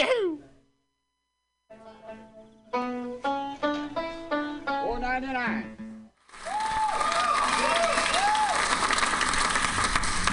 Yahoo! 0.00 0.38
Four 4.82 4.98
ninety 4.98 5.26
nine. 5.26 5.76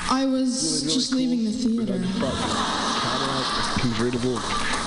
I 0.09 0.25
was 0.25 0.83
just 0.83 1.11
leaving 1.11 1.43
the 1.43 1.51
theater. 1.51 1.99
Cadillac 3.01 3.79
convertible 3.81 4.35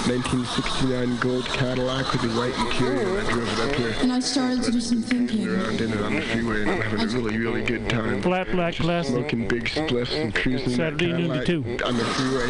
1969 0.08 1.16
gold 1.18 1.44
Cadillac 1.44 2.10
with 2.12 2.22
the 2.22 2.28
white 2.28 2.56
interior. 2.58 3.20
I 3.20 3.30
drove 3.30 3.52
it 3.52 3.68
up 3.68 3.76
here. 3.76 3.94
And 4.00 4.10
I 4.10 4.20
started 4.20 4.62
to 4.62 4.70
do 4.72 4.80
some 4.80 5.02
thinking. 5.02 5.46
Around 5.46 5.78
in 5.82 5.92
it 5.92 6.00
on 6.00 6.14
the 6.14 6.22
freeway 6.22 6.62
and 6.62 6.70
I'm 6.70 6.80
having 6.80 7.00
a 7.02 7.06
really, 7.06 7.36
really 7.36 7.62
good 7.62 7.90
time. 7.90 8.22
Flat 8.22 8.50
black 8.50 8.72
Just 8.72 8.86
classic. 8.86 9.12
Smoking 9.12 9.46
big 9.46 9.64
spliffs 9.64 10.18
and 10.18 10.34
cruising 10.34 10.70
that 10.70 10.76
Saturday 10.76 11.12
noon 11.12 11.38
to 11.38 11.44
two. 11.44 11.84
on 11.84 11.98
the 11.98 12.04
freeway. 12.06 12.46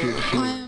Good 0.00 0.67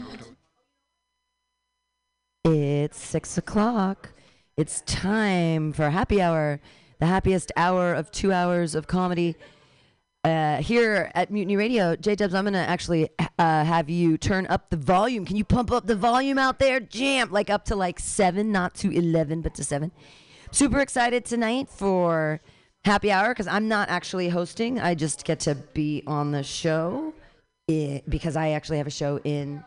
six 3.10 3.36
o'clock. 3.36 4.10
It's 4.56 4.82
time 4.82 5.72
for 5.72 5.90
happy 5.90 6.22
hour, 6.22 6.60
the 7.00 7.06
happiest 7.06 7.50
hour 7.56 7.92
of 7.92 8.12
two 8.12 8.32
hours 8.32 8.76
of 8.76 8.86
comedy. 8.86 9.34
Uh, 10.22 10.58
here 10.58 11.10
at 11.16 11.30
Mutiny 11.32 11.56
Radio, 11.56 11.96
J 11.96 12.14
Dubs, 12.14 12.34
I'm 12.34 12.44
gonna 12.44 12.58
actually 12.58 13.08
uh, 13.18 13.64
have 13.64 13.90
you 13.90 14.16
turn 14.16 14.46
up 14.46 14.70
the 14.70 14.76
volume. 14.76 15.24
Can 15.24 15.34
you 15.34 15.44
pump 15.44 15.72
up 15.72 15.86
the 15.86 15.96
volume 15.96 16.38
out 16.38 16.60
there? 16.60 16.78
Jam 16.78 17.32
like 17.32 17.50
up 17.50 17.64
to 17.64 17.74
like 17.74 17.98
seven, 17.98 18.52
not 18.52 18.74
to 18.76 18.92
eleven, 18.92 19.40
but 19.40 19.54
to 19.56 19.64
seven. 19.64 19.90
Super 20.52 20.78
excited 20.78 21.24
tonight 21.24 21.68
for 21.68 22.40
happy 22.84 23.10
hour 23.10 23.30
because 23.30 23.48
I'm 23.48 23.66
not 23.66 23.88
actually 23.88 24.28
hosting. 24.28 24.78
I 24.78 24.94
just 24.94 25.24
get 25.24 25.40
to 25.40 25.56
be 25.56 26.04
on 26.06 26.30
the 26.30 26.44
show 26.44 27.12
eh, 27.68 28.02
because 28.08 28.36
I 28.36 28.50
actually 28.50 28.78
have 28.78 28.86
a 28.86 28.90
show 28.90 29.18
in 29.24 29.64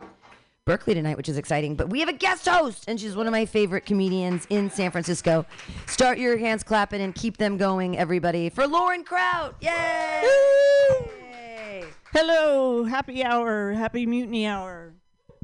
Berkeley 0.66 0.94
tonight, 0.94 1.18
which 1.18 1.28
is 1.28 1.36
exciting. 1.36 1.74
But 1.74 1.90
we 1.90 2.00
have 2.00 2.08
a 2.08 2.14
guest 2.14 2.48
host, 2.48 2.84
and 2.88 2.98
she's 2.98 3.14
one 3.14 3.26
of 3.26 3.32
my 3.32 3.44
favorite 3.44 3.84
comedians 3.84 4.46
in 4.48 4.70
San 4.70 4.90
Francisco. 4.90 5.44
Start 5.86 6.16
your 6.16 6.38
hands 6.38 6.62
clapping 6.62 7.02
and 7.02 7.14
keep 7.14 7.36
them 7.36 7.58
going, 7.58 7.98
everybody, 7.98 8.48
for 8.48 8.66
Lauren 8.66 9.04
Kraut. 9.04 9.54
Yay! 9.60 10.24
Hello, 12.14 12.84
happy 12.84 13.22
hour, 13.22 13.72
happy 13.72 14.06
mutiny 14.06 14.46
hour, 14.46 14.94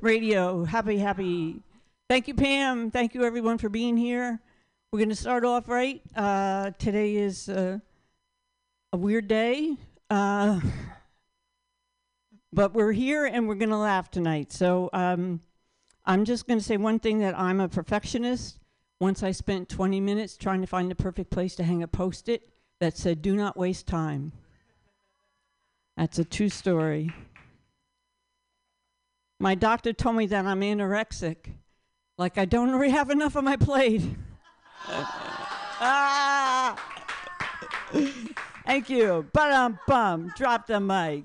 radio, 0.01 0.65
happy, 0.65 0.97
happy. 0.97 1.61
Thank 2.09 2.27
you, 2.27 2.33
Pam. 2.33 2.91
Thank 2.91 3.13
you, 3.13 3.23
everyone, 3.25 3.59
for 3.59 3.69
being 3.69 3.99
here. 3.99 4.41
We're 4.91 5.01
going 5.01 5.11
to 5.11 5.17
start 5.17 5.45
off 5.45 5.69
right. 5.69 6.01
Uh, 6.17 6.71
today 6.79 7.17
is 7.17 7.47
uh, 7.51 7.79
a 8.95 8.97
weird 8.97 9.29
day, 9.29 9.77
uh, 10.09 10.61
but 12.53 12.75
we're 12.75 12.93
here 12.93 13.27
and 13.27 13.47
we're 13.49 13.55
going 13.55 13.71
to 13.71 13.77
laugh 13.77 14.11
tonight. 14.11 14.53
So 14.53 14.91
um, 14.93 15.41
I'm 16.05 16.25
just 16.25 16.47
going 16.47 16.59
to 16.59 16.65
say 16.65 16.77
one 16.77 16.99
thing 16.99 17.21
that 17.21 17.39
I'm 17.39 17.61
a 17.61 17.69
perfectionist. 17.69 18.59
Once 18.99 19.23
I 19.23 19.31
spent 19.31 19.69
20 19.69 20.01
minutes 20.01 20.37
trying 20.37 20.61
to 20.61 20.67
find 20.67 20.91
the 20.91 20.95
perfect 20.95 21.31
place 21.31 21.55
to 21.57 21.65
hang 21.65 21.83
a 21.83 21.89
post 21.89 22.29
it 22.29 22.49
that 22.81 22.99
said, 22.99 23.23
Do 23.23 23.35
not 23.35 23.57
waste 23.57 23.87
time. 23.87 24.33
That's 25.97 26.19
a 26.19 26.25
true 26.25 26.49
story. 26.49 27.13
My 29.39 29.55
doctor 29.55 29.93
told 29.93 30.17
me 30.17 30.27
that 30.27 30.45
I'm 30.45 30.61
anorexic. 30.61 31.37
Like 32.19 32.37
I 32.37 32.45
don't 32.45 32.73
really 32.73 32.91
have 32.91 33.09
enough 33.09 33.37
on 33.37 33.45
my 33.45 33.57
plate. 33.57 34.03
ah! 34.87 36.77
Thank 38.67 38.91
you. 38.91 39.27
But 39.33 39.53
um 39.53 39.79
bum. 39.87 40.33
Drop 40.37 40.67
the 40.67 40.79
mic. 40.81 41.25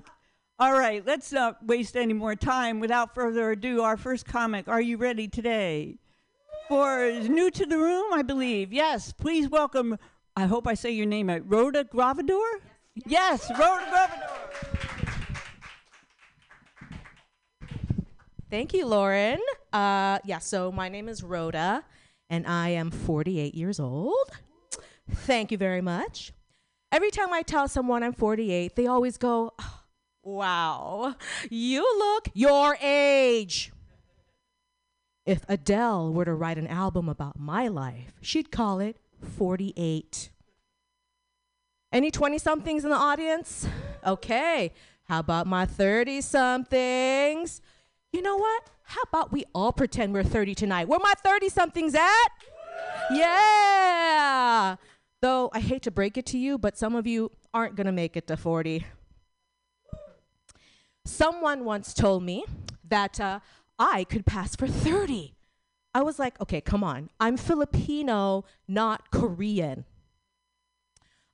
All 0.58 0.72
right, 0.72 1.04
let's 1.04 1.32
not 1.32 1.66
waste 1.66 1.98
any 1.98 2.14
more 2.14 2.34
time. 2.34 2.80
Without 2.80 3.14
further 3.14 3.50
ado, 3.50 3.82
our 3.82 3.98
first 3.98 4.24
comic. 4.24 4.68
Are 4.68 4.80
you 4.80 4.96
ready 4.96 5.28
today? 5.28 5.98
For 6.68 7.12
new 7.28 7.50
to 7.50 7.66
the 7.66 7.76
room, 7.76 8.10
I 8.14 8.22
believe. 8.22 8.72
Yes, 8.72 9.12
please 9.12 9.50
welcome. 9.50 9.98
I 10.34 10.46
hope 10.46 10.66
I 10.66 10.72
say 10.72 10.90
your 10.92 11.04
name 11.04 11.28
right. 11.28 11.42
Rhoda 11.46 11.84
Gravador? 11.84 12.60
Yes, 13.04 13.50
Rhoda 13.50 13.84
Gravador. 13.84 14.46
Thank 18.50 18.72
you, 18.72 18.86
Lauren. 18.86 19.40
Uh, 19.74 20.20
yeah, 20.24 20.38
so 20.38 20.72
my 20.72 20.88
name 20.88 21.10
is 21.10 21.22
Rhoda, 21.22 21.84
and 22.30 22.46
I 22.46 22.70
am 22.70 22.90
48 22.90 23.54
years 23.54 23.78
old. 23.78 24.30
Thank 25.10 25.52
you 25.52 25.58
very 25.58 25.82
much. 25.82 26.32
Every 26.90 27.10
time 27.10 27.34
I 27.34 27.42
tell 27.42 27.68
someone 27.68 28.02
I'm 28.02 28.14
48, 28.14 28.74
they 28.74 28.86
always 28.86 29.18
go, 29.18 29.52
"Oh, 29.58 29.80
Wow, 30.26 31.14
you 31.50 31.82
look 31.98 32.30
your 32.34 32.76
age. 32.82 33.72
If 35.24 35.44
Adele 35.48 36.12
were 36.12 36.24
to 36.24 36.34
write 36.34 36.58
an 36.58 36.66
album 36.66 37.08
about 37.08 37.38
my 37.38 37.68
life, 37.68 38.12
she'd 38.20 38.50
call 38.50 38.80
it 38.80 38.96
48. 39.20 40.30
Any 41.92 42.10
20 42.10 42.38
somethings 42.38 42.82
in 42.82 42.90
the 42.90 42.96
audience? 42.96 43.68
Okay. 44.04 44.72
How 45.04 45.20
about 45.20 45.46
my 45.46 45.64
30 45.64 46.20
somethings? 46.22 47.60
You 48.12 48.20
know 48.20 48.36
what? 48.36 48.70
How 48.82 49.02
about 49.02 49.30
we 49.30 49.44
all 49.54 49.72
pretend 49.72 50.12
we're 50.12 50.24
30 50.24 50.56
tonight? 50.56 50.88
Where 50.88 50.98
my 50.98 51.14
30 51.22 51.50
somethings 51.50 51.94
at? 51.94 52.28
Yeah. 53.12 54.74
Though 55.22 55.50
I 55.52 55.60
hate 55.60 55.82
to 55.82 55.92
break 55.92 56.18
it 56.18 56.26
to 56.26 56.38
you, 56.38 56.58
but 56.58 56.76
some 56.76 56.96
of 56.96 57.06
you 57.06 57.30
aren't 57.54 57.76
to 57.76 57.92
make 57.92 58.16
it 58.16 58.26
to 58.26 58.36
40. 58.36 58.84
Someone 61.06 61.64
once 61.64 61.94
told 61.94 62.24
me 62.24 62.44
that 62.88 63.20
uh, 63.20 63.38
I 63.78 64.02
could 64.02 64.26
pass 64.26 64.56
for 64.56 64.66
30. 64.66 65.34
I 65.94 66.02
was 66.02 66.18
like, 66.18 66.40
okay, 66.40 66.60
come 66.60 66.82
on. 66.82 67.10
I'm 67.20 67.36
Filipino, 67.36 68.44
not 68.66 69.12
Korean. 69.12 69.84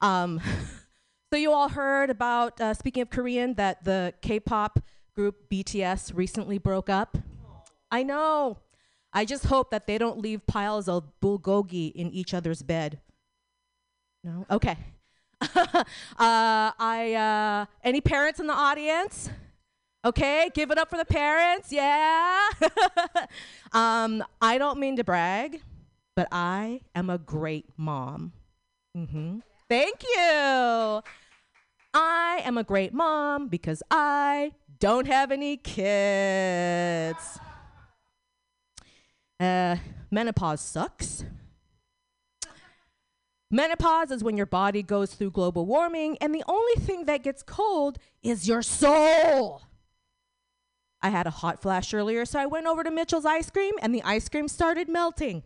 Um, 0.02 0.42
so 1.32 1.38
you 1.38 1.52
all 1.52 1.70
heard 1.70 2.10
about, 2.10 2.60
uh, 2.60 2.74
speaking 2.74 3.00
of 3.00 3.08
Korean, 3.08 3.54
that 3.54 3.82
the 3.84 4.12
K-pop 4.20 4.78
group 5.16 5.48
BTS 5.50 6.12
recently 6.14 6.58
broke 6.58 6.90
up. 6.90 7.16
I 7.90 8.02
know. 8.02 8.58
I 9.10 9.24
just 9.24 9.46
hope 9.46 9.70
that 9.70 9.86
they 9.86 9.96
don't 9.96 10.18
leave 10.18 10.46
piles 10.46 10.86
of 10.86 11.04
bulgogi 11.22 11.92
in 11.92 12.10
each 12.10 12.34
other's 12.34 12.62
bed. 12.62 13.00
No? 14.22 14.44
Okay. 14.50 14.76
uh, 15.40 15.84
I, 16.18 17.14
uh, 17.14 17.66
any 17.82 18.02
parents 18.02 18.38
in 18.38 18.46
the 18.46 18.54
audience? 18.54 19.30
Okay, 20.04 20.50
give 20.52 20.70
it 20.72 20.78
up 20.78 20.90
for 20.90 20.96
the 20.96 21.04
parents. 21.04 21.70
Yeah. 21.70 22.48
um, 23.72 24.24
I 24.40 24.58
don't 24.58 24.80
mean 24.80 24.96
to 24.96 25.04
brag, 25.04 25.60
but 26.16 26.26
I 26.32 26.80
am 26.94 27.08
a 27.08 27.18
great 27.18 27.66
mom. 27.76 28.32
hmm 28.94 29.38
Thank 29.68 30.02
you. 30.02 31.02
I 31.94 32.42
am 32.44 32.58
a 32.58 32.64
great 32.64 32.92
mom 32.92 33.48
because 33.48 33.82
I 33.90 34.52
don't 34.80 35.06
have 35.06 35.30
any 35.30 35.56
kids. 35.56 37.38
Uh, 39.38 39.76
menopause 40.10 40.60
sucks. 40.60 41.24
Menopause 43.50 44.10
is 44.10 44.24
when 44.24 44.36
your 44.36 44.46
body 44.46 44.82
goes 44.82 45.14
through 45.14 45.30
global 45.30 45.64
warming, 45.66 46.16
and 46.20 46.34
the 46.34 46.42
only 46.48 46.74
thing 46.80 47.04
that 47.04 47.22
gets 47.22 47.42
cold 47.42 47.98
is 48.22 48.48
your 48.48 48.62
soul. 48.62 49.62
I 51.02 51.10
had 51.10 51.26
a 51.26 51.30
hot 51.30 51.60
flash 51.60 51.92
earlier, 51.92 52.24
so 52.24 52.38
I 52.38 52.46
went 52.46 52.66
over 52.66 52.84
to 52.84 52.90
Mitchell's 52.90 53.24
ice 53.24 53.50
cream, 53.50 53.74
and 53.82 53.94
the 53.94 54.02
ice 54.02 54.28
cream 54.28 54.46
started 54.48 54.88
melting. 54.88 55.42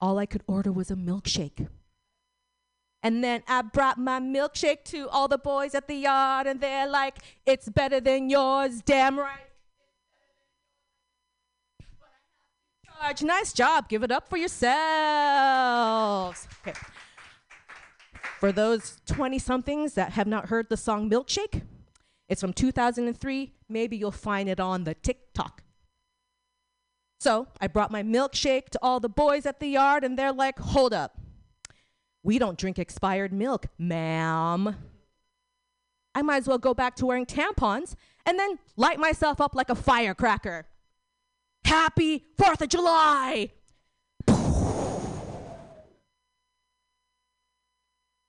All 0.00 0.18
I 0.18 0.26
could 0.26 0.42
order 0.46 0.72
was 0.72 0.90
a 0.90 0.96
milkshake. 0.96 1.68
And 3.02 3.22
then 3.22 3.44
I 3.46 3.62
brought 3.62 3.96
my 3.98 4.18
milkshake 4.18 4.82
to 4.86 5.08
all 5.08 5.28
the 5.28 5.38
boys 5.38 5.74
at 5.74 5.86
the 5.86 5.94
yard, 5.94 6.48
and 6.48 6.60
they're 6.60 6.88
like, 6.88 7.18
it's 7.46 7.68
better 7.68 8.00
than 8.00 8.28
yours, 8.28 8.82
damn 8.84 9.18
right. 9.18 9.38
Charge. 13.00 13.22
Nice 13.22 13.52
job. 13.52 13.88
Give 13.88 14.02
it 14.02 14.10
up 14.10 14.28
for 14.28 14.36
yourselves. 14.36 14.68
Okay. 16.66 16.76
For 18.40 18.50
those 18.52 19.00
20 19.06 19.38
somethings 19.38 19.94
that 19.94 20.12
have 20.12 20.26
not 20.26 20.46
heard 20.46 20.68
the 20.68 20.76
song 20.76 21.08
Milkshake, 21.10 21.62
it's 22.28 22.40
from 22.40 22.52
2003. 22.52 23.52
Maybe 23.68 23.96
you'll 23.96 24.10
find 24.10 24.48
it 24.48 24.60
on 24.60 24.84
the 24.84 24.94
TikTok. 24.94 25.62
So 27.20 27.48
I 27.60 27.66
brought 27.66 27.90
my 27.90 28.02
milkshake 28.02 28.68
to 28.70 28.78
all 28.80 29.00
the 29.00 29.08
boys 29.08 29.44
at 29.44 29.60
the 29.60 29.66
yard, 29.66 30.04
and 30.04 30.18
they're 30.18 30.32
like, 30.32 30.58
hold 30.58 30.92
up. 30.92 31.18
We 32.22 32.38
don't 32.38 32.58
drink 32.58 32.78
expired 32.78 33.32
milk, 33.32 33.66
ma'am. 33.78 34.76
I 36.14 36.22
might 36.22 36.38
as 36.38 36.48
well 36.48 36.58
go 36.58 36.74
back 36.74 36.96
to 36.96 37.06
wearing 37.06 37.26
tampons 37.26 37.94
and 38.26 38.38
then 38.38 38.58
light 38.76 38.98
myself 38.98 39.40
up 39.40 39.54
like 39.54 39.70
a 39.70 39.74
firecracker. 39.74 40.66
Happy 41.64 42.24
4th 42.38 42.62
of 42.62 42.68
July! 42.68 43.50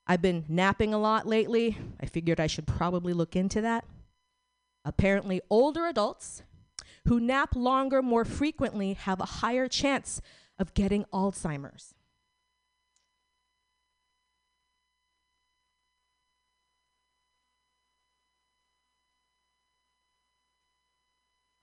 I've 0.10 0.24
been 0.24 0.44
napping 0.50 0.92
a 0.92 0.98
lot 0.98 1.28
lately. 1.28 1.78
I 2.02 2.08
figured 2.08 2.40
I 2.40 2.48
should 2.48 2.66
probably 2.66 3.14
look 3.14 3.36
into 3.36 3.62
that. 3.62 3.86
Apparently, 4.84 5.40
older 5.52 5.86
adults 5.86 6.42
who 7.08 7.20
nap 7.20 7.56
longer 7.56 8.02
more 8.02 8.26
frequently 8.26 8.94
have 8.94 9.22
a 9.22 9.26
higher 9.26 9.68
chance 9.68 10.20
of 10.58 10.74
getting 10.74 11.06
Alzheimer's. 11.14 11.94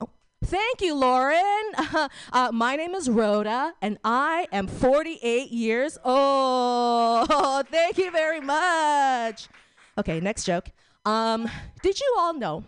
Oh, 0.00 0.10
Thank 0.46 0.80
you, 0.80 0.94
Lauren. 0.94 1.42
Uh, 2.32 2.50
my 2.52 2.76
name 2.76 2.94
is 2.94 3.08
Rhoda, 3.08 3.72
and 3.80 3.98
I 4.04 4.46
am 4.52 4.66
48 4.66 5.50
years 5.50 5.98
old. 6.04 7.28
Thank 7.70 7.98
you 7.98 8.10
very 8.10 8.40
much. 8.40 9.48
Okay, 9.96 10.20
next 10.20 10.44
joke. 10.44 10.68
Um, 11.04 11.48
did 11.82 11.98
you 11.98 12.14
all 12.18 12.34
know 12.34 12.64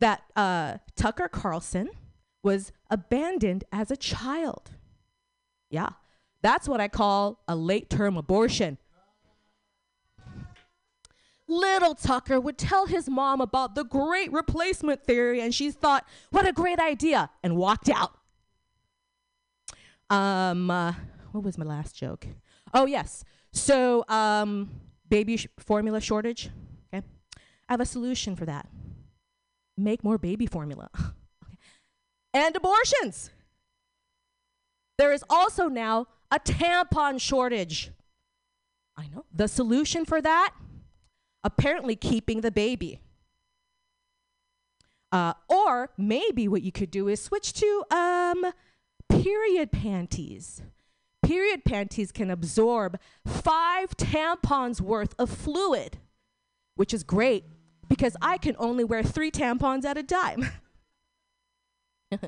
that 0.00 0.22
uh, 0.34 0.78
Tucker 0.96 1.28
Carlson 1.28 1.90
was 2.42 2.72
abandoned 2.90 3.64
as 3.70 3.90
a 3.90 3.96
child? 3.96 4.70
Yeah, 5.70 5.90
that's 6.42 6.68
what 6.68 6.80
I 6.80 6.88
call 6.88 7.42
a 7.46 7.54
late 7.54 7.90
term 7.90 8.16
abortion. 8.16 8.78
Little 11.54 11.94
Tucker 11.94 12.40
would 12.40 12.58
tell 12.58 12.86
his 12.86 13.08
mom 13.08 13.40
about 13.40 13.74
the 13.74 13.84
great 13.84 14.32
replacement 14.32 15.04
theory, 15.04 15.40
and 15.40 15.54
she 15.54 15.70
thought, 15.70 16.06
what 16.30 16.46
a 16.46 16.52
great 16.52 16.78
idea, 16.78 17.30
and 17.42 17.56
walked 17.56 17.88
out. 17.88 18.18
Um, 20.10 20.70
uh, 20.70 20.92
what 21.32 21.44
was 21.44 21.56
my 21.56 21.64
last 21.64 21.96
joke? 21.96 22.26
Oh, 22.72 22.86
yes. 22.86 23.24
So, 23.52 24.04
um, 24.08 24.70
baby 25.08 25.36
sh- 25.36 25.48
formula 25.58 26.00
shortage. 26.00 26.50
Okay. 26.92 27.06
I 27.68 27.72
have 27.72 27.80
a 27.80 27.86
solution 27.86 28.36
for 28.36 28.44
that. 28.46 28.68
Make 29.76 30.02
more 30.04 30.18
baby 30.18 30.46
formula. 30.46 30.88
And 32.36 32.56
abortions. 32.56 33.30
There 34.98 35.12
is 35.12 35.22
also 35.30 35.68
now 35.68 36.08
a 36.32 36.40
tampon 36.40 37.20
shortage. 37.20 37.92
I 38.96 39.06
know. 39.06 39.24
The 39.32 39.46
solution 39.46 40.04
for 40.04 40.20
that? 40.20 40.52
Apparently, 41.44 41.94
keeping 41.94 42.40
the 42.40 42.50
baby. 42.50 43.00
Uh, 45.12 45.34
or 45.48 45.90
maybe 45.96 46.48
what 46.48 46.62
you 46.62 46.72
could 46.72 46.90
do 46.90 47.06
is 47.06 47.22
switch 47.22 47.52
to 47.52 47.84
um, 47.92 48.46
period 49.08 49.70
panties. 49.70 50.62
Period 51.24 51.64
panties 51.64 52.10
can 52.10 52.30
absorb 52.30 52.98
five 53.24 53.96
tampons 53.96 54.80
worth 54.80 55.14
of 55.18 55.30
fluid, 55.30 55.98
which 56.74 56.92
is 56.92 57.04
great 57.04 57.44
because 57.88 58.16
I 58.20 58.38
can 58.38 58.56
only 58.58 58.82
wear 58.82 59.02
three 59.02 59.30
tampons 59.30 59.84
at 59.84 59.96
a 59.96 60.02
time. 60.02 60.48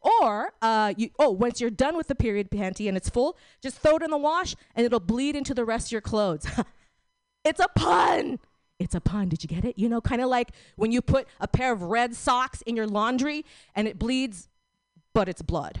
or, 0.00 0.52
uh, 0.62 0.94
you, 0.96 1.10
oh, 1.18 1.30
once 1.30 1.60
you're 1.60 1.70
done 1.70 1.96
with 1.96 2.08
the 2.08 2.14
period 2.14 2.50
panty 2.50 2.88
and 2.88 2.96
it's 2.96 3.10
full, 3.10 3.36
just 3.60 3.78
throw 3.78 3.96
it 3.96 4.02
in 4.02 4.10
the 4.10 4.16
wash 4.16 4.56
and 4.74 4.86
it'll 4.86 4.98
bleed 4.98 5.36
into 5.36 5.52
the 5.52 5.64
rest 5.64 5.88
of 5.88 5.92
your 5.92 6.00
clothes. 6.00 6.46
it's 7.44 7.60
a 7.60 7.68
pun. 7.76 8.38
It's 8.80 8.94
a 8.94 9.00
pun. 9.00 9.28
Did 9.28 9.44
you 9.44 9.48
get 9.48 9.64
it? 9.64 9.78
You 9.78 9.88
know, 9.88 10.00
kind 10.00 10.22
of 10.22 10.28
like 10.28 10.50
when 10.76 10.90
you 10.90 11.02
put 11.02 11.28
a 11.38 11.46
pair 11.46 11.70
of 11.70 11.82
red 11.82 12.16
socks 12.16 12.62
in 12.62 12.74
your 12.74 12.86
laundry 12.86 13.44
and 13.76 13.86
it 13.86 13.98
bleeds, 13.98 14.48
but 15.12 15.28
it's 15.28 15.42
blood. 15.42 15.80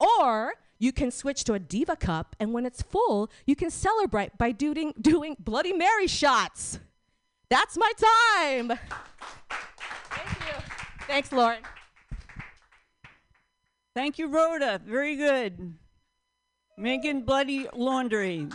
Or 0.00 0.54
you 0.78 0.90
can 0.90 1.10
switch 1.10 1.44
to 1.44 1.52
a 1.52 1.58
Diva 1.58 1.96
cup, 1.96 2.34
and 2.40 2.52
when 2.52 2.66
it's 2.66 2.82
full, 2.82 3.30
you 3.46 3.54
can 3.54 3.70
celebrate 3.70 4.36
by 4.38 4.52
doing, 4.52 4.92
doing 5.00 5.36
Bloody 5.38 5.72
Mary 5.72 6.06
shots. 6.06 6.80
That's 7.48 7.76
my 7.76 7.92
time. 7.92 8.78
Thank 10.10 10.30
you. 10.40 10.62
Thanks, 11.06 11.30
Lauren. 11.30 11.62
Thank 13.94 14.18
you, 14.18 14.28
Rhoda. 14.28 14.80
Very 14.84 15.14
good. 15.14 15.74
Making 16.76 17.22
bloody 17.22 17.68
laundry. 17.72 18.48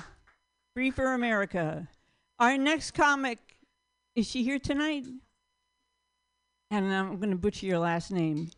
Free 0.74 0.92
for 0.92 1.14
America. 1.14 1.88
Our 2.40 2.58
next 2.58 2.92
comic, 2.92 3.38
is 4.16 4.26
she 4.26 4.44
here 4.44 4.60
tonight? 4.60 5.06
And 6.72 6.94
I'm 6.94 7.18
going 7.18 7.32
to 7.32 7.36
butcher 7.36 7.66
your 7.66 7.80
last 7.80 8.12
name. 8.12 8.50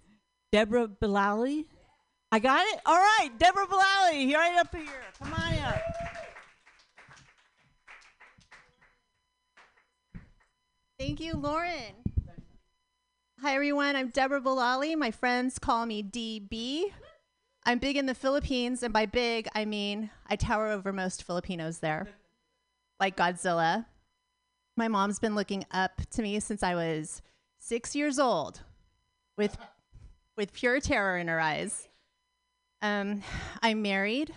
Deborah 0.51 0.87
Bilali? 0.87 1.65
I 2.31 2.37
got 2.37 2.63
it? 2.67 2.79
All 2.85 2.97
right, 2.97 3.29
Deborah 3.39 3.65
Bilali, 3.65 4.33
right 4.35 4.57
up 4.59 4.75
here. 4.75 4.85
Come 5.17 5.33
on 5.33 5.53
up. 5.59 5.81
Thank 10.99 11.19
you, 11.19 11.33
Lauren. 11.33 11.95
Hi, 13.41 13.55
everyone. 13.55 13.95
I'm 13.95 14.09
Deborah 14.09 14.41
Bilali. 14.41 14.95
My 14.95 15.09
friends 15.09 15.57
call 15.57 15.87
me 15.87 16.03
DB. 16.03 16.91
I'm 17.65 17.79
big 17.79 17.97
in 17.97 18.05
the 18.05 18.13
Philippines, 18.13 18.83
and 18.83 18.93
by 18.93 19.07
big, 19.07 19.47
I 19.55 19.65
mean 19.65 20.11
I 20.27 20.35
tower 20.35 20.67
over 20.67 20.93
most 20.93 21.23
Filipinos 21.23 21.79
there, 21.79 22.07
like 23.01 23.17
Godzilla. 23.17 23.85
My 24.77 24.87
mom's 24.87 25.19
been 25.19 25.35
looking 25.35 25.65
up 25.71 25.99
to 26.11 26.21
me 26.21 26.39
since 26.39 26.61
I 26.63 26.75
was 26.75 27.21
six 27.57 27.95
years 27.95 28.19
old 28.19 28.61
with, 29.37 29.57
with 30.37 30.53
pure 30.53 30.79
terror 30.79 31.17
in 31.17 31.27
her 31.27 31.41
eyes. 31.41 31.89
Um, 32.81 33.23
I'm 33.61 33.81
married. 33.81 34.31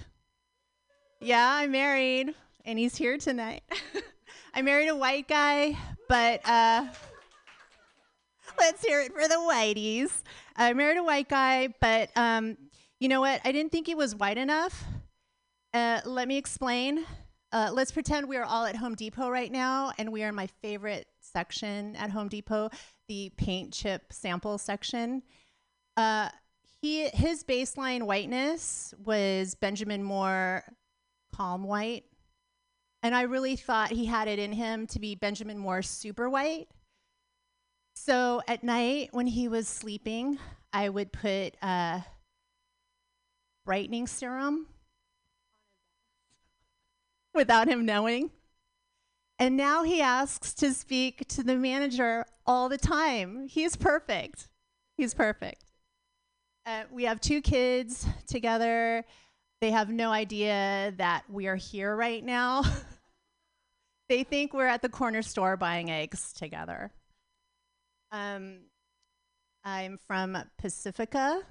Yeah, 1.21 1.47
I'm 1.47 1.73
married, 1.73 2.35
and 2.65 2.79
he's 2.79 2.97
here 2.97 3.19
tonight. 3.19 3.63
I 4.55 4.63
married 4.63 4.89
a 4.89 4.97
white 4.97 5.29
guy, 5.29 5.77
but 6.09 6.41
uh, 6.49 6.87
let's 8.59 8.85
hear 8.85 9.01
it 9.03 9.13
for 9.13 9.29
the 9.29 9.35
whiteys. 9.35 10.11
I 10.57 10.73
married 10.73 10.99
a 10.99 11.05
white 11.05 11.29
guy, 11.29 11.69
but 11.81 12.11
um, 12.17 12.57
you 12.99 13.09
know 13.09 13.21
what? 13.21 13.41
I 13.45 13.53
didn't 13.53 13.73
think 13.73 13.87
he 13.87 13.95
was 13.95 14.15
white 14.15 14.39
enough. 14.39 14.85
Uh, 15.73 16.01
let 16.07 16.29
me 16.29 16.39
explain. 16.39 17.05
Uh, 17.55 17.71
let's 17.73 17.93
pretend 17.93 18.29
we 18.29 18.37
are 18.37 18.45
all 18.45 18.65
at 18.65 18.75
Home 18.75 18.97
Depot 18.97 19.31
right 19.31 19.53
now, 19.53 19.93
and 19.97 20.11
we 20.11 20.25
are 20.25 20.31
in 20.31 20.35
my 20.35 20.49
favorite 20.61 21.07
section 21.21 21.95
at 21.95 22.11
Home 22.11 22.27
Depot, 22.27 22.69
the 23.07 23.31
paint 23.37 23.73
chip 23.73 24.13
sample 24.13 24.59
section. 24.59 25.23
Uh, 25.97 26.31
he 26.83 27.09
his 27.11 27.45
baseline 27.45 28.03
whiteness 28.03 28.93
was 29.05 29.55
Benjamin 29.55 30.03
Moore 30.03 30.65
calm 31.33 31.63
white. 31.63 32.03
And 33.05 33.15
I 33.15 33.23
really 33.23 33.55
thought 33.55 33.93
he 33.93 34.05
had 34.05 34.27
it 34.27 34.41
in 34.41 34.53
him 34.53 34.89
to 34.89 34.99
be 34.99 35.15
Benjamin 35.15 35.59
Moore 35.59 35.83
super 35.83 36.29
white. 36.29 36.67
So 37.95 38.43
at 38.49 38.65
night 38.65 39.11
when 39.13 39.29
he 39.29 39.47
was 39.47 39.69
sleeping, 39.69 40.41
I 40.73 40.89
would 40.89 41.13
put 41.13 41.55
uh, 41.63 42.01
brightening 43.65 44.09
serum 44.09 44.67
without 47.35 47.69
him 47.69 47.85
knowing. 47.85 48.31
And 49.39 49.57
now 49.57 49.83
he 49.83 50.01
asks 50.01 50.55
to 50.55 50.73
speak 50.73 51.27
to 51.29 51.43
the 51.43 51.57
manager 51.57 52.25
all 52.47 52.69
the 52.69 52.79
time. 52.79 53.49
He's 53.49 53.77
perfect. 53.77 54.49
He's 54.97 55.13
perfect. 55.13 55.65
Uh, 56.67 56.85
we 56.91 57.05
have 57.05 57.21
two 57.21 57.41
kids 57.41 58.07
together. 58.27 59.05
They 59.61 59.71
have 59.71 59.91
no 59.91 60.11
idea 60.11 60.95
that 60.97 61.25
we 61.29 61.47
are 61.47 61.57
here 61.57 61.95
right 61.95 62.25
now. 62.25 62.63
they 64.09 64.25
think 64.25 64.55
we're 64.55 64.67
at 64.67 64.83
the 64.83 64.89
corner 64.89 65.23
store 65.23 65.57
buying 65.57 65.91
eggs 65.91 66.33
together. 66.33 66.91
Um, 68.13 68.61
I'm 69.65 69.99
from 70.07 70.39
Pacifica. 70.59 71.43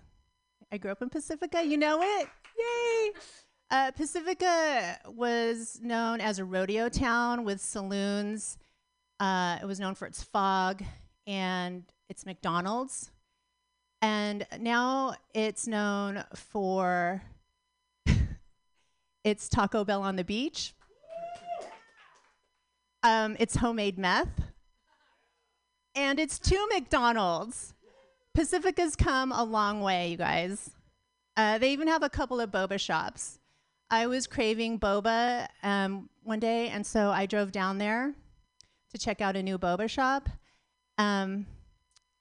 I 0.71 0.77
grew 0.77 0.91
up 0.91 1.01
in 1.01 1.09
Pacifica. 1.09 1.63
You 1.63 1.77
know 1.77 2.01
it? 2.01 2.29
Yay! 2.57 3.11
Uh, 3.73 3.89
Pacifica 3.89 4.99
was 5.07 5.79
known 5.81 6.21
as 6.21 6.37
a 6.37 6.45
rodeo 6.45 6.89
town 6.89 7.43
with 7.43 7.59
saloons. 7.59 8.59
Uh, 9.19 9.57
it 9.59 9.65
was 9.65 9.79
known 9.79 9.95
for 9.95 10.05
its 10.05 10.21
fog 10.21 10.83
and 11.25 11.83
its 12.07 12.23
McDonald's. 12.23 13.09
And 13.99 14.45
now 14.59 15.15
it's 15.33 15.65
known 15.65 16.23
for 16.35 17.23
its 19.23 19.49
Taco 19.49 19.83
Bell 19.83 20.03
on 20.03 20.17
the 20.17 20.23
beach, 20.23 20.75
um, 23.01 23.35
its 23.39 23.55
homemade 23.55 23.97
meth, 23.97 24.51
and 25.95 26.19
it's 26.19 26.37
two 26.37 26.67
McDonald's. 26.71 27.73
Pacifica's 28.35 28.95
come 28.95 29.31
a 29.31 29.43
long 29.43 29.81
way, 29.81 30.11
you 30.11 30.17
guys. 30.17 30.69
Uh, 31.35 31.57
they 31.57 31.73
even 31.73 31.87
have 31.87 32.03
a 32.03 32.09
couple 32.09 32.39
of 32.39 32.51
boba 32.51 32.79
shops. 32.79 33.39
I 33.89 34.07
was 34.07 34.27
craving 34.27 34.79
boba 34.79 35.47
um, 35.61 36.09
one 36.23 36.39
day, 36.39 36.69
and 36.69 36.85
so 36.85 37.09
I 37.09 37.25
drove 37.25 37.51
down 37.51 37.77
there 37.77 38.13
to 38.91 38.97
check 38.97 39.21
out 39.21 39.35
a 39.35 39.43
new 39.43 39.57
boba 39.57 39.89
shop. 39.89 40.29
Um, 40.97 41.45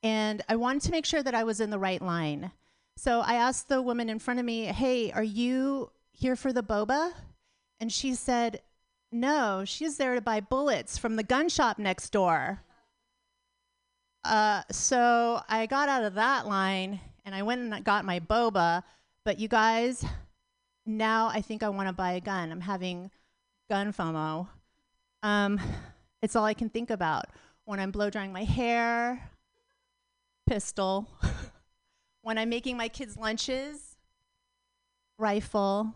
and 0.02 0.42
I 0.48 0.56
wanted 0.56 0.82
to 0.82 0.90
make 0.90 1.06
sure 1.06 1.22
that 1.22 1.34
I 1.34 1.44
was 1.44 1.60
in 1.60 1.70
the 1.70 1.78
right 1.78 2.02
line. 2.02 2.52
So 2.96 3.20
I 3.20 3.34
asked 3.34 3.68
the 3.68 3.80
woman 3.80 4.08
in 4.10 4.18
front 4.18 4.40
of 4.40 4.46
me, 4.46 4.66
Hey, 4.66 5.12
are 5.12 5.22
you 5.22 5.90
here 6.12 6.36
for 6.36 6.52
the 6.52 6.62
boba? 6.62 7.12
And 7.80 7.92
she 7.92 8.14
said, 8.14 8.60
No, 9.10 9.64
she's 9.64 9.96
there 9.96 10.14
to 10.14 10.20
buy 10.20 10.40
bullets 10.40 10.98
from 10.98 11.16
the 11.16 11.22
gun 11.22 11.48
shop 11.48 11.78
next 11.78 12.10
door. 12.10 12.62
Uh, 14.24 14.62
so 14.70 15.42
I 15.48 15.66
got 15.66 15.88
out 15.88 16.04
of 16.04 16.14
that 16.14 16.46
line 16.46 17.00
and 17.24 17.34
I 17.34 17.42
went 17.42 17.60
and 17.60 17.84
got 17.84 18.04
my 18.04 18.20
boba. 18.20 18.82
But 19.24 19.38
you 19.38 19.48
guys, 19.48 20.04
now 20.86 21.28
I 21.28 21.40
think 21.40 21.62
I 21.62 21.68
want 21.68 21.88
to 21.88 21.92
buy 21.92 22.12
a 22.12 22.20
gun. 22.20 22.50
I'm 22.50 22.60
having 22.60 23.10
gun 23.70 23.92
FOMO. 23.92 24.48
Um, 25.22 25.60
it's 26.20 26.36
all 26.36 26.44
I 26.44 26.54
can 26.54 26.68
think 26.68 26.90
about 26.90 27.26
when 27.64 27.80
I'm 27.80 27.90
blow 27.90 28.10
drying 28.10 28.32
my 28.32 28.44
hair. 28.44 29.30
Pistol. 30.46 31.08
when 32.22 32.38
I'm 32.38 32.48
making 32.48 32.76
my 32.76 32.88
kids' 32.88 33.16
lunches, 33.16 33.96
rifle. 35.18 35.94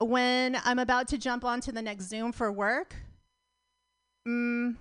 When 0.00 0.56
I'm 0.64 0.78
about 0.78 1.08
to 1.08 1.18
jump 1.18 1.44
onto 1.44 1.70
the 1.70 1.82
next 1.82 2.04
Zoom 2.04 2.32
for 2.32 2.50
work, 2.50 2.94
mm, 4.26 4.76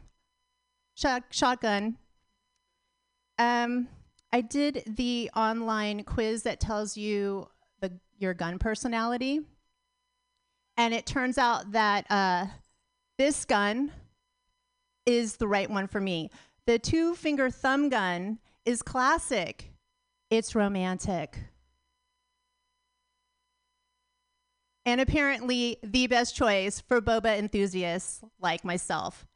shot, 0.95 1.23
shotgun. 1.29 1.97
Um, 3.37 3.87
I 4.33 4.41
did 4.41 4.83
the 4.87 5.29
online 5.35 6.03
quiz 6.03 6.43
that 6.43 6.59
tells 6.59 6.95
you 6.97 7.47
your 8.21 8.33
gun 8.33 8.59
personality, 8.59 9.41
and 10.77 10.93
it 10.93 11.05
turns 11.05 11.37
out 11.37 11.71
that 11.71 12.05
uh, 12.09 12.45
this 13.17 13.45
gun 13.45 13.91
is 15.05 15.37
the 15.37 15.47
right 15.47 15.69
one 15.69 15.87
for 15.87 15.99
me. 15.99 16.29
The 16.67 16.79
two 16.79 17.15
finger 17.15 17.49
thumb 17.49 17.89
gun 17.89 18.39
is 18.65 18.81
classic. 18.81 19.71
It's 20.29 20.55
romantic. 20.55 21.37
And 24.85 25.01
apparently 25.01 25.77
the 25.83 26.07
best 26.07 26.35
choice 26.35 26.81
for 26.81 27.01
boba 27.01 27.37
enthusiasts 27.37 28.23
like 28.39 28.65
myself. 28.65 29.27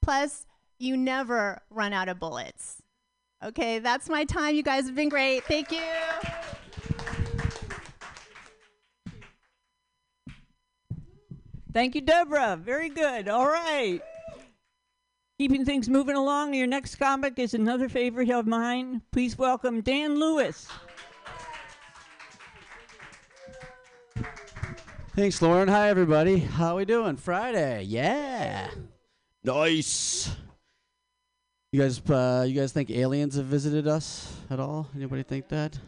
Plus, 0.00 0.46
you 0.78 0.96
never 0.96 1.62
run 1.70 1.92
out 1.92 2.08
of 2.08 2.18
bullets. 2.18 2.82
Okay, 3.44 3.80
that's 3.80 4.08
my 4.08 4.24
time. 4.24 4.54
You 4.54 4.62
guys 4.62 4.86
have 4.86 4.94
been 4.94 5.08
great. 5.08 5.44
Thank 5.44 5.72
you. 5.72 5.82
Thank 11.72 11.94
you, 11.94 12.02
Deborah. 12.02 12.58
Very 12.62 12.90
good. 12.90 13.28
All 13.28 13.46
right. 13.46 14.00
Keeping 15.38 15.64
things 15.64 15.88
moving 15.88 16.16
along, 16.16 16.54
your 16.54 16.66
next 16.66 16.96
comic 16.96 17.38
is 17.38 17.54
another 17.54 17.88
favorite 17.88 18.30
of 18.30 18.46
mine. 18.46 19.00
Please 19.10 19.38
welcome 19.38 19.80
Dan 19.80 20.20
Lewis. 20.20 20.68
Thanks, 25.16 25.40
Lauren. 25.40 25.68
Hi, 25.68 25.88
everybody. 25.88 26.38
How 26.38 26.74
are 26.74 26.76
we 26.76 26.84
doing? 26.84 27.16
Friday. 27.16 27.82
Yeah. 27.84 28.68
Nice. 29.42 30.30
You 31.72 31.80
guys, 31.80 32.00
uh, 32.08 32.44
you 32.46 32.54
guys 32.54 32.72
think 32.72 32.90
aliens 32.90 33.36
have 33.36 33.46
visited 33.46 33.88
us 33.88 34.34
at 34.50 34.60
all? 34.60 34.88
Anybody 34.94 35.22
think 35.22 35.48
that? 35.48 35.78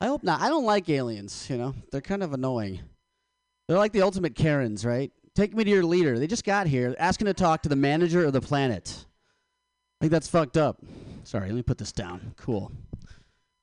I 0.00 0.06
hope 0.06 0.22
not. 0.22 0.40
I 0.40 0.48
don't 0.48 0.64
like 0.64 0.88
aliens. 0.88 1.46
You 1.48 1.56
know, 1.56 1.74
they're 1.90 2.00
kind 2.00 2.22
of 2.22 2.34
annoying. 2.34 2.80
They're 3.66 3.78
like 3.78 3.92
the 3.92 4.02
ultimate 4.02 4.34
Karens, 4.34 4.84
right? 4.84 5.10
Take 5.34 5.54
me 5.54 5.64
to 5.64 5.70
your 5.70 5.84
leader. 5.84 6.18
They 6.18 6.26
just 6.26 6.44
got 6.44 6.66
here, 6.66 6.94
asking 6.98 7.26
to 7.26 7.34
talk 7.34 7.62
to 7.62 7.68
the 7.68 7.76
manager 7.76 8.24
of 8.26 8.32
the 8.32 8.40
planet. 8.40 9.06
I 10.00 10.04
think 10.04 10.12
that's 10.12 10.28
fucked 10.28 10.56
up. 10.56 10.82
Sorry, 11.24 11.46
let 11.46 11.54
me 11.54 11.62
put 11.62 11.78
this 11.78 11.92
down. 11.92 12.34
Cool. 12.36 12.72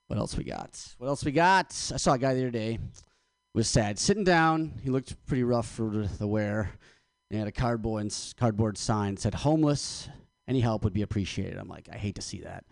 What 0.07 0.17
else 0.17 0.37
we 0.37 0.43
got? 0.43 0.95
What 0.97 1.07
else 1.07 1.25
we 1.25 1.31
got? 1.31 1.67
I 1.93 1.97
saw 1.97 2.13
a 2.13 2.17
guy 2.17 2.33
the 2.33 2.41
other 2.41 2.51
day. 2.51 2.79
Was 3.53 3.67
sad. 3.67 3.97
Sitting 3.97 4.23
down, 4.23 4.73
he 4.83 4.89
looked 4.89 5.25
pretty 5.25 5.43
rough 5.43 5.67
for 5.67 6.07
the 6.19 6.27
wear. 6.27 6.71
He 7.29 7.37
had 7.37 7.47
a 7.47 7.51
cardboard 7.51 8.13
cardboard 8.37 8.77
sign 8.77 9.17
said 9.17 9.33
"homeless. 9.33 10.07
Any 10.47 10.61
help 10.61 10.83
would 10.83 10.93
be 10.93 11.01
appreciated." 11.01 11.57
I'm 11.57 11.67
like, 11.67 11.89
I 11.91 11.97
hate 11.97 12.15
to 12.15 12.21
see 12.21 12.41
that. 12.41 12.65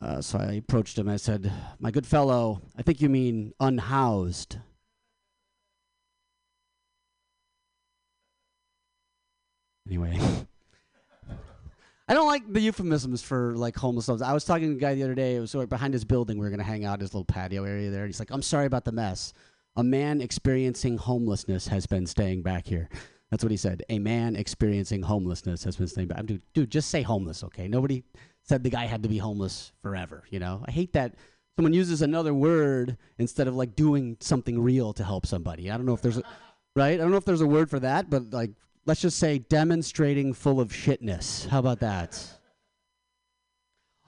Uh, 0.00 0.20
so 0.20 0.38
I 0.38 0.52
approached 0.52 0.98
him. 0.98 1.08
I 1.08 1.16
said, 1.16 1.50
"My 1.78 1.90
good 1.90 2.06
fellow, 2.06 2.60
I 2.76 2.82
think 2.82 3.00
you 3.00 3.08
mean 3.08 3.54
unhoused." 3.58 4.58
Anyway. 9.86 10.18
I 12.08 12.14
don't 12.14 12.26
like 12.26 12.52
the 12.52 12.60
euphemisms 12.60 13.22
for 13.22 13.54
like 13.54 13.76
homeless. 13.76 14.08
I 14.08 14.32
was 14.32 14.44
talking 14.44 14.70
to 14.70 14.76
a 14.76 14.80
guy 14.80 14.94
the 14.94 15.04
other 15.04 15.14
day. 15.14 15.36
It 15.36 15.40
was 15.40 15.54
of 15.54 15.68
behind 15.68 15.94
his 15.94 16.04
building. 16.04 16.38
We 16.38 16.44
were 16.44 16.50
gonna 16.50 16.64
hang 16.64 16.84
out 16.84 17.00
his 17.00 17.14
little 17.14 17.24
patio 17.24 17.62
area 17.62 17.88
there. 17.88 18.02
And 18.02 18.08
he's 18.08 18.18
like, 18.18 18.32
"I'm 18.32 18.42
sorry 18.42 18.66
about 18.66 18.84
the 18.84 18.90
mess. 18.90 19.32
A 19.76 19.84
man 19.84 20.20
experiencing 20.20 20.98
homelessness 20.98 21.68
has 21.68 21.86
been 21.86 22.06
staying 22.06 22.42
back 22.42 22.66
here." 22.66 22.88
That's 23.30 23.44
what 23.44 23.52
he 23.52 23.56
said. 23.56 23.84
A 23.88 24.00
man 24.00 24.34
experiencing 24.34 25.02
homelessness 25.02 25.62
has 25.62 25.76
been 25.76 25.86
staying 25.86 26.08
back. 26.08 26.26
Dude, 26.26 26.42
dude, 26.52 26.70
just 26.70 26.90
say 26.90 27.02
homeless, 27.02 27.44
okay? 27.44 27.68
Nobody 27.68 28.02
said 28.42 28.64
the 28.64 28.70
guy 28.70 28.86
had 28.86 29.04
to 29.04 29.08
be 29.08 29.18
homeless 29.18 29.70
forever. 29.80 30.24
You 30.30 30.40
know, 30.40 30.64
I 30.66 30.72
hate 30.72 30.92
that 30.94 31.14
someone 31.54 31.72
uses 31.72 32.02
another 32.02 32.34
word 32.34 32.96
instead 33.18 33.46
of 33.46 33.54
like 33.54 33.76
doing 33.76 34.16
something 34.18 34.60
real 34.60 34.92
to 34.94 35.04
help 35.04 35.26
somebody. 35.26 35.70
I 35.70 35.76
don't 35.76 35.86
know 35.86 35.94
if 35.94 36.02
there's 36.02 36.18
a 36.18 36.24
right. 36.76 36.94
I 36.94 36.96
don't 36.96 37.12
know 37.12 37.18
if 37.18 37.24
there's 37.24 37.40
a 37.40 37.46
word 37.46 37.70
for 37.70 37.78
that, 37.78 38.10
but 38.10 38.32
like 38.32 38.50
let's 38.86 39.00
just 39.00 39.18
say 39.18 39.38
demonstrating 39.38 40.32
full 40.32 40.60
of 40.60 40.70
shitness. 40.70 41.46
How 41.48 41.58
about 41.58 41.80
that? 41.80 42.22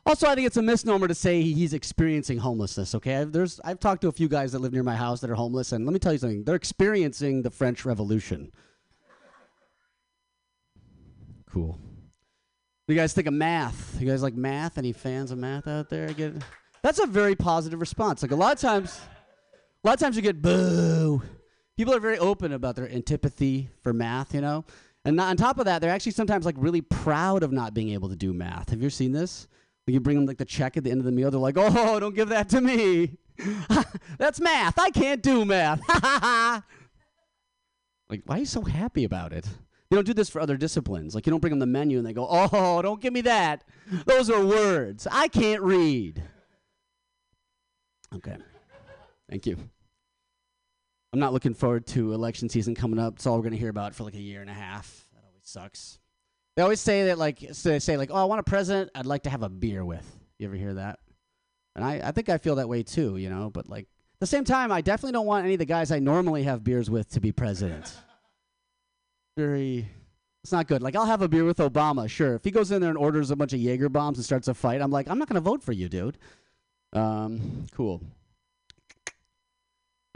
Also, 0.05 0.27
I 0.27 0.35
think 0.35 0.47
it's 0.49 0.57
a 0.57 0.63
misnomer 0.63 1.07
to 1.07 1.15
say 1.15 1.43
he's 1.43 1.75
experiencing 1.75 2.39
homelessness. 2.39 2.95
Okay, 2.97 3.17
I've, 3.17 3.31
there's 3.31 3.61
I've 3.65 3.79
talked 3.79 4.03
to 4.03 4.09
a 4.09 4.13
few 4.13 4.29
guys 4.29 4.53
that 4.53 4.59
live 4.59 4.73
near 4.73 4.83
my 4.83 4.97
house 4.97 5.21
that 5.21 5.31
are 5.31 5.35
homeless, 5.37 5.71
and 5.71 5.87
let 5.87 5.93
me 5.93 6.01
tell 6.01 6.13
you 6.13 6.19
something: 6.19 6.43
they're 6.43 6.57
experiencing 6.57 7.43
the 7.43 7.51
French 7.51 7.85
Revolution. 7.85 8.51
Cool. 11.49 11.79
You 12.89 12.97
guys 12.97 13.13
think 13.13 13.29
of 13.29 13.35
math? 13.35 13.97
You 14.01 14.09
guys 14.09 14.23
like 14.23 14.35
math? 14.35 14.77
Any 14.77 14.93
fans 14.93 15.31
of 15.31 15.39
math 15.39 15.69
out 15.69 15.89
there? 15.89 16.09
Get 16.13 16.35
that's 16.83 16.99
a 16.99 17.07
very 17.07 17.37
positive 17.37 17.81
response. 17.81 18.23
Like 18.23 18.33
a 18.33 18.37
lot 18.37 18.53
of 18.53 18.59
times, 18.61 19.01
a 19.85 19.87
lot 19.87 19.95
of 19.95 20.01
times 20.01 20.17
you 20.17 20.23
get 20.23 20.43
boo. 20.43 21.23
People 21.77 21.95
are 21.95 22.01
very 22.01 22.19
open 22.19 22.53
about 22.53 22.77
their 22.77 22.91
antipathy 22.91 23.71
for 23.83 23.93
math, 23.93 24.35
you 24.35 24.41
know. 24.41 24.65
And 25.05 25.21
on 25.21 25.37
top 25.37 25.59
of 25.59 25.65
that, 25.65 25.81
they're 25.81 25.91
actually 25.91 26.13
sometimes 26.13 26.47
like 26.47 26.55
really 26.59 26.81
proud 26.81 27.43
of 27.43 27.51
not 27.53 27.75
being 27.75 27.91
able 27.91 28.09
to 28.09 28.17
do 28.17 28.33
math. 28.33 28.71
Have 28.71 28.81
you 28.81 28.87
ever 28.87 28.91
seen 28.91 29.13
this? 29.13 29.49
You 29.87 29.99
bring 29.99 30.17
them 30.17 30.27
like 30.27 30.39
the 30.39 30.45
check 30.45 30.77
at 30.77 30.85
the 30.85 30.91
end 30.91 31.01
of 31.01 31.05
the 31.05 31.13
meal, 31.13 31.31
they're 31.31 31.41
like, 31.41 31.57
"Oh, 31.59 31.99
don't 32.01 32.15
give 32.15 32.29
that 32.29 32.49
to 32.51 32.61
me. 32.61 33.19
That's 34.19 34.41
math. 34.41 34.79
I 34.79 34.91
can't 34.91 35.23
do 35.23 35.45
math." 35.45 35.81
like, 38.09 38.23
why 38.27 38.37
are 38.37 38.39
you 38.39 38.47
so 38.47 38.63
happy 38.63 39.03
about 39.03 39.33
it? 39.33 39.47
You 39.91 39.97
don't 39.97 40.07
do 40.07 40.15
this 40.15 40.31
for 40.31 40.41
other 40.41 40.57
disciplines. 40.57 41.15
Like, 41.15 41.27
you 41.27 41.31
don't 41.31 41.41
bring 41.41 41.51
them 41.51 41.59
the 41.59 41.67
menu 41.67 41.99
and 41.99 42.07
they 42.07 42.13
go, 42.13 42.29
"Oh, 42.31 42.81
don't 42.81 43.01
give 43.01 43.13
me 43.13 43.23
that. 43.23 43.65
Those 44.07 44.31
are 44.31 44.45
words. 44.45 45.09
I 45.11 45.27
can't 45.27 45.63
read." 45.63 46.23
Okay. 48.15 48.37
Thank 49.29 49.47
you. 49.47 49.57
I'm 51.13 51.19
not 51.19 51.33
looking 51.33 51.55
forward 51.55 51.87
to 51.89 52.15
election 52.15 52.49
season 52.49 52.75
coming 52.75 52.99
up. 52.99 53.15
It's 53.17 53.27
all 53.27 53.37
we're 53.41 53.51
to 53.51 53.57
hear 53.57 53.69
about 53.69 53.95
for 53.95 54.05
like 54.05 54.15
a 54.15 54.21
year 54.21 54.41
and 54.41 54.49
a 54.49 54.55
half. 54.55 55.07
That 55.13 55.23
always 55.27 55.43
sucks. 55.45 55.99
They 56.57 56.63
always 56.63 56.81
say 56.81 57.05
that, 57.07 57.19
like, 57.19 57.49
so 57.53 57.71
they 57.71 57.79
say, 57.79 57.97
like, 57.97 58.11
oh, 58.11 58.17
I 58.17 58.25
want 58.25 58.41
a 58.41 58.45
president 58.45 58.91
I'd 58.95 59.07
like 59.07 59.25
to 59.25 59.31
have 59.31 59.43
a 59.43 59.49
beer 59.49 59.85
with. 59.85 60.07
You 60.39 60.47
ever 60.47 60.57
hear 60.57 60.75
that? 60.75 60.99
And 61.77 61.85
I, 61.85 62.01
I 62.05 62.11
think 62.13 62.29
I 62.29 62.39
feel 62.39 62.57
that 62.57 62.69
way 62.69 62.83
too, 62.83 63.17
you 63.17 63.31
know, 63.31 63.51
but 63.51 63.69
like, 63.69 63.85
at 63.85 64.21
the 64.21 64.27
same 64.27 64.45
time, 64.45 64.71
I 64.71 64.81
definitely 64.81 65.13
don't 65.13 65.27
want 65.27 65.45
any 65.45 65.55
of 65.55 65.59
the 65.59 65.67
guys 65.67 65.91
I 65.91 65.99
normally 65.99 66.45
have 66.45 66.65
beers 66.65 66.91
with 66.91 67.11
to 67.13 67.21
be 67.21 67.33
president. 67.33 67.95
Very, 69.37 69.89
it's 70.45 70.53
not 70.53 70.67
good. 70.67 70.83
Like, 70.83 70.97
I'll 70.97 71.07
have 71.07 71.23
a 71.23 71.29
beer 71.29 71.45
with 71.45 71.59
Obama, 71.59 72.09
sure. 72.09 72.35
If 72.35 72.45
he 72.45 72.51
goes 72.51 72.71
in 72.71 72.81
there 72.81 72.91
and 72.91 72.99
orders 72.99 73.31
a 73.31 73.37
bunch 73.37 73.53
of 73.53 73.61
Jaeger 73.61 73.89
bombs 73.89 74.19
and 74.19 74.25
starts 74.25 74.49
a 74.49 74.55
fight, 74.55 74.81
I'm 74.83 74.91
like, 74.91 75.09
I'm 75.09 75.19
not 75.19 75.29
to 75.29 75.41
vote 75.41 75.63
for 75.63 75.73
you, 75.73 75.89
dude. 75.89 76.19
Um, 76.93 77.67
cool. 77.73 78.03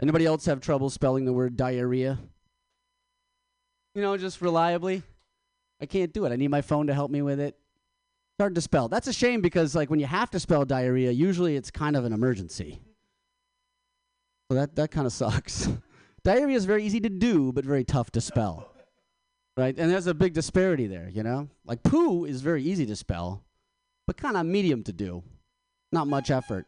Anybody 0.01 0.25
else 0.25 0.45
have 0.45 0.61
trouble 0.61 0.89
spelling 0.89 1.25
the 1.25 1.33
word 1.33 1.57
diarrhea? 1.57 2.19
You 3.95 4.01
know, 4.01 4.15
just 4.15 4.41
reliably? 4.41 5.01
I 5.81 5.87
can't 5.87 6.13
do 6.13 6.25
it. 6.25 6.31
I 6.31 6.35
need 6.35 6.49
my 6.49 6.61
phone 6.61 6.87
to 6.87 6.93
help 6.93 7.09
me 7.09 7.21
with 7.21 7.39
it. 7.39 7.55
It's 8.37 8.43
hard 8.43 8.55
to 8.55 8.61
spell. 8.61 8.87
That's 8.87 9.07
a 9.07 9.13
shame 9.13 9.41
because 9.41 9.75
like 9.75 9.89
when 9.89 9.99
you 9.99 10.05
have 10.05 10.29
to 10.31 10.39
spell 10.39 10.65
diarrhea, 10.65 11.11
usually 11.11 11.55
it's 11.55 11.71
kind 11.71 11.95
of 11.95 12.05
an 12.05 12.13
emergency. 12.13 12.79
So 14.49 14.55
that 14.55 14.75
that 14.75 14.91
kind 14.91 15.07
of 15.07 15.13
sucks. 15.13 15.67
diarrhea 16.23 16.55
is 16.55 16.65
very 16.65 16.83
easy 16.83 16.99
to 16.99 17.09
do, 17.09 17.51
but 17.51 17.65
very 17.65 17.83
tough 17.83 18.11
to 18.11 18.21
spell. 18.21 18.71
Right? 19.55 19.75
And 19.77 19.89
there's 19.89 20.05
a 20.05 20.13
big 20.13 20.33
disparity 20.33 20.85
there, 20.85 21.09
you 21.09 21.23
know? 21.23 21.49
Like 21.65 21.81
poo 21.81 22.25
is 22.25 22.41
very 22.41 22.61
easy 22.61 22.85
to 22.85 22.95
spell, 22.95 23.43
but 24.05 24.17
kind 24.17 24.37
of 24.37 24.45
medium 24.45 24.83
to 24.83 24.93
do. 24.93 25.23
Not 25.91 26.07
much 26.07 26.29
effort. 26.29 26.67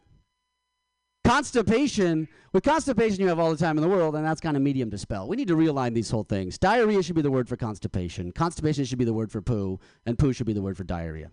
Constipation, 1.30 2.28
with 2.54 2.64
constipation, 2.64 3.20
you 3.20 3.28
have 3.28 3.38
all 3.38 3.52
the 3.52 3.58
time 3.58 3.78
in 3.78 3.84
the 3.84 3.88
world, 3.88 4.16
and 4.16 4.26
that's 4.26 4.42
kind 4.42 4.58
of 4.58 4.64
medium 4.64 4.90
to 4.90 4.98
spell. 4.98 5.28
We 5.28 5.36
need 5.36 5.48
to 5.50 5.56
realign 5.56 5.94
these 5.94 6.10
whole 6.10 6.24
things. 6.24 6.58
Diarrhea 6.58 7.04
should 7.04 7.16
be 7.16 7.22
the 7.22 7.30
word 7.30 7.48
for 7.48 7.56
constipation. 7.56 8.32
Constipation 8.32 8.84
should 8.84 8.98
be 8.98 9.06
the 9.06 9.14
word 9.14 9.32
for 9.32 9.40
poo, 9.40 9.80
and 10.08 10.18
poo 10.18 10.34
should 10.34 10.48
be 10.48 10.54
the 10.54 10.62
word 10.64 10.76
for 10.76 10.84
diarrhea. 10.84 11.30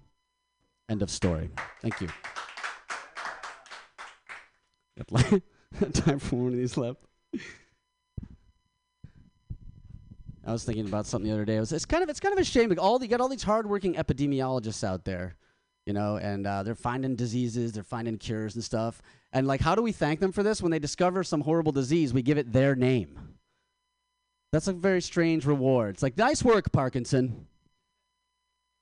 End 0.91 1.01
of 1.01 1.09
story. 1.09 1.49
Thank 1.81 2.03
you. 2.03 2.09
time 5.95 6.19
for 6.19 6.37
one 6.37 6.49
of 6.49 6.59
these 6.59 6.77
left. 6.77 7.01
I 10.45 10.53
was 10.53 10.63
thinking 10.65 10.87
about 10.87 11.07
something 11.07 11.27
the 11.27 11.35
other 11.35 11.47
day. 11.47 11.57
It 11.57 11.61
was, 11.61 11.73
it's 11.73 11.87
kind 11.87 12.03
of 12.03 12.11
it's 12.11 12.21
kind 12.21 12.35
of 12.35 12.39
a 12.39 12.45
shame. 12.45 12.69
Like 12.69 12.83
all 12.83 13.03
you 13.03 13.09
got 13.09 13.23
all 13.23 13.31
these 13.31 13.45
hardworking 13.45 13.95
epidemiologists 13.95 14.85
out 14.85 15.07
there, 15.07 15.37
you 15.87 15.95
know, 15.95 16.19
and 16.19 16.47
uh, 16.47 16.63
they're 16.65 16.75
finding 16.75 17.17
diseases, 17.17 17.73
they're 17.73 17.83
finding 17.83 18.19
cures 18.19 18.57
and 18.57 18.63
stuff. 18.63 19.01
And 19.37 19.47
like, 19.47 19.61
how 19.61 19.75
do 19.75 19.83
we 19.83 19.93
thank 19.93 20.19
them 20.19 20.33
for 20.33 20.43
this? 20.43 20.63
When 20.63 20.71
they 20.73 20.79
discover 20.79 21.23
some 21.23 21.43
horrible 21.43 21.71
disease, 21.71 22.15
we 22.15 22.23
give 22.23 22.39
it 22.39 22.55
their 22.55 22.75
name. 22.75 23.37
That's 24.51 24.67
a 24.67 24.73
very 24.73 25.03
strange 25.03 25.45
reward. 25.45 25.97
It's 25.97 26.03
like, 26.03 26.17
nice 26.17 26.43
work, 26.43 26.73
Parkinson. 26.73 27.47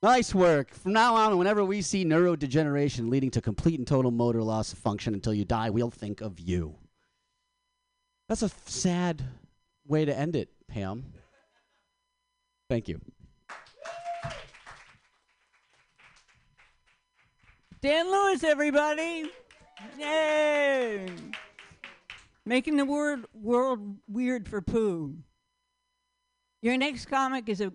Nice 0.00 0.32
work. 0.32 0.72
From 0.72 0.92
now 0.92 1.16
on, 1.16 1.36
whenever 1.38 1.64
we 1.64 1.82
see 1.82 2.04
neurodegeneration 2.04 3.10
leading 3.10 3.32
to 3.32 3.40
complete 3.40 3.80
and 3.80 3.88
total 3.88 4.12
motor 4.12 4.44
loss 4.44 4.72
of 4.72 4.78
function 4.78 5.12
until 5.12 5.34
you 5.34 5.44
die, 5.44 5.70
we'll 5.70 5.90
think 5.90 6.20
of 6.20 6.38
you. 6.38 6.76
That's 8.28 8.42
a 8.42 8.46
f- 8.46 8.68
sad 8.68 9.24
way 9.88 10.04
to 10.04 10.16
end 10.16 10.36
it, 10.36 10.50
Pam. 10.68 11.14
Thank 12.70 12.86
you. 12.86 13.00
Dan 17.80 18.08
Lewis, 18.08 18.44
everybody. 18.44 19.28
Yay. 19.98 21.06
Making 22.46 22.76
the 22.76 22.84
word 22.84 23.24
world 23.32 23.98
weird 24.08 24.48
for 24.48 24.60
poo. 24.60 25.16
Your 26.62 26.76
next 26.76 27.06
comic 27.06 27.48
is 27.48 27.60
a 27.60 27.72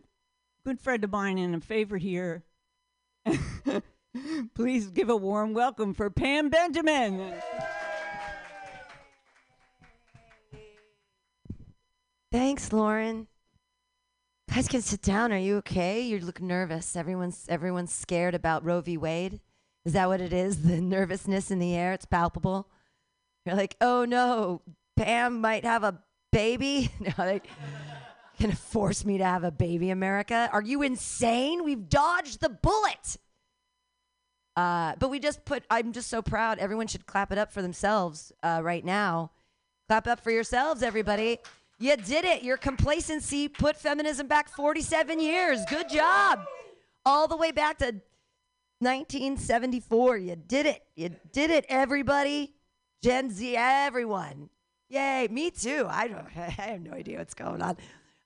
good 0.63 0.79
friend 0.79 1.03
of 1.03 1.12
mine 1.12 1.38
and 1.38 1.56
a 1.56 1.62
favorite 1.62 2.01
here. 2.01 2.44
Please 4.56 4.88
give 4.91 5.10
a 5.10 5.15
warm 5.15 5.53
welcome 5.53 5.94
for 5.94 6.10
Pam 6.10 6.50
Benjamin. 6.50 7.34
Thanks, 12.32 12.72
Lauren. 12.72 13.27
Guys 14.53 14.68
can 14.68 14.82
sit 14.82 15.01
down. 15.01 15.32
Are 15.32 15.38
you 15.38 15.58
okay? 15.58 16.01
You 16.01 16.20
look 16.20 16.41
nervous. 16.41 16.96
Everyone's 16.96 17.46
everyone's 17.50 17.94
scared 17.94 18.36
about 18.36 18.63
Roe 18.63 18.82
v. 18.82 18.98
Wade. 18.98 19.39
Is 19.89 19.93
that 19.93 20.08
what 20.08 20.22
it 20.22 20.34
is? 20.34 20.62
The 20.69 20.79
nervousness 20.79 21.50
in 21.50 21.58
the 21.58 21.74
air. 21.74 21.93
It's 21.93 22.05
palpable. 22.05 22.67
You're 23.43 23.55
like, 23.55 23.75
oh 23.81 24.05
no, 24.05 24.62
Pam 24.96 25.41
might 25.41 25.65
have 25.65 25.84
a 25.84 26.00
baby. 26.31 26.91
No, 27.00 27.25
they 27.25 27.41
gonna 28.39 28.55
force 28.55 29.03
me 29.03 29.17
to 29.17 29.24
have 29.24 29.43
a 29.43 29.50
baby. 29.50 29.89
America, 29.89 30.48
are 30.53 30.62
you 30.62 30.84
insane? 30.84 31.63
We've 31.63 31.89
dodged 31.89 32.39
the 32.39 32.50
bullet. 32.50 33.17
Uh, 34.55 34.93
but 35.00 35.10
we 35.10 35.19
just 35.19 35.43
put. 35.43 35.63
I'm 35.72 35.91
just 35.91 36.08
so 36.12 36.22
proud. 36.22 36.60
Everyone 36.60 36.86
should 36.86 37.08
clap 37.08 37.31
it 37.31 37.39
up 37.39 37.51
for 37.51 37.63
themselves 37.63 38.31
uh, 38.43 38.62
right 38.62 38.86
now. 38.86 39.31
Clap 39.88 40.05
up 40.05 40.19
for 40.19 40.29
yourselves, 40.29 40.84
everybody. 40.84 41.39
You 41.79 41.98
did 41.98 42.25
it. 42.25 42.43
Your 42.43 42.58
complacency 42.58 43.48
put 43.48 43.75
feminism 43.75 44.27
back 44.27 44.50
47 44.50 45.19
years. 45.19 45.62
Good 45.67 45.89
job. 45.89 46.41
All 47.08 47.27
the 47.27 47.38
way 47.38 47.51
back 47.51 47.79
to 47.79 47.96
1974. 48.79 50.17
You 50.17 50.36
did 50.36 50.65
it. 50.65 50.83
You 50.95 51.12
did 51.31 51.51
it, 51.51 51.65
everybody. 51.69 52.53
Gen 53.03 53.29
Z, 53.29 53.55
everyone. 53.57 54.50
Yay. 54.89 55.27
Me 55.29 55.51
too. 55.51 55.86
I 55.89 56.07
don't 56.07 56.25
I 56.38 56.50
have 56.50 56.81
no 56.81 56.91
idea 56.91 57.19
what's 57.19 57.33
going 57.33 57.62
on. 57.62 57.77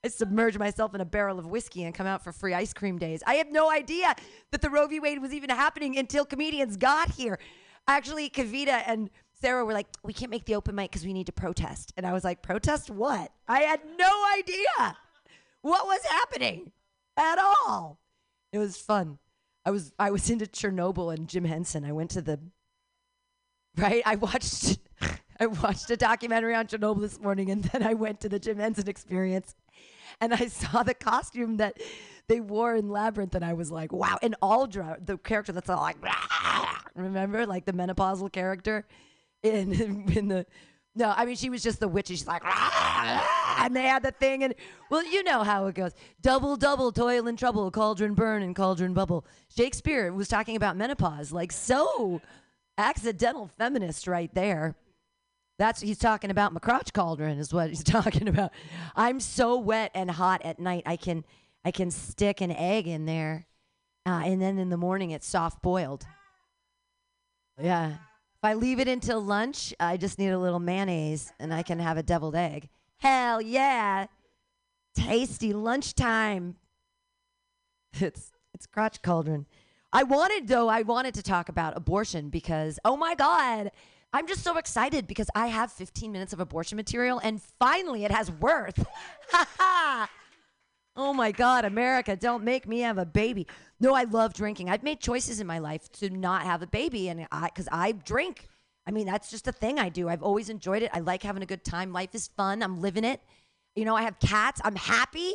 I 0.04 0.10
submerge 0.10 0.58
myself 0.58 0.94
in 0.94 1.02
a 1.02 1.06
barrel 1.06 1.40
of 1.40 1.46
whiskey 1.46 1.84
and 1.84 1.96
come 1.96 2.08
out 2.08 2.24
for 2.24 2.32
free 2.32 2.54
ice 2.54 2.74
cream 2.74 2.98
days. 2.98 3.24
I 3.26 3.36
have 3.36 3.52
no 3.52 3.72
idea 3.72 4.14
that 4.52 4.62
the 4.62 4.70
Roe 4.70 4.88
v. 4.88 5.00
Wade 5.00 5.22
was 5.22 5.34
even 5.34 5.50
happening 5.50 5.98
until 5.98 6.26
comedians 6.26 6.76
got 6.76 7.12
here. 7.12 7.40
Actually, 7.88 8.30
Kavita 8.30 8.84
and 8.86 9.10
Sarah 9.32 9.64
were 9.66 9.74
like, 9.74 9.88
we 10.04 10.14
can't 10.14 10.32
make 10.32 10.46
the 10.46 10.56
open 10.56 10.76
mic 10.76 10.92
because 10.92 11.06
we 11.06 11.14
need 11.14 11.26
to 11.28 11.32
protest. 11.32 11.94
And 11.96 12.06
I 12.06 12.14
was 12.14 12.24
like, 12.24 12.42
protest 12.42 12.90
what? 12.90 13.32
I 13.48 13.62
had 13.62 13.82
no 13.98 14.26
idea 14.38 14.98
what 15.62 15.86
was 15.86 16.02
happening 16.06 16.72
at 17.18 17.38
all. 17.40 18.00
It 18.52 18.58
was 18.58 18.78
fun. 18.78 19.20
I 19.66 19.72
was 19.72 19.94
I 19.98 20.12
was 20.12 20.30
into 20.30 20.46
Chernobyl 20.46 21.14
and 21.14 21.28
Jim 21.28 21.46
Henson. 21.46 21.86
I 21.86 21.92
went 21.92 22.12
to 22.12 22.22
the 22.22 22.40
right. 23.78 24.04
I 24.06 24.16
watched 24.16 24.80
I 25.40 25.46
watched 25.48 25.90
a 25.90 25.98
documentary 25.98 26.56
on 26.56 26.68
Chernobyl 26.68 27.02
this 27.02 27.20
morning, 27.20 27.50
and 27.50 27.64
then 27.66 27.84
I 27.84 27.94
went 27.94 28.20
to 28.22 28.30
the 28.30 28.40
Jim 28.40 28.60
Henson 28.60 28.88
experience, 28.88 29.56
and 30.20 30.34
I 30.34 30.48
saw 30.48 30.84
the 30.84 30.94
costume 30.94 31.58
that 31.58 31.78
they 32.28 32.40
wore 32.40 32.76
in 32.76 32.90
Labyrinth, 32.90 33.36
and 33.36 33.44
I 33.44 33.54
was 33.54 33.72
like, 33.72 33.92
wow. 33.92 34.18
And 34.22 34.36
Aughra, 34.42 35.06
the 35.06 35.18
character 35.18 35.52
that's 35.52 35.70
all 35.70 35.82
like, 35.82 35.98
remember, 36.96 37.46
like 37.46 37.66
the 37.66 37.74
menopausal 37.74 38.32
character 38.32 38.86
in 39.42 40.10
in 40.16 40.28
the. 40.28 40.46
No, 40.96 41.14
I 41.16 41.26
mean 41.26 41.36
she 41.36 41.50
was 41.50 41.64
just 41.64 41.80
the 41.80 41.88
witch. 41.88 42.10
and 42.10 42.20
She's 42.20 42.28
like, 42.28 42.44
and 42.46 43.76
they 43.76 43.84
had 43.84 44.04
the 44.04 44.12
thing, 44.12 44.44
and 44.44 44.54
well, 44.90 45.04
you 45.04 45.24
know 45.24 45.44
how 45.44 45.66
it 45.68 45.76
goes. 45.76 45.92
Double, 46.22 46.56
double, 46.56 46.92
toil 46.92 47.28
and 47.28 47.38
trouble, 47.38 47.72
cauldron 47.72 48.14
burn 48.14 48.44
and 48.44 48.56
cauldron 48.56 48.94
bubble. 48.94 49.26
Shakespeare 49.56 50.14
was 50.14 50.28
talking 50.28 50.56
about 50.56 50.78
menopause, 50.78 51.32
like 51.32 51.52
so 51.52 52.22
accidental 52.78 53.48
feminist 53.58 54.08
right 54.08 54.34
there. 54.34 54.76
That's 55.60 55.82
he's 55.82 55.98
talking 56.00 56.30
about 56.32 56.54
my 56.54 56.60
crotch 56.60 56.94
cauldron 56.94 57.38
is 57.40 57.54
what 57.54 57.70
he's 57.70 57.84
talking 57.84 58.28
about. 58.28 58.52
I'm 58.96 59.20
so 59.20 59.58
wet 59.58 59.92
and 59.96 60.10
hot 60.12 60.44
at 60.44 60.60
night. 60.60 60.84
I 60.86 60.96
can 60.96 61.24
I 61.66 61.72
can 61.72 61.90
stick 61.90 62.42
an 62.42 62.52
egg 62.52 62.88
in 62.88 63.06
there, 63.06 63.48
uh, 64.06 64.22
and 64.26 64.42
then 64.42 64.60
in 64.60 64.70
the 64.70 64.78
morning 64.78 65.12
it's 65.12 65.28
soft 65.28 65.62
boiled. 65.64 66.06
Yeah. 67.62 67.94
If 68.44 68.48
I 68.50 68.56
leave 68.56 68.82
it 68.82 68.90
until 68.90 69.22
lunch, 69.22 69.74
I 69.80 69.96
just 69.96 70.20
need 70.20 70.32
a 70.32 70.38
little 70.38 70.60
mayonnaise 70.60 71.32
and 71.40 71.54
I 71.54 71.64
can 71.64 71.80
have 71.80 71.96
a 71.96 72.04
deviled 72.04 72.36
egg. 72.36 72.68
Hell 72.98 73.42
yeah. 73.42 74.08
Tasty 74.96 75.54
lunchtime. 75.54 76.58
It's 78.02 78.32
it's 78.54 78.66
crotch 78.66 79.02
cauldron. 79.02 79.46
I 79.94 80.04
wanted 80.04 80.50
though, 80.50 80.68
I 80.68 80.82
wanted 80.82 81.14
to 81.14 81.24
talk 81.24 81.48
about 81.48 81.78
abortion 81.78 82.30
because 82.30 82.80
oh 82.84 82.98
my 82.98 83.16
god, 83.16 83.72
I'm 84.12 84.28
just 84.28 84.44
so 84.44 84.58
excited 84.58 85.08
because 85.08 85.30
I 85.34 85.48
have 85.48 85.72
15 85.72 86.12
minutes 86.12 86.34
of 86.34 86.42
abortion 86.42 86.76
material 86.76 87.22
and 87.24 87.42
finally 87.60 88.04
it 88.04 88.12
has 88.12 88.30
worth. 88.30 88.86
Ha 89.32 89.48
ha. 89.58 90.10
Oh 90.96 91.12
my 91.12 91.32
God, 91.32 91.66
America, 91.66 92.16
don't 92.16 92.44
make 92.44 92.68
me 92.68 92.82
have 92.82 93.00
a 93.00 93.06
baby. 93.06 93.48
No, 93.80 93.96
I 93.96 94.04
love 94.04 94.34
drinking. 94.34 94.70
I've 94.70 94.84
made 94.84 95.00
choices 95.00 95.40
in 95.40 95.48
my 95.48 95.58
life 95.58 95.92
to 95.94 96.10
not 96.10 96.44
have 96.44 96.62
a 96.62 96.68
baby, 96.68 97.10
and 97.10 97.28
I, 97.32 97.46
because 97.46 97.68
I 97.72 97.94
drink. 97.94 98.48
I 98.86 98.92
mean, 98.92 99.08
that's 99.08 99.32
just 99.32 99.48
a 99.48 99.52
thing 99.52 99.80
I 99.80 99.90
do. 99.90 100.08
I've 100.08 100.22
always 100.22 100.50
enjoyed 100.50 100.84
it. 100.84 100.92
I 100.94 101.00
like 101.00 101.24
having 101.24 101.42
a 101.42 101.48
good 101.48 101.64
time. 101.64 101.92
Life 101.92 102.14
is 102.14 102.28
fun. 102.28 102.62
I'm 102.62 102.80
living 102.80 103.04
it. 103.04 103.22
You 103.76 103.86
know, 103.86 103.96
I 103.96 104.04
have 104.04 104.20
cats. 104.20 104.62
I'm 104.64 104.76
happy. 104.76 105.34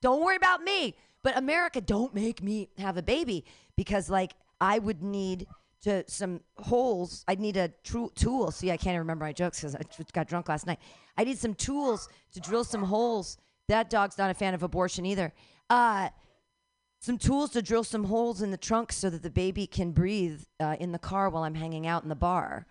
Don't 0.00 0.22
worry 0.22 0.36
about 0.36 0.62
me. 0.62 0.94
But 1.24 1.36
America, 1.36 1.80
don't 1.80 2.14
make 2.14 2.42
me 2.42 2.68
have 2.78 2.96
a 2.96 3.02
baby 3.02 3.44
because, 3.76 4.10
like, 4.10 4.34
I 4.60 4.78
would 4.78 5.02
need 5.02 5.46
to 5.82 6.04
some 6.06 6.40
holes. 6.56 7.24
I'd 7.26 7.40
need 7.40 7.56
a 7.56 7.68
tru- 7.82 8.12
tool. 8.14 8.50
See, 8.52 8.70
I 8.70 8.76
can't 8.76 8.98
remember 8.98 9.24
my 9.24 9.32
jokes 9.32 9.60
because 9.60 9.74
I 9.74 9.80
got 10.12 10.28
drunk 10.28 10.48
last 10.48 10.66
night. 10.66 10.78
I 11.16 11.24
need 11.24 11.38
some 11.38 11.54
tools 11.54 12.08
to 12.32 12.40
drill 12.40 12.64
some 12.64 12.82
holes. 12.84 13.38
That 13.70 13.88
dog's 13.88 14.18
not 14.18 14.30
a 14.30 14.34
fan 14.34 14.52
of 14.52 14.62
abortion 14.62 15.06
either. 15.06 15.32
Uh, 15.68 16.08
some 16.98 17.16
tools 17.16 17.50
to 17.50 17.62
drill 17.62 17.84
some 17.84 18.04
holes 18.04 18.42
in 18.42 18.50
the 18.50 18.56
trunk 18.56 18.92
so 18.92 19.08
that 19.08 19.22
the 19.22 19.30
baby 19.30 19.66
can 19.66 19.92
breathe 19.92 20.42
uh, 20.58 20.76
in 20.80 20.90
the 20.92 20.98
car 20.98 21.30
while 21.30 21.44
I'm 21.44 21.54
hanging 21.54 21.86
out 21.86 22.02
in 22.02 22.08
the 22.08 22.16
bar, 22.16 22.66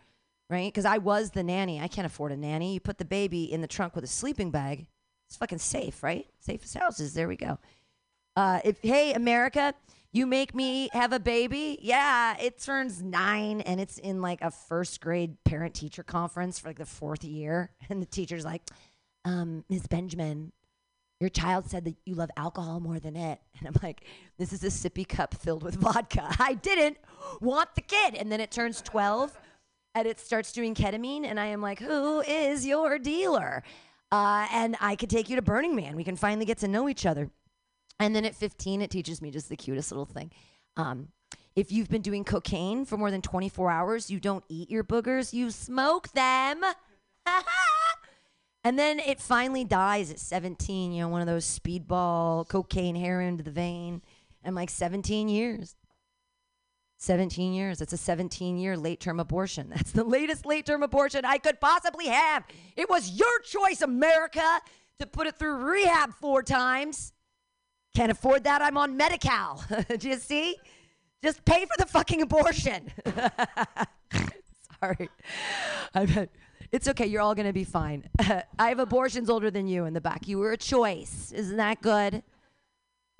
right? 0.49 0.67
Because 0.67 0.85
I 0.85 0.97
was 0.97 1.31
the 1.31 1.41
nanny. 1.41 1.79
I 1.79 1.87
can't 1.87 2.05
afford 2.05 2.33
a 2.33 2.37
nanny. 2.37 2.73
You 2.73 2.81
put 2.81 2.97
the 2.97 3.05
baby 3.05 3.51
in 3.51 3.61
the 3.61 3.67
trunk 3.67 3.95
with 3.95 4.03
a 4.03 4.07
sleeping 4.07 4.51
bag. 4.51 4.87
It's 5.27 5.37
fucking 5.37 5.59
safe, 5.59 6.03
right? 6.03 6.27
Safe 6.41 6.61
as 6.63 6.73
houses. 6.73 7.13
There 7.13 7.29
we 7.29 7.37
go. 7.37 7.59
Uh, 8.35 8.59
if 8.65 8.79
hey 8.81 9.13
America, 9.13 9.73
you 10.11 10.27
make 10.27 10.53
me 10.53 10.89
have 10.91 11.13
a 11.13 11.19
baby. 11.19 11.79
Yeah, 11.81 12.35
it 12.39 12.61
turns 12.61 13.01
nine 13.01 13.61
and 13.61 13.79
it's 13.79 13.97
in 13.99 14.21
like 14.21 14.41
a 14.41 14.51
first 14.51 14.99
grade 14.99 15.37
parent 15.45 15.73
teacher 15.73 16.03
conference 16.03 16.59
for 16.59 16.69
like 16.69 16.77
the 16.77 16.85
fourth 16.85 17.23
year, 17.23 17.71
and 17.89 18.01
the 18.01 18.05
teacher's 18.05 18.43
like, 18.43 18.63
um, 19.23 19.63
Ms. 19.69 19.87
Benjamin, 19.87 20.51
your 21.19 21.29
child 21.29 21.69
said 21.69 21.85
that 21.85 21.95
you 22.05 22.15
love 22.15 22.31
alcohol 22.37 22.79
more 22.79 22.99
than 22.99 23.15
it. 23.15 23.39
And 23.59 23.67
I'm 23.67 23.75
like, 23.83 24.05
this 24.37 24.53
is 24.53 24.63
a 24.63 24.67
sippy 24.67 25.07
cup 25.07 25.33
filled 25.33 25.63
with 25.63 25.75
vodka. 25.79 26.33
I 26.39 26.53
didn't 26.53 26.97
want 27.41 27.75
the 27.75 27.81
kid. 27.81 28.15
And 28.15 28.31
then 28.31 28.39
it 28.39 28.51
turns 28.51 28.81
12 28.81 29.37
and 29.95 30.07
it 30.07 30.19
starts 30.19 30.53
doing 30.53 30.73
ketamine. 30.75 31.25
And 31.25 31.39
I 31.39 31.47
am 31.47 31.61
like, 31.61 31.79
who 31.79 32.21
is 32.21 32.65
your 32.65 32.97
dealer? 32.97 33.63
Uh, 34.11 34.47
and 34.51 34.77
I 34.79 34.95
could 34.95 35.09
take 35.09 35.29
you 35.29 35.35
to 35.35 35.41
Burning 35.41 35.75
Man. 35.75 35.95
We 35.95 36.03
can 36.03 36.15
finally 36.15 36.45
get 36.45 36.59
to 36.59 36.67
know 36.67 36.87
each 36.87 37.05
other. 37.05 37.29
And 37.99 38.15
then 38.15 38.23
at 38.23 38.33
15, 38.33 38.81
it 38.81 38.89
teaches 38.89 39.21
me 39.21 39.29
just 39.29 39.49
the 39.49 39.57
cutest 39.57 39.91
little 39.91 40.05
thing. 40.05 40.31
Um, 40.77 41.09
if 41.55 41.71
you've 41.71 41.89
been 41.89 42.01
doing 42.01 42.23
cocaine 42.23 42.85
for 42.85 42.95
more 42.95 43.11
than 43.11 43.21
24 43.21 43.69
hours, 43.69 44.09
you 44.09 44.21
don't 44.21 44.45
eat 44.47 44.69
your 44.69 44.85
boogers, 44.85 45.33
you 45.33 45.51
smoke 45.51 46.09
them. 46.13 46.63
And 48.63 48.77
then 48.77 48.99
it 48.99 49.21
finally 49.21 49.63
dies 49.63 50.11
at 50.11 50.19
17, 50.19 50.91
you 50.91 51.01
know, 51.01 51.07
one 51.07 51.21
of 51.21 51.27
those 51.27 51.45
speedball, 51.45 52.47
cocaine, 52.47 52.95
heroin 52.95 53.37
to 53.37 53.43
the 53.43 53.51
vein. 53.51 54.01
And 54.43 54.55
like 54.55 54.69
17 54.69 55.29
years. 55.29 55.75
17 56.97 57.53
years. 57.53 57.81
It's 57.81 57.93
a 57.93 57.97
17 57.97 58.57
year 58.57 58.75
late 58.77 58.99
term 58.99 59.19
abortion. 59.19 59.69
That's 59.75 59.91
the 59.91 60.03
latest 60.03 60.45
late 60.45 60.65
term 60.65 60.83
abortion 60.83 61.25
I 61.25 61.37
could 61.37 61.59
possibly 61.59 62.07
have. 62.07 62.43
It 62.75 62.89
was 62.89 63.11
your 63.11 63.39
choice, 63.41 63.81
America, 63.81 64.59
to 64.99 65.07
put 65.07 65.27
it 65.27 65.37
through 65.37 65.55
rehab 65.55 66.13
four 66.13 66.43
times. 66.43 67.13
Can't 67.95 68.11
afford 68.11 68.43
that. 68.43 68.61
I'm 68.61 68.77
on 68.77 68.97
Medi 68.97 69.17
Cal. 69.17 69.63
Do 69.97 70.09
you 70.09 70.17
see? 70.17 70.57
Just 71.23 71.43
pay 71.43 71.65
for 71.65 71.75
the 71.77 71.85
fucking 71.85 72.21
abortion. 72.21 72.91
Sorry. 74.79 75.09
I 75.93 76.05
bet. 76.05 76.29
It's 76.71 76.87
okay. 76.87 77.07
You're 77.07 77.21
all 77.21 77.33
going 77.35 77.47
to 77.47 77.53
be 77.53 77.63
fine. 77.63 78.03
I 78.19 78.69
have 78.69 78.79
abortions 78.79 79.29
older 79.29 79.49
than 79.49 79.67
you 79.67 79.85
in 79.85 79.93
the 79.93 80.01
back. 80.01 80.27
You 80.27 80.37
were 80.37 80.51
a 80.51 80.57
choice. 80.57 81.31
Isn't 81.31 81.57
that 81.57 81.81
good? 81.81 82.21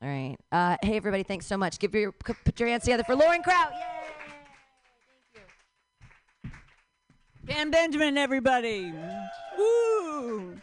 All 0.02 0.10
right. 0.10 0.38
Uh, 0.52 0.78
hey, 0.82 0.96
everybody. 0.96 1.24
Thanks 1.24 1.46
so 1.46 1.58
much. 1.58 1.80
Give 1.80 1.94
your, 1.96 2.12
put 2.12 2.60
your 2.60 2.70
hands 2.70 2.84
together 2.84 3.04
for 3.04 3.16
Lauren 3.16 3.42
Kraut. 3.42 3.74
Yay! 7.48 7.66
Benjamin, 7.72 8.18
everybody. 8.18 8.94
Woo! 9.58 10.56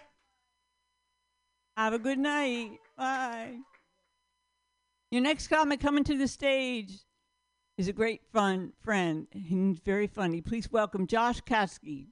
Have 1.77 1.93
a 1.93 1.99
good 1.99 2.19
night. 2.19 2.79
Bye. 2.97 3.59
Your 5.11 5.23
next 5.23 5.49
comic 5.49 5.81
coming 5.81 6.05
to 6.05 6.17
the 6.17 6.29
stage 6.29 6.93
is 7.77 7.89
a 7.89 7.93
great 7.93 8.23
fun 8.33 8.73
friend. 8.81 9.27
He's 9.33 9.81
very 9.81 10.07
funny. 10.07 10.41
Please 10.41 10.71
welcome 10.71 11.07
Josh 11.07 11.41
Kasky. 11.43 12.07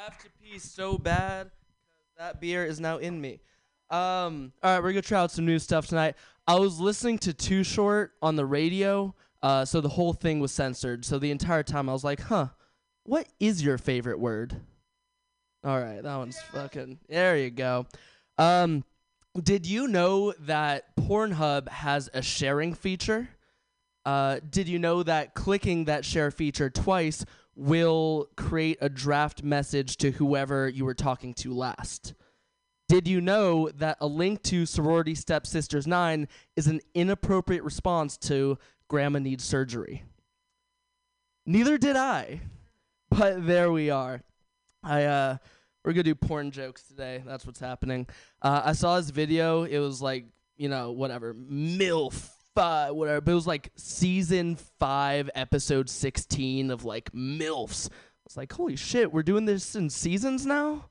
I 0.00 0.04
have 0.04 0.18
to 0.20 0.30
pee 0.42 0.58
so 0.58 0.96
bad 0.96 1.50
that 2.16 2.40
beer 2.40 2.64
is 2.64 2.80
now 2.80 2.96
in 2.96 3.20
me. 3.20 3.40
Um, 3.90 4.50
all 4.62 4.72
right, 4.74 4.82
we're 4.82 4.92
gonna 4.92 5.02
try 5.02 5.20
out 5.20 5.30
some 5.30 5.44
new 5.44 5.58
stuff 5.58 5.88
tonight. 5.88 6.14
I 6.46 6.54
was 6.54 6.80
listening 6.80 7.18
to 7.18 7.34
Too 7.34 7.62
Short 7.62 8.12
on 8.22 8.34
the 8.34 8.46
radio, 8.46 9.14
uh, 9.42 9.66
so 9.66 9.82
the 9.82 9.90
whole 9.90 10.14
thing 10.14 10.40
was 10.40 10.52
censored. 10.52 11.04
So 11.04 11.18
the 11.18 11.30
entire 11.30 11.62
time 11.62 11.90
I 11.90 11.92
was 11.92 12.02
like, 12.02 12.20
"Huh, 12.20 12.48
what 13.02 13.28
is 13.40 13.62
your 13.62 13.76
favorite 13.76 14.18
word?" 14.18 14.62
All 15.64 15.78
right, 15.78 16.02
that 16.02 16.16
one's 16.16 16.40
fucking. 16.50 17.00
There 17.06 17.36
you 17.36 17.50
go. 17.50 17.84
Um, 18.38 18.84
did 19.38 19.66
you 19.66 19.86
know 19.86 20.32
that 20.40 20.96
Pornhub 20.96 21.68
has 21.68 22.08
a 22.14 22.22
sharing 22.22 22.72
feature? 22.72 23.28
Uh, 24.06 24.40
did 24.48 24.66
you 24.66 24.78
know 24.78 25.02
that 25.02 25.34
clicking 25.34 25.84
that 25.84 26.06
share 26.06 26.30
feature 26.30 26.70
twice 26.70 27.26
will 27.60 28.28
create 28.36 28.78
a 28.80 28.88
draft 28.88 29.42
message 29.42 29.96
to 29.98 30.12
whoever 30.12 30.68
you 30.68 30.84
were 30.84 30.94
talking 30.94 31.34
to 31.34 31.52
last? 31.52 32.14
Did 32.88 33.06
you 33.06 33.20
know 33.20 33.68
that 33.76 33.98
a 34.00 34.06
link 34.06 34.42
to 34.44 34.66
Sorority 34.66 35.14
Stepsisters 35.14 35.86
9 35.86 36.26
is 36.56 36.66
an 36.66 36.80
inappropriate 36.94 37.62
response 37.62 38.16
to 38.16 38.58
Grandma 38.88 39.18
Needs 39.18 39.44
Surgery? 39.44 40.04
Neither 41.46 41.78
did 41.78 41.96
I. 41.96 42.40
But 43.10 43.46
there 43.46 43.70
we 43.70 43.90
are. 43.90 44.22
I 44.82 45.04
uh 45.04 45.36
we're 45.84 45.92
gonna 45.92 46.04
do 46.04 46.14
porn 46.14 46.50
jokes 46.50 46.82
today. 46.82 47.22
That's 47.26 47.44
what's 47.44 47.60
happening. 47.60 48.06
Uh, 48.40 48.62
I 48.66 48.72
saw 48.72 48.96
this 48.96 49.10
video. 49.10 49.64
It 49.64 49.78
was 49.78 50.00
like 50.00 50.26
you 50.56 50.68
know 50.68 50.92
whatever 50.92 51.34
milf 51.34 52.30
uh, 52.60 52.90
whatever. 52.90 53.20
But 53.20 53.32
it 53.32 53.34
was 53.34 53.46
like 53.46 53.70
season 53.74 54.56
five, 54.78 55.30
episode 55.34 55.90
sixteen 55.90 56.70
of 56.70 56.84
like 56.84 57.10
milfs. 57.12 57.88
It's 58.26 58.36
like 58.36 58.52
holy 58.52 58.76
shit, 58.76 59.12
we're 59.12 59.24
doing 59.24 59.46
this 59.46 59.74
in 59.74 59.90
seasons 59.90 60.46
now. 60.46 60.90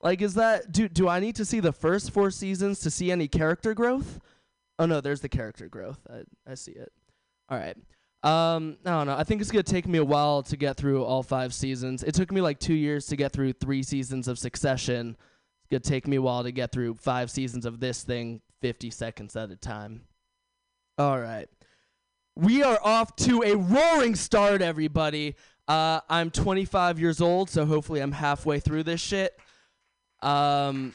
Like, 0.00 0.22
is 0.22 0.34
that 0.34 0.70
do 0.70 0.88
do 0.88 1.08
I 1.08 1.18
need 1.18 1.34
to 1.36 1.44
see 1.44 1.58
the 1.58 1.72
first 1.72 2.12
four 2.12 2.30
seasons 2.30 2.78
to 2.80 2.90
see 2.90 3.10
any 3.10 3.26
character 3.26 3.74
growth? 3.74 4.20
Oh 4.78 4.86
no, 4.86 5.00
there's 5.00 5.20
the 5.20 5.28
character 5.28 5.68
growth. 5.68 5.98
I 6.08 6.22
I 6.48 6.54
see 6.54 6.72
it. 6.72 6.92
All 7.48 7.58
right. 7.58 7.76
Um, 8.22 8.78
I 8.84 8.90
don't 8.90 9.06
know. 9.06 9.16
I 9.16 9.24
think 9.24 9.40
it's 9.40 9.50
gonna 9.50 9.62
take 9.62 9.86
me 9.88 9.98
a 9.98 10.04
while 10.04 10.42
to 10.44 10.56
get 10.56 10.76
through 10.76 11.04
all 11.04 11.22
five 11.22 11.54
seasons. 11.54 12.04
It 12.04 12.14
took 12.14 12.30
me 12.30 12.40
like 12.40 12.58
two 12.60 12.74
years 12.74 13.06
to 13.06 13.16
get 13.16 13.32
through 13.32 13.54
three 13.54 13.82
seasons 13.82 14.28
of 14.28 14.38
Succession. 14.38 15.16
It's 15.60 15.68
gonna 15.70 15.80
take 15.80 16.06
me 16.06 16.16
a 16.16 16.22
while 16.22 16.42
to 16.44 16.52
get 16.52 16.70
through 16.70 16.94
five 16.94 17.30
seasons 17.30 17.64
of 17.64 17.80
this 17.80 18.02
thing, 18.02 18.40
fifty 18.60 18.90
seconds 18.90 19.34
at 19.36 19.50
a 19.50 19.56
time. 19.56 20.02
All 20.98 21.20
right. 21.20 21.48
We 22.34 22.64
are 22.64 22.80
off 22.82 23.14
to 23.16 23.42
a 23.44 23.54
roaring 23.54 24.16
start, 24.16 24.60
everybody. 24.60 25.36
Uh, 25.68 26.00
I'm 26.10 26.32
25 26.32 26.98
years 26.98 27.20
old, 27.20 27.50
so 27.50 27.64
hopefully 27.66 28.00
I'm 28.00 28.10
halfway 28.10 28.58
through 28.58 28.82
this 28.82 29.00
shit. 29.00 29.38
Um, 30.22 30.94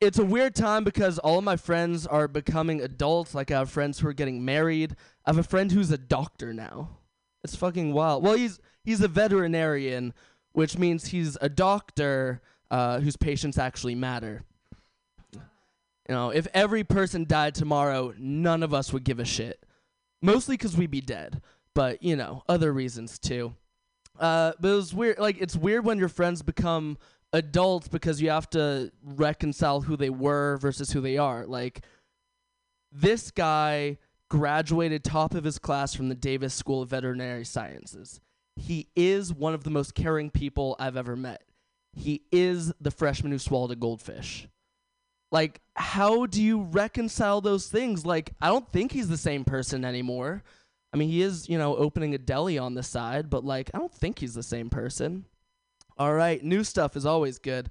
it's 0.00 0.18
a 0.18 0.24
weird 0.24 0.56
time 0.56 0.82
because 0.82 1.20
all 1.20 1.38
of 1.38 1.44
my 1.44 1.56
friends 1.56 2.08
are 2.08 2.26
becoming 2.26 2.80
adults. 2.80 3.36
Like 3.36 3.52
I 3.52 3.58
have 3.58 3.70
friends 3.70 4.00
who 4.00 4.08
are 4.08 4.12
getting 4.12 4.44
married. 4.44 4.96
I 5.24 5.30
have 5.30 5.38
a 5.38 5.44
friend 5.44 5.70
who's 5.70 5.92
a 5.92 5.98
doctor 5.98 6.52
now. 6.52 6.98
It's 7.44 7.54
fucking 7.54 7.92
wild. 7.92 8.24
Well, 8.24 8.34
he's 8.34 8.58
he's 8.82 9.00
a 9.00 9.08
veterinarian, 9.08 10.12
which 10.54 10.76
means 10.76 11.06
he's 11.06 11.38
a 11.40 11.48
doctor 11.48 12.42
uh, 12.72 12.98
whose 12.98 13.16
patients 13.16 13.58
actually 13.58 13.94
matter. 13.94 14.42
You 16.08 16.14
know, 16.14 16.30
if 16.30 16.46
every 16.54 16.84
person 16.84 17.24
died 17.24 17.54
tomorrow, 17.54 18.14
none 18.18 18.62
of 18.62 18.72
us 18.72 18.92
would 18.92 19.04
give 19.04 19.18
a 19.18 19.24
shit. 19.24 19.64
Mostly 20.22 20.56
because 20.56 20.76
we'd 20.76 20.90
be 20.90 21.00
dead, 21.00 21.42
but 21.74 22.02
you 22.02 22.16
know, 22.16 22.42
other 22.48 22.72
reasons 22.72 23.18
too. 23.18 23.54
Uh, 24.18 24.52
but 24.60 24.68
it 24.68 24.74
was 24.74 24.94
weird. 24.94 25.18
Like 25.18 25.40
it's 25.40 25.56
weird 25.56 25.84
when 25.84 25.98
your 25.98 26.08
friends 26.08 26.42
become 26.42 26.96
adults 27.32 27.88
because 27.88 28.22
you 28.22 28.30
have 28.30 28.48
to 28.50 28.90
reconcile 29.02 29.80
who 29.82 29.96
they 29.96 30.10
were 30.10 30.56
versus 30.58 30.92
who 30.92 31.00
they 31.00 31.18
are. 31.18 31.44
Like 31.46 31.84
this 32.92 33.30
guy 33.30 33.98
graduated 34.28 35.04
top 35.04 35.34
of 35.34 35.44
his 35.44 35.58
class 35.58 35.94
from 35.94 36.08
the 36.08 36.14
Davis 36.14 36.54
School 36.54 36.82
of 36.82 36.90
Veterinary 36.90 37.44
Sciences. 37.44 38.20
He 38.56 38.88
is 38.96 39.34
one 39.34 39.54
of 39.54 39.64
the 39.64 39.70
most 39.70 39.94
caring 39.94 40.30
people 40.30 40.76
I've 40.78 40.96
ever 40.96 41.14
met. 41.14 41.42
He 41.92 42.22
is 42.32 42.72
the 42.80 42.90
freshman 42.90 43.32
who 43.32 43.38
swallowed 43.38 43.70
a 43.70 43.76
goldfish. 43.76 44.48
Like, 45.36 45.60
how 45.74 46.24
do 46.24 46.42
you 46.42 46.62
reconcile 46.62 47.42
those 47.42 47.66
things? 47.68 48.06
Like, 48.06 48.32
I 48.40 48.46
don't 48.46 48.66
think 48.72 48.90
he's 48.90 49.10
the 49.10 49.18
same 49.18 49.44
person 49.44 49.84
anymore. 49.84 50.42
I 50.94 50.96
mean, 50.96 51.10
he 51.10 51.20
is, 51.20 51.46
you 51.46 51.58
know, 51.58 51.76
opening 51.76 52.14
a 52.14 52.18
deli 52.18 52.56
on 52.56 52.72
the 52.72 52.82
side, 52.82 53.28
but 53.28 53.44
like, 53.44 53.70
I 53.74 53.78
don't 53.78 53.92
think 53.92 54.18
he's 54.18 54.32
the 54.32 54.42
same 54.42 54.70
person. 54.70 55.26
All 55.98 56.14
right, 56.14 56.42
new 56.42 56.64
stuff 56.64 56.96
is 56.96 57.04
always 57.04 57.38
good. 57.38 57.68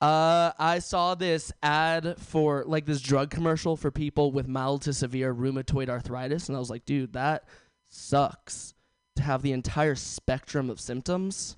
Uh, 0.00 0.52
I 0.60 0.78
saw 0.78 1.16
this 1.16 1.50
ad 1.60 2.20
for 2.20 2.62
like 2.68 2.86
this 2.86 3.00
drug 3.00 3.30
commercial 3.30 3.76
for 3.76 3.90
people 3.90 4.30
with 4.30 4.46
mild 4.46 4.82
to 4.82 4.92
severe 4.92 5.34
rheumatoid 5.34 5.88
arthritis, 5.88 6.48
and 6.48 6.54
I 6.54 6.60
was 6.60 6.70
like, 6.70 6.84
dude, 6.84 7.14
that 7.14 7.48
sucks 7.88 8.74
to 9.16 9.24
have 9.24 9.42
the 9.42 9.50
entire 9.50 9.96
spectrum 9.96 10.70
of 10.70 10.78
symptoms. 10.78 11.56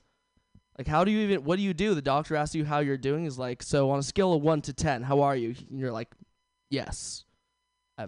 Like, 0.80 0.86
how 0.86 1.04
do 1.04 1.10
you 1.10 1.18
even? 1.24 1.44
What 1.44 1.56
do 1.56 1.62
you 1.62 1.74
do? 1.74 1.94
The 1.94 2.00
doctor 2.00 2.34
asks 2.36 2.54
you 2.54 2.64
how 2.64 2.78
you're 2.78 2.96
doing. 2.96 3.26
Is 3.26 3.38
like, 3.38 3.62
so 3.62 3.90
on 3.90 3.98
a 3.98 4.02
scale 4.02 4.32
of 4.32 4.40
one 4.40 4.62
to 4.62 4.72
ten, 4.72 5.02
how 5.02 5.20
are 5.20 5.36
you? 5.36 5.54
And 5.68 5.78
you're 5.78 5.92
like, 5.92 6.08
yes, 6.70 7.26
I, 7.98 8.06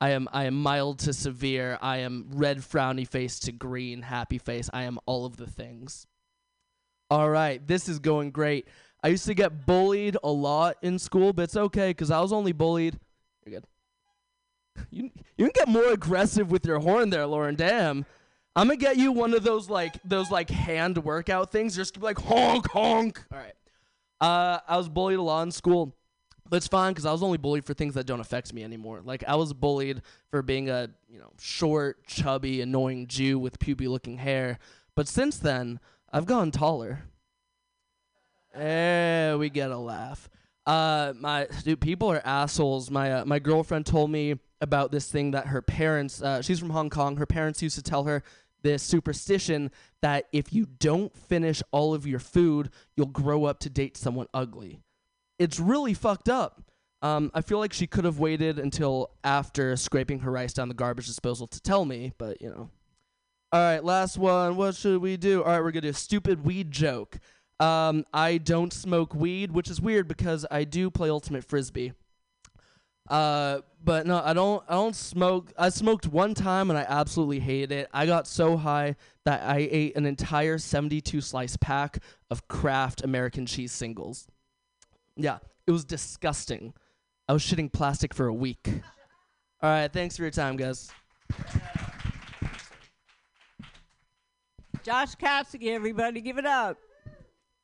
I 0.00 0.08
am. 0.12 0.26
I 0.32 0.44
am 0.44 0.54
mild 0.54 1.00
to 1.00 1.12
severe. 1.12 1.78
I 1.82 1.98
am 1.98 2.30
red 2.32 2.60
frowny 2.60 3.06
face 3.06 3.38
to 3.40 3.52
green 3.52 4.00
happy 4.00 4.38
face. 4.38 4.70
I 4.72 4.84
am 4.84 4.98
all 5.04 5.26
of 5.26 5.36
the 5.36 5.46
things. 5.46 6.06
All 7.10 7.28
right, 7.28 7.60
this 7.68 7.90
is 7.90 7.98
going 7.98 8.30
great. 8.30 8.68
I 9.02 9.08
used 9.08 9.26
to 9.26 9.34
get 9.34 9.66
bullied 9.66 10.16
a 10.24 10.30
lot 10.30 10.78
in 10.80 10.98
school, 10.98 11.34
but 11.34 11.42
it's 11.42 11.58
okay 11.58 11.90
because 11.90 12.10
I 12.10 12.20
was 12.20 12.32
only 12.32 12.52
bullied. 12.52 12.98
You're 13.44 13.60
good. 13.60 13.66
You 14.90 15.10
you 15.36 15.44
can 15.44 15.52
get 15.54 15.68
more 15.68 15.92
aggressive 15.92 16.50
with 16.50 16.64
your 16.64 16.78
horn 16.78 17.10
there, 17.10 17.26
Lauren. 17.26 17.54
Damn. 17.54 18.06
I'm 18.56 18.68
gonna 18.68 18.76
get 18.76 18.96
you 18.96 19.12
one 19.12 19.34
of 19.34 19.42
those 19.42 19.68
like 19.68 20.00
those 20.04 20.30
like 20.30 20.50
hand 20.50 20.98
workout 20.98 21.50
things. 21.50 21.74
Just 21.74 21.94
be 21.94 22.00
like 22.00 22.18
honk 22.18 22.68
honk. 22.70 23.24
All 23.32 23.38
right. 23.38 23.54
Uh, 24.20 24.60
I 24.68 24.76
was 24.76 24.88
bullied 24.88 25.18
a 25.18 25.22
lot 25.22 25.42
in 25.42 25.50
school, 25.50 25.96
but 26.48 26.56
it's 26.56 26.68
fine 26.68 26.92
because 26.92 27.04
I 27.04 27.12
was 27.12 27.22
only 27.22 27.38
bullied 27.38 27.64
for 27.64 27.74
things 27.74 27.94
that 27.94 28.06
don't 28.06 28.20
affect 28.20 28.52
me 28.52 28.62
anymore. 28.62 29.00
Like 29.04 29.24
I 29.26 29.34
was 29.34 29.52
bullied 29.52 30.02
for 30.30 30.40
being 30.42 30.70
a 30.70 30.88
you 31.08 31.18
know 31.18 31.32
short, 31.40 32.06
chubby, 32.06 32.60
annoying 32.60 33.08
Jew 33.08 33.38
with 33.38 33.58
puby-looking 33.58 34.18
hair. 34.18 34.58
But 34.94 35.08
since 35.08 35.38
then, 35.38 35.80
I've 36.12 36.26
gone 36.26 36.52
taller. 36.52 37.02
Eh, 38.54 39.34
we 39.34 39.50
get 39.50 39.72
a 39.72 39.78
laugh. 39.78 40.30
Uh, 40.64 41.12
my 41.18 41.48
dude, 41.64 41.80
people 41.80 42.10
are 42.10 42.22
assholes. 42.24 42.90
My 42.90 43.12
uh, 43.12 43.24
my 43.24 43.40
girlfriend 43.40 43.84
told 43.84 44.10
me 44.10 44.36
about 44.60 44.92
this 44.92 45.10
thing 45.10 45.32
that 45.32 45.48
her 45.48 45.60
parents. 45.60 46.22
Uh, 46.22 46.40
she's 46.40 46.58
from 46.58 46.70
Hong 46.70 46.88
Kong. 46.88 47.16
Her 47.16 47.26
parents 47.26 47.60
used 47.62 47.76
to 47.76 47.82
tell 47.82 48.04
her 48.04 48.22
this 48.64 48.82
superstition 48.82 49.70
that 50.02 50.26
if 50.32 50.52
you 50.52 50.66
don't 50.66 51.16
finish 51.16 51.62
all 51.70 51.94
of 51.94 52.06
your 52.06 52.18
food, 52.18 52.70
you'll 52.96 53.06
grow 53.06 53.44
up 53.44 53.60
to 53.60 53.70
date 53.70 53.96
someone 53.96 54.26
ugly. 54.34 54.80
It's 55.38 55.60
really 55.60 55.94
fucked 55.94 56.28
up. 56.28 56.62
Um, 57.02 57.30
I 57.34 57.42
feel 57.42 57.58
like 57.58 57.72
she 57.72 57.86
could 57.86 58.04
have 58.04 58.18
waited 58.18 58.58
until 58.58 59.10
after 59.22 59.76
scraping 59.76 60.20
her 60.20 60.30
rice 60.32 60.54
down 60.54 60.68
the 60.68 60.74
garbage 60.74 61.06
disposal 61.06 61.46
to 61.46 61.60
tell 61.60 61.84
me, 61.84 62.14
but 62.18 62.40
you 62.40 62.48
know. 62.48 62.70
All 63.52 63.60
right, 63.60 63.84
last 63.84 64.18
one. 64.18 64.56
What 64.56 64.74
should 64.74 65.00
we 65.00 65.16
do? 65.16 65.42
All 65.42 65.52
right, 65.52 65.60
we're 65.60 65.70
gonna 65.70 65.82
do 65.82 65.88
a 65.90 65.92
stupid 65.92 66.44
weed 66.44 66.70
joke. 66.70 67.18
Um, 67.60 68.04
I 68.12 68.38
don't 68.38 68.72
smoke 68.72 69.14
weed, 69.14 69.52
which 69.52 69.70
is 69.70 69.80
weird 69.80 70.08
because 70.08 70.44
I 70.50 70.64
do 70.64 70.90
play 70.90 71.10
ultimate 71.10 71.44
frisbee. 71.44 71.92
Uh, 73.08 73.60
but 73.82 74.06
no, 74.06 74.22
I 74.24 74.32
don't. 74.32 74.64
I 74.68 74.74
don't 74.74 74.96
smoke. 74.96 75.52
I 75.58 75.68
smoked 75.68 76.06
one 76.06 76.32
time 76.34 76.70
and 76.70 76.78
I 76.78 76.86
absolutely 76.88 77.40
hated 77.40 77.72
it. 77.72 77.88
I 77.92 78.06
got 78.06 78.26
so 78.26 78.56
high 78.56 78.96
that 79.24 79.42
I 79.42 79.68
ate 79.70 79.96
an 79.96 80.06
entire 80.06 80.56
72 80.58 81.20
slice 81.20 81.56
pack 81.58 81.98
of 82.30 82.48
Kraft 82.48 83.04
American 83.04 83.44
cheese 83.44 83.72
singles. 83.72 84.26
Yeah, 85.16 85.38
it 85.66 85.70
was 85.70 85.84
disgusting. 85.84 86.72
I 87.28 87.34
was 87.34 87.42
shitting 87.42 87.72
plastic 87.72 88.14
for 88.14 88.26
a 88.26 88.34
week. 88.34 88.66
All 89.62 89.70
right, 89.70 89.92
thanks 89.92 90.16
for 90.16 90.22
your 90.22 90.30
time, 90.30 90.56
guys. 90.56 90.90
Josh 94.82 95.14
Kapsky, 95.14 95.68
everybody, 95.68 96.20
give 96.20 96.36
it 96.36 96.44
up. 96.44 96.76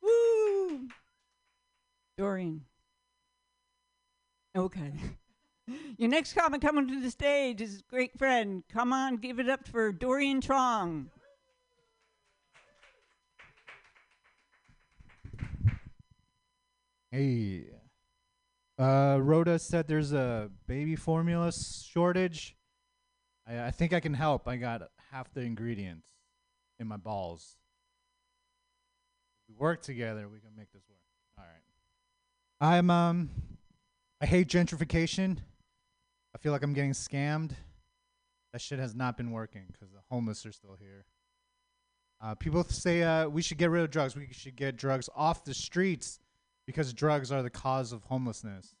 Woo! 0.01 0.87
Dorian. 2.17 2.61
Okay. 4.55 4.93
Your 5.97 6.09
next 6.09 6.33
comic 6.33 6.61
coming 6.61 6.87
to 6.87 6.99
the 6.99 7.11
stage 7.11 7.61
is 7.61 7.79
a 7.79 7.83
great 7.89 8.17
friend. 8.17 8.63
Come 8.71 8.93
on, 8.93 9.17
give 9.17 9.39
it 9.39 9.49
up 9.49 9.67
for 9.67 9.91
Dorian 9.91 10.41
Trong. 10.41 11.09
Hey. 17.11 17.65
Uh, 18.79 19.19
Rhoda 19.21 19.59
said 19.59 19.87
there's 19.87 20.13
a 20.13 20.49
baby 20.65 20.95
formula 20.95 21.51
shortage. 21.51 22.55
I, 23.47 23.67
I 23.67 23.71
think 23.71 23.93
I 23.93 23.99
can 23.99 24.13
help. 24.13 24.47
I 24.47 24.55
got 24.55 24.81
half 25.11 25.31
the 25.33 25.41
ingredients 25.41 26.07
in 26.79 26.87
my 26.87 26.97
balls. 26.97 27.57
If 29.49 29.55
We 29.55 29.59
work 29.59 29.81
together. 29.81 30.27
We 30.27 30.39
can 30.39 30.55
make 30.57 30.71
this 30.71 30.83
work. 30.89 30.99
All 31.37 31.43
right. 31.43 32.75
I'm 32.75 32.89
um. 32.89 33.29
I 34.21 34.25
hate 34.25 34.47
gentrification. 34.47 35.37
I 36.33 36.37
feel 36.37 36.51
like 36.51 36.63
I'm 36.63 36.73
getting 36.73 36.91
scammed. 36.91 37.51
That 38.53 38.61
shit 38.61 38.79
has 38.79 38.95
not 38.95 39.17
been 39.17 39.31
working 39.31 39.63
because 39.71 39.91
the 39.91 40.01
homeless 40.09 40.45
are 40.45 40.51
still 40.51 40.75
here. 40.79 41.05
Uh, 42.21 42.35
people 42.35 42.63
say 42.65 43.01
uh, 43.01 43.27
we 43.27 43.41
should 43.41 43.57
get 43.57 43.69
rid 43.69 43.83
of 43.83 43.89
drugs. 43.89 44.15
We 44.15 44.27
should 44.31 44.55
get 44.55 44.77
drugs 44.77 45.09
off 45.15 45.43
the 45.43 45.53
streets 45.53 46.19
because 46.67 46.93
drugs 46.93 47.31
are 47.31 47.41
the 47.41 47.49
cause 47.49 47.91
of 47.91 48.03
homelessness. 48.03 48.75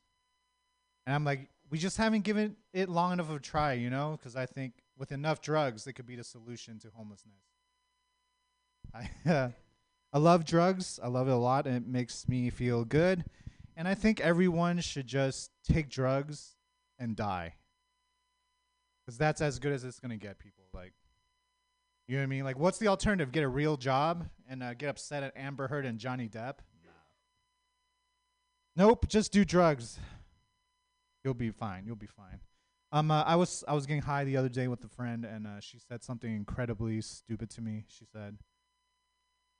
And 1.05 1.15
I'm 1.15 1.25
like, 1.25 1.49
we 1.69 1.77
just 1.77 1.97
haven't 1.97 2.21
given 2.21 2.55
it 2.73 2.89
long 2.89 3.13
enough 3.13 3.29
of 3.29 3.37
a 3.37 3.39
try, 3.39 3.73
you 3.73 3.89
know? 3.89 4.17
Because 4.17 4.35
I 4.35 4.45
think 4.45 4.73
with 4.97 5.11
enough 5.11 5.41
drugs, 5.41 5.87
it 5.87 5.93
could 5.93 6.05
be 6.05 6.15
the 6.15 6.23
solution 6.23 6.77
to 6.79 6.89
homelessness. 6.93 7.41
I, 8.93 9.09
uh, 9.29 9.49
I 10.13 10.17
love 10.17 10.45
drugs. 10.45 10.99
I 11.01 11.07
love 11.07 11.29
it 11.29 11.31
a 11.31 11.37
lot, 11.37 11.65
and 11.65 11.77
it 11.77 11.87
makes 11.87 12.27
me 12.27 12.49
feel 12.49 12.83
good. 12.83 13.23
And 13.77 13.87
I 13.87 13.95
think 13.95 14.19
everyone 14.19 14.81
should 14.81 15.07
just 15.07 15.51
take 15.63 15.89
drugs 15.89 16.57
and 17.01 17.15
die. 17.17 17.55
Because 19.05 19.17
that's 19.17 19.41
as 19.41 19.59
good 19.59 19.73
as 19.73 19.83
it's 19.83 19.99
going 19.99 20.11
to 20.11 20.17
get 20.17 20.39
people. 20.39 20.63
Like, 20.73 20.93
you 22.07 22.15
know 22.15 22.21
what 22.21 22.25
I 22.25 22.27
mean? 22.27 22.43
Like, 22.45 22.59
what's 22.59 22.77
the 22.77 22.87
alternative? 22.87 23.31
Get 23.31 23.43
a 23.43 23.49
real 23.49 23.75
job 23.75 24.27
and 24.49 24.63
uh, 24.63 24.73
get 24.75 24.89
upset 24.89 25.23
at 25.23 25.33
Amber 25.35 25.67
Heard 25.67 25.85
and 25.85 25.99
Johnny 25.99 26.29
Depp? 26.29 26.59
Nope, 28.75 29.07
just 29.09 29.33
do 29.33 29.43
drugs. 29.43 29.99
You'll 31.23 31.33
be 31.33 31.51
fine. 31.51 31.83
You'll 31.85 31.95
be 31.95 32.07
fine. 32.07 32.39
Um, 32.93 33.11
uh, 33.11 33.23
I 33.23 33.35
was 33.35 33.63
I 33.67 33.73
was 33.73 33.85
getting 33.85 34.01
high 34.01 34.23
the 34.23 34.37
other 34.37 34.49
day 34.49 34.67
with 34.67 34.83
a 34.83 34.87
friend, 34.87 35.25
and 35.25 35.45
uh, 35.45 35.59
she 35.59 35.77
said 35.79 36.03
something 36.03 36.33
incredibly 36.33 37.01
stupid 37.01 37.49
to 37.51 37.61
me. 37.61 37.85
She 37.87 38.05
said, 38.05 38.37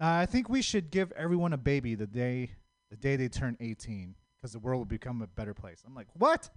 uh, 0.01 0.07
"I 0.07 0.25
think 0.25 0.49
we 0.49 0.61
should 0.61 0.91
give 0.91 1.11
everyone 1.13 1.53
a 1.53 1.57
baby 1.57 1.95
the 1.95 2.07
day 2.07 2.51
the 2.89 2.97
day 2.97 3.15
they 3.15 3.27
turn 3.27 3.57
18, 3.59 4.15
because 4.37 4.53
the 4.53 4.59
world 4.59 4.79
will 4.79 4.85
become 4.85 5.21
a 5.21 5.27
better 5.27 5.53
place." 5.53 5.83
I'm 5.85 5.95
like, 5.95 6.07
"What? 6.13 6.49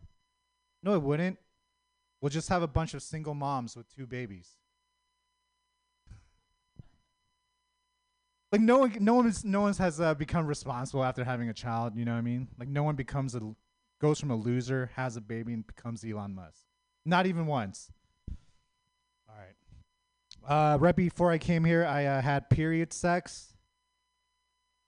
No, 0.84 0.94
it 0.94 1.02
wouldn't. 1.02 1.38
We'll 2.20 2.30
just 2.30 2.48
have 2.50 2.62
a 2.62 2.68
bunch 2.68 2.94
of 2.94 3.02
single 3.02 3.34
moms 3.34 3.76
with 3.76 3.92
two 3.92 4.06
babies." 4.06 4.56
like 8.54 8.60
no 8.60 8.78
one 8.78 8.96
no 9.00 9.14
one 9.14 9.32
no 9.42 9.62
one 9.62 9.74
has 9.74 10.00
uh, 10.00 10.14
become 10.14 10.46
responsible 10.46 11.02
after 11.02 11.24
having 11.24 11.48
a 11.48 11.52
child 11.52 11.96
you 11.96 12.04
know 12.04 12.12
what 12.12 12.18
i 12.18 12.20
mean? 12.20 12.46
Like 12.56 12.68
no 12.68 12.84
one 12.84 12.94
becomes 12.94 13.34
a 13.34 13.40
goes 14.00 14.20
from 14.20 14.30
a 14.30 14.36
loser 14.36 14.92
has 14.94 15.16
a 15.16 15.20
baby 15.20 15.52
and 15.52 15.66
becomes 15.66 16.04
elon 16.04 16.36
musk. 16.36 16.62
Not 17.04 17.26
even 17.26 17.46
once. 17.46 17.90
All 19.28 19.34
right. 19.36 20.46
Uh 20.74 20.78
right 20.78 20.94
before 20.94 21.32
i 21.32 21.38
came 21.38 21.64
here 21.64 21.84
i 21.84 22.04
uh, 22.04 22.20
had 22.22 22.48
period 22.48 22.92
sex. 22.92 23.54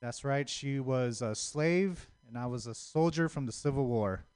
That's 0.01 0.23
right 0.23 0.49
she 0.49 0.79
was 0.79 1.21
a 1.21 1.35
slave 1.35 2.09
and 2.29 2.39
i 2.39 2.47
was 2.47 2.69
a 2.69 2.75
soldier 2.75 3.29
from 3.29 3.47
the 3.47 3.53
civil 3.53 3.87
war 3.87 4.27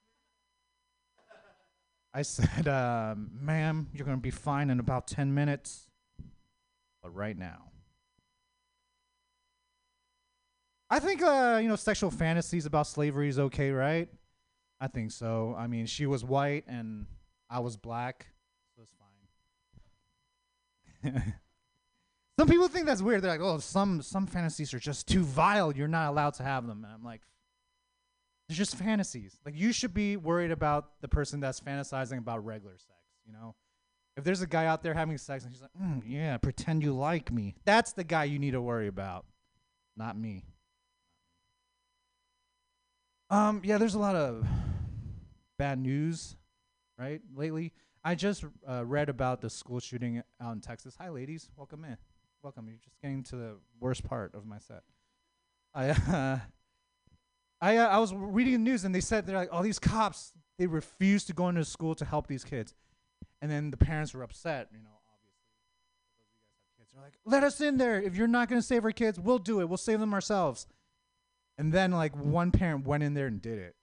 i 2.12 2.22
said 2.22 2.68
uh, 2.68 3.14
ma'am 3.40 3.88
you're 3.92 4.06
gonna 4.06 4.16
be 4.18 4.30
fine 4.30 4.70
in 4.70 4.80
about 4.80 5.06
10 5.06 5.32
minutes 5.34 5.88
but 7.02 7.14
right 7.14 7.38
now 7.38 7.70
I 10.90 10.98
think 10.98 11.22
uh, 11.22 11.60
you 11.62 11.68
know 11.68 11.76
sexual 11.76 12.10
fantasies 12.10 12.66
about 12.66 12.86
slavery 12.88 13.28
is 13.28 13.38
okay, 13.38 13.70
right? 13.70 14.08
I 14.80 14.88
think 14.88 15.12
so. 15.12 15.54
I 15.56 15.68
mean, 15.68 15.86
she 15.86 16.06
was 16.06 16.24
white 16.24 16.64
and 16.66 17.06
I 17.48 17.60
was 17.60 17.76
black, 17.76 18.26
so 18.74 18.82
it's 18.82 18.94
fine. 21.04 21.34
some 22.38 22.48
people 22.48 22.66
think 22.66 22.86
that's 22.86 23.02
weird. 23.02 23.22
They're 23.22 23.30
like, 23.30 23.40
"Oh, 23.40 23.58
some 23.58 24.02
some 24.02 24.26
fantasies 24.26 24.74
are 24.74 24.80
just 24.80 25.06
too 25.06 25.22
vile. 25.22 25.74
You're 25.76 25.86
not 25.86 26.10
allowed 26.10 26.34
to 26.34 26.42
have 26.42 26.66
them." 26.66 26.82
And 26.84 26.92
I'm 26.92 27.04
like, 27.04 27.20
"They're 28.50 28.56
just 28.56 28.74
fantasies. 28.74 29.38
Like 29.46 29.56
you 29.56 29.72
should 29.72 29.94
be 29.94 30.16
worried 30.16 30.50
about 30.50 31.00
the 31.00 31.06
person 31.06 31.38
that's 31.38 31.60
fantasizing 31.60 32.18
about 32.18 32.44
regular 32.44 32.76
sex. 32.76 32.98
You 33.24 33.32
know, 33.32 33.54
if 34.16 34.24
there's 34.24 34.42
a 34.42 34.46
guy 34.48 34.66
out 34.66 34.82
there 34.82 34.92
having 34.92 35.16
sex 35.18 35.44
and 35.44 35.52
he's 35.52 35.62
like, 35.62 35.70
mm, 35.80 36.02
"Yeah, 36.04 36.36
pretend 36.36 36.82
you 36.82 36.92
like 36.92 37.30
me," 37.30 37.54
that's 37.64 37.92
the 37.92 38.02
guy 38.02 38.24
you 38.24 38.40
need 38.40 38.50
to 38.50 38.60
worry 38.60 38.88
about, 38.88 39.24
not 39.96 40.18
me. 40.18 40.46
Um, 43.30 43.62
yeah, 43.62 43.78
there's 43.78 43.94
a 43.94 44.00
lot 44.00 44.16
of 44.16 44.44
bad 45.56 45.78
news, 45.78 46.34
right? 46.98 47.20
Lately, 47.32 47.72
I 48.02 48.16
just 48.16 48.44
uh, 48.68 48.84
read 48.84 49.08
about 49.08 49.42
the 49.42 49.48
school 49.48 49.78
shooting 49.78 50.24
out 50.40 50.54
in 50.54 50.60
Texas. 50.60 50.96
Hi, 50.98 51.08
ladies, 51.08 51.48
welcome 51.56 51.84
in. 51.84 51.96
Welcome. 52.42 52.66
You're 52.66 52.78
just 52.78 53.00
getting 53.00 53.22
to 53.22 53.36
the 53.36 53.56
worst 53.78 54.02
part 54.02 54.34
of 54.34 54.44
my 54.44 54.58
set. 54.58 54.82
I, 55.72 55.90
uh, 56.12 56.38
I, 57.60 57.76
uh, 57.76 57.88
I 57.88 57.98
was 57.98 58.14
reading 58.14 58.52
the 58.52 58.58
news 58.58 58.84
and 58.84 58.94
they 58.94 59.00
said 59.00 59.26
they're 59.26 59.36
like, 59.36 59.52
all 59.52 59.62
these 59.62 59.78
cops 59.78 60.32
they 60.60 60.66
refused 60.66 61.26
to 61.28 61.32
go 61.32 61.48
into 61.48 61.64
school 61.64 61.94
to 61.94 62.04
help 62.04 62.26
these 62.26 62.44
kids, 62.44 62.74
and 63.40 63.50
then 63.50 63.70
the 63.70 63.78
parents 63.78 64.12
were 64.12 64.22
upset. 64.22 64.68
You 64.72 64.78
know, 64.78 64.90
obviously, 65.10 65.32
those 65.40 66.12
you 66.18 66.24
guys 66.26 66.28
have 66.58 66.78
kids. 66.78 66.90
They're 66.92 67.02
like, 67.02 67.14
let 67.24 67.44
us 67.44 67.62
in 67.62 67.78
there. 67.78 68.00
If 68.00 68.14
you're 68.14 68.28
not 68.28 68.50
going 68.50 68.60
to 68.60 68.66
save 68.66 68.84
our 68.84 68.92
kids, 68.92 69.18
we'll 69.18 69.38
do 69.38 69.60
it. 69.62 69.68
We'll 69.70 69.78
save 69.78 70.00
them 70.00 70.12
ourselves. 70.12 70.66
And 71.56 71.72
then 71.72 71.92
like 71.92 72.14
one 72.14 72.50
parent 72.50 72.86
went 72.86 73.02
in 73.02 73.14
there 73.14 73.26
and 73.26 73.40
did 73.40 73.58
it. 73.58 73.74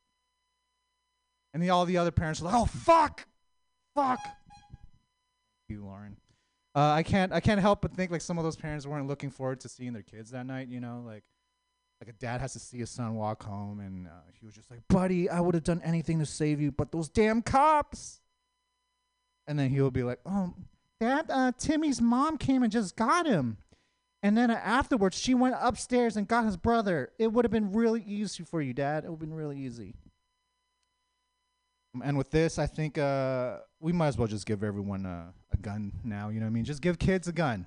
And 1.51 1.63
the, 1.63 1.71
all 1.71 1.85
the 1.85 1.97
other 1.97 2.11
parents 2.11 2.41
were 2.41 2.51
like, 2.51 2.55
"Oh 2.55 2.65
fuck, 2.65 3.25
fuck." 3.95 4.19
You, 5.67 5.83
Lauren. 5.83 6.17
Uh, 6.75 6.91
I 6.91 7.01
can't 7.01 7.33
I 7.33 7.39
can't 7.39 7.59
help 7.59 7.81
but 7.81 7.91
think 7.93 8.11
like 8.11 8.21
some 8.21 8.37
of 8.37 8.43
those 8.43 8.55
parents 8.55 8.85
weren't 8.85 9.07
looking 9.07 9.31
forward 9.31 9.61
to 9.61 9.69
seeing 9.69 9.93
their 9.93 10.03
kids 10.03 10.29
that 10.29 10.45
night. 10.45 10.67
You 10.67 10.79
know, 10.79 11.03
like 11.03 11.23
like 11.99 12.09
a 12.09 12.13
dad 12.13 12.41
has 12.41 12.53
to 12.53 12.59
see 12.59 12.77
his 12.77 12.89
son 12.89 13.15
walk 13.15 13.43
home, 13.43 13.79
and 13.79 14.07
uh, 14.07 14.11
he 14.39 14.45
was 14.45 14.53
just 14.55 14.69
like, 14.69 14.81
"Buddy, 14.87 15.29
I 15.29 15.39
would 15.39 15.55
have 15.55 15.63
done 15.63 15.81
anything 15.83 16.19
to 16.19 16.25
save 16.25 16.61
you, 16.61 16.71
but 16.71 16.91
those 16.91 17.09
damn 17.09 17.41
cops." 17.41 18.21
And 19.47 19.57
then 19.57 19.69
he'll 19.69 19.91
be 19.91 20.03
like, 20.03 20.19
"Oh, 20.25 20.53
Dad, 20.99 21.25
uh, 21.29 21.51
Timmy's 21.57 22.01
mom 22.01 22.37
came 22.37 22.63
and 22.63 22.71
just 22.71 22.95
got 22.95 23.25
him." 23.25 23.57
And 24.23 24.37
then 24.37 24.51
uh, 24.51 24.55
afterwards, 24.63 25.17
she 25.17 25.33
went 25.33 25.55
upstairs 25.59 26.17
and 26.17 26.27
got 26.27 26.45
his 26.45 26.57
brother. 26.57 27.11
It 27.17 27.31
would 27.31 27.45
have 27.45 27.51
been 27.51 27.71
really 27.71 28.03
easy 28.05 28.43
for 28.43 28.61
you, 28.61 28.73
Dad. 28.73 29.03
It 29.03 29.07
would 29.09 29.15
have 29.15 29.29
been 29.29 29.33
really 29.33 29.57
easy. 29.59 29.95
Um, 31.95 32.01
And 32.03 32.17
with 32.17 32.29
this, 32.31 32.59
I 32.59 32.67
think 32.67 32.97
uh, 32.97 33.59
we 33.79 33.91
might 33.91 34.07
as 34.07 34.17
well 34.17 34.27
just 34.27 34.45
give 34.45 34.63
everyone 34.63 35.05
a, 35.05 35.33
a 35.53 35.57
gun 35.57 35.93
now. 36.03 36.29
You 36.29 36.39
know 36.39 36.45
what 36.45 36.51
I 36.51 36.53
mean? 36.53 36.65
Just 36.65 36.81
give 36.81 36.99
kids 36.99 37.27
a 37.27 37.31
gun. 37.31 37.65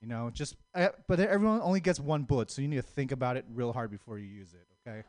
You 0.00 0.08
know, 0.08 0.30
just 0.32 0.56
uh, 0.74 0.88
but 1.08 1.20
everyone 1.20 1.60
only 1.62 1.80
gets 1.80 1.98
one 1.98 2.24
bullet, 2.24 2.50
so 2.50 2.62
you 2.62 2.68
need 2.68 2.76
to 2.76 2.82
think 2.82 3.12
about 3.12 3.36
it 3.36 3.44
real 3.52 3.72
hard 3.72 3.90
before 3.90 4.18
you 4.18 4.26
use 4.26 4.52
it. 4.52 4.66
Okay. 4.86 5.02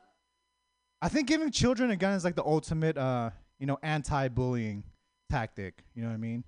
I 1.02 1.10
think 1.10 1.28
giving 1.28 1.52
children 1.52 1.92
a 1.92 1.96
gun 1.96 2.14
is 2.14 2.24
like 2.24 2.36
the 2.36 2.44
ultimate, 2.44 2.98
uh, 2.98 3.30
you 3.60 3.68
know, 3.68 3.78
anti-bullying 3.84 4.84
tactic. 5.30 5.84
You 5.94 6.02
know 6.02 6.08
what 6.08 6.16
I 6.16 6.18
mean? 6.18 6.44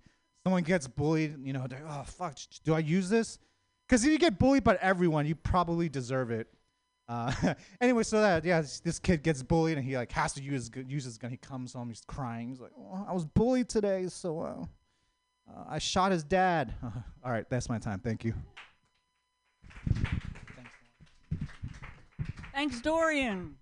Someone 0.45 0.63
gets 0.63 0.88
bullied, 0.88 1.36
you 1.43 1.54
know, 1.54 1.67
they're, 1.67 1.84
oh 1.88 2.04
fuck, 2.06 2.38
do 2.63 2.73
I 2.73 2.80
use 2.80 3.10
this? 3.10 3.38
Because 3.88 4.04
if 4.06 4.12
you 4.12 4.17
get 4.17 4.39
bullied 4.39 4.63
by 4.63 4.78
everyone, 4.82 5.25
you 5.25 5.36
probably 5.36 5.89
deserve 5.89 6.32
it. 6.32 6.47
Uh, 7.08 7.32
anyway, 7.82 8.04
so 8.04 8.21
that 8.21 8.45
yeah, 8.45 8.62
this, 8.62 8.99
kid 8.99 9.23
gets 9.23 9.43
bullied 9.43 9.78
and 9.78 9.86
he 9.86 9.97
like 9.97 10.12
has 10.12 10.34
to 10.34 10.41
use 10.43 10.71
use 10.88 11.04
his 11.04 11.17
gun. 11.17 11.32
He 11.32 11.38
comes 11.38 11.73
home, 11.73 11.89
he's 11.89 12.04
crying. 12.08 12.49
He's 12.49 12.60
like, 12.60 12.71
oh, 12.78 13.06
I 13.08 13.13
was 13.13 13.25
bullied 13.25 13.67
today, 13.67 14.08
so 14.08 14.39
uh, 14.41 14.65
uh, 15.49 15.63
I 15.67 15.79
shot 15.79 16.12
his 16.12 16.23
dad. 16.23 16.73
All 17.23 17.31
right, 17.31 17.49
that's 17.49 17.69
my 17.69 17.79
time. 17.79 17.99
Thank 17.99 18.23
you. 18.23 18.33
Thanks, 22.53 22.81
Dorian. 22.81 23.55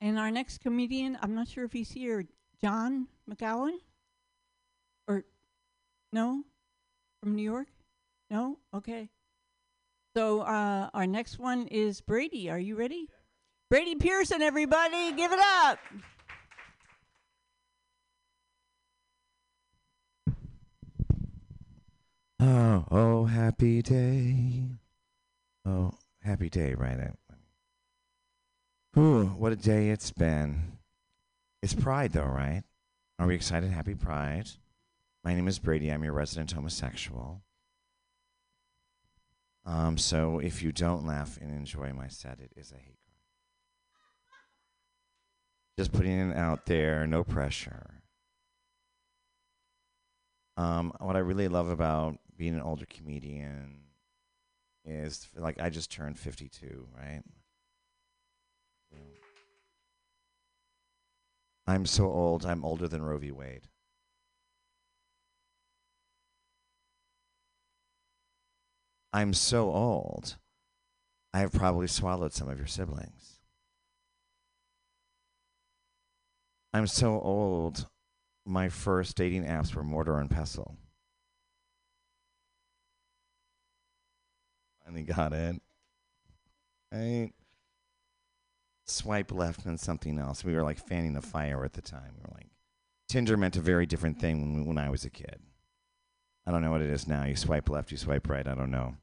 And 0.00 0.18
our 0.18 0.30
next 0.30 0.60
comedian, 0.60 1.18
I'm 1.22 1.34
not 1.34 1.48
sure 1.48 1.64
if 1.64 1.72
he's 1.72 1.90
here, 1.90 2.24
John 2.60 3.08
McGowan? 3.30 3.78
Or 5.08 5.24
no? 6.12 6.44
From 7.20 7.34
New 7.34 7.42
York? 7.42 7.68
No? 8.30 8.58
Okay. 8.74 9.08
So 10.16 10.40
uh, 10.40 10.90
our 10.92 11.06
next 11.06 11.38
one 11.38 11.66
is 11.68 12.00
Brady. 12.00 12.50
Are 12.50 12.58
you 12.58 12.76
ready? 12.76 13.08
Brady 13.70 13.94
Pearson, 13.94 14.42
everybody, 14.42 15.12
give 15.12 15.32
it 15.32 15.40
up. 15.40 15.78
Oh, 22.44 22.84
oh, 22.90 23.24
happy 23.26 23.82
day. 23.82 24.64
Oh, 25.64 25.92
happy 26.24 26.50
day, 26.50 26.74
right? 26.74 27.12
Whew, 28.94 29.26
what 29.26 29.52
a 29.52 29.56
day 29.56 29.90
it's 29.90 30.10
been. 30.10 30.78
It's 31.62 31.72
Pride, 31.72 32.10
though, 32.12 32.24
right? 32.24 32.64
Are 33.20 33.28
we 33.28 33.36
excited? 33.36 33.70
Happy 33.70 33.94
Pride. 33.94 34.48
My 35.22 35.34
name 35.34 35.46
is 35.46 35.60
Brady. 35.60 35.92
I'm 35.92 36.02
your 36.02 36.14
resident 36.14 36.50
homosexual. 36.50 37.44
Um, 39.64 39.96
so 39.96 40.40
if 40.40 40.64
you 40.64 40.72
don't 40.72 41.06
laugh 41.06 41.38
and 41.40 41.52
enjoy 41.52 41.92
my 41.92 42.08
set, 42.08 42.40
it 42.40 42.50
is 42.56 42.72
a 42.72 42.74
hate 42.74 42.98
crime. 43.06 43.20
Just 45.78 45.92
putting 45.92 46.30
it 46.30 46.36
out 46.36 46.66
there, 46.66 47.06
no 47.06 47.22
pressure. 47.22 48.02
Um, 50.56 50.92
what 50.98 51.14
I 51.16 51.20
really 51.20 51.46
love 51.48 51.68
about 51.68 52.18
being 52.42 52.56
an 52.56 52.60
older 52.60 52.86
comedian 52.86 53.82
is 54.84 55.28
like 55.36 55.60
I 55.60 55.70
just 55.70 55.92
turned 55.92 56.18
52, 56.18 56.88
right? 56.92 57.22
I'm 61.68 61.86
so 61.86 62.10
old. 62.10 62.44
I'm 62.44 62.64
older 62.64 62.88
than 62.88 63.00
Roe 63.00 63.18
v. 63.18 63.30
Wade. 63.30 63.68
I'm 69.12 69.32
so 69.32 69.70
old. 69.70 70.36
I 71.32 71.38
have 71.38 71.52
probably 71.52 71.86
swallowed 71.86 72.32
some 72.32 72.48
of 72.48 72.58
your 72.58 72.66
siblings. 72.66 73.38
I'm 76.74 76.88
so 76.88 77.20
old. 77.20 77.86
My 78.44 78.68
first 78.68 79.16
dating 79.16 79.44
apps 79.44 79.76
were 79.76 79.84
Mortar 79.84 80.18
and 80.18 80.28
Pestle. 80.28 80.76
Finally 84.84 85.04
got 85.04 85.32
it. 85.32 85.60
Right? 86.92 87.30
Swipe 88.86 89.32
left 89.32 89.64
and 89.64 89.78
something 89.78 90.18
else. 90.18 90.44
We 90.44 90.54
were 90.54 90.62
like 90.62 90.78
fanning 90.78 91.14
the 91.14 91.22
fire 91.22 91.64
at 91.64 91.72
the 91.72 91.82
time. 91.82 92.12
We 92.16 92.22
were 92.22 92.34
like, 92.34 92.50
Tinder 93.08 93.36
meant 93.36 93.56
a 93.56 93.60
very 93.60 93.86
different 93.86 94.18
thing 94.20 94.40
when, 94.40 94.66
when 94.66 94.78
I 94.78 94.90
was 94.90 95.04
a 95.04 95.10
kid. 95.10 95.40
I 96.46 96.50
don't 96.50 96.62
know 96.62 96.70
what 96.70 96.82
it 96.82 96.90
is 96.90 97.06
now. 97.06 97.24
You 97.24 97.36
swipe 97.36 97.68
left, 97.68 97.92
you 97.92 97.96
swipe 97.96 98.28
right. 98.28 98.46
I 98.46 98.54
don't 98.54 98.70
know. 98.70 98.96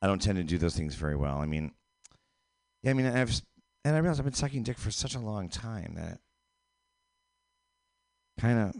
I 0.00 0.06
don't 0.06 0.20
tend 0.20 0.38
to 0.38 0.44
do 0.44 0.58
those 0.58 0.76
things 0.76 0.94
very 0.94 1.16
well. 1.16 1.38
I 1.38 1.46
mean, 1.46 1.72
yeah, 2.82 2.90
I 2.90 2.94
mean, 2.94 3.06
I've 3.06 3.40
and 3.84 3.94
I 3.94 3.98
realize 3.98 4.18
I've 4.18 4.24
been 4.24 4.34
sucking 4.34 4.62
dick 4.62 4.78
for 4.78 4.90
such 4.90 5.14
a 5.14 5.20
long 5.20 5.48
time 5.48 5.94
that 5.96 6.18
kind 8.40 8.58
of 8.58 8.76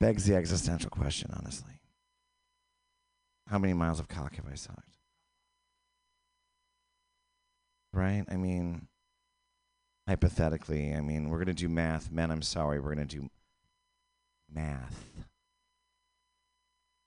begs 0.00 0.26
the 0.26 0.34
existential 0.34 0.90
question, 0.90 1.30
honestly. 1.34 1.77
How 3.50 3.58
many 3.58 3.72
miles 3.72 3.98
of 3.98 4.08
cock 4.08 4.36
have 4.36 4.46
I 4.50 4.54
sucked? 4.54 4.98
Right? 7.92 8.24
I 8.30 8.36
mean, 8.36 8.88
hypothetically, 10.06 10.94
I 10.94 11.00
mean, 11.00 11.30
we're 11.30 11.38
going 11.38 11.46
to 11.46 11.54
do 11.54 11.68
math. 11.68 12.10
Men, 12.10 12.30
I'm 12.30 12.42
sorry, 12.42 12.78
we're 12.78 12.94
going 12.94 13.06
to 13.06 13.16
do 13.16 13.30
math. 14.52 15.06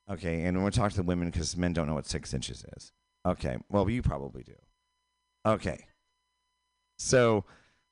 Okay, 0.09 0.43
and 0.43 0.63
we're 0.63 0.71
talking 0.71 0.91
to 0.91 0.97
the 0.97 1.03
women 1.03 1.29
because 1.29 1.55
men 1.55 1.73
don't 1.73 1.87
know 1.87 1.93
what 1.93 2.07
six 2.07 2.33
inches 2.33 2.65
is. 2.75 2.91
Okay, 3.25 3.57
well, 3.69 3.89
you 3.89 4.01
probably 4.01 4.43
do. 4.43 4.55
Okay. 5.45 5.85
So 6.97 7.45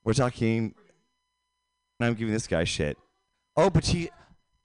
we're 0.03 0.13
talking. 0.13 0.75
I'm 1.99 2.13
giving 2.13 2.33
this 2.33 2.47
guy 2.47 2.63
shit. 2.63 2.97
Oh, 3.55 3.69
but 3.69 3.85
he, 3.85 4.09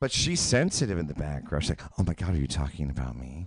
but 0.00 0.12
she's 0.12 0.40
sensitive 0.40 0.98
in 0.98 1.06
the 1.06 1.14
background. 1.14 1.64
She's 1.64 1.70
like, 1.70 1.82
"Oh 1.98 2.04
my 2.04 2.14
god, 2.14 2.34
are 2.34 2.38
you 2.38 2.46
talking 2.46 2.90
about 2.90 3.16
me?" 3.16 3.46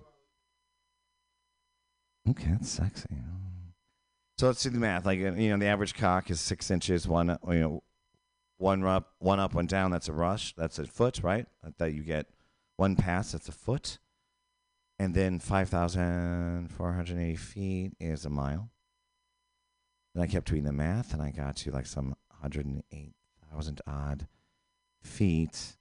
Okay, 2.30 2.50
that's 2.52 2.70
sexy. 2.70 3.08
So 4.38 4.48
let's 4.48 4.62
do 4.62 4.70
the 4.70 4.80
math. 4.80 5.06
Like 5.06 5.20
uh, 5.20 5.34
you 5.34 5.50
know, 5.50 5.58
the 5.58 5.66
average 5.66 5.94
cock 5.94 6.30
is 6.30 6.40
six 6.40 6.70
inches. 6.70 7.08
One, 7.08 7.30
uh, 7.30 7.38
you 7.48 7.60
know, 7.60 7.84
one 8.58 8.84
up, 8.84 9.14
one 9.20 9.40
up, 9.40 9.54
one 9.54 9.66
down. 9.66 9.92
That's 9.92 10.10
a 10.10 10.14
rush. 10.14 10.54
That's 10.56 10.78
a 10.78 10.86
foot, 10.86 11.22
right? 11.24 11.48
That 11.78 11.94
you 11.94 12.04
get 12.04 12.28
one 12.76 12.96
pass. 12.96 13.32
That's 13.32 13.48
a 13.50 13.54
foot. 13.54 13.98
And 15.00 15.14
then 15.14 15.40
five 15.40 15.70
thousand 15.70 16.70
four 16.70 16.94
hundred 16.94 17.18
eighty 17.20 17.36
feet 17.36 17.94
is 18.00 18.26
a 18.26 18.30
mile. 18.30 18.72
And 20.14 20.24
I 20.24 20.28
kept 20.28 20.48
doing 20.48 20.64
the 20.64 20.74
math, 20.74 21.14
and 21.14 21.22
I 21.22 21.32
got 21.32 21.56
to 21.58 21.72
like 21.72 21.86
some 21.86 22.16
hundred 22.42 22.66
and 22.66 22.84
eight 22.92 23.14
thousand 23.52 23.82
odd 23.88 24.28
feet, 25.02 25.78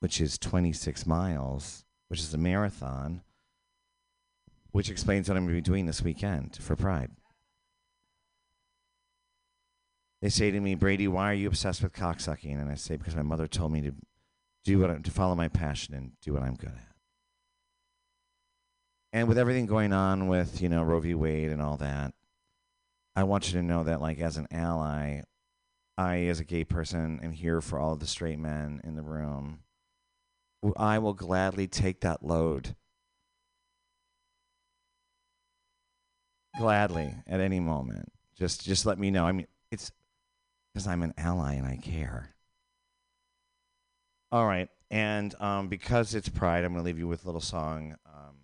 which 0.00 0.20
is 0.20 0.38
twenty 0.38 0.72
six 0.72 1.06
miles, 1.06 1.84
which 2.08 2.20
is 2.20 2.32
a 2.32 2.38
marathon. 2.38 3.22
Which 4.72 4.90
explains 4.90 5.28
what 5.28 5.36
I'm 5.36 5.44
going 5.44 5.54
to 5.54 5.62
be 5.62 5.64
doing 5.64 5.86
this 5.86 6.02
weekend 6.02 6.56
for 6.60 6.76
Pride. 6.76 7.10
They 10.22 10.28
say 10.28 10.50
to 10.50 10.60
me, 10.60 10.74
Brady, 10.74 11.08
why 11.08 11.30
are 11.30 11.34
you 11.34 11.48
obsessed 11.48 11.82
with 11.82 11.92
cocksucking? 11.92 12.60
And 12.60 12.70
I 12.70 12.74
say, 12.76 12.96
because 12.96 13.16
my 13.16 13.22
mother 13.22 13.46
told 13.46 13.72
me 13.72 13.82
to 13.82 13.92
do 14.64 14.78
what 14.78 14.90
I, 14.90 14.94
to 14.98 15.10
follow 15.10 15.34
my 15.34 15.48
passion 15.48 15.94
and 15.94 16.12
do 16.22 16.32
what 16.32 16.42
I'm 16.42 16.54
good 16.54 16.70
at. 16.70 16.94
And 19.12 19.28
with 19.28 19.36
everything 19.36 19.66
going 19.66 19.92
on 19.92 20.28
with, 20.28 20.62
you 20.62 20.68
know, 20.68 20.82
Roe 20.82 21.00
v. 21.00 21.14
Wade 21.14 21.50
and 21.50 21.60
all 21.60 21.76
that, 21.78 22.14
I 23.14 23.24
want 23.24 23.48
you 23.48 23.60
to 23.60 23.66
know 23.66 23.84
that, 23.84 24.00
like, 24.00 24.20
as 24.20 24.38
an 24.38 24.46
ally, 24.50 25.20
I, 25.98 26.18
as 26.26 26.40
a 26.40 26.44
gay 26.44 26.64
person, 26.64 27.20
am 27.22 27.32
here 27.32 27.60
for 27.60 27.78
all 27.78 27.96
the 27.96 28.06
straight 28.06 28.38
men 28.38 28.80
in 28.84 28.94
the 28.94 29.02
room. 29.02 29.58
I 30.76 30.98
will 30.98 31.12
gladly 31.12 31.66
take 31.66 32.00
that 32.00 32.24
load. 32.24 32.74
Gladly, 36.58 37.14
at 37.26 37.40
any 37.40 37.60
moment. 37.60 38.12
Just, 38.36 38.64
just 38.64 38.86
let 38.86 38.98
me 38.98 39.10
know. 39.10 39.24
I 39.24 39.32
mean, 39.32 39.46
it's 39.70 39.90
because 40.72 40.86
I'm 40.86 41.02
an 41.02 41.14
ally 41.16 41.54
and 41.54 41.66
I 41.66 41.76
care. 41.76 42.34
All 44.30 44.46
right, 44.46 44.68
and 44.90 45.34
um, 45.40 45.68
because 45.68 46.14
it's 46.14 46.30
Pride, 46.30 46.64
I'm 46.64 46.72
going 46.72 46.82
to 46.82 46.86
leave 46.86 46.98
you 46.98 47.06
with 47.06 47.24
a 47.24 47.26
little 47.26 47.40
song 47.40 47.96
um, 48.06 48.36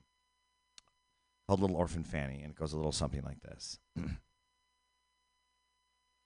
called 1.47 1.61
"Little 1.61 1.77
Orphan 1.77 2.05
Fanny," 2.05 2.43
and 2.43 2.51
it 2.51 2.57
goes 2.57 2.75
a 2.75 2.77
little 2.77 2.93
something 2.93 3.23
like 3.23 3.41
this. 3.41 3.79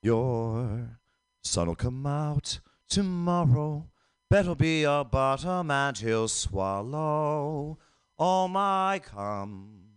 Your 0.02 0.98
sun'll 1.44 1.76
come 1.76 2.04
out 2.06 2.58
tomorrow. 2.88 3.88
Bet'll 4.28 4.56
be 4.56 4.82
a 4.82 5.04
bottom, 5.04 5.70
and 5.70 5.96
he'll 5.96 6.26
swallow 6.26 7.78
all 8.18 8.48
my 8.48 9.00
cum. 9.04 9.91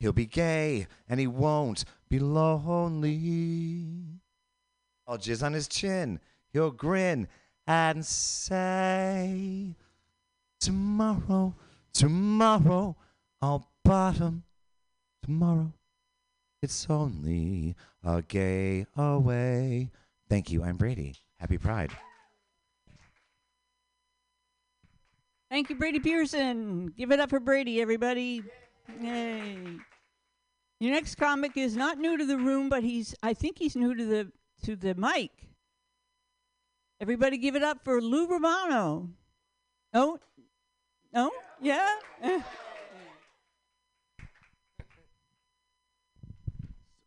He'll 0.00 0.12
be 0.12 0.24
gay, 0.24 0.86
and 1.08 1.20
he 1.20 1.26
won't 1.26 1.84
be 2.08 2.18
lonely. 2.18 3.84
I'll 5.06 5.18
jizz 5.18 5.44
on 5.44 5.52
his 5.52 5.68
chin. 5.68 6.20
He'll 6.52 6.70
grin 6.70 7.28
and 7.66 8.04
say, 8.04 9.76
Tomorrow, 10.58 11.54
tomorrow, 11.92 12.96
I'll 13.42 13.68
bottom. 13.84 14.44
Tomorrow, 15.22 15.72
it's 16.62 16.86
only 16.88 17.76
a 18.02 18.22
gay 18.22 18.86
away. 18.96 19.90
Thank 20.30 20.50
you. 20.50 20.62
I'm 20.62 20.76
Brady. 20.76 21.16
Happy 21.38 21.58
Pride. 21.58 21.92
Thank 25.50 25.68
you, 25.68 25.76
Brady 25.76 25.98
Pearson. 25.98 26.92
Give 26.96 27.10
it 27.10 27.20
up 27.20 27.28
for 27.28 27.40
Brady, 27.40 27.82
everybody. 27.82 28.42
Yay. 29.00 29.58
Your 30.80 30.92
next 30.92 31.16
comic 31.16 31.56
is 31.56 31.76
not 31.76 31.98
new 31.98 32.16
to 32.16 32.24
the 32.24 32.38
room, 32.38 32.68
but 32.68 32.82
he's 32.82 33.14
I 33.22 33.34
think 33.34 33.58
he's 33.58 33.76
new 33.76 33.94
to 33.94 34.04
the 34.04 34.32
to 34.64 34.76
the 34.76 34.94
mic. 34.94 35.30
Everybody 37.00 37.38
give 37.38 37.56
it 37.56 37.62
up 37.62 37.82
for 37.82 38.00
Lou 38.02 38.28
Romano. 38.28 39.08
No? 39.94 40.18
No? 41.12 41.30
Yeah? 41.60 41.94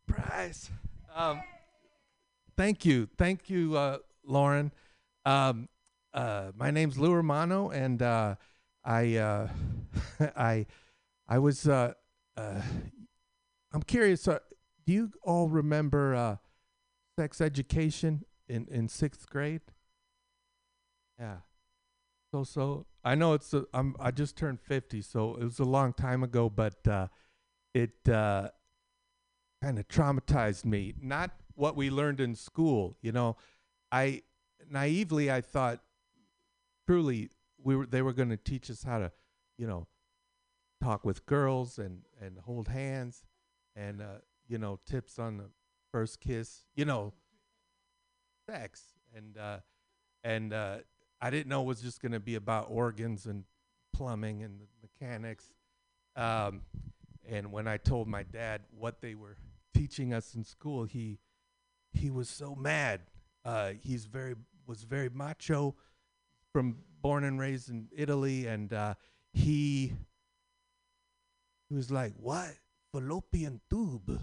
Surprise. 0.07 0.71
Um, 1.15 1.41
thank 2.57 2.85
you. 2.85 3.07
Thank 3.17 3.49
you, 3.51 3.77
uh, 3.77 3.99
Lauren. 4.25 4.71
Um, 5.25 5.69
uh, 6.13 6.51
my 6.57 6.71
name's 6.71 6.97
Lou 6.97 7.13
Romano, 7.13 7.69
and 7.69 8.01
uh, 8.01 8.35
I, 8.83 9.15
uh, 9.17 9.47
I, 10.35 10.65
I 11.33 11.39
was. 11.39 11.67
Uh, 11.67 11.93
uh, 12.37 12.61
I'm 13.73 13.81
curious. 13.81 14.27
Uh, 14.27 14.37
do 14.85 14.93
you 14.93 15.11
all 15.23 15.49
remember 15.49 16.13
uh, 16.13 16.35
sex 17.17 17.41
education 17.41 18.23
in 18.47 18.67
in 18.69 18.87
sixth 18.87 19.27
grade? 19.27 19.63
Yeah. 21.19 21.37
So 22.31 22.43
so 22.43 22.85
I 23.03 23.15
know 23.15 23.33
it's 23.33 23.51
a, 23.51 23.65
I'm 23.73 23.95
I 23.99 24.11
just 24.11 24.37
turned 24.37 24.61
50, 24.61 25.01
so 25.01 25.33
it 25.33 25.43
was 25.43 25.57
a 25.57 25.63
long 25.63 25.93
time 25.93 26.21
ago, 26.21 26.51
but 26.51 26.87
uh, 26.87 27.07
it 27.73 28.07
uh, 28.07 28.49
kind 29.59 29.79
of 29.79 29.87
traumatized 29.87 30.65
me. 30.65 30.93
Not 31.01 31.31
what 31.55 31.75
we 31.75 31.89
learned 31.89 32.19
in 32.19 32.35
school, 32.35 32.95
you 33.01 33.11
know. 33.11 33.37
I 33.91 34.21
naively 34.69 35.31
I 35.31 35.41
thought 35.41 35.79
truly 36.85 37.31
we 37.57 37.75
were 37.75 37.87
they 37.87 38.03
were 38.03 38.13
going 38.13 38.29
to 38.29 38.37
teach 38.37 38.69
us 38.69 38.83
how 38.83 38.99
to 38.99 39.11
you 39.57 39.67
know, 39.67 39.87
talk 40.83 41.05
with 41.05 41.25
girls 41.25 41.79
and 41.79 42.01
and 42.21 42.37
hold 42.45 42.67
hands, 42.67 43.23
and 43.75 44.01
uh, 44.01 44.19
you 44.47 44.57
know, 44.57 44.79
tips 44.85 45.19
on 45.19 45.37
the 45.37 45.49
first 45.91 46.19
kiss. 46.19 46.65
You 46.75 46.85
know, 46.85 47.13
sex 48.49 48.81
and 49.15 49.37
uh, 49.37 49.57
and 50.23 50.53
uh, 50.53 50.77
I 51.21 51.29
didn't 51.29 51.47
know 51.47 51.61
it 51.61 51.65
was 51.65 51.81
just 51.81 52.01
going 52.01 52.11
to 52.11 52.19
be 52.19 52.35
about 52.35 52.67
organs 52.69 53.25
and 53.25 53.45
plumbing 53.93 54.43
and 54.43 54.61
mechanics. 54.81 55.45
Um, 56.15 56.61
and 57.29 57.51
when 57.51 57.67
I 57.67 57.77
told 57.77 58.07
my 58.07 58.23
dad 58.23 58.61
what 58.77 59.01
they 59.01 59.15
were 59.15 59.37
teaching 59.73 60.13
us 60.13 60.35
in 60.35 60.43
school, 60.43 60.83
he 60.83 61.19
he 61.93 62.09
was 62.09 62.29
so 62.29 62.55
mad. 62.55 63.01
Uh, 63.45 63.73
he's 63.81 64.05
very 64.05 64.35
was 64.67 64.83
very 64.83 65.09
macho, 65.09 65.75
from 66.51 66.77
born 67.01 67.23
and 67.23 67.39
raised 67.39 67.69
in 67.69 67.87
Italy, 67.95 68.47
and 68.47 68.73
uh, 68.73 68.93
he 69.33 69.93
he 71.73 71.75
was 71.75 71.89
like, 71.89 72.13
"What 72.17 72.53
fallopian 72.91 73.59
tube? 73.67 74.21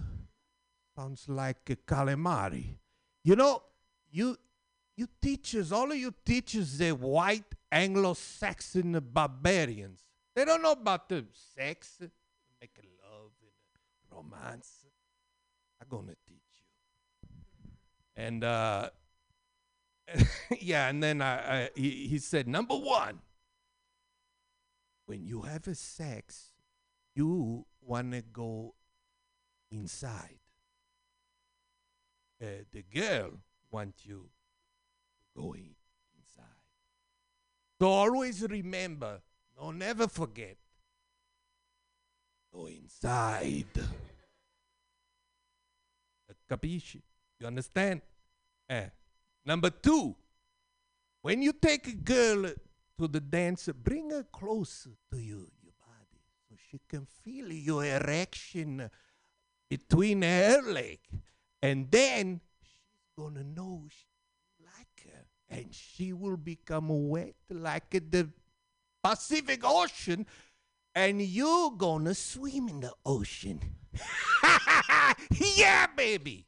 Sounds 0.95 1.29
like 1.29 1.69
a 1.69 1.75
calamari." 1.75 2.77
You 3.25 3.35
know, 3.35 3.65
you 4.09 4.37
you 4.97 5.09
teachers, 5.21 5.73
all 5.73 5.91
of 5.91 5.99
you 5.99 6.15
teachers, 6.25 6.79
they're 6.79 6.95
white 6.95 7.57
Anglo-Saxon 7.73 9.01
barbarians. 9.13 10.05
They 10.37 10.45
don't 10.45 10.63
know 10.63 10.71
about 10.71 11.09
the 11.09 11.25
sex, 11.57 11.99
making 12.61 12.89
love, 13.03 13.33
and 13.43 14.17
romance. 14.17 14.87
I'm 15.83 15.89
gonna 15.89 16.15
teach 16.29 16.53
you. 16.55 17.33
And 18.15 18.45
uh, 18.45 18.91
yeah, 20.61 20.89
and 20.89 21.03
then 21.03 21.21
I, 21.21 21.63
I 21.63 21.71
he, 21.75 22.07
he 22.07 22.19
said, 22.19 22.47
number 22.47 22.77
one, 22.77 23.19
when 25.07 25.27
you 25.27 25.43
have 25.43 25.67
a 25.67 25.75
sex, 25.75 26.50
you 27.15 27.67
wanna 27.81 28.23
go 28.23 28.75
inside. 29.71 30.39
Uh, 32.43 32.65
the 32.73 32.83
girl 32.83 33.33
want 33.71 33.95
you 34.05 34.31
to 35.35 35.41
go 35.41 35.53
in, 35.53 35.75
inside. 36.17 36.45
So 37.79 37.89
always 37.89 38.43
remember, 38.43 39.21
don't 39.57 39.79
never 39.79 40.09
forget, 40.09 40.57
go 42.53 42.67
inside. 42.67 43.67
Uh, 46.29 46.33
Capisci? 46.49 47.03
You 47.39 47.47
understand? 47.47 48.01
Eh. 48.69 48.89
Number 49.45 49.71
two, 49.71 50.15
when 51.23 51.43
you 51.43 51.53
take 51.53 51.89
a 51.89 51.97
girl 51.97 52.51
to 52.99 53.09
the 53.09 53.21
dance, 53.21 53.69
bring 53.83 54.11
her 54.11 54.25
closer 54.25 54.91
to 55.11 55.19
you, 55.19 55.51
she 56.71 56.81
can 56.89 57.07
feel 57.25 57.53
your 57.53 57.85
erection 57.85 58.91
between 59.69 60.23
her 60.23 60.63
leg. 60.63 61.01
And 61.63 61.91
then 61.91 62.41
she's 62.63 63.13
gonna 63.19 63.45
know 63.45 63.85
she 63.89 64.07
like 64.65 65.13
her, 65.13 65.27
and 65.49 65.75
she 65.75 66.13
will 66.13 66.37
become 66.37 67.09
wet 67.09 67.35
like 67.51 67.91
the 67.91 68.31
Pacific 69.03 69.61
Ocean, 69.65 70.27
and 70.95 71.21
you're 71.21 71.73
gonna 71.73 72.15
swim 72.15 72.69
in 72.69 72.81
the 72.81 72.93
ocean. 73.05 73.61
yeah, 75.57 75.87
baby. 75.97 76.47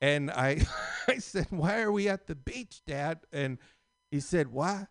And 0.00 0.30
I, 0.30 0.66
I 1.08 1.18
said, 1.18 1.46
Why 1.50 1.80
are 1.80 1.92
we 1.92 2.08
at 2.08 2.26
the 2.26 2.34
beach, 2.34 2.82
Dad? 2.86 3.20
And 3.32 3.58
he 4.10 4.20
said, 4.20 4.48
Why? 4.48 4.86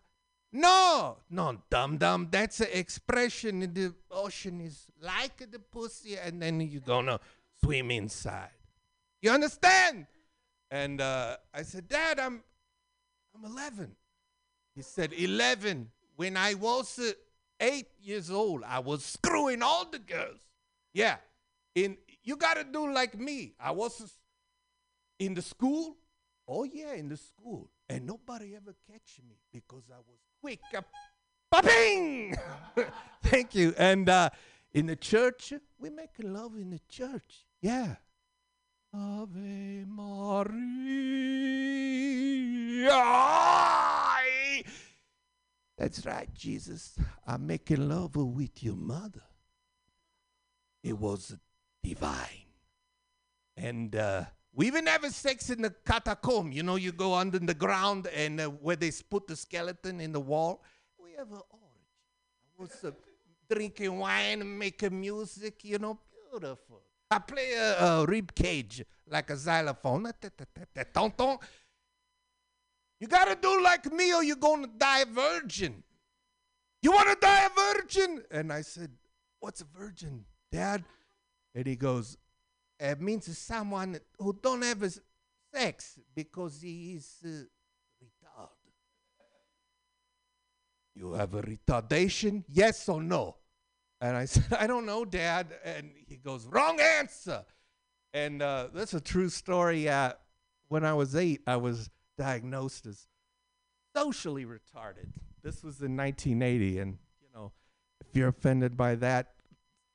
No, 0.52 1.16
no, 1.30 1.56
dum 1.70 1.96
dum. 1.96 2.28
That's 2.30 2.60
an 2.60 2.68
expression 2.72 3.60
the 3.60 3.94
ocean 4.10 4.60
is 4.60 4.86
like 5.00 5.50
the 5.50 5.58
pussy, 5.58 6.18
and 6.18 6.42
then 6.42 6.60
you're 6.60 6.82
gonna 6.82 7.18
swim 7.62 7.90
inside. 7.90 8.50
You 9.22 9.30
understand? 9.30 10.06
And 10.70 11.00
uh, 11.00 11.36
I 11.54 11.62
said, 11.62 11.88
Dad, 11.88 12.18
I'm, 12.18 12.42
I'm 13.34 13.44
11. 13.44 13.92
He 14.74 14.82
said, 14.82 15.12
11. 15.12 15.90
When 16.16 16.36
I 16.36 16.54
was 16.54 16.98
uh, 16.98 17.12
eight 17.60 17.88
years 18.02 18.30
old, 18.30 18.62
I 18.66 18.78
was 18.80 19.04
screwing 19.04 19.62
all 19.62 19.86
the 19.90 19.98
girls. 19.98 20.40
Yeah. 20.92 21.16
In 21.74 21.96
you 22.24 22.36
gotta 22.36 22.64
do 22.64 22.92
like 22.92 23.18
me. 23.18 23.54
I 23.58 23.70
was 23.70 24.18
in 25.18 25.34
the 25.34 25.42
school. 25.42 25.96
Oh 26.46 26.64
yeah, 26.64 26.92
in 26.94 27.08
the 27.08 27.16
school, 27.16 27.70
and 27.88 28.06
nobody 28.06 28.54
ever 28.54 28.74
catch 28.90 29.20
me 29.26 29.36
because 29.52 29.84
I 29.90 29.98
was 29.98 30.18
quick. 30.42 30.60
Uh, 30.76 30.82
Ba-bing! 31.50 32.36
Thank 33.22 33.54
you. 33.54 33.74
And 33.78 34.08
uh, 34.08 34.30
in 34.74 34.86
the 34.86 34.96
church, 34.96 35.52
we 35.78 35.88
make 35.88 36.10
love 36.18 36.56
in 36.56 36.70
the 36.70 36.80
church. 36.88 37.46
Yeah. 37.60 37.94
Ave 38.92 39.84
Maria. 39.86 40.42
That's 45.78 46.04
right, 46.04 46.28
Jesus. 46.34 46.96
I'm 47.26 47.46
making 47.46 47.88
love 47.88 48.16
with 48.16 48.62
your 48.62 48.76
mother. 48.76 49.22
It 50.82 50.98
was 50.98 51.36
divine. 51.82 52.46
And 53.56 53.94
uh, 53.94 54.24
we 54.54 54.66
even 54.66 54.86
have 54.86 55.04
sex 55.12 55.50
in 55.50 55.62
the 55.62 55.70
catacomb. 55.86 56.52
You 56.52 56.62
know, 56.62 56.76
you 56.76 56.92
go 56.92 57.14
under 57.14 57.38
the 57.38 57.54
ground 57.54 58.08
and 58.08 58.40
uh, 58.40 58.46
where 58.48 58.76
they 58.76 58.90
put 59.08 59.26
the 59.26 59.36
skeleton 59.36 60.00
in 60.00 60.12
the 60.12 60.20
wall. 60.20 60.62
We 61.02 61.12
have 61.16 61.30
an 61.32 61.40
orgy. 61.50 62.58
I 62.58 62.62
was 62.62 62.84
uh, 62.84 62.90
drinking 63.50 63.98
wine, 63.98 64.58
making 64.58 65.00
music, 65.00 65.64
you 65.64 65.78
know, 65.78 65.98
beautiful. 66.30 66.82
I 67.10 67.18
play 67.18 67.52
a, 67.52 67.78
a 67.78 68.06
rib 68.06 68.34
cage 68.34 68.84
like 69.08 69.30
a 69.30 69.36
xylophone. 69.36 70.10
You 73.00 73.08
gotta 73.08 73.36
do 73.40 73.62
like 73.62 73.92
me 73.92 74.14
or 74.14 74.22
you're 74.22 74.36
gonna 74.36 74.68
die 74.78 75.00
a 75.00 75.06
virgin. 75.06 75.82
You 76.82 76.92
wanna 76.92 77.16
die 77.20 77.46
a 77.46 77.74
virgin? 77.74 78.22
And 78.30 78.52
I 78.52 78.62
said, 78.62 78.90
What's 79.40 79.60
a 79.60 79.64
virgin, 79.64 80.24
Dad? 80.52 80.84
And 81.54 81.66
he 81.66 81.74
goes, 81.74 82.16
It 82.82 83.00
means 83.00 83.38
someone 83.38 83.96
who 84.18 84.36
don't 84.42 84.62
have 84.62 84.98
sex 85.54 86.00
because 86.16 86.60
he 86.60 86.94
is 86.94 87.16
uh, 87.24 87.28
retard. 88.02 88.48
You 90.96 91.12
have 91.12 91.32
a 91.34 91.42
retardation? 91.42 92.42
Yes 92.48 92.88
or 92.88 93.00
no? 93.00 93.36
And 94.00 94.16
I 94.16 94.24
said, 94.26 94.52
I 94.58 94.66
don't 94.66 94.84
know, 94.84 95.04
Dad. 95.04 95.54
And 95.64 95.92
he 96.08 96.16
goes, 96.16 96.44
Wrong 96.46 96.80
answer. 96.80 97.44
And 98.12 98.42
uh, 98.42 98.66
that's 98.74 98.94
a 98.94 99.00
true 99.00 99.28
story. 99.28 99.88
Uh, 99.88 100.14
when 100.66 100.84
I 100.84 100.92
was 100.94 101.14
eight, 101.14 101.42
I 101.46 101.58
was 101.58 101.88
diagnosed 102.18 102.86
as 102.86 103.06
socially 103.94 104.44
retarded. 104.44 105.06
This 105.44 105.62
was 105.62 105.80
in 105.82 105.96
1980. 105.96 106.80
And, 106.80 106.98
you 107.20 107.28
know, 107.32 107.52
if 108.00 108.16
you're 108.16 108.28
offended 108.28 108.76
by 108.76 108.96
that, 108.96 109.34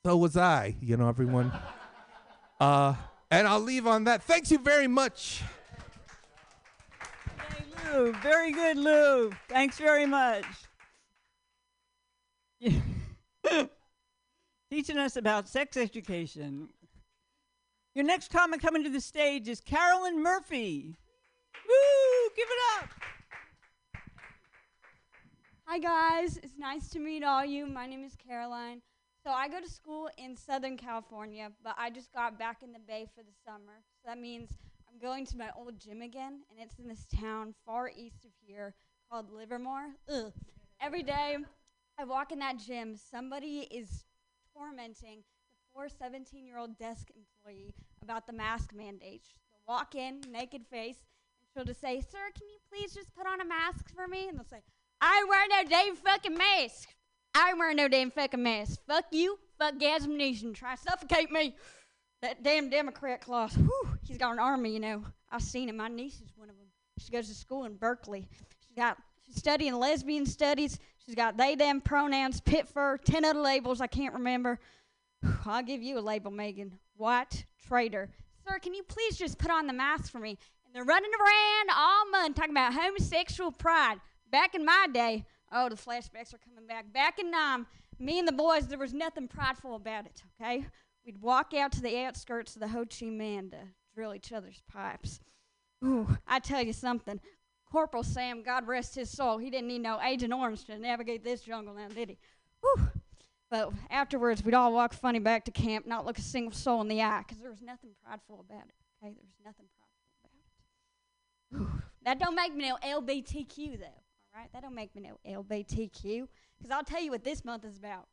so 0.06 0.16
was 0.16 0.38
I, 0.38 0.78
you 0.80 0.96
know, 0.96 1.10
everyone. 1.10 1.52
uh, 2.60 2.96
and 3.30 3.48
I'll 3.48 3.60
leave 3.60 3.88
on 3.88 4.06
that. 4.06 4.24
Thanks 4.24 4.52
you 4.52 4.60
very 4.60 4.88
much. 4.88 5.42
Lou, 7.94 8.14
very 8.22 8.52
good, 8.52 8.78
Lou. 8.78 9.32
Thanks 9.50 9.78
very 9.78 10.06
much. 10.06 10.46
Teaching 14.72 14.98
us 14.98 15.16
about 15.16 15.48
sex 15.48 15.78
education. 15.78 16.70
Your 17.96 18.06
next 18.06 18.32
comic 18.32 18.62
coming 18.62 18.84
to 18.84 18.90
the 18.90 19.02
stage 19.02 19.48
is 19.48 19.62
Carolyn 19.62 20.22
Murphy. 20.22 20.96
Woo! 21.68 22.30
Give 22.36 22.48
it 22.48 22.84
up. 22.84 22.90
Hi 25.66 25.80
guys, 25.80 26.38
it's 26.38 26.58
nice 26.58 26.88
to 26.90 27.00
meet 27.00 27.24
all 27.24 27.44
you. 27.44 27.66
My 27.66 27.88
name 27.88 28.04
is 28.04 28.16
Caroline. 28.16 28.82
So 29.28 29.34
I 29.34 29.50
go 29.50 29.60
to 29.60 29.70
school 29.70 30.10
in 30.18 30.38
Southern 30.38 30.78
California, 30.78 31.52
but 31.62 31.76
I 31.78 31.90
just 31.90 32.14
got 32.14 32.40
back 32.40 32.64
in 32.64 32.72
the 32.72 32.80
Bay 32.80 33.08
for 33.14 33.24
the 33.24 33.34
summer. 33.46 33.84
So 34.02 34.08
that 34.08 34.18
means 34.18 34.52
I'm 34.88 34.98
going 35.02 35.26
to 35.26 35.38
my 35.38 35.50
old 35.54 35.82
gym 35.82 36.02
again, 36.02 36.44
and 36.50 36.58
it's 36.58 36.80
in 36.80 36.88
this 36.88 37.06
town 37.14 37.54
far 37.66 37.90
east 37.90 38.24
of 38.24 38.32
here 38.40 38.74
called 39.12 39.30
Livermore. 39.30 39.90
Ugh. 40.10 40.32
Every 40.82 41.04
day 41.04 41.36
I 42.00 42.06
walk 42.06 42.32
in 42.32 42.40
that 42.40 42.58
gym, 42.58 42.96
somebody 42.96 43.68
is 43.70 44.06
tormenting 44.56 45.24
the 45.58 45.74
poor 45.74 45.90
17 45.90 46.48
year 46.48 46.58
old 46.58 46.78
desk 46.78 47.10
employee 47.10 47.76
about 48.02 48.28
the 48.28 48.34
mask 48.34 48.74
mandate. 48.74 49.28
They'll 49.52 49.76
walk 49.76 49.94
in, 49.94 50.22
naked 50.32 50.66
face, 50.72 51.04
and 51.42 51.50
she'll 51.54 51.66
just 51.66 51.82
say, 51.82 52.00
Sir, 52.00 52.32
can 52.34 52.48
you 52.48 52.60
please 52.72 52.94
just 52.94 53.14
put 53.14 53.28
on 53.28 53.42
a 53.42 53.46
mask 53.46 53.94
for 53.94 54.08
me? 54.08 54.30
And 54.30 54.38
they'll 54.38 54.46
say, 54.46 54.64
I 55.02 55.26
wearing 55.28 55.50
no 55.50 55.70
damn 55.70 55.98
fucking 55.98 56.38
mask. 56.38 56.88
I 57.38 57.50
ain't 57.50 57.60
wearing 57.60 57.78
no 57.78 57.88
damn 57.88 58.10
fucking 58.10 58.42
mask. 58.42 58.80
Fuck 58.88 59.06
you. 59.12 59.38
Fuck 59.60 59.78
Gavin 59.78 60.18
Newsom. 60.18 60.56
Try 60.56 60.74
suffocate 60.74 61.32
me. 61.32 61.54
That 62.24 62.42
damn 62.42 62.68
Democrat 62.72 63.22
class. 63.22 63.56
Whew, 63.56 63.90
he's 64.02 64.18
got 64.18 64.34
an 64.34 64.40
army, 64.40 64.74
you 64.74 64.80
know. 64.80 65.04
I've 65.32 65.44
seen 65.44 65.70
him. 65.70 65.78
My 65.78 65.88
niece 65.88 66.16
is 66.16 66.34
one 66.36 66.50
of 66.50 66.56
them. 66.56 66.66
She 66.98 67.12
goes 67.12 67.28
to 67.28 67.36
school 67.36 67.66
in 67.66 67.76
Berkeley. 67.76 68.28
She 68.68 68.74
got 68.74 68.98
she's 69.24 69.36
studying 69.36 69.76
lesbian 69.76 70.26
studies. 70.26 70.80
She's 71.06 71.14
got 71.14 71.38
they, 71.38 71.54
them 71.54 71.80
pronouns, 71.80 72.42
pit 72.42 72.68
fur, 72.68 72.98
10 72.98 73.24
other 73.24 73.40
labels 73.40 73.82
I 73.82 73.88
can't 73.88 74.16
remember. 74.16 74.60
I'll 75.46 75.62
give 75.62 75.84
you 75.84 76.00
a 76.00 76.02
label, 76.02 76.32
Megan. 76.32 76.80
White 76.96 77.46
traitor. 77.68 78.10
Sir, 78.48 78.58
can 78.58 78.74
you 78.74 78.82
please 78.82 79.16
just 79.16 79.38
put 79.38 79.52
on 79.52 79.68
the 79.68 79.74
mask 79.74 80.12
for 80.12 80.20
me? 80.20 80.40
And 80.66 80.74
they're 80.74 80.84
running 80.84 81.12
around 81.12 81.78
all 81.78 82.10
month 82.10 82.36
talking 82.36 82.52
about 82.52 82.74
homosexual 82.74 83.52
pride. 83.52 83.98
Back 84.32 84.56
in 84.56 84.66
my 84.66 84.88
day, 84.92 85.24
oh, 85.52 85.70
the 85.70 85.76
flashbacks 85.76 86.34
are 86.34 86.40
coming 86.40 86.68
back. 86.68 86.92
Back 86.92 87.20
in 87.20 87.34
um, 87.34 87.68
me 88.00 88.20
and 88.20 88.28
the 88.28 88.34
boys, 88.34 88.68
there 88.68 88.78
was 88.78 88.94
nothing 88.94 89.28
prideful 89.28 89.76
about 89.76 90.06
it, 90.06 90.24
okay? 90.40 90.66
We'd 91.06 91.22
walk 91.22 91.54
out 91.54 91.72
to 91.74 91.82
the 91.82 91.98
outskirts 92.06 92.56
of 92.56 92.62
the 92.62 92.68
Ho 92.68 92.80
Chi 92.80 93.06
Minh 93.06 93.52
to 93.52 93.58
drill 93.96 94.14
each 94.14 94.34
other's 94.34 94.62
pipes. 94.72 95.20
Ooh, 95.84 96.18
I 96.28 96.40
tell 96.40 96.62
you 96.62 96.74
something. 96.74 97.20
Corporal 97.72 98.04
Sam, 98.04 98.44
God 98.44 98.68
rest 98.68 98.96
his 98.96 99.10
soul, 99.10 99.38
he 99.38 99.50
didn't 99.50 99.68
need 99.68 99.82
no 99.82 100.00
Agent 100.02 100.34
Orange 100.34 100.66
to 100.66 100.78
navigate 100.78 101.24
this 101.24 101.42
jungle 101.42 101.74
now, 101.74 101.88
did 101.90 102.10
he? 102.10 102.18
Whew. 102.62 102.88
But 103.50 103.72
afterwards, 103.90 104.44
we'd 104.44 104.54
all 104.54 104.74
walk 104.74 104.94
funny 104.94 105.20
back 105.20 105.46
to 105.46 105.52
camp, 105.52 105.86
not 105.86 106.06
look 106.06 106.18
a 106.18 106.22
single 106.22 106.52
soul 106.52 106.82
in 106.82 106.88
the 106.88 107.02
eye, 107.02 107.24
because 107.26 107.42
there 107.42 107.50
was 107.50 107.62
nothing 107.62 107.92
prideful 108.04 108.46
about 108.48 108.68
it. 108.68 108.76
Okay, 109.02 109.14
there 109.14 109.24
was 109.24 109.40
nothing 109.46 109.66
prideful 109.78 110.10
about 110.22 111.68
it. 111.68 111.74
Whew. 111.76 111.82
That 112.04 112.20
don't 112.20 112.36
make 112.36 112.54
me 112.56 112.70
no 112.70 112.78
LBTQ 112.84 113.80
though. 113.80 114.04
Right, 114.38 114.54
that 114.54 114.62
don't 114.62 114.76
make 114.76 114.94
me 114.96 115.02
no 115.02 115.18
LBTQ, 115.42 116.28
because 116.60 116.70
I'll 116.70 116.84
tell 116.84 117.02
you 117.02 117.10
what 117.10 117.24
this 117.24 117.44
month 117.44 117.66
is 117.66 117.76
about. 117.76 118.06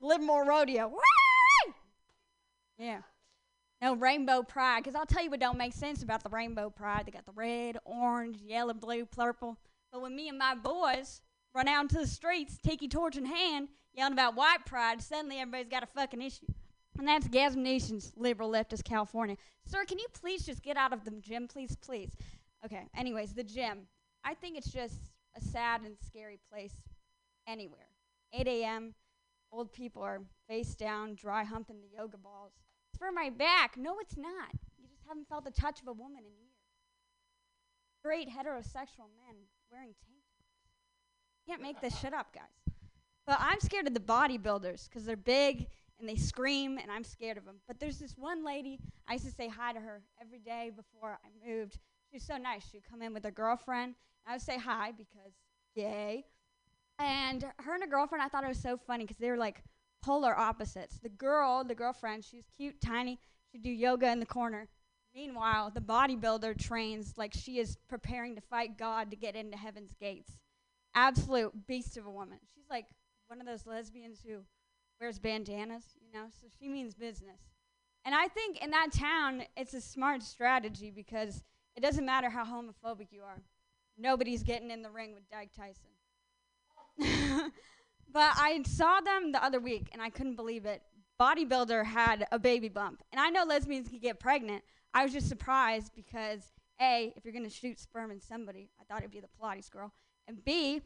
Livermore 0.00 0.46
Rodeo. 0.46 0.92
Yeah. 2.78 3.00
No 3.82 3.96
rainbow 3.96 4.44
pride, 4.44 4.84
because 4.84 4.94
I'll 4.94 5.06
tell 5.06 5.24
you 5.24 5.30
what 5.30 5.40
don't 5.40 5.58
make 5.58 5.72
sense 5.72 6.04
about 6.04 6.22
the 6.22 6.28
rainbow 6.28 6.70
pride. 6.70 7.06
They 7.06 7.10
got 7.10 7.26
the 7.26 7.32
red, 7.32 7.76
orange, 7.84 8.40
yellow, 8.40 8.72
blue, 8.72 9.04
purple. 9.04 9.58
But 9.90 10.00
when 10.00 10.14
me 10.14 10.28
and 10.28 10.38
my 10.38 10.54
boys 10.54 11.22
run 11.56 11.66
out 11.66 11.82
into 11.82 11.98
the 11.98 12.06
streets, 12.06 12.58
tiki 12.62 12.86
torch 12.86 13.16
in 13.16 13.26
hand, 13.26 13.66
yelling 13.92 14.12
about 14.12 14.36
white 14.36 14.64
pride, 14.64 15.02
suddenly 15.02 15.38
everybody's 15.38 15.72
got 15.72 15.82
a 15.82 15.86
fucking 15.86 16.22
issue. 16.22 16.46
And 16.96 17.08
that's 17.08 17.26
Gavin 17.26 17.64
Newsom's 17.64 18.12
liberal 18.16 18.52
leftist 18.52 18.84
California. 18.84 19.36
Sir, 19.66 19.84
can 19.86 19.98
you 19.98 20.06
please 20.12 20.46
just 20.46 20.62
get 20.62 20.76
out 20.76 20.92
of 20.92 21.04
the 21.04 21.10
gym, 21.10 21.48
please, 21.48 21.74
please? 21.74 22.12
Okay, 22.64 22.86
anyways, 22.96 23.34
the 23.34 23.42
gym. 23.42 23.88
I 24.24 24.34
think 24.34 24.56
it's 24.56 24.70
just 24.70 25.10
a 25.36 25.40
sad 25.40 25.82
and 25.82 25.96
scary 26.04 26.38
place 26.50 26.74
anywhere. 27.46 27.88
8 28.32 28.46
a.m., 28.46 28.94
old 29.52 29.72
people 29.72 30.02
are 30.02 30.20
face 30.48 30.74
down, 30.74 31.14
dry 31.14 31.44
humping 31.44 31.80
the 31.80 31.96
yoga 31.96 32.16
balls. 32.16 32.52
It's 32.92 32.98
for 32.98 33.12
my 33.12 33.30
back. 33.30 33.76
No, 33.76 33.98
it's 34.00 34.16
not. 34.16 34.52
You 34.78 34.88
just 34.88 35.02
haven't 35.08 35.28
felt 35.28 35.44
the 35.44 35.50
touch 35.50 35.80
of 35.80 35.88
a 35.88 35.92
woman 35.92 36.18
in 36.18 36.32
years. 36.38 36.50
Great 38.04 38.28
heterosexual 38.28 39.10
men 39.16 39.36
wearing 39.70 39.94
tank 40.06 40.22
tops. 40.36 41.46
Can't 41.46 41.62
make 41.62 41.80
this 41.80 41.98
shit 41.98 42.14
up, 42.14 42.32
guys. 42.34 42.74
But 43.26 43.38
I'm 43.40 43.60
scared 43.60 43.86
of 43.86 43.94
the 43.94 44.00
bodybuilders 44.00 44.88
because 44.88 45.04
they're 45.04 45.16
big 45.16 45.66
and 45.98 46.08
they 46.08 46.16
scream, 46.16 46.78
and 46.78 46.90
I'm 46.90 47.04
scared 47.04 47.36
of 47.36 47.44
them. 47.44 47.56
But 47.68 47.78
there's 47.78 47.98
this 47.98 48.16
one 48.16 48.44
lady, 48.44 48.78
I 49.06 49.14
used 49.14 49.26
to 49.26 49.30
say 49.30 49.48
hi 49.48 49.72
to 49.72 49.80
her 49.80 50.00
every 50.20 50.38
day 50.38 50.70
before 50.74 51.18
I 51.22 51.46
moved. 51.46 51.78
She 52.10 52.16
was 52.16 52.22
so 52.22 52.38
nice. 52.38 52.62
She'd 52.70 52.88
come 52.88 53.02
in 53.02 53.12
with 53.12 53.24
her 53.24 53.30
girlfriend. 53.30 53.94
I 54.26 54.32
would 54.32 54.42
say 54.42 54.58
hi 54.58 54.92
because, 54.92 55.32
yay. 55.74 56.24
And 56.98 57.42
her 57.60 57.74
and 57.74 57.82
her 57.82 57.88
girlfriend, 57.88 58.22
I 58.22 58.28
thought 58.28 58.44
it 58.44 58.48
was 58.48 58.60
so 58.60 58.76
funny 58.76 59.04
because 59.04 59.18
they 59.18 59.30
were 59.30 59.36
like 59.36 59.62
polar 60.02 60.36
opposites. 60.38 60.98
The 60.98 61.08
girl, 61.08 61.64
the 61.64 61.74
girlfriend, 61.74 62.24
she 62.24 62.36
was 62.36 62.46
cute, 62.56 62.80
tiny. 62.80 63.18
She'd 63.50 63.62
do 63.62 63.70
yoga 63.70 64.10
in 64.10 64.20
the 64.20 64.26
corner. 64.26 64.68
Meanwhile, 65.14 65.72
the 65.74 65.80
bodybuilder 65.80 66.58
trains 66.58 67.14
like 67.16 67.32
she 67.34 67.58
is 67.58 67.76
preparing 67.88 68.36
to 68.36 68.40
fight 68.40 68.78
God 68.78 69.10
to 69.10 69.16
get 69.16 69.34
into 69.34 69.56
heaven's 69.56 69.92
gates. 69.98 70.38
Absolute 70.94 71.66
beast 71.66 71.96
of 71.96 72.06
a 72.06 72.10
woman. 72.10 72.38
She's 72.54 72.68
like 72.70 72.86
one 73.26 73.40
of 73.40 73.46
those 73.46 73.66
lesbians 73.66 74.20
who 74.24 74.40
wears 75.00 75.18
bandanas, 75.18 75.84
you 76.00 76.12
know, 76.12 76.26
so 76.40 76.46
she 76.58 76.68
means 76.68 76.94
business. 76.94 77.40
And 78.04 78.14
I 78.14 78.28
think 78.28 78.62
in 78.62 78.70
that 78.70 78.92
town, 78.92 79.44
it's 79.56 79.74
a 79.74 79.80
smart 79.80 80.22
strategy 80.22 80.90
because 80.90 81.42
it 81.76 81.80
doesn't 81.80 82.04
matter 82.04 82.30
how 82.30 82.44
homophobic 82.44 83.08
you 83.10 83.22
are. 83.22 83.42
Nobody's 83.98 84.42
getting 84.42 84.70
in 84.70 84.82
the 84.82 84.90
ring 84.90 85.14
with 85.14 85.28
Dyke 85.30 85.50
Tyson. 85.54 85.90
but 88.12 88.32
I 88.36 88.62
saw 88.64 89.00
them 89.00 89.32
the 89.32 89.42
other 89.42 89.60
week 89.60 89.88
and 89.92 90.02
I 90.02 90.10
couldn't 90.10 90.36
believe 90.36 90.64
it. 90.66 90.82
Bodybuilder 91.20 91.84
had 91.84 92.26
a 92.32 92.38
baby 92.38 92.68
bump. 92.68 93.02
And 93.12 93.20
I 93.20 93.28
know 93.28 93.44
lesbians 93.44 93.88
can 93.88 93.98
get 93.98 94.18
pregnant. 94.18 94.62
I 94.94 95.04
was 95.04 95.12
just 95.12 95.28
surprised 95.28 95.92
because 95.94 96.40
A, 96.80 97.12
if 97.16 97.24
you're 97.24 97.34
going 97.34 97.44
to 97.44 97.50
shoot 97.50 97.78
sperm 97.78 98.10
in 98.10 98.20
somebody, 98.20 98.70
I 98.80 98.84
thought 98.84 99.02
it'd 99.02 99.10
be 99.10 99.20
the 99.20 99.28
Pilates 99.40 99.70
girl. 99.70 99.92
And 100.26 100.42
B, 100.44 100.80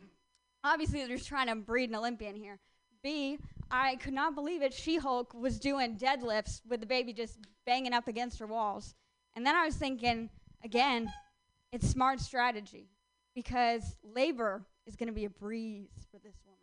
obviously 0.64 1.00
they're 1.00 1.16
just 1.16 1.28
trying 1.28 1.46
to 1.46 1.55
breed 1.55 1.88
an 1.88 1.96
Olympian 1.96 2.34
here. 2.34 2.59
B, 3.02 3.38
I 3.70 3.96
could 3.96 4.14
not 4.14 4.34
believe 4.34 4.62
it. 4.62 4.72
She 4.72 4.96
Hulk 4.96 5.34
was 5.34 5.59
doing 5.59 5.96
deadlifts 5.96 6.62
with 6.68 6.80
the 6.80 6.86
baby 6.86 7.12
just 7.12 7.38
banging 7.66 7.92
up 7.92 8.09
against 8.09 8.38
her 8.40 8.46
walls. 8.46 8.94
And 9.36 9.46
then 9.46 9.55
I 9.55 9.64
was 9.64 9.76
thinking, 9.76 10.30
again, 10.64 11.12
it's 11.70 11.88
smart 11.88 12.20
strategy 12.20 12.88
because 13.35 13.97
labor 14.03 14.62
is 14.87 14.97
going 14.97 15.09
to 15.09 15.12
be 15.12 15.24
a 15.24 15.30
breeze 15.30 16.07
for 16.11 16.18
this 16.18 16.37
woman. 16.45 16.61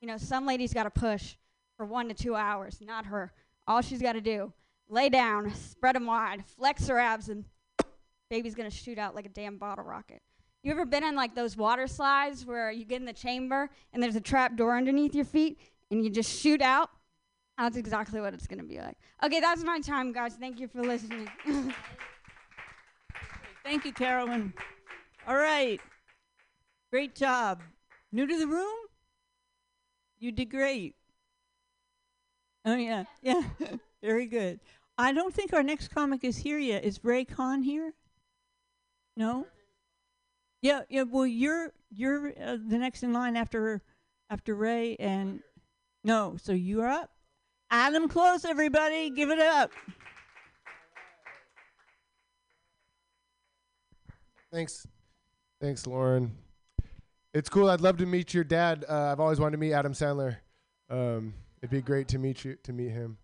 You 0.00 0.08
know, 0.08 0.16
some 0.16 0.46
ladies 0.46 0.72
got 0.72 0.84
to 0.84 0.90
push 0.90 1.36
for 1.76 1.86
one 1.86 2.08
to 2.08 2.14
two 2.14 2.34
hours, 2.34 2.80
not 2.80 3.06
her. 3.06 3.32
All 3.66 3.80
she's 3.80 4.02
got 4.02 4.12
to 4.12 4.20
do, 4.20 4.52
lay 4.88 5.08
down, 5.08 5.54
spread 5.54 5.96
them 5.96 6.06
wide, 6.06 6.44
flex 6.46 6.86
her 6.88 6.98
abs, 6.98 7.28
and 7.28 7.44
baby's 8.30 8.54
going 8.54 8.70
to 8.70 8.76
shoot 8.76 8.98
out 8.98 9.14
like 9.14 9.26
a 9.26 9.30
damn 9.30 9.56
bottle 9.56 9.84
rocket. 9.84 10.20
You 10.62 10.72
ever 10.72 10.86
been 10.86 11.04
in 11.04 11.14
like 11.14 11.34
those 11.34 11.56
water 11.56 11.86
slides 11.86 12.46
where 12.46 12.70
you 12.70 12.84
get 12.84 13.00
in 13.00 13.06
the 13.06 13.12
chamber 13.12 13.68
and 13.92 14.02
there's 14.02 14.16
a 14.16 14.20
trap 14.20 14.56
door 14.56 14.76
underneath 14.76 15.14
your 15.14 15.26
feet 15.26 15.58
and 15.90 16.02
you 16.02 16.10
just 16.10 16.40
shoot 16.40 16.62
out? 16.62 16.90
That's 17.58 17.76
exactly 17.76 18.20
what 18.20 18.34
it's 18.34 18.46
going 18.46 18.60
to 18.60 18.64
be 18.64 18.78
like. 18.78 18.96
Okay, 19.22 19.40
that's 19.40 19.62
my 19.62 19.78
time, 19.80 20.12
guys. 20.12 20.34
Thank 20.34 20.58
you 20.58 20.66
for 20.66 20.82
listening. 20.82 21.28
Thank 23.62 23.84
you, 23.84 23.92
Carolyn. 23.92 24.52
All 25.26 25.36
right. 25.36 25.80
Great 26.94 27.16
job. 27.16 27.60
New 28.12 28.24
to 28.24 28.38
the 28.38 28.46
room? 28.46 28.76
You 30.20 30.30
did 30.30 30.48
great. 30.48 30.94
Oh, 32.64 32.76
yeah. 32.76 33.02
Yeah. 33.20 33.42
Very 34.00 34.26
good. 34.26 34.60
I 34.96 35.12
don't 35.12 35.34
think 35.34 35.52
our 35.52 35.64
next 35.64 35.88
comic 35.88 36.22
is 36.22 36.36
here 36.36 36.56
yet. 36.56 36.84
Is 36.84 37.00
Ray 37.02 37.24
Khan 37.24 37.64
here? 37.64 37.94
No? 39.16 39.44
Yeah, 40.62 40.82
yeah. 40.88 41.02
Well, 41.02 41.26
you're 41.26 41.72
you're 41.90 42.28
uh, 42.28 42.58
the 42.64 42.78
next 42.78 43.02
in 43.02 43.12
line 43.12 43.36
after 43.36 43.82
after 44.30 44.54
Ray 44.54 44.94
and 45.00 45.40
no. 46.04 46.36
So 46.40 46.52
you're 46.52 46.86
up. 46.86 47.10
Adam 47.72 48.06
Close, 48.06 48.44
everybody, 48.44 49.10
give 49.10 49.30
it 49.30 49.40
up. 49.40 49.72
Thanks. 54.52 54.86
Thanks, 55.60 55.88
Lauren. 55.88 56.43
It's 57.34 57.48
cool. 57.48 57.68
I'd 57.68 57.80
love 57.80 57.96
to 57.96 58.06
meet 58.06 58.32
your 58.32 58.44
dad. 58.44 58.84
Uh, 58.88 59.10
I've 59.10 59.18
always 59.18 59.40
wanted 59.40 59.52
to 59.52 59.58
meet 59.58 59.72
Adam 59.72 59.92
Sandler. 59.92 60.36
Um, 60.88 61.34
it'd 61.60 61.70
be 61.70 61.82
great 61.82 62.06
to 62.08 62.18
meet 62.18 62.44
you 62.44 62.56
to 62.62 62.72
meet 62.72 62.90
him. 62.90 63.18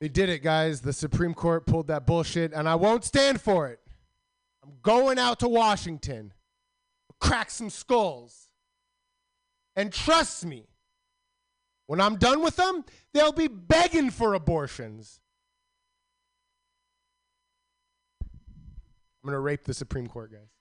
They 0.00 0.08
did 0.08 0.28
it, 0.28 0.42
guys. 0.42 0.80
The 0.80 0.92
Supreme 0.92 1.32
Court 1.32 1.64
pulled 1.64 1.86
that 1.86 2.06
bullshit, 2.06 2.52
and 2.52 2.68
I 2.68 2.74
won't 2.74 3.04
stand 3.04 3.40
for 3.40 3.68
it. 3.68 3.78
I'm 4.64 4.72
going 4.82 5.16
out 5.16 5.38
to 5.40 5.48
Washington, 5.48 6.32
crack 7.20 7.50
some 7.50 7.70
skulls. 7.70 8.48
And 9.76 9.92
trust 9.92 10.44
me, 10.44 10.66
when 11.86 12.00
I'm 12.00 12.16
done 12.16 12.42
with 12.42 12.56
them, 12.56 12.84
they'll 13.14 13.30
be 13.30 13.46
begging 13.46 14.10
for 14.10 14.34
abortions. 14.34 15.20
I'm 18.20 18.28
going 19.22 19.34
to 19.34 19.38
rape 19.40 19.64
the 19.64 19.74
Supreme 19.74 20.08
Court, 20.08 20.32
guys. 20.32 20.55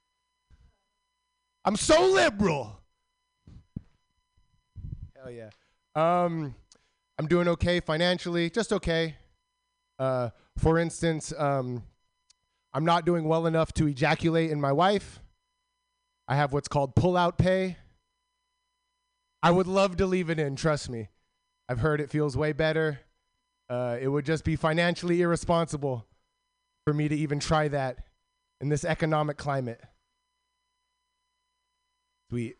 I'm 1.66 1.76
so 1.76 2.06
liberal. 2.06 2.80
Hell 5.16 5.32
yeah. 5.32 5.50
Um, 5.96 6.54
I'm 7.18 7.28
doing 7.28 7.48
okay 7.48 7.80
financially, 7.80 8.52
just 8.52 8.72
okay. 8.72 9.16
Uh, 9.98 10.30
for 10.60 10.78
instance, 10.78 11.34
um, 11.36 11.82
I'm 12.72 12.86
not 12.86 13.04
doing 13.06 13.26
well 13.28 13.48
enough 13.48 13.74
to 13.74 13.88
ejaculate 13.88 14.52
in 14.52 14.62
my 14.62 14.72
wife. 14.72 15.22
I 16.28 16.36
have 16.36 16.54
what's 16.54 16.68
called 16.68 16.96
pull-out 16.96 17.38
pay. 17.38 17.78
I 19.42 19.50
would 19.50 19.68
love 19.68 19.98
to 19.98 20.06
leave 20.06 20.30
it 20.30 20.40
in, 20.40 20.56
trust 20.56 20.90
me. 20.90 21.10
I've 21.68 21.80
heard 21.80 22.00
it 22.00 22.12
feels 22.12 22.38
way 22.38 22.52
better. 22.52 23.00
Uh, 23.70 23.98
it 24.00 24.08
would 24.08 24.26
just 24.26 24.44
be 24.44 24.56
financially 24.56 25.22
irresponsible 25.22 26.06
for 26.86 26.94
me 26.94 27.08
to 27.08 27.16
even 27.16 27.40
try 27.40 27.68
that 27.70 28.06
in 28.62 28.70
this 28.70 28.86
economic 28.86 29.38
climate. 29.38 29.82
Sweet. 32.30 32.58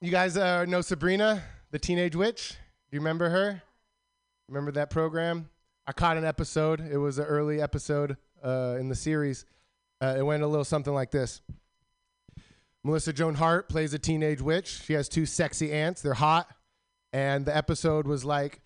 You 0.00 0.10
guys 0.10 0.36
uh, 0.36 0.64
know 0.64 0.80
Sabrina, 0.80 1.42
the 1.72 1.78
teenage 1.78 2.16
witch? 2.16 2.56
Do 2.90 2.96
you 2.96 3.00
remember 3.00 3.28
her? 3.28 3.62
Remember 4.48 4.72
that 4.72 4.88
program? 4.88 5.50
I 5.86 5.92
caught 5.92 6.16
an 6.16 6.24
episode. 6.24 6.80
It 6.80 6.96
was 6.96 7.18
an 7.18 7.26
early 7.26 7.60
episode 7.60 8.16
uh, 8.42 8.76
in 8.80 8.88
the 8.88 8.94
series. 8.94 9.44
Uh, 10.00 10.14
it 10.16 10.22
went 10.22 10.42
a 10.42 10.46
little 10.46 10.64
something 10.64 10.94
like 10.94 11.10
this. 11.10 11.42
Melissa 12.82 13.12
Joan 13.12 13.34
Hart 13.34 13.68
plays 13.68 13.92
a 13.92 13.98
teenage 13.98 14.40
witch. 14.40 14.84
She 14.86 14.94
has 14.94 15.06
two 15.08 15.26
sexy 15.26 15.70
aunts. 15.70 16.00
They're 16.00 16.14
hot. 16.14 16.48
And 17.12 17.44
the 17.44 17.54
episode 17.54 18.06
was 18.06 18.24
like 18.24 18.62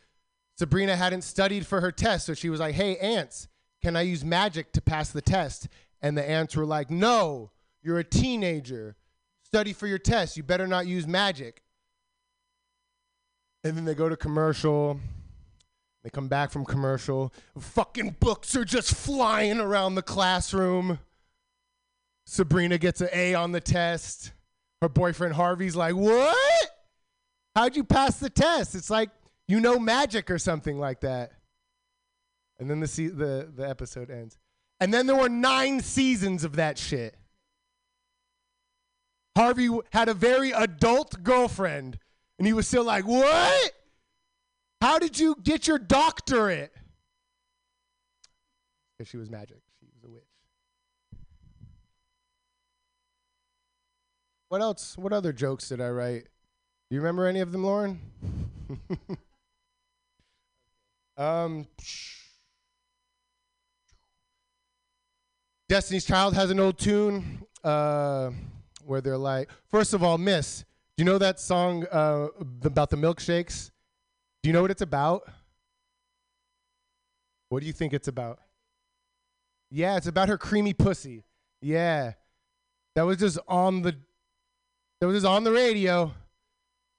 Sabrina 0.57 0.95
hadn't 0.95 1.23
studied 1.23 1.67
for 1.67 1.81
her 1.81 1.91
test. 1.91 2.27
So 2.27 2.35
she 2.35 2.49
was 2.49 2.61
like, 2.61 2.77
hey, 2.77 2.97
aunts, 2.99 3.49
can 3.83 3.97
I 3.97 4.03
use 4.03 4.25
magic 4.25 4.73
to 4.73 4.81
pass 4.81 5.11
the 5.11 5.21
test? 5.21 5.67
And 6.01 6.17
the 6.17 6.29
aunts 6.29 6.55
were 6.55 6.67
like, 6.67 6.91
no, 6.91 7.51
you're 7.83 7.99
a 7.99 8.05
teenager. 8.05 8.95
Study 9.55 9.73
for 9.73 9.87
your 9.87 9.99
test. 9.99 10.37
You 10.37 10.43
better 10.43 10.67
not 10.67 10.89
use 10.89 11.07
magic. 11.07 11.63
And 13.63 13.77
then 13.77 13.85
they 13.85 13.95
go 13.95 14.09
to 14.09 14.17
commercial. 14.17 14.99
They 16.03 16.11
come 16.11 16.27
back 16.27 16.51
from 16.51 16.65
commercial. 16.65 17.33
Fucking 17.57 18.17
books 18.19 18.57
are 18.57 18.65
just 18.65 18.93
flying 18.93 19.61
around 19.61 19.95
the 19.95 20.03
classroom. 20.03 20.99
Sabrina 22.27 22.79
gets 22.79 23.01
an 23.01 23.11
A 23.13 23.35
on 23.35 23.53
the 23.53 23.61
test. 23.61 24.33
Her 24.83 24.89
boyfriend 24.89 25.35
Harvey's 25.35 25.77
like, 25.77 25.95
What? 25.95 26.71
How'd 27.55 27.77
you 27.77 27.85
pass 27.85 28.19
the 28.19 28.31
test? 28.31 28.75
It's 28.75 28.91
like 28.91 29.11
you 29.47 29.61
know 29.61 29.79
magic 29.79 30.33
or 30.33 30.39
something 30.41 30.81
like 30.81 31.03
that. 31.03 31.31
And 32.59 32.69
then 32.69 32.81
the, 32.81 32.89
se- 32.89 33.07
the, 33.07 33.53
the 33.55 33.69
episode 33.69 34.11
ends. 34.11 34.37
And 34.81 34.93
then 34.93 35.07
there 35.07 35.15
were 35.15 35.29
nine 35.29 35.79
seasons 35.79 36.43
of 36.43 36.57
that 36.57 36.77
shit. 36.77 37.15
Harvey 39.37 39.69
had 39.93 40.09
a 40.09 40.15
very 40.15 40.53
adult 40.53 41.23
girlfriend, 41.23 41.99
and 42.39 42.47
he 42.47 42.53
was 42.53 42.69
still 42.69 42.85
like, 42.85 43.07
What? 43.07 43.73
How 44.81 44.99
did 44.99 45.19
you 45.19 45.37
get 45.43 45.67
your 45.67 45.79
doctorate? 45.79 46.73
Because 48.97 49.09
she 49.09 49.17
was 49.17 49.31
magic. 49.31 49.63
She 49.81 49.87
was 49.95 50.05
a 50.05 50.11
witch. 50.13 50.23
What 54.51 54.61
else? 54.61 54.97
What 54.97 55.13
other 55.13 55.33
jokes 55.33 55.69
did 55.69 55.81
I 55.81 55.89
write? 55.89 56.25
Do 56.91 56.95
you 56.95 57.01
remember 57.01 57.27
any 57.27 57.41
of 57.41 57.51
them, 57.51 57.65
Lauren? 57.65 57.99
um, 61.17 61.67
Destiny's 65.69 66.05
Child 66.05 66.35
has 66.35 66.51
an 66.51 66.61
old 66.61 66.79
tune 66.79 67.47
uh, 67.65 68.31
where 68.87 69.01
they're 69.01 69.19
like, 69.19 69.51
first 69.67 69.95
of 69.95 70.03
all, 70.03 70.19
Miss, 70.19 70.65
do 70.97 71.03
you 71.03 71.05
know 71.05 71.19
that 71.19 71.41
song 71.41 71.87
uh, 71.91 72.29
about 72.63 72.91
the 72.91 72.97
milkshakes? 72.97 73.71
Do 74.43 74.49
you 74.49 74.53
know 74.53 74.63
what 74.63 74.71
it's 74.71 74.83
about? 74.83 75.29
What 77.49 77.61
do 77.61 77.67
you 77.67 77.73
think 77.73 77.93
it's 77.93 78.09
about? 78.09 78.41
Yeah, 79.71 79.97
it's 79.97 80.07
about 80.07 80.29
her 80.29 80.39
creamy 80.39 80.73
pussy. 80.73 81.25
Yeah. 81.61 82.13
That 82.95 83.03
was 83.03 83.19
just 83.19 83.39
on 83.49 83.83
the 83.83 83.97
that 85.01 85.07
was 85.07 85.17
just 85.17 85.27
on 85.27 85.45
the 85.45 85.53
radio. 85.53 86.13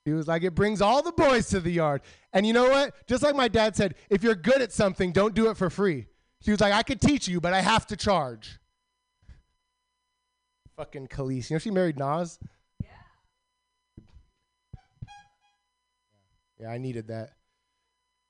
He 0.04 0.12
was 0.12 0.28
like, 0.28 0.44
it 0.44 0.54
brings 0.54 0.82
all 0.82 1.02
the 1.02 1.12
boys 1.12 1.48
to 1.50 1.60
the 1.60 1.72
yard. 1.72 2.02
And 2.34 2.46
you 2.46 2.54
know 2.54 2.70
what? 2.70 3.08
Just 3.08 3.24
like 3.24 3.36
my 3.36 3.48
dad 3.48 3.76
said, 3.76 3.96
if 4.10 4.24
you're 4.24 4.36
good 4.36 4.62
at 4.62 4.72
something, 4.72 5.12
don't 5.12 5.34
do 5.34 5.50
it 5.50 5.58
for 5.58 5.70
free. 5.70 6.08
She 6.42 6.52
was 6.52 6.62
like, 6.62 6.74
I 6.74 6.84
could 6.84 7.02
teach 7.02 7.28
you, 7.28 7.42
but 7.42 7.54
I 7.54 7.62
have 7.62 7.88
to 7.88 7.96
charge. 7.96 8.60
Fucking 10.78 11.08
Kelis. 11.08 11.50
You 11.50 11.56
know 11.56 11.60
she 11.60 11.72
married 11.72 11.98
Nas? 11.98 12.38
Yeah. 12.84 12.90
Yeah, 16.60 16.70
I 16.70 16.78
needed 16.78 17.08
that. 17.08 17.32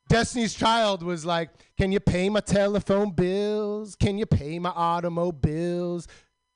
Destiny's 0.10 0.54
Child 0.54 1.02
was 1.02 1.26
like, 1.26 1.50
Can 1.78 1.92
you 1.92 2.00
pay 2.00 2.30
my 2.30 2.40
telephone 2.40 3.12
bills? 3.12 3.96
Can 3.96 4.18
you 4.18 4.28
pay 4.28 4.60
my 4.60 4.70
automobiles? 4.70 6.08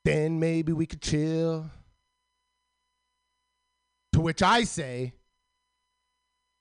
Then 0.04 0.38
maybe 0.38 0.72
we 0.72 0.86
could 0.86 1.02
chill. 1.02 1.68
To 4.12 4.20
which 4.20 4.42
I 4.42 4.62
say, 4.62 5.14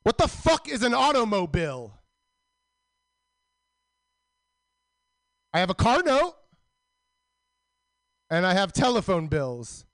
What 0.02 0.18
the 0.18 0.28
fuck 0.28 0.68
is 0.68 0.82
an 0.82 0.96
automobile? 0.96 1.94
I 5.54 5.60
have 5.60 5.70
a 5.70 5.76
car 5.76 6.02
note 6.04 6.36
and 8.30 8.46
I 8.46 8.54
have 8.54 8.74
telephone 8.74 9.28
bills. 9.28 9.86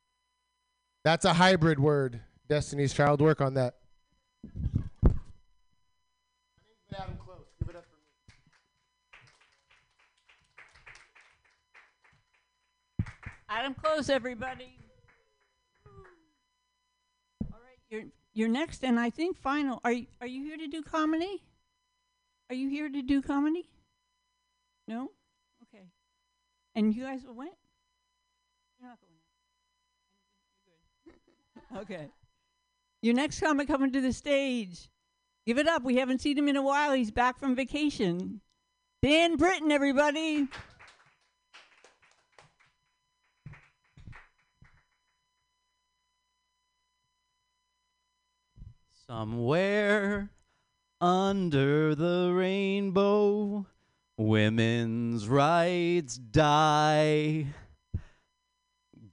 That's 1.04 1.26
a 1.26 1.34
hybrid 1.34 1.80
word. 1.80 2.22
Destiny's 2.50 2.94
Child 2.94 3.22
work 3.22 3.42
on 3.42 3.54
that. 3.56 3.76
Adam 13.48 13.74
Close. 13.76 14.10
Everybody. 14.10 14.78
All 15.86 17.52
right, 17.52 17.80
you're 17.90 18.04
you're 18.34 18.50
next, 18.50 18.84
and 18.84 19.00
I 19.00 19.10
think 19.10 19.38
final. 19.38 19.80
Are 19.86 19.94
you 19.94 20.08
are 20.20 20.28
you 20.28 20.44
here 20.44 20.58
to 20.58 20.68
do 20.68 20.82
comedy? 20.82 21.42
Are 22.50 22.56
you 22.56 22.70
here 22.70 22.90
to 22.90 23.02
do 23.02 23.22
comedy? 23.22 23.70
No. 24.88 25.12
Okay. 25.64 25.86
And 26.76 26.94
you 26.94 27.04
guys 27.04 27.22
went? 27.26 27.54
You're 28.80 28.90
not 28.90 29.00
going. 29.00 29.16
Okay. 31.76 32.08
Your 33.02 33.14
next 33.14 33.40
comic 33.42 33.68
coming 33.68 33.92
to 33.92 34.02
the 34.02 34.14
stage. 34.14 34.90
Give 35.46 35.58
it 35.58 35.68
up. 35.68 35.84
We 35.84 35.98
haven't 35.98 36.22
seen 36.22 36.38
him 36.38 36.48
in 36.48 36.56
a 36.56 36.62
while. 36.62 36.94
He's 36.94 37.12
back 37.12 37.38
from 37.38 37.56
vacation. 37.56 38.42
Dan 39.02 39.36
Britton, 39.36 39.72
everybody. 39.72 40.48
Somewhere 49.08 50.32
under 51.00 51.94
the 51.94 52.32
rainbow, 52.34 53.68
women's 54.18 55.28
rights 55.28 56.18
die. 56.18 57.46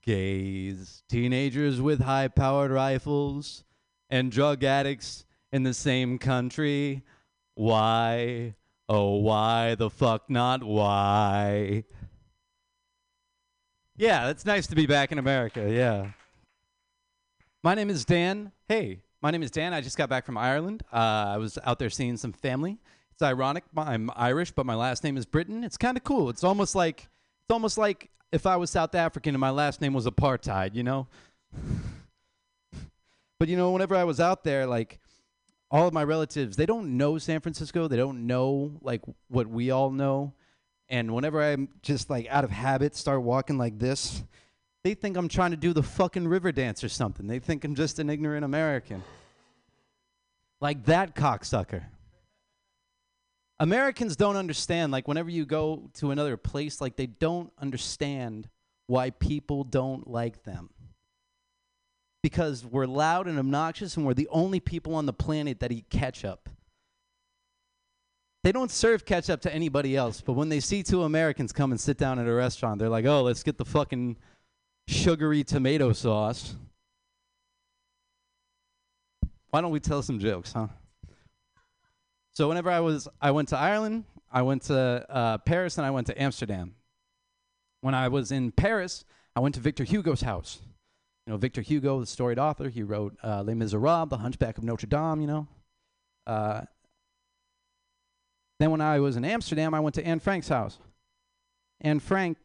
Gays, 0.05 1.01
teenagers 1.07 1.81
with 1.81 2.01
high 2.01 2.27
powered 2.27 2.71
rifles, 2.71 3.63
and 4.09 4.31
drug 4.31 4.63
addicts 4.63 5.25
in 5.51 5.63
the 5.63 5.73
same 5.73 6.17
country. 6.17 7.03
Why? 7.55 8.55
Oh, 8.89 9.15
why 9.17 9.75
the 9.75 9.89
fuck 9.89 10.29
not? 10.29 10.61
Why? 10.63 11.85
Yeah, 13.95 14.29
it's 14.29 14.45
nice 14.45 14.67
to 14.67 14.75
be 14.75 14.85
back 14.85 15.11
in 15.11 15.19
America. 15.19 15.71
Yeah. 15.71 16.11
My 17.63 17.73
name 17.75 17.89
is 17.89 18.03
Dan. 18.03 18.51
Hey, 18.67 19.03
my 19.21 19.31
name 19.31 19.41
is 19.41 19.51
Dan. 19.51 19.73
I 19.73 19.79
just 19.79 19.97
got 19.97 20.09
back 20.09 20.25
from 20.25 20.37
Ireland. 20.37 20.83
Uh, 20.91 20.97
I 21.35 21.37
was 21.37 21.57
out 21.63 21.79
there 21.79 21.89
seeing 21.89 22.17
some 22.17 22.33
family. 22.33 22.77
It's 23.13 23.21
ironic. 23.21 23.63
I'm 23.77 24.11
Irish, 24.15 24.51
but 24.51 24.65
my 24.65 24.75
last 24.75 25.03
name 25.03 25.15
is 25.15 25.25
Britain. 25.25 25.63
It's 25.63 25.77
kind 25.77 25.95
of 25.95 26.03
cool. 26.03 26.29
It's 26.29 26.43
almost 26.43 26.75
like 26.75 27.07
it's 27.45 27.53
almost 27.53 27.77
like 27.77 28.09
if 28.33 28.47
I 28.47 28.57
was 28.57 28.71
South 28.71 28.95
African 28.95 29.35
and 29.35 29.39
my 29.39 29.51
last 29.51 29.79
name 29.79 29.93
was 29.93 30.05
apartheid. 30.05 30.75
You 30.75 30.83
know. 30.83 31.07
but 33.39 33.47
you 33.47 33.55
know, 33.55 33.71
whenever 33.71 33.95
I 33.95 34.03
was 34.03 34.19
out 34.19 34.43
there, 34.43 34.65
like 34.65 34.99
all 35.71 35.87
of 35.87 35.93
my 35.93 36.03
relatives, 36.03 36.57
they 36.57 36.65
don't 36.65 36.97
know 36.97 37.17
San 37.17 37.39
Francisco. 37.39 37.87
They 37.87 37.95
don't 37.95 38.27
know 38.27 38.73
like 38.81 39.01
what 39.29 39.47
we 39.47 39.71
all 39.71 39.91
know. 39.91 40.33
And 40.89 41.13
whenever 41.13 41.41
I'm 41.41 41.69
just 41.81 42.09
like 42.09 42.27
out 42.27 42.43
of 42.43 42.49
habit, 42.49 42.95
start 42.95 43.21
walking 43.21 43.57
like 43.57 43.79
this, 43.79 44.23
they 44.83 44.95
think 44.95 45.15
I'm 45.15 45.29
trying 45.29 45.51
to 45.51 45.57
do 45.57 45.71
the 45.71 45.83
fucking 45.83 46.27
river 46.27 46.51
dance 46.51 46.83
or 46.83 46.89
something. 46.89 47.27
They 47.27 47.39
think 47.39 47.63
I'm 47.63 47.75
just 47.75 47.99
an 47.99 48.09
ignorant 48.09 48.43
American. 48.43 49.03
Like 50.59 50.85
that 50.85 51.15
cocksucker. 51.15 51.83
Americans 53.59 54.15
don't 54.15 54.35
understand, 54.35 54.91
like, 54.91 55.07
whenever 55.07 55.29
you 55.29 55.45
go 55.45 55.89
to 55.95 56.11
another 56.11 56.37
place, 56.37 56.81
like, 56.81 56.95
they 56.95 57.05
don't 57.05 57.51
understand 57.59 58.49
why 58.87 59.11
people 59.11 59.63
don't 59.63 60.09
like 60.09 60.43
them. 60.43 60.69
Because 62.21 62.65
we're 62.65 62.85
loud 62.85 63.27
and 63.27 63.37
obnoxious, 63.37 63.95
and 63.95 64.05
we're 64.05 64.13
the 64.13 64.27
only 64.29 64.59
people 64.59 64.95
on 64.95 65.05
the 65.05 65.13
planet 65.13 65.59
that 65.59 65.71
eat 65.71 65.89
ketchup. 65.89 66.49
They 68.43 68.51
don't 68.51 68.71
serve 68.71 69.05
ketchup 69.05 69.41
to 69.41 69.53
anybody 69.53 69.95
else, 69.95 70.19
but 70.19 70.33
when 70.33 70.49
they 70.49 70.59
see 70.59 70.83
two 70.83 71.03
Americans 71.03 71.53
come 71.53 71.71
and 71.71 71.79
sit 71.79 71.97
down 71.97 72.19
at 72.19 72.27
a 72.27 72.33
restaurant, 72.33 72.79
they're 72.79 72.89
like, 72.89 73.05
oh, 73.05 73.21
let's 73.23 73.43
get 73.43 73.57
the 73.57 73.65
fucking 73.65 74.17
sugary 74.87 75.45
tomato 75.45 75.93
sauce. 75.93 76.57
Why 79.51 79.61
don't 79.61 79.71
we 79.71 79.79
tell 79.79 80.01
some 80.01 80.19
jokes, 80.19 80.51
huh? 80.51 80.67
So 82.33 82.47
whenever 82.47 82.71
I 82.71 82.79
was, 82.79 83.07
I 83.21 83.31
went 83.31 83.49
to 83.49 83.57
Ireland, 83.57 84.05
I 84.31 84.41
went 84.41 84.63
to 84.63 85.05
uh, 85.09 85.37
Paris, 85.39 85.77
and 85.77 85.85
I 85.85 85.91
went 85.91 86.07
to 86.07 86.21
Amsterdam. 86.21 86.75
When 87.81 87.93
I 87.93 88.07
was 88.07 88.31
in 88.31 88.51
Paris, 88.51 89.05
I 89.35 89.39
went 89.39 89.55
to 89.55 89.61
Victor 89.61 89.83
Hugo's 89.83 90.21
house. 90.21 90.61
You 91.25 91.33
know, 91.33 91.37
Victor 91.37 91.61
Hugo, 91.61 91.99
the 91.99 92.05
storied 92.05 92.39
author, 92.39 92.69
he 92.69 92.81
wrote 92.81 93.15
uh, 93.23 93.43
Les 93.43 93.53
Miserables, 93.53 94.09
The 94.09 94.17
Hunchback 94.17 94.57
of 94.57 94.63
Notre 94.63 94.87
Dame. 94.87 95.21
You 95.21 95.27
know. 95.27 95.47
Uh, 96.25 96.61
then 98.59 98.71
when 98.71 98.81
I 98.81 98.99
was 98.99 99.15
in 99.15 99.25
Amsterdam, 99.25 99.73
I 99.73 99.79
went 99.79 99.95
to 99.95 100.05
Anne 100.05 100.19
Frank's 100.19 100.47
house. 100.47 100.79
Anne 101.81 101.99
Frank, 101.99 102.37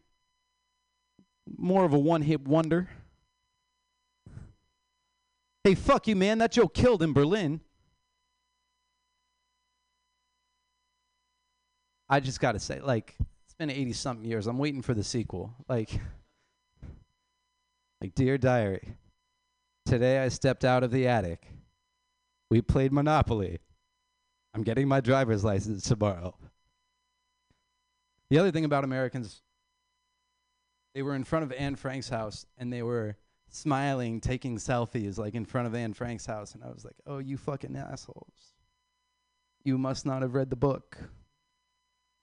more 1.56 1.84
of 1.84 1.94
a 1.94 1.98
one-hit 1.98 2.46
wonder. 2.46 2.88
Hey, 5.64 5.74
fuck 5.74 6.08
you, 6.08 6.16
man. 6.16 6.38
That 6.38 6.52
joke 6.52 6.74
killed 6.74 7.02
in 7.02 7.12
Berlin. 7.12 7.60
I 12.08 12.20
just 12.20 12.40
got 12.40 12.52
to 12.52 12.58
say, 12.58 12.80
like, 12.80 13.16
it's 13.44 13.54
been 13.54 13.70
80 13.70 13.92
something 13.92 14.26
years. 14.26 14.46
I'm 14.46 14.58
waiting 14.58 14.82
for 14.82 14.94
the 14.94 15.04
sequel. 15.04 15.54
Like, 15.68 16.00
like, 18.00 18.14
Dear 18.14 18.38
Diary, 18.38 18.96
today 19.84 20.18
I 20.18 20.28
stepped 20.28 20.64
out 20.64 20.82
of 20.82 20.90
the 20.90 21.06
attic. 21.06 21.46
We 22.50 22.62
played 22.62 22.92
Monopoly. 22.92 23.58
I'm 24.54 24.62
getting 24.62 24.88
my 24.88 25.00
driver's 25.00 25.44
license 25.44 25.84
tomorrow. 25.84 26.34
The 28.30 28.38
other 28.38 28.50
thing 28.50 28.64
about 28.64 28.84
Americans, 28.84 29.42
they 30.94 31.02
were 31.02 31.14
in 31.14 31.24
front 31.24 31.44
of 31.44 31.52
Anne 31.52 31.76
Frank's 31.76 32.08
house 32.08 32.46
and 32.56 32.72
they 32.72 32.82
were 32.82 33.16
smiling, 33.50 34.20
taking 34.20 34.56
selfies, 34.56 35.18
like 35.18 35.34
in 35.34 35.44
front 35.44 35.66
of 35.66 35.74
Anne 35.74 35.92
Frank's 35.92 36.26
house. 36.26 36.54
And 36.54 36.62
I 36.62 36.68
was 36.68 36.84
like, 36.84 36.96
oh, 37.06 37.18
you 37.18 37.36
fucking 37.36 37.76
assholes. 37.76 38.54
You 39.64 39.78
must 39.78 40.06
not 40.06 40.22
have 40.22 40.34
read 40.34 40.50
the 40.50 40.56
book. 40.56 40.98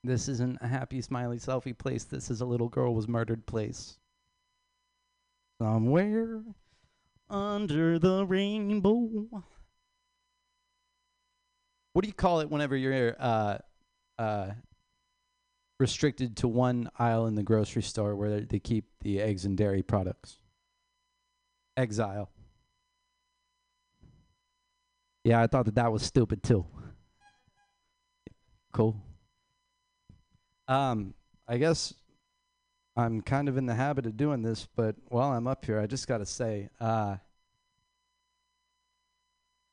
This 0.06 0.30
isn't 0.30 0.60
a 0.62 0.68
happy, 0.68 1.02
smiley 1.02 1.38
selfie 1.38 1.76
place. 1.76 2.04
This 2.04 2.30
is 2.30 2.40
a 2.40 2.46
little 2.46 2.70
girl 2.70 2.94
was 2.94 3.08
murdered 3.08 3.48
place. 3.48 3.98
Somewhere 5.60 6.44
under 7.28 7.98
the 7.98 8.24
rainbow. 8.24 9.28
What 11.94 12.04
do 12.04 12.08
you 12.08 12.14
call 12.14 12.42
it 12.42 12.52
whenever 12.52 12.76
you're 12.76 13.16
uh, 13.20 13.58
uh, 14.20 14.52
restricted 15.80 16.38
to 16.38 16.48
one 16.48 16.92
aisle 17.00 17.26
in 17.26 17.34
the 17.34 17.42
grocery 17.42 17.82
store 17.82 18.16
where 18.16 18.42
they 18.42 18.60
keep 18.60 18.86
the 19.02 19.20
eggs 19.20 19.44
and 19.44 19.58
dairy 19.58 19.82
products? 19.82 20.38
Exile. 21.78 22.30
Yeah, 25.24 25.42
I 25.42 25.48
thought 25.48 25.66
that 25.66 25.76
that 25.76 25.92
was 25.92 26.04
stupid 26.04 26.44
too. 26.44 26.68
Cool. 28.72 29.02
Um, 30.68 31.14
I 31.48 31.58
guess 31.58 31.94
I'm 32.96 33.22
kind 33.22 33.50
of 33.50 33.58
in 33.58 33.66
the 33.66 33.76
habit 33.76 34.06
of 34.06 34.18
doing 34.18 34.42
this, 34.42 34.68
but 34.76 34.96
while 35.10 35.32
I'm 35.32 35.48
up 35.48 35.66
here, 35.66 35.80
I 35.80 35.86
just 35.86 36.08
got 36.08 36.20
to 36.20 36.26
say, 36.26 36.70
uh, 36.80 37.18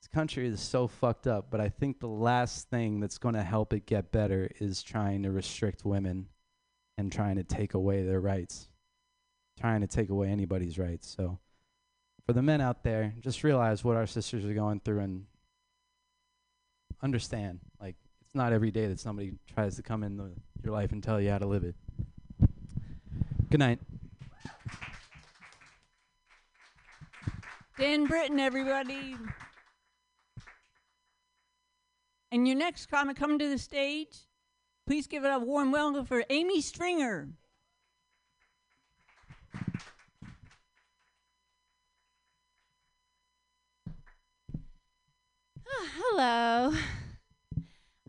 this 0.00 0.08
country 0.12 0.46
is 0.46 0.60
so 0.60 0.88
fucked 0.88 1.26
up, 1.26 1.46
but 1.50 1.60
I 1.60 1.68
think 1.68 2.00
the 2.00 2.08
last 2.08 2.68
thing 2.68 2.98
that's 2.98 3.18
going 3.18 3.36
to 3.36 3.42
help 3.42 3.72
it 3.72 3.86
get 3.86 4.10
better 4.10 4.50
is 4.58 4.82
trying 4.82 5.22
to 5.22 5.30
restrict 5.30 5.84
women 5.84 6.26
and 6.98 7.12
trying 7.12 7.36
to 7.36 7.44
take 7.44 7.74
away 7.74 8.02
their 8.02 8.20
rights, 8.20 8.68
trying 9.60 9.80
to 9.82 9.86
take 9.86 10.10
away 10.10 10.28
anybody's 10.28 10.78
rights. 10.78 11.08
So, 11.16 11.38
for 12.26 12.32
the 12.32 12.42
men 12.42 12.60
out 12.60 12.82
there, 12.84 13.14
just 13.20 13.44
realize 13.44 13.82
what 13.84 13.96
our 13.96 14.06
sisters 14.06 14.44
are 14.44 14.54
going 14.54 14.80
through 14.80 15.00
and 15.00 15.26
understand. 17.02 17.60
Like, 17.80 17.96
it's 18.32 18.38
not 18.38 18.54
every 18.54 18.70
day 18.70 18.86
that 18.86 18.98
somebody 18.98 19.34
tries 19.52 19.76
to 19.76 19.82
come 19.82 20.02
in 20.02 20.16
the, 20.16 20.30
your 20.64 20.72
life 20.72 20.90
and 20.92 21.02
tell 21.02 21.20
you 21.20 21.28
how 21.28 21.36
to 21.36 21.44
live 21.44 21.64
it. 21.64 21.74
Good 23.50 23.60
night. 23.60 23.78
Dan 27.78 28.06
Britton, 28.06 28.40
everybody. 28.40 29.16
And 32.30 32.48
your 32.48 32.56
next 32.56 32.86
comic 32.86 33.18
coming 33.18 33.38
to 33.38 33.50
the 33.50 33.58
stage, 33.58 34.20
please 34.86 35.06
give 35.06 35.26
it 35.26 35.28
a 35.28 35.38
warm 35.38 35.70
welcome 35.70 36.06
for 36.06 36.24
Amy 36.30 36.62
Stringer. 36.62 37.28
Ah, 45.68 45.86
hello. 45.98 46.72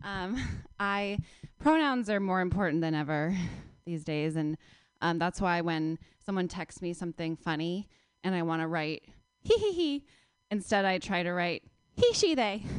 Um, 0.04 0.40
I 0.78 1.18
pronouns 1.58 2.08
are 2.10 2.20
more 2.20 2.40
important 2.40 2.80
than 2.82 2.94
ever 2.94 3.36
these 3.86 4.04
days, 4.04 4.36
and 4.36 4.56
um, 5.00 5.18
that's 5.18 5.40
why 5.40 5.60
when 5.62 5.98
someone 6.24 6.46
texts 6.46 6.80
me 6.80 6.92
something 6.92 7.36
funny 7.36 7.88
and 8.22 8.34
I 8.34 8.42
want 8.42 8.62
to 8.62 8.68
write 8.68 9.02
he 9.42 9.54
he 9.54 9.72
he, 9.72 10.04
instead 10.50 10.84
I 10.84 10.98
try 10.98 11.22
to 11.22 11.32
write 11.32 11.62
he 11.96 12.12
she 12.12 12.34
they. 12.34 12.62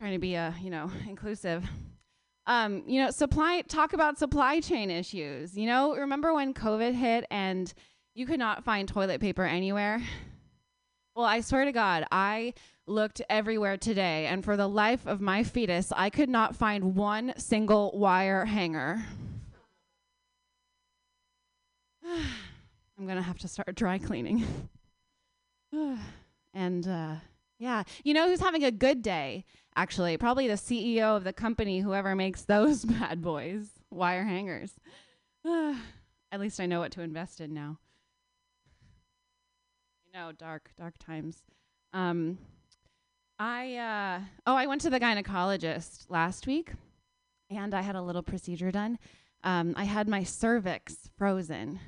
Trying 0.00 0.12
to 0.12 0.18
be 0.18 0.34
a 0.34 0.54
you 0.60 0.70
know 0.70 0.90
inclusive. 1.08 1.64
Um, 2.48 2.84
you 2.86 3.02
know, 3.02 3.10
supply 3.10 3.62
talk 3.62 3.92
about 3.92 4.18
supply 4.18 4.60
chain 4.60 4.88
issues. 4.88 5.56
You 5.56 5.66
know, 5.66 5.96
remember 5.96 6.32
when 6.32 6.54
COVID 6.54 6.94
hit 6.94 7.26
and 7.28 7.72
you 8.14 8.24
could 8.24 8.38
not 8.38 8.62
find 8.62 8.88
toilet 8.88 9.20
paper 9.20 9.42
anywhere? 9.42 10.00
Well, 11.16 11.24
I 11.24 11.40
swear 11.40 11.64
to 11.64 11.72
God, 11.72 12.04
I 12.12 12.52
looked 12.86 13.22
everywhere 13.30 13.78
today, 13.78 14.26
and 14.26 14.44
for 14.44 14.54
the 14.54 14.68
life 14.68 15.06
of 15.06 15.18
my 15.18 15.44
fetus, 15.44 15.90
I 15.96 16.10
could 16.10 16.28
not 16.28 16.54
find 16.54 16.94
one 16.94 17.32
single 17.38 17.90
wire 17.94 18.44
hanger. 18.44 19.02
I'm 22.06 23.06
gonna 23.06 23.22
have 23.22 23.38
to 23.38 23.48
start 23.48 23.74
dry 23.76 23.96
cleaning. 23.96 24.44
and 26.52 26.86
uh, 26.86 27.14
yeah, 27.58 27.84
you 28.04 28.12
know 28.12 28.28
who's 28.28 28.40
having 28.40 28.64
a 28.64 28.70
good 28.70 29.00
day? 29.00 29.46
Actually, 29.74 30.18
probably 30.18 30.48
the 30.48 30.54
CEO 30.54 31.16
of 31.16 31.24
the 31.24 31.32
company, 31.32 31.80
whoever 31.80 32.14
makes 32.14 32.42
those 32.42 32.84
bad 32.84 33.22
boys, 33.22 33.70
wire 33.90 34.24
hangers. 34.24 34.74
At 35.46 36.40
least 36.40 36.60
I 36.60 36.66
know 36.66 36.80
what 36.80 36.92
to 36.92 37.00
invest 37.00 37.40
in 37.40 37.54
now. 37.54 37.78
You 40.16 40.22
know, 40.22 40.32
dark, 40.32 40.70
dark 40.78 40.94
times. 40.96 41.42
Um, 41.92 42.38
I 43.38 43.76
uh, 43.76 44.20
oh, 44.46 44.54
I 44.54 44.66
went 44.66 44.80
to 44.80 44.88
the 44.88 44.98
gynecologist 44.98 46.06
last 46.08 46.46
week, 46.46 46.72
and 47.50 47.74
I 47.74 47.82
had 47.82 47.96
a 47.96 48.00
little 48.00 48.22
procedure 48.22 48.70
done. 48.70 48.98
Um, 49.44 49.74
I 49.76 49.84
had 49.84 50.08
my 50.08 50.22
cervix 50.22 51.10
frozen. 51.18 51.80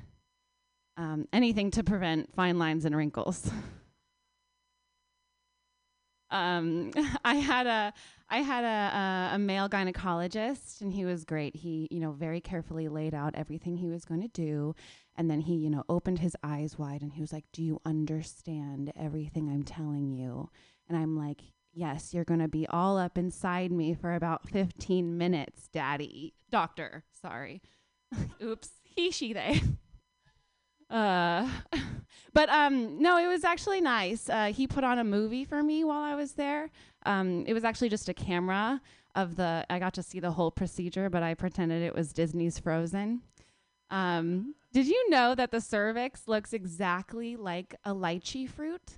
Um, 0.95 1.27
anything 1.33 1.71
to 1.71 1.83
prevent 1.83 2.31
fine 2.35 2.59
lines 2.59 2.85
and 2.85 2.95
wrinkles. 2.95 3.49
um, 6.29 6.91
I 7.25 7.33
had 7.33 7.65
a 7.65 7.93
I 8.29 8.39
had 8.39 8.63
a, 8.63 8.97
a, 8.97 9.35
a 9.35 9.39
male 9.39 9.67
gynecologist, 9.67 10.81
and 10.81 10.93
he 10.93 11.03
was 11.03 11.25
great. 11.25 11.55
He, 11.55 11.87
you 11.89 11.99
know, 11.99 12.11
very 12.11 12.39
carefully 12.39 12.87
laid 12.87 13.13
out 13.13 13.35
everything 13.35 13.77
he 13.77 13.89
was 13.89 14.05
going 14.05 14.21
to 14.21 14.27
do, 14.27 14.75
and 15.15 15.29
then 15.29 15.41
he, 15.41 15.55
you 15.55 15.69
know, 15.69 15.83
opened 15.89 16.19
his 16.19 16.35
eyes 16.43 16.77
wide, 16.77 17.01
and 17.01 17.13
he 17.13 17.21
was 17.21 17.33
like, 17.33 17.45
"Do 17.51 17.63
you 17.63 17.81
understand 17.85 18.93
everything 18.95 19.49
I'm 19.49 19.63
telling 19.63 20.11
you?" 20.11 20.49
And 20.87 20.97
I'm 20.97 21.17
like, 21.17 21.41
"Yes, 21.73 22.13
you're 22.13 22.23
going 22.23 22.39
to 22.39 22.47
be 22.47 22.67
all 22.67 22.97
up 22.97 23.17
inside 23.17 23.71
me 23.71 23.95
for 23.95 24.13
about 24.13 24.47
15 24.49 25.17
minutes, 25.17 25.67
Daddy, 25.67 26.35
Doctor. 26.51 27.03
Sorry, 27.21 27.61
oops, 28.43 28.69
he, 28.83 29.09
she, 29.09 29.33
they." 29.33 29.61
Uh, 30.89 31.47
but 32.33 32.49
um, 32.49 33.01
no, 33.01 33.17
it 33.17 33.27
was 33.27 33.43
actually 33.43 33.81
nice. 33.81 34.29
Uh, 34.29 34.51
he 34.53 34.67
put 34.67 34.83
on 34.83 34.99
a 34.99 35.03
movie 35.03 35.45
for 35.45 35.61
me 35.61 35.83
while 35.83 36.01
I 36.01 36.15
was 36.15 36.33
there. 36.33 36.71
Um, 37.05 37.45
it 37.47 37.53
was 37.53 37.63
actually 37.63 37.89
just 37.89 38.09
a 38.09 38.13
camera 38.13 38.81
of 39.15 39.35
the. 39.35 39.65
I 39.69 39.79
got 39.79 39.93
to 39.95 40.03
see 40.03 40.19
the 40.19 40.31
whole 40.31 40.51
procedure, 40.51 41.09
but 41.09 41.23
I 41.23 41.33
pretended 41.33 41.81
it 41.83 41.95
was 41.95 42.13
Disney's 42.13 42.59
Frozen. 42.59 43.21
Um, 43.89 44.53
did 44.71 44.87
you 44.87 45.09
know 45.09 45.33
that 45.35 45.51
the 45.51 45.61
cervix 45.61 46.27
looks 46.27 46.53
exactly 46.53 47.35
like 47.35 47.75
a 47.83 47.93
lychee 47.93 48.47
fruit? 48.47 48.97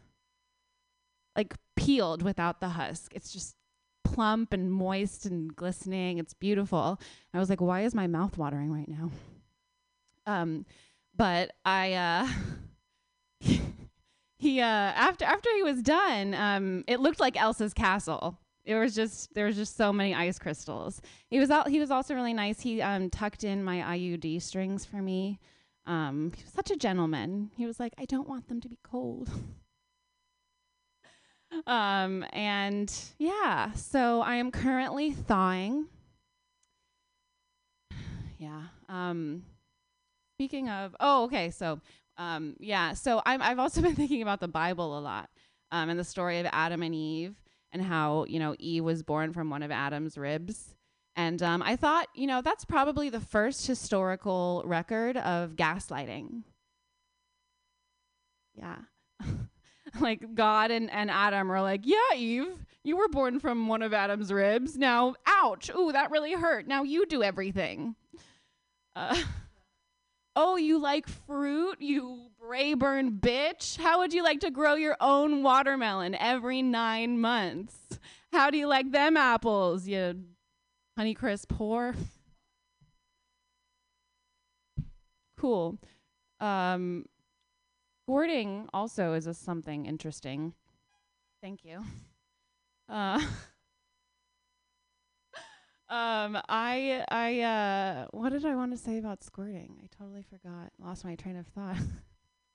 Like 1.35 1.55
peeled 1.75 2.23
without 2.23 2.59
the 2.59 2.69
husk. 2.69 3.13
It's 3.15 3.31
just 3.31 3.55
plump 4.03 4.51
and 4.51 4.71
moist 4.71 5.25
and 5.25 5.55
glistening. 5.55 6.17
It's 6.17 6.33
beautiful. 6.33 6.99
I 7.33 7.39
was 7.39 7.49
like, 7.49 7.61
why 7.61 7.81
is 7.81 7.95
my 7.95 8.07
mouth 8.07 8.37
watering 8.37 8.71
right 8.71 8.89
now? 8.89 9.11
Um, 10.25 10.65
but 11.15 11.51
I 11.65 11.93
uh 11.93 12.27
he 14.41 14.59
uh 14.59 14.65
after 14.65 15.23
after 15.23 15.49
he 15.55 15.61
was 15.61 15.83
done, 15.83 16.33
um 16.33 16.83
it 16.87 16.99
looked 16.99 17.19
like 17.19 17.39
Elsa's 17.39 17.75
castle. 17.75 18.39
It 18.65 18.73
was 18.73 18.95
just 18.95 19.31
there 19.35 19.45
was 19.45 19.55
just 19.55 19.77
so 19.77 19.93
many 19.93 20.15
ice 20.15 20.39
crystals. 20.39 20.99
He 21.29 21.39
was 21.39 21.51
he 21.67 21.79
was 21.79 21.91
also 21.91 22.15
really 22.15 22.33
nice. 22.33 22.59
He 22.59 22.81
um 22.81 23.11
tucked 23.11 23.43
in 23.43 23.63
my 23.63 23.97
IUD 23.97 24.41
strings 24.41 24.83
for 24.83 24.95
me. 24.95 25.39
Um 25.85 26.31
he 26.35 26.43
was 26.43 26.53
such 26.53 26.71
a 26.71 26.75
gentleman. 26.75 27.51
He 27.55 27.67
was 27.67 27.79
like, 27.79 27.93
"I 27.99 28.05
don't 28.05 28.27
want 28.27 28.47
them 28.47 28.59
to 28.61 28.67
be 28.67 28.79
cold." 28.81 29.29
um 31.67 32.25
and 32.33 32.91
yeah, 33.19 33.73
so 33.73 34.21
I 34.21 34.35
am 34.35 34.51
currently 34.51 35.11
thawing. 35.11 35.85
Yeah. 38.39 38.63
Um 38.89 39.43
speaking 40.35 40.67
of, 40.67 40.95
oh, 40.99 41.25
okay, 41.25 41.51
so 41.51 41.79
um, 42.21 42.55
yeah, 42.59 42.93
so 42.93 43.21
I'm, 43.25 43.41
I've 43.41 43.59
also 43.59 43.81
been 43.81 43.95
thinking 43.95 44.21
about 44.21 44.39
the 44.39 44.47
Bible 44.47 44.97
a 44.97 45.01
lot 45.01 45.29
um, 45.71 45.89
and 45.89 45.99
the 45.99 46.03
story 46.03 46.39
of 46.39 46.45
Adam 46.51 46.83
and 46.83 46.93
Eve 46.93 47.35
and 47.71 47.81
how 47.81 48.25
you 48.25 48.39
know 48.39 48.55
Eve 48.59 48.83
was 48.83 49.01
born 49.01 49.33
from 49.33 49.49
one 49.49 49.63
of 49.63 49.71
Adam's 49.71 50.17
ribs. 50.17 50.75
And 51.15 51.43
um, 51.43 51.61
I 51.61 51.75
thought, 51.75 52.07
you 52.15 52.25
know, 52.25 52.41
that's 52.41 52.63
probably 52.63 53.09
the 53.09 53.19
first 53.19 53.67
historical 53.67 54.63
record 54.65 55.17
of 55.17 55.55
gaslighting. 55.57 56.43
Yeah. 58.55 58.77
like 59.99 60.35
God 60.35 60.71
and, 60.71 60.89
and 60.89 61.11
Adam 61.11 61.51
are 61.51 61.61
like, 61.61 61.81
yeah, 61.83 62.15
Eve, 62.15 62.65
you 62.85 62.95
were 62.95 63.09
born 63.09 63.41
from 63.41 63.67
one 63.67 63.81
of 63.81 63.93
Adam's 63.93 64.31
ribs. 64.31 64.77
Now, 64.77 65.15
ouch. 65.27 65.69
Ooh, 65.75 65.91
that 65.91 66.11
really 66.11 66.31
hurt. 66.31 66.65
Now 66.65 66.83
you 66.83 67.05
do 67.05 67.23
everything. 67.23 67.95
Uh, 68.95 69.21
oh, 70.35 70.55
you 70.55 70.79
like 70.79 71.07
fruit, 71.07 71.77
you 71.81 72.31
Braeburn 72.41 73.19
bitch? 73.19 73.77
How 73.77 73.99
would 73.99 74.13
you 74.13 74.23
like 74.23 74.39
to 74.41 74.51
grow 74.51 74.75
your 74.75 74.97
own 74.99 75.43
watermelon 75.43 76.15
every 76.15 76.61
nine 76.61 77.19
months? 77.19 77.75
How 78.31 78.49
do 78.49 78.57
you 78.57 78.67
like 78.67 78.91
them 78.91 79.17
apples, 79.17 79.87
you 79.87 80.23
Honeycrisp 80.97 81.47
whore? 81.47 81.95
Cool. 85.37 85.77
Um, 86.39 87.05
squirting 88.03 88.67
also 88.73 89.13
is 89.13 89.27
a 89.27 89.33
something 89.33 89.85
interesting. 89.85 90.53
Thank 91.41 91.63
you. 91.63 91.83
Uh, 92.87 93.19
um, 95.91 96.37
I 96.47 97.03
I 97.09 97.41
uh, 97.41 98.07
what 98.11 98.29
did 98.29 98.45
I 98.45 98.55
want 98.55 98.71
to 98.71 98.77
say 98.77 98.97
about 98.97 99.23
squirting? 99.23 99.75
I 99.83 99.87
totally 99.95 100.23
forgot. 100.23 100.71
Lost 100.79 101.03
my 101.03 101.15
train 101.15 101.35
of 101.35 101.45
thought. 101.47 101.75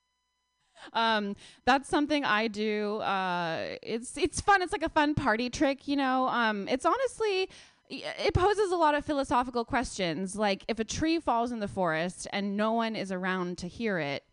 um, 0.94 1.36
that's 1.66 1.86
something 1.88 2.24
I 2.24 2.48
do. 2.48 2.96
Uh, 2.96 3.76
it's 3.82 4.16
it's 4.16 4.40
fun. 4.40 4.62
It's 4.62 4.72
like 4.72 4.82
a 4.82 4.88
fun 4.88 5.14
party 5.14 5.50
trick, 5.50 5.86
you 5.86 5.96
know. 5.96 6.28
Um, 6.28 6.66
it's 6.66 6.86
honestly 6.86 7.50
it 7.88 8.34
poses 8.34 8.72
a 8.72 8.76
lot 8.76 8.94
of 8.94 9.04
philosophical 9.04 9.66
questions. 9.66 10.34
Like 10.36 10.64
if 10.66 10.78
a 10.78 10.84
tree 10.84 11.20
falls 11.20 11.52
in 11.52 11.60
the 11.60 11.68
forest 11.68 12.26
and 12.32 12.56
no 12.56 12.72
one 12.72 12.96
is 12.96 13.12
around 13.12 13.58
to 13.58 13.68
hear 13.68 13.98
it, 13.98 14.24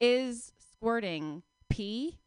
is 0.00 0.52
squirting 0.58 1.42
pee? 1.68 2.18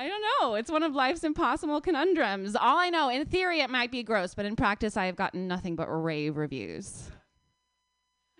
I 0.00 0.06
don't 0.06 0.22
know. 0.40 0.54
It's 0.54 0.70
one 0.70 0.84
of 0.84 0.94
life's 0.94 1.24
impossible 1.24 1.80
conundrums. 1.80 2.54
All 2.54 2.78
I 2.78 2.88
know, 2.88 3.08
in 3.08 3.26
theory, 3.26 3.60
it 3.60 3.68
might 3.68 3.90
be 3.90 4.04
gross, 4.04 4.32
but 4.32 4.46
in 4.46 4.54
practice, 4.54 4.96
I 4.96 5.06
have 5.06 5.16
gotten 5.16 5.48
nothing 5.48 5.74
but 5.74 5.88
rave 5.88 6.36
reviews. 6.36 7.10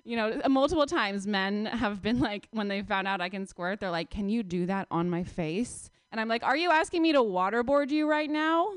You 0.05 0.17
know, 0.17 0.41
uh, 0.45 0.49
multiple 0.49 0.87
times 0.87 1.27
men 1.27 1.67
have 1.67 2.01
been 2.01 2.21
like, 2.29 2.47
when 2.53 2.69
they 2.69 2.83
found 2.83 3.09
out 3.09 3.21
I 3.21 3.29
can 3.29 3.45
squirt, 3.45 3.81
they're 3.81 3.91
like, 3.91 4.09
Can 4.09 4.29
you 4.29 4.45
do 4.45 4.67
that 4.67 4.87
on 4.93 5.11
my 5.11 5.25
face? 5.25 5.91
And 6.13 6.21
I'm 6.21 6.29
like, 6.29 6.45
Are 6.45 6.57
you 6.57 6.71
asking 6.71 7.03
me 7.03 7.13
to 7.13 7.19
waterboard 7.19 7.91
you 7.91 8.09
right 8.09 8.31
now? 8.31 8.71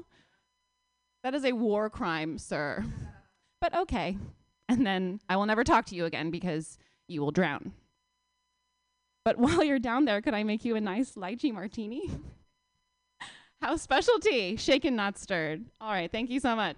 That 1.23 1.35
is 1.35 1.45
a 1.45 1.51
war 1.51 1.89
crime, 1.89 2.37
sir. 2.37 2.83
But 3.61 3.77
okay. 3.77 4.17
And 4.67 4.87
then 4.87 5.19
I 5.29 5.35
will 5.35 5.45
never 5.45 5.63
talk 5.63 5.85
to 5.85 5.95
you 5.95 6.05
again 6.05 6.31
because 6.31 6.79
you 7.07 7.21
will 7.21 7.29
drown. 7.29 7.73
But 9.23 9.37
while 9.37 9.63
you're 9.63 9.77
down 9.77 10.05
there, 10.05 10.19
could 10.19 10.33
I 10.33 10.41
make 10.41 10.65
you 10.65 10.75
a 10.75 10.81
nice 10.81 11.11
lychee 11.11 11.53
martini? 11.53 12.09
House 13.61 13.83
specialty, 13.83 14.55
shaken, 14.55 14.95
not 14.95 15.19
stirred. 15.19 15.63
All 15.79 15.91
right, 15.91 16.11
thank 16.11 16.31
you 16.31 16.39
so 16.39 16.55
much. 16.55 16.77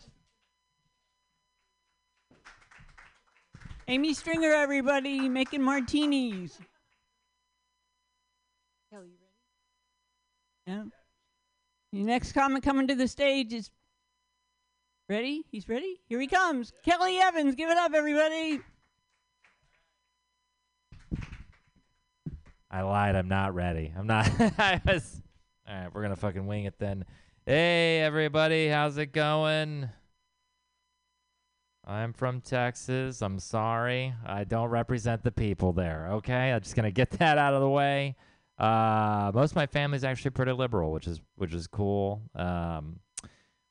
Amy 3.88 4.14
Stringer, 4.14 4.52
everybody, 4.52 5.30
making 5.30 5.62
martinis. 5.62 6.60
Kelly, 8.92 9.08
you 9.08 9.18
ready? 10.68 10.84
Yeah. 10.84 10.84
Your 11.92 12.06
next 12.06 12.34
comic 12.34 12.64
coming 12.64 12.88
to 12.88 12.96
the 12.96 13.08
stage 13.08 13.54
is 13.54 13.70
ready. 15.10 15.44
He's 15.52 15.70
ready. 15.70 16.02
Here 16.08 16.20
he 16.20 16.28
comes. 16.28 16.74
Kelly 16.84 17.18
Evans. 17.18 17.56
Give 17.56 17.70
it 17.70 17.78
up, 17.78 17.94
everybody. 17.94 18.60
I 22.70 22.82
lied. 22.82 23.16
I'm 23.16 23.28
not 23.28 23.54
ready. 23.54 23.94
I'm 23.98 24.08
not. 24.08 24.30
I 24.58 24.82
was. 24.86 25.23
All 25.68 25.74
right, 25.74 25.94
we're 25.94 26.02
gonna 26.02 26.18
fucking 26.18 26.46
wing 26.46 26.66
it 26.66 26.78
then. 26.78 27.06
Hey, 27.46 28.02
everybody, 28.02 28.68
how's 28.68 28.98
it 28.98 29.14
going? 29.14 29.90
I'm 31.86 32.12
from 32.12 32.42
Texas. 32.42 33.22
I'm 33.22 33.40
sorry. 33.40 34.14
I 34.26 34.44
don't 34.44 34.70
represent 34.70 35.24
the 35.24 35.32
people 35.32 35.72
there. 35.72 36.08
Okay, 36.14 36.52
I'm 36.52 36.62
just 36.62 36.76
gonna 36.76 36.92
get 36.92 37.12
that 37.20 37.38
out 37.38 37.54
of 37.54 37.62
the 37.62 37.70
way. 37.70 38.16
Uh, 38.58 39.32
most 39.34 39.52
of 39.52 39.56
my 39.56 39.66
family's 39.66 40.04
actually 40.04 40.32
pretty 40.32 40.52
liberal, 40.52 40.92
which 40.92 41.08
is 41.08 41.22
which 41.36 41.54
is 41.54 41.66
cool. 41.68 42.22
Um, 42.36 43.00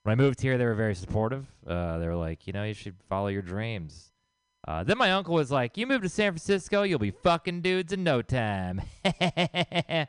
when 0.02 0.12
I 0.12 0.14
moved 0.14 0.40
here, 0.40 0.56
they 0.56 0.64
were 0.64 0.74
very 0.74 0.94
supportive. 0.94 1.46
Uh, 1.66 1.98
they 1.98 2.06
were 2.06 2.16
like, 2.16 2.46
you 2.46 2.54
know, 2.54 2.64
you 2.64 2.74
should 2.74 2.96
follow 3.06 3.28
your 3.28 3.42
dreams. 3.42 4.12
Uh, 4.66 4.82
then 4.82 4.96
my 4.96 5.12
uncle 5.12 5.34
was 5.34 5.50
like, 5.50 5.76
"You 5.76 5.86
move 5.86 6.02
to 6.02 6.08
San 6.08 6.32
Francisco, 6.32 6.84
you'll 6.84 6.98
be 6.98 7.10
fucking 7.10 7.60
dudes 7.60 7.92
in 7.92 8.02
no 8.02 8.22
time." 8.22 8.80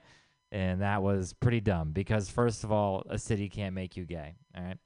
and 0.53 0.81
that 0.81 1.01
was 1.01 1.33
pretty 1.33 1.59
dumb 1.59 1.91
because 1.91 2.29
first 2.29 2.63
of 2.63 2.71
all, 2.71 3.03
a 3.09 3.17
city 3.17 3.49
can't 3.49 3.73
make 3.73 3.97
you 3.97 4.05
gay. 4.05 4.35
All 4.55 4.63
right. 4.63 4.77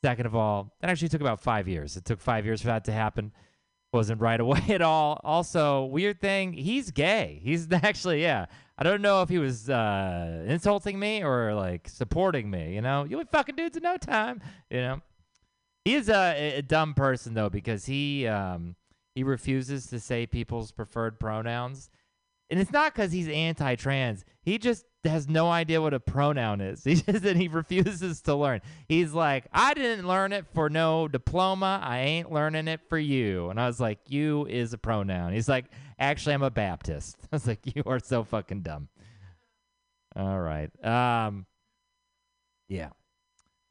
Second 0.00 0.26
of 0.26 0.36
all, 0.36 0.72
that 0.80 0.90
actually 0.90 1.08
took 1.08 1.20
about 1.20 1.40
five 1.40 1.66
years. 1.66 1.96
It 1.96 2.04
took 2.04 2.20
five 2.20 2.46
years 2.46 2.60
for 2.60 2.68
that 2.68 2.84
to 2.84 2.92
happen. 2.92 3.32
Wasn't 3.92 4.20
right 4.20 4.38
away 4.48 4.62
at 4.68 4.80
all. 4.80 5.20
Also, 5.24 5.84
weird 5.86 6.20
thing, 6.20 6.52
he's 6.52 6.92
gay. 6.92 7.40
He's 7.42 7.66
actually, 7.72 8.22
yeah. 8.22 8.46
I 8.78 8.84
don't 8.84 9.02
know 9.02 9.22
if 9.22 9.28
he 9.28 9.38
was 9.38 9.68
uh, 9.68 10.44
insulting 10.46 11.00
me 11.00 11.24
or 11.24 11.52
like 11.52 11.88
supporting 11.88 12.48
me. 12.48 12.76
You 12.76 12.80
know, 12.80 13.02
you'll 13.02 13.20
be 13.20 13.28
fucking 13.32 13.56
dudes 13.56 13.76
in 13.76 13.82
no 13.82 13.96
time. 13.96 14.40
You 14.70 14.80
know, 14.80 15.00
he 15.84 15.96
is 15.96 16.08
a, 16.08 16.58
a 16.58 16.62
dumb 16.62 16.94
person 16.94 17.34
though 17.34 17.50
because 17.50 17.86
he 17.86 18.28
um, 18.28 18.76
he 19.16 19.24
refuses 19.24 19.86
to 19.88 19.98
say 19.98 20.26
people's 20.26 20.70
preferred 20.70 21.18
pronouns, 21.18 21.90
and 22.50 22.60
it's 22.60 22.72
not 22.72 22.94
because 22.94 23.12
he's 23.12 23.28
anti-trans. 23.28 24.24
He 24.42 24.58
just 24.58 24.84
has 25.04 25.28
no 25.28 25.50
idea 25.50 25.80
what 25.80 25.94
a 25.94 26.00
pronoun 26.00 26.60
is. 26.60 26.84
He 26.88 26.94
just 26.96 27.24
and 27.24 27.40
he 27.40 27.48
refuses 27.48 28.20
to 28.22 28.34
learn. 28.34 28.60
He's 28.88 29.12
like, 29.12 29.46
I 29.52 29.74
didn't 29.74 30.06
learn 30.06 30.32
it 30.32 30.46
for 30.54 30.70
no 30.70 31.08
diploma. 31.08 31.80
I 31.82 32.00
ain't 32.00 32.32
learning 32.32 32.68
it 32.68 32.80
for 32.88 32.98
you. 32.98 33.50
And 33.50 33.60
I 33.60 33.66
was 33.66 33.80
like, 33.80 33.98
you 34.06 34.46
is 34.46 34.72
a 34.72 34.78
pronoun. 34.78 35.32
He's 35.32 35.48
like, 35.48 35.66
actually, 35.98 36.34
I'm 36.34 36.42
a 36.42 36.50
Baptist. 36.50 37.16
I 37.32 37.36
was 37.36 37.46
like, 37.46 37.60
you 37.76 37.82
are 37.86 38.00
so 38.00 38.24
fucking 38.24 38.62
dumb. 38.62 38.88
All 40.16 40.40
right. 40.40 40.70
Um. 40.84 41.46
Yeah. 42.68 42.90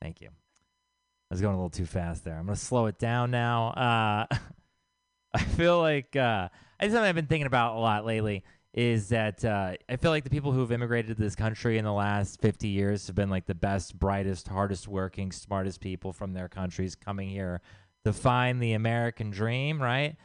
Thank 0.01 0.21
you. 0.21 0.29
I 0.29 1.33
was 1.33 1.41
going 1.41 1.53
a 1.53 1.57
little 1.57 1.69
too 1.69 1.85
fast 1.85 2.23
there. 2.23 2.37
I'm 2.37 2.45
gonna 2.45 2.55
slow 2.55 2.85
it 2.85 2.97
down 2.97 3.31
now. 3.31 3.69
Uh, 3.69 4.35
I 5.33 5.39
feel 5.41 5.79
like 5.79 6.15
uh, 6.15 6.47
it's 6.79 6.93
something 6.93 7.07
I've 7.07 7.15
been 7.15 7.27
thinking 7.27 7.47
about 7.47 7.75
a 7.75 7.79
lot 7.79 8.05
lately. 8.05 8.43
Is 8.77 9.09
that 9.09 9.43
uh, 9.43 9.73
I 9.89 9.95
feel 9.95 10.11
like 10.11 10.23
the 10.23 10.29
people 10.29 10.51
who 10.51 10.59
have 10.59 10.71
immigrated 10.71 11.17
to 11.17 11.19
this 11.19 11.35
country 11.35 11.79
in 11.79 11.83
the 11.83 11.91
last 11.91 12.39
50 12.41 12.67
years 12.67 13.07
have 13.07 13.15
been 13.15 13.31
like 13.31 13.47
the 13.47 13.55
best, 13.55 13.97
brightest, 13.97 14.47
hardest 14.47 14.87
working, 14.87 15.31
smartest 15.31 15.81
people 15.81 16.13
from 16.13 16.33
their 16.33 16.47
countries 16.47 16.93
coming 16.93 17.27
here 17.27 17.59
to 18.05 18.13
find 18.13 18.61
the 18.61 18.73
American 18.73 19.31
dream, 19.31 19.81
right? 19.81 20.15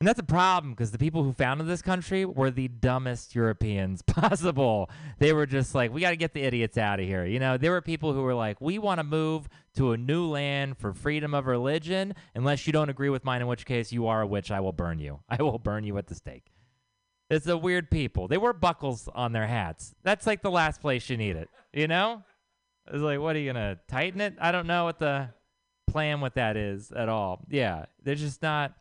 And 0.00 0.08
that's 0.08 0.18
a 0.18 0.24
problem 0.24 0.72
because 0.72 0.90
the 0.90 0.98
people 0.98 1.22
who 1.22 1.32
founded 1.32 1.68
this 1.68 1.80
country 1.82 2.24
were 2.24 2.50
the 2.50 2.66
dumbest 2.66 3.36
Europeans 3.36 4.02
possible. 4.06 4.90
They 5.18 5.32
were 5.32 5.46
just 5.46 5.74
like, 5.74 5.92
we 5.92 6.00
got 6.00 6.10
to 6.10 6.16
get 6.16 6.32
the 6.32 6.42
idiots 6.42 6.76
out 6.76 6.98
of 6.98 7.06
here. 7.06 7.24
You 7.24 7.38
know, 7.38 7.56
there 7.56 7.70
were 7.70 7.82
people 7.82 8.12
who 8.12 8.22
were 8.22 8.34
like, 8.34 8.60
we 8.60 8.78
want 8.80 8.98
to 8.98 9.04
move 9.04 9.48
to 9.76 9.92
a 9.92 9.96
new 9.96 10.26
land 10.26 10.78
for 10.78 10.92
freedom 10.92 11.34
of 11.34 11.46
religion, 11.46 12.14
unless 12.34 12.66
you 12.66 12.72
don't 12.72 12.88
agree 12.88 13.10
with 13.10 13.22
mine, 13.22 13.42
in 13.42 13.46
which 13.46 13.64
case 13.64 13.92
you 13.92 14.08
are 14.08 14.22
a 14.22 14.26
witch. 14.26 14.50
I 14.50 14.58
will 14.58 14.72
burn 14.72 14.98
you. 14.98 15.20
I 15.28 15.40
will 15.42 15.58
burn 15.58 15.84
you 15.84 15.98
at 15.98 16.08
the 16.08 16.16
stake. 16.16 16.50
It's 17.32 17.46
a 17.46 17.56
weird 17.56 17.90
people. 17.90 18.28
They 18.28 18.36
wear 18.36 18.52
buckles 18.52 19.08
on 19.14 19.32
their 19.32 19.46
hats. 19.46 19.94
That's 20.02 20.26
like 20.26 20.42
the 20.42 20.50
last 20.50 20.82
place 20.82 21.08
you 21.08 21.16
need 21.16 21.36
it. 21.36 21.48
You 21.72 21.88
know? 21.88 22.22
It's 22.86 23.02
like, 23.02 23.20
what 23.20 23.36
are 23.36 23.38
you 23.38 23.52
gonna 23.52 23.78
tighten 23.88 24.20
it? 24.20 24.34
I 24.38 24.52
don't 24.52 24.66
know 24.66 24.84
what 24.84 24.98
the 24.98 25.30
plan 25.86 26.20
with 26.20 26.34
that 26.34 26.58
is 26.58 26.92
at 26.92 27.08
all. 27.08 27.40
Yeah, 27.48 27.86
they're 28.02 28.16
just 28.16 28.42
not 28.42 28.74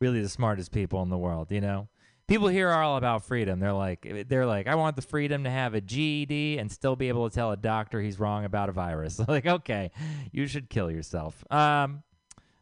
really 0.00 0.22
the 0.22 0.28
smartest 0.28 0.72
people 0.72 1.02
in 1.02 1.10
the 1.10 1.18
world. 1.18 1.50
You 1.50 1.60
know? 1.60 1.88
People 2.26 2.48
here 2.48 2.70
are 2.70 2.82
all 2.82 2.96
about 2.96 3.24
freedom. 3.24 3.60
They're 3.60 3.74
like, 3.74 4.26
they're 4.28 4.46
like, 4.46 4.66
I 4.66 4.76
want 4.76 4.96
the 4.96 5.02
freedom 5.02 5.44
to 5.44 5.50
have 5.50 5.74
a 5.74 5.82
GED 5.82 6.56
and 6.58 6.72
still 6.72 6.96
be 6.96 7.08
able 7.08 7.28
to 7.28 7.34
tell 7.34 7.52
a 7.52 7.56
doctor 7.58 8.00
he's 8.00 8.18
wrong 8.18 8.46
about 8.46 8.70
a 8.70 8.72
virus. 8.72 9.20
like, 9.28 9.44
okay, 9.44 9.90
you 10.32 10.46
should 10.46 10.70
kill 10.70 10.90
yourself. 10.90 11.44
Um, 11.52 12.02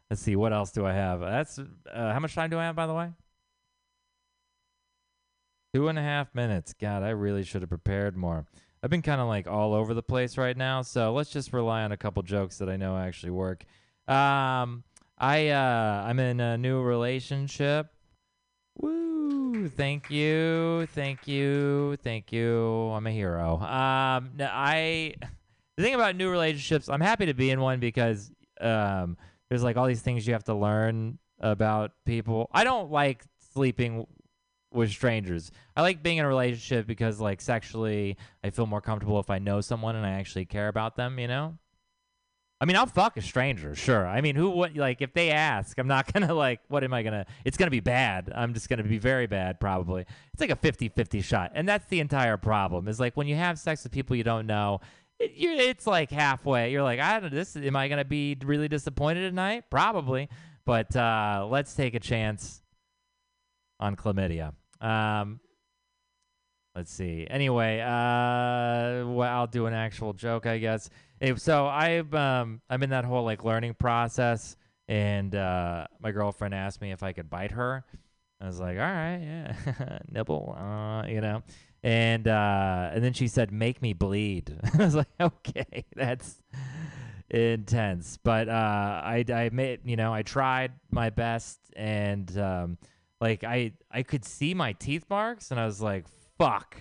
let's 0.09 0.21
see, 0.21 0.35
what 0.35 0.51
else 0.51 0.73
do 0.73 0.85
I 0.85 0.91
have? 0.91 1.21
That's 1.21 1.57
uh, 1.59 2.11
how 2.11 2.19
much 2.19 2.35
time 2.35 2.49
do 2.49 2.59
I 2.59 2.65
have, 2.65 2.75
by 2.75 2.87
the 2.87 2.93
way? 2.93 3.11
Two 5.73 5.87
and 5.87 5.97
a 5.97 6.03
half 6.03 6.35
minutes. 6.35 6.73
God, 6.73 7.01
I 7.01 7.09
really 7.09 7.43
should 7.43 7.63
have 7.63 7.69
prepared 7.69 8.15
more. 8.15 8.45
I've 8.83 8.91
been 8.91 9.01
kind 9.01 9.19
of 9.19 9.27
like 9.27 9.47
all 9.47 9.73
over 9.73 9.93
the 9.93 10.03
place 10.03 10.37
right 10.37 10.55
now, 10.55 10.83
so 10.83 11.13
let's 11.13 11.31
just 11.31 11.51
rely 11.51 11.83
on 11.83 11.91
a 11.91 11.97
couple 11.97 12.21
jokes 12.21 12.59
that 12.59 12.69
I 12.69 12.77
know 12.77 12.95
actually 12.95 13.31
work. 13.31 13.63
Um, 14.07 14.83
I 15.17 15.47
uh, 15.49 16.03
I'm 16.05 16.19
in 16.19 16.39
a 16.39 16.57
new 16.57 16.81
relationship. 16.81 17.87
Woo! 18.77 19.67
Thank 19.69 20.11
you, 20.11 20.85
thank 20.93 21.27
you, 21.27 21.95
thank 22.03 22.31
you. 22.31 22.67
I'm 22.91 23.07
a 23.07 23.11
hero. 23.11 23.55
Um, 23.55 24.31
I 24.41 25.13
the 25.77 25.83
thing 25.83 25.95
about 25.95 26.15
new 26.15 26.29
relationships, 26.29 26.87
I'm 26.87 27.01
happy 27.01 27.25
to 27.25 27.33
be 27.33 27.49
in 27.49 27.61
one 27.61 27.79
because 27.79 28.29
um, 28.61 29.17
there's 29.49 29.63
like 29.63 29.77
all 29.77 29.87
these 29.87 30.01
things 30.01 30.27
you 30.27 30.33
have 30.33 30.43
to 30.43 30.53
learn 30.53 31.17
about 31.39 31.93
people. 32.05 32.47
I 32.51 32.63
don't 32.63 32.91
like 32.91 33.23
sleeping 33.53 34.05
with 34.73 34.89
strangers. 34.91 35.51
I 35.75 35.81
like 35.81 36.03
being 36.03 36.17
in 36.17 36.25
a 36.25 36.27
relationship 36.27 36.87
because 36.87 37.19
like 37.19 37.41
sexually, 37.41 38.17
I 38.43 38.49
feel 38.49 38.65
more 38.65 38.81
comfortable 38.81 39.19
if 39.19 39.29
I 39.29 39.39
know 39.39 39.61
someone 39.61 39.95
and 39.95 40.05
I 40.05 40.11
actually 40.11 40.45
care 40.45 40.67
about 40.67 40.95
them. 40.95 41.19
You 41.19 41.27
know. 41.27 41.57
I 42.63 42.65
mean, 42.65 42.77
I'll 42.77 42.85
fuck 42.85 43.17
a 43.17 43.21
stranger, 43.21 43.75
sure. 43.75 44.07
I 44.07 44.21
mean, 44.21 44.37
who 44.37 44.49
would 44.51 44.77
like 44.77 45.01
if 45.01 45.13
they 45.13 45.31
ask? 45.31 45.77
I'm 45.77 45.87
not 45.87 46.13
gonna 46.13 46.33
like. 46.33 46.61
What 46.69 46.85
am 46.85 46.93
I 46.93 47.03
gonna? 47.03 47.25
It's 47.43 47.57
gonna 47.57 47.71
be 47.71 47.81
bad. 47.81 48.31
I'm 48.33 48.53
just 48.53 48.69
gonna 48.69 48.83
be 48.83 48.99
very 48.99 49.27
bad, 49.27 49.59
probably. 49.59 50.05
It's 50.33 50.39
like 50.39 50.49
a 50.49 50.55
50-50 50.55 51.21
shot, 51.23 51.51
and 51.55 51.67
that's 51.67 51.85
the 51.87 51.99
entire 51.99 52.37
problem. 52.37 52.87
Is 52.87 53.01
like 53.01 53.17
when 53.17 53.27
you 53.27 53.35
have 53.35 53.59
sex 53.59 53.83
with 53.83 53.91
people 53.91 54.15
you 54.15 54.23
don't 54.23 54.47
know, 54.47 54.79
it, 55.19 55.31
it's 55.35 55.85
like 55.85 56.09
halfway. 56.09 56.71
You're 56.71 56.83
like, 56.83 57.01
I 57.01 57.19
don't. 57.19 57.33
This 57.33 57.57
am 57.57 57.75
I 57.75 57.89
gonna 57.89 58.05
be 58.05 58.37
really 58.41 58.69
disappointed 58.69 59.29
tonight? 59.29 59.65
Probably. 59.69 60.29
But 60.65 60.95
uh, 60.95 61.45
let's 61.49 61.73
take 61.73 61.95
a 61.95 61.99
chance 61.99 62.61
on 63.79 63.97
chlamydia. 63.97 64.53
Um, 64.83 65.39
let's 66.75 66.91
see. 66.91 67.27
Anyway, 67.29 67.79
uh, 67.79 69.07
well, 69.07 69.21
I'll 69.23 69.47
do 69.47 69.65
an 69.65 69.73
actual 69.73 70.13
joke, 70.13 70.45
I 70.45 70.57
guess. 70.57 70.89
If- 71.19 71.39
so 71.39 71.67
I've 71.67 72.13
um, 72.13 72.61
I'm 72.69 72.83
in 72.83 72.89
that 72.91 73.05
whole 73.05 73.23
like 73.23 73.43
learning 73.43 73.75
process, 73.75 74.55
and 74.87 75.33
uh, 75.35 75.87
my 75.99 76.11
girlfriend 76.11 76.53
asked 76.53 76.81
me 76.81 76.91
if 76.91 77.03
I 77.03 77.13
could 77.13 77.29
bite 77.29 77.51
her. 77.51 77.83
I 78.41 78.47
was 78.47 78.59
like, 78.59 78.77
all 78.77 78.83
right, 78.83 79.19
yeah, 79.21 79.99
nibble, 80.11 80.55
uh, 80.59 81.07
you 81.07 81.21
know. 81.21 81.43
And 81.81 82.27
uh, 82.27 82.91
and 82.93 83.03
then 83.03 83.13
she 83.13 83.27
said, 83.27 83.51
"Make 83.51 83.81
me 83.81 83.93
bleed." 83.93 84.57
I 84.73 84.77
was 84.77 84.95
like, 84.95 85.07
"Okay, 85.19 85.85
that's 85.95 86.41
intense." 87.29 88.17
But 88.23 88.49
uh, 88.49 89.01
I 89.03 89.25
I 89.33 89.49
made 89.51 89.81
you 89.85 89.95
know 89.95 90.13
I 90.13 90.23
tried 90.23 90.71
my 90.91 91.09
best, 91.09 91.59
and 91.75 92.35
um, 92.37 92.77
like 93.23 93.45
I 93.45 93.71
I 93.89 94.03
could 94.03 94.25
see 94.25 94.53
my 94.53 94.73
teeth 94.73 95.05
marks, 95.09 95.49
and 95.49 95.59
I 95.59 95.65
was 95.65 95.81
like, 95.81 96.05
"Fuck." 96.37 96.75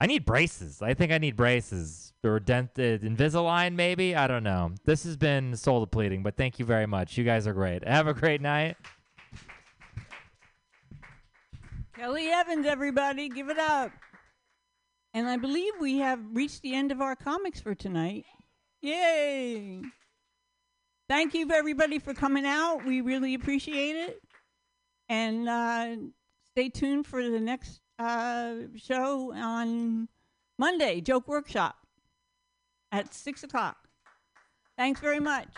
I 0.00 0.06
need 0.06 0.24
braces. 0.24 0.80
I 0.80 0.94
think 0.94 1.12
I 1.12 1.18
need 1.18 1.36
braces 1.36 2.14
or 2.24 2.40
dented 2.40 3.04
uh, 3.04 3.06
Invisalign, 3.06 3.74
maybe. 3.74 4.16
I 4.16 4.26
don't 4.26 4.42
know. 4.42 4.72
This 4.86 5.04
has 5.04 5.18
been 5.18 5.54
soul 5.56 5.80
depleting, 5.80 6.22
but 6.22 6.38
thank 6.38 6.58
you 6.58 6.64
very 6.64 6.86
much. 6.86 7.18
You 7.18 7.24
guys 7.24 7.46
are 7.46 7.52
great. 7.52 7.86
Have 7.86 8.06
a 8.06 8.14
great 8.14 8.40
night. 8.40 8.78
Kelly 11.94 12.28
Evans, 12.28 12.64
everybody, 12.64 13.28
give 13.28 13.50
it 13.50 13.58
up. 13.58 13.92
And 15.12 15.28
I 15.28 15.36
believe 15.36 15.74
we 15.80 15.98
have 15.98 16.20
reached 16.32 16.62
the 16.62 16.74
end 16.74 16.92
of 16.92 17.02
our 17.02 17.14
comics 17.14 17.60
for 17.60 17.74
tonight. 17.74 18.24
Yay! 18.80 19.82
Thank 21.10 21.34
you, 21.34 21.50
everybody, 21.52 21.98
for 21.98 22.14
coming 22.14 22.46
out. 22.46 22.86
We 22.86 23.02
really 23.02 23.34
appreciate 23.34 23.96
it. 23.96 24.22
And 25.10 25.48
uh, 25.48 25.96
stay 26.52 26.68
tuned 26.68 27.04
for 27.04 27.28
the 27.28 27.40
next 27.40 27.80
uh, 27.98 28.54
show 28.76 29.34
on 29.34 30.08
Monday, 30.56 31.00
Joke 31.00 31.26
Workshop 31.26 31.74
at 32.92 33.12
6 33.12 33.42
o'clock. 33.42 33.88
Thanks 34.78 35.00
very 35.00 35.18
much. 35.18 35.48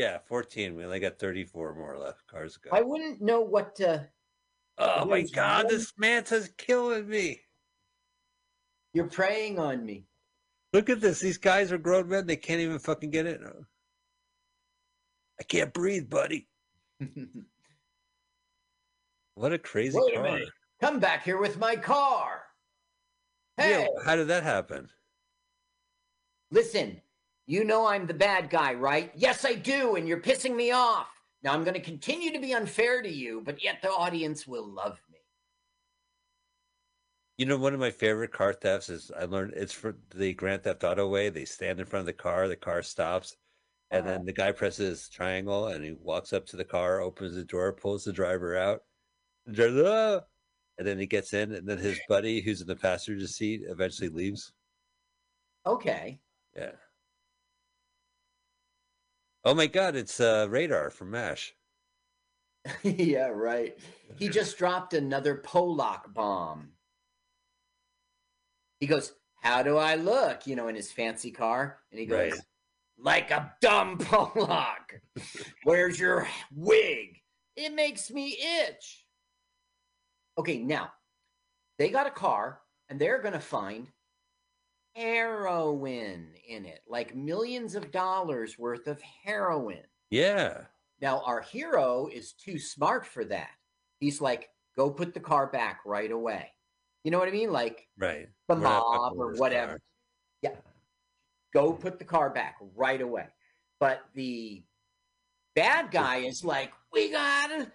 Yeah, 0.00 0.16
14. 0.28 0.74
We 0.76 0.82
only 0.86 0.98
got 0.98 1.18
34 1.18 1.74
more 1.74 1.98
left 1.98 2.26
cars 2.26 2.56
go. 2.56 2.70
I 2.72 2.80
wouldn't 2.80 3.20
know 3.20 3.42
what 3.42 3.74
to. 3.76 4.08
oh 4.78 5.04
my 5.04 5.20
God, 5.34 5.64
one- 5.66 5.74
this 5.74 5.92
manta's 5.98 6.48
killing 6.56 7.06
me. 7.06 7.42
You're 8.94 9.08
preying 9.08 9.58
on 9.58 9.84
me. 9.84 10.06
Look 10.72 10.88
at 10.88 11.02
this. 11.02 11.20
These 11.20 11.36
guys 11.36 11.70
are 11.70 11.76
grown 11.76 12.08
men. 12.08 12.26
They 12.26 12.36
can't 12.36 12.62
even 12.62 12.78
fucking 12.78 13.10
get 13.10 13.26
it. 13.26 13.42
I 15.38 15.42
can't 15.44 15.74
breathe, 15.74 16.08
buddy. 16.08 16.48
What 19.34 19.52
a 19.54 19.58
crazy 19.58 19.98
Wait 19.98 20.12
a 20.12 20.16
car. 20.16 20.24
minute. 20.32 20.48
Come 20.82 20.98
back 20.98 21.24
here 21.24 21.38
with 21.38 21.58
my 21.58 21.74
car. 21.76 22.42
Hey, 23.56 23.82
Yeah, 23.82 23.86
how 24.04 24.16
did 24.16 24.28
that 24.28 24.42
happen? 24.42 24.88
listen. 26.50 27.00
You 27.50 27.64
know 27.64 27.84
I'm 27.84 28.06
the 28.06 28.14
bad 28.14 28.48
guy, 28.48 28.74
right? 28.74 29.10
Yes, 29.16 29.44
I 29.44 29.54
do, 29.54 29.96
and 29.96 30.06
you're 30.06 30.20
pissing 30.20 30.54
me 30.54 30.70
off. 30.70 31.08
Now 31.42 31.52
I'm 31.52 31.64
going 31.64 31.74
to 31.74 31.80
continue 31.80 32.32
to 32.32 32.38
be 32.38 32.54
unfair 32.54 33.02
to 33.02 33.12
you, 33.12 33.42
but 33.44 33.60
yet 33.60 33.82
the 33.82 33.90
audience 33.90 34.46
will 34.46 34.68
love 34.68 35.00
me. 35.10 35.18
You 37.38 37.46
know, 37.46 37.56
one 37.56 37.74
of 37.74 37.80
my 37.80 37.90
favorite 37.90 38.30
car 38.30 38.52
thefts 38.52 38.88
is 38.88 39.10
I 39.18 39.24
learned 39.24 39.54
it's 39.56 39.72
for 39.72 39.96
the 40.14 40.32
Grand 40.32 40.62
Theft 40.62 40.84
Auto 40.84 41.08
way. 41.08 41.28
They 41.28 41.44
stand 41.44 41.80
in 41.80 41.86
front 41.86 42.02
of 42.02 42.06
the 42.06 42.12
car, 42.12 42.46
the 42.46 42.54
car 42.54 42.82
stops, 42.82 43.36
and 43.90 44.06
then 44.06 44.24
the 44.24 44.32
guy 44.32 44.52
presses 44.52 45.08
triangle 45.08 45.66
and 45.66 45.84
he 45.84 45.96
walks 46.00 46.32
up 46.32 46.46
to 46.46 46.56
the 46.56 46.64
car, 46.64 47.00
opens 47.00 47.34
the 47.34 47.42
door, 47.42 47.72
pulls 47.72 48.04
the 48.04 48.12
driver 48.12 48.56
out, 48.56 48.84
and, 49.46 49.58
"Ah!" 49.58 50.20
and 50.78 50.86
then 50.86 51.00
he 51.00 51.06
gets 51.06 51.32
in, 51.32 51.50
and 51.50 51.68
then 51.68 51.78
his 51.78 51.98
buddy 52.08 52.42
who's 52.42 52.60
in 52.60 52.68
the 52.68 52.76
passenger 52.76 53.26
seat 53.26 53.62
eventually 53.66 54.08
leaves. 54.08 54.52
Okay. 55.66 56.20
Yeah. 56.54 56.74
Oh 59.44 59.54
my 59.54 59.66
God! 59.66 59.96
It's 59.96 60.20
uh, 60.20 60.46
radar 60.50 60.90
from 60.90 61.10
Mash. 61.10 61.54
yeah, 62.82 63.28
right. 63.28 63.78
He 64.16 64.28
just 64.28 64.58
dropped 64.58 64.92
another 64.92 65.36
Polak 65.36 66.12
bomb. 66.12 66.72
He 68.80 68.86
goes, 68.86 69.12
How 69.42 69.62
do 69.62 69.76
I 69.76 69.94
look? 69.94 70.46
You 70.46 70.56
know, 70.56 70.68
in 70.68 70.74
his 70.74 70.92
fancy 70.92 71.30
car. 71.30 71.78
And 71.90 72.00
he 72.00 72.06
goes, 72.06 72.32
Right. 72.32 72.40
Like 72.98 73.30
a 73.30 73.54
dumb 73.62 73.98
Polak. 73.98 75.00
Where's 75.64 75.98
your 75.98 76.28
wig? 76.54 77.18
It 77.56 77.72
makes 77.72 78.10
me 78.10 78.36
itch. 78.66 79.06
Okay, 80.38 80.58
now, 80.58 80.90
they 81.78 81.90
got 81.90 82.06
a 82.06 82.10
car 82.10 82.60
and 82.88 82.98
they're 82.98 83.22
going 83.22 83.34
to 83.34 83.40
find 83.40 83.88
heroin 84.94 86.28
in 86.48 86.64
it, 86.66 86.80
like 86.88 87.14
millions 87.14 87.74
of 87.74 87.90
dollars 87.90 88.58
worth 88.58 88.86
of 88.86 89.00
heroin. 89.24 89.82
Yeah. 90.10 90.62
Now, 91.00 91.22
our 91.24 91.40
hero 91.40 92.08
is 92.12 92.32
too 92.32 92.58
smart 92.58 93.06
for 93.06 93.24
that. 93.26 93.50
He's 94.00 94.20
like, 94.20 94.50
go 94.76 94.90
put 94.90 95.14
the 95.14 95.20
car 95.20 95.46
back 95.46 95.80
right 95.86 96.10
away. 96.10 96.52
You 97.04 97.10
know 97.10 97.18
what 97.18 97.28
I 97.28 97.32
mean? 97.32 97.52
Like 97.52 97.88
Right. 97.96 98.28
the 98.48 98.54
We're 98.56 98.60
mob 98.62 99.14
or 99.16 99.32
whatever. 99.34 99.72
car. 99.72 99.80
Yeah. 100.42 100.56
Go 101.54 101.72
put 101.72 101.98
the 101.98 102.04
car 102.04 102.30
back 102.30 102.56
right 102.76 103.00
away. 103.00 103.26
But 103.78 104.02
the 104.14 104.62
bad 105.54 105.90
guy 105.90 106.18
is 106.18 106.44
like, 106.44 106.72
we 106.92 107.10
gotta, 107.10 107.72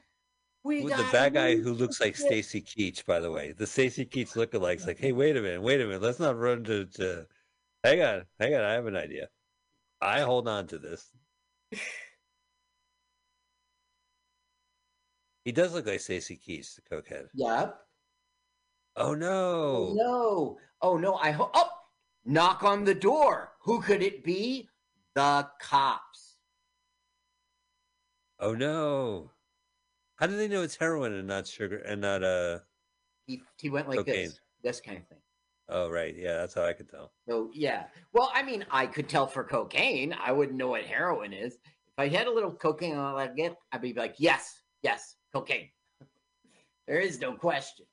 we 0.66 0.82
With 0.82 0.94
gotta. 0.94 1.04
the 1.04 1.12
bad 1.12 1.34
guy 1.36 1.56
who 1.56 1.74
looks 1.74 2.02
like. 2.02 2.16
Stacy 2.26 2.60
Keach, 2.60 3.06
by 3.06 3.20
the 3.20 3.32
way. 3.32 3.52
The 3.52 3.68
Stacy 3.68 4.04
Keach 4.04 4.34
lookalikes 4.34 4.88
like, 4.88 4.98
hey, 4.98 5.12
wait 5.12 5.38
a 5.38 5.42
minute, 5.42 5.62
wait 5.62 5.80
a 5.80 5.86
minute. 5.86 6.02
Let's 6.02 6.20
not 6.20 6.38
run 6.40 6.64
to, 6.64 6.86
to 6.86 7.28
hang 7.84 8.02
on, 8.02 8.24
hang 8.40 8.56
on, 8.56 8.62
I 8.62 8.74
have 8.74 8.88
an 8.88 8.96
idea. 8.96 9.30
I 10.02 10.22
hold 10.22 10.48
on 10.48 10.66
to 10.68 10.80
this. 10.80 11.12
he 15.46 15.52
does 15.52 15.74
look 15.74 15.86
like 15.86 16.00
Stacy 16.00 16.36
Keach, 16.36 16.76
the 16.76 16.82
cokehead. 16.96 17.28
Yep. 17.36 17.78
Oh 18.96 19.14
no. 19.14 19.30
Oh, 19.30 19.94
no. 19.96 20.58
Oh, 20.82 20.98
no. 20.98 21.16
I 21.16 21.32
hope. 21.32 21.52
Oh, 21.54 21.70
knock 22.26 22.64
on 22.64 22.84
the 22.84 22.96
door. 22.96 23.52
Who 23.62 23.82
could 23.82 24.02
it 24.02 24.24
be? 24.24 24.68
The 25.14 25.48
cops. 25.62 26.38
Oh 28.40 28.54
no. 28.54 29.32
How 30.16 30.28
do 30.28 30.38
they 30.38 30.48
know 30.48 30.62
it's 30.62 30.76
heroin 30.78 31.14
and 31.14 31.28
not 31.28 31.48
sugar 31.48 31.78
and 31.78 32.02
not 32.02 32.24
uh 32.24 32.60
He, 33.28 33.42
he 33.58 33.70
went 33.70 33.88
like 33.90 34.00
Cocaine. 34.00 34.28
this. 34.28 34.40
This 34.64 34.82
kind 34.82 34.98
of 34.98 35.08
thing. 35.08 35.18
oh 35.70 35.90
right, 35.90 36.16
yeah, 36.18 36.38
that's 36.38 36.54
how 36.56 36.64
I 36.66 36.74
could 36.74 36.90
tell. 36.90 37.12
So 37.28 37.50
yeah. 37.54 37.86
Well, 38.14 38.32
I 38.34 38.42
mean, 38.44 38.66
I 38.72 38.88
could 38.88 39.08
tell 39.10 39.28
for 39.28 39.44
cocaine. 39.44 40.16
I 40.20 40.32
wouldn't 40.32 40.58
know 40.58 40.70
what 40.70 40.84
heroin 40.86 41.34
is. 41.34 41.54
If 41.54 42.00
I 42.00 42.08
had 42.08 42.28
a 42.28 42.32
little 42.32 42.52
cocaine 42.52 42.96
on 42.96 43.32
it, 43.38 43.56
I'd 43.72 43.82
be 43.82 43.94
like, 43.94 44.16
yes, 44.18 44.62
yes, 44.82 45.16
cocaine. 45.34 45.70
there 46.88 47.00
is 47.00 47.20
no 47.22 47.34
question. 47.34 47.86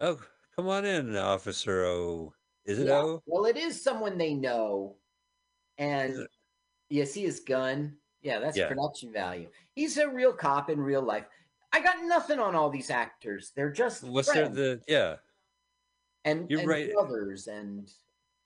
Oh, 0.00 0.18
come 0.56 0.66
on 0.68 0.84
in, 0.84 1.14
Officer 1.16 1.84
O. 1.84 2.32
Is 2.64 2.78
it 2.78 2.86
Yeah. 2.86 3.00
O? 3.02 3.22
Well, 3.26 3.44
it 3.44 3.56
is 3.56 3.82
someone 3.82 4.16
they 4.16 4.34
know, 4.34 4.96
and 5.78 6.26
you 6.88 7.04
see 7.04 7.22
his 7.22 7.40
gun. 7.40 7.96
Yeah, 8.22 8.38
that's 8.38 8.56
Yeah. 8.56 8.68
production 8.68 9.12
value. 9.12 9.48
He's 9.74 9.96
a 9.96 10.08
real 10.08 10.32
cop 10.32 10.70
in 10.70 10.80
real 10.80 11.02
life. 11.02 11.26
I 11.72 11.80
got 11.80 12.02
nothing 12.04 12.38
on 12.38 12.54
all 12.54 12.68
these 12.70 12.90
actors. 12.90 13.52
They're 13.54 13.70
just 13.70 14.02
What's 14.04 14.32
there 14.32 14.48
the 14.48 14.82
yeah. 14.88 15.16
and, 16.24 16.50
you're 16.50 16.60
and 16.60 16.68
right. 16.68 16.92
brothers 16.92 17.46
and 17.46 17.90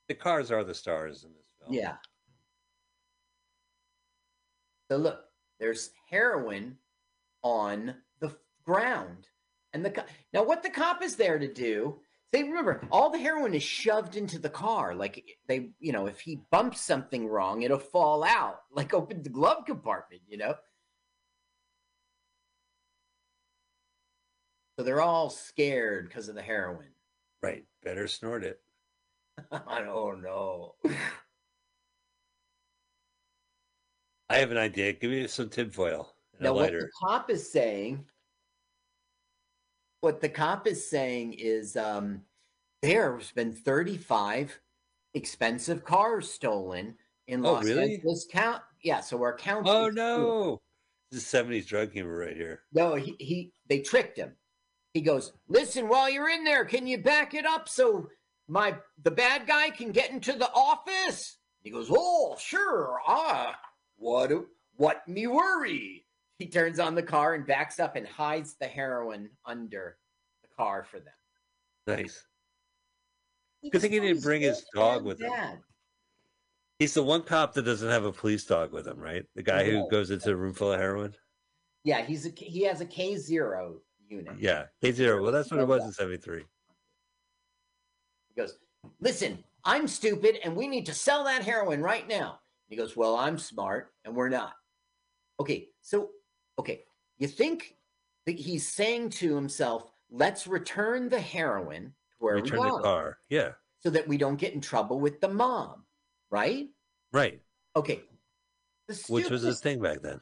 The 0.09 0.15
cars 0.15 0.51
are 0.53 0.63
the 0.63 0.75
stars 0.75 1.25
in 1.25 1.33
this 1.33 1.47
film. 1.59 1.73
Yeah. 1.73 1.97
So 4.91 4.99
look, 4.99 5.25
there's 5.59 5.91
heroin 6.11 6.77
on 7.43 7.97
the 8.21 8.37
ground, 8.65 9.29
and 9.73 9.85
the 9.85 9.91
co- 9.91 10.05
now 10.33 10.43
what 10.43 10.63
the 10.63 10.69
cop 10.71 11.03
is 11.03 11.17
there 11.17 11.39
to 11.39 11.53
do? 11.53 11.99
Say, 12.35 12.43
remember, 12.43 12.81
all 12.91 13.11
the 13.11 13.19
heroin 13.19 13.55
is 13.55 13.63
shoved 13.63 14.17
into 14.17 14.41
the 14.41 14.51
car. 14.51 14.93
Like 14.97 15.39
they, 15.47 15.69
you 15.79 15.93
know, 15.93 16.07
if 16.07 16.19
he 16.19 16.41
bumps 16.51 16.81
something 16.81 17.29
wrong, 17.29 17.63
it'll 17.63 17.79
fall 17.79 18.25
out. 18.25 18.63
Like 18.75 18.93
open 18.93 19.23
the 19.23 19.29
glove 19.29 19.67
compartment, 19.67 20.23
you 20.27 20.37
know. 20.37 20.57
So 24.77 24.85
they're 24.85 25.01
all 25.01 25.31
scared 25.31 26.09
because 26.09 26.29
of 26.29 26.35
the 26.35 26.43
heroin. 26.43 26.89
Right. 27.41 27.65
Better 27.85 28.09
snort 28.09 28.43
it. 28.43 28.59
I 29.53 29.81
don't 29.83 30.21
know. 30.21 30.75
I 34.29 34.39
have 34.39 34.51
an 34.51 34.59
idea. 34.59 34.93
Give 34.95 35.13
me 35.13 35.29
some 35.29 35.51
tinfoil 35.51 36.17
and 36.33 36.43
Now, 36.43 36.51
a 36.51 36.55
what 36.55 36.73
the 36.73 36.91
cop 37.01 37.31
is 37.31 37.53
saying, 37.53 38.05
what 40.01 40.21
the 40.21 40.29
cop 40.29 40.67
is 40.67 40.91
saying 40.91 41.33
is, 41.35 41.77
um, 41.77 42.21
there's 42.85 43.33
been 43.33 43.53
35 43.53 44.61
expensive 45.15 45.85
cars 45.85 46.31
stolen 46.31 46.97
in 47.27 47.45
Oh, 47.45 47.53
Los 47.55 47.65
really? 47.65 47.95
Angeles 47.95 48.27
Count. 48.31 48.63
Yeah, 48.83 49.01
so 49.01 49.21
our 49.23 49.37
county. 49.37 49.71
Oh 49.71 49.89
no! 49.89 50.61
This 51.11 51.23
is 51.23 51.27
seventies 51.27 51.67
drug 51.67 51.93
humor 51.93 52.19
right 52.19 52.37
here. 52.37 52.63
No, 52.73 52.95
he, 52.97 53.17
he 53.19 53.53
they 53.69 53.81
tricked 53.81 54.19
him. 54.19 54.33
He 54.93 55.01
goes, 55.01 55.33
"Listen, 55.49 55.89
while 55.89 56.11
you're 56.11 56.29
in 56.29 56.45
there, 56.45 56.65
can 56.65 56.87
you 56.87 56.99
back 56.99 57.33
it 57.35 57.47
up 57.47 57.69
so 57.69 58.09
my 58.47 58.77
the 59.03 59.11
bad 59.11 59.47
guy 59.47 59.71
can 59.71 59.91
get 59.91 60.11
into 60.11 60.35
the 60.35 60.51
office?" 60.53 61.39
He 61.63 61.71
goes, 61.71 61.89
"Oh, 61.91 62.37
sure. 62.39 62.99
Ah, 63.07 63.59
what 63.97 64.31
what 64.77 65.07
me 65.09 65.27
worry." 65.27 66.07
He 66.39 66.47
turns 66.49 66.79
on 66.81 66.95
the 66.95 67.03
car 67.03 67.35
and 67.35 67.47
backs 67.47 67.79
up 67.79 67.97
and 67.97 68.07
hides 68.07 68.57
the 68.57 68.67
heroin 68.67 69.31
under 69.47 69.97
the 70.43 70.49
car 70.57 70.85
for 70.85 70.99
them. 70.99 71.15
Nice. 71.87 72.23
Good 73.71 73.81
thing 73.81 73.93
he 73.93 74.01
didn't 74.01 74.23
bring 74.23 74.43
his 74.43 74.65
dog 74.75 75.05
with 75.05 75.21
him. 75.21 75.33
He's 76.79 76.95
the 76.95 77.03
one 77.03 77.23
cop 77.23 77.55
that 77.55 77.63
doesn't 77.63 77.89
have 77.89 78.05
a 78.05 78.13
police 78.13 78.45
dog 78.45 78.73
with 78.73 78.87
him, 78.87 78.99
right? 78.99 79.25
The 79.35 79.43
guy 79.43 79.65
who 79.65 79.89
goes 79.91 80.11
into 80.11 80.31
a 80.31 80.37
room 80.37 80.53
full 80.53 80.73
of 80.73 80.81
heroin. 80.81 81.15
Yeah, 81.85 82.03
he's 82.03 82.27
a 82.27 82.31
he 82.37 82.63
has 82.63 82.81
a 82.81 82.87
K 82.87 83.17
zero 83.17 83.81
unit. 84.09 84.35
Yeah, 84.39 84.65
K 84.83 84.93
zero. 84.93 85.23
Well, 85.23 85.33
that's 85.33 85.51
what 85.51 85.61
it 85.61 85.69
was 85.69 85.85
in 85.85 85.93
'73. 85.93 86.45
He 88.35 88.41
goes, 88.41 88.59
Listen, 89.01 89.43
I'm 89.65 89.89
stupid 89.89 90.39
and 90.45 90.57
we 90.57 90.67
need 90.67 90.87
to 90.87 90.95
sell 90.95 91.25
that 91.25 91.45
heroin 91.45 91.81
right 91.81 92.07
now. 92.09 92.41
He 92.69 92.77
goes, 92.77 92.97
Well, 92.97 93.17
I'm 93.17 93.39
smart 93.39 93.93
and 94.05 94.15
we're 94.15 94.29
not. 94.29 94.55
Okay, 95.41 95.69
so, 95.83 96.11
okay, 96.59 96.85
you 97.19 97.27
think 97.27 97.77
that 98.27 98.39
he's 98.39 98.67
saying 98.67 99.11
to 99.11 99.35
himself, 99.35 99.91
Let's 100.11 100.47
return 100.47 101.09
the 101.09 101.21
heroin 101.21 101.93
where 102.25 102.35
Return 102.37 102.61
we 102.61 102.67
the 102.67 102.71
got 102.71 102.81
it 102.81 102.83
car. 102.83 103.19
Yeah, 103.29 103.53
so 103.81 103.91
that 103.91 104.09
we 104.09 104.17
don't 104.19 104.37
get 104.37 104.55
in 104.55 104.61
trouble 104.61 104.99
with 105.01 105.21
the 105.21 105.29
mob, 105.29 105.81
right? 106.31 106.67
right. 107.13 107.41
Okay. 107.77 108.03
The 108.89 109.03
Which 109.09 109.31
was 109.31 109.43
his 109.43 109.61
thing 109.61 109.81
back 109.81 110.03
then. 110.03 110.21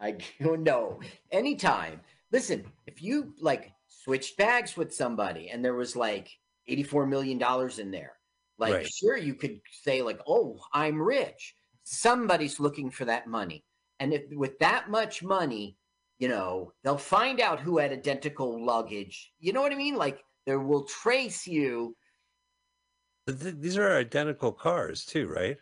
I 0.00 0.16
don't 0.42 0.62
know. 0.62 1.00
Anytime. 1.30 2.00
Listen, 2.32 2.64
if 2.86 3.02
you 3.02 3.34
like 3.40 3.72
switched 3.88 4.36
bags 4.36 4.76
with 4.76 4.92
somebody 4.94 5.48
and 5.50 5.64
there 5.64 5.74
was 5.74 5.94
like 5.96 6.28
$84 6.68 7.08
million 7.08 7.40
in 7.80 7.90
there, 7.90 8.12
like 8.58 8.74
Right. 8.74 8.88
sure 8.88 9.16
you 9.16 9.34
could 9.34 9.60
say 9.82 10.02
like, 10.02 10.20
"Oh, 10.26 10.58
I'm 10.72 11.00
rich." 11.00 11.54
Somebody's 11.84 12.58
looking 12.60 12.90
for 12.90 13.04
that 13.04 13.26
money. 13.28 13.64
And 14.00 14.12
if 14.12 14.22
with 14.32 14.58
that 14.58 14.90
much 14.90 15.22
money, 15.22 15.76
you 16.18 16.28
know, 16.28 16.72
they'll 16.82 16.98
find 16.98 17.40
out 17.40 17.60
who 17.60 17.78
had 17.78 17.92
identical 17.92 18.64
luggage. 18.64 19.32
You 19.38 19.52
know 19.52 19.62
what 19.62 19.72
I 19.72 19.76
mean? 19.76 19.96
Like 19.96 20.24
they 20.46 20.56
will 20.56 20.84
trace 20.84 21.46
you 21.46 21.94
th- 23.26 23.56
these 23.58 23.76
are 23.76 23.96
identical 23.96 24.52
cars 24.52 25.04
too, 25.04 25.26
right? 25.26 25.58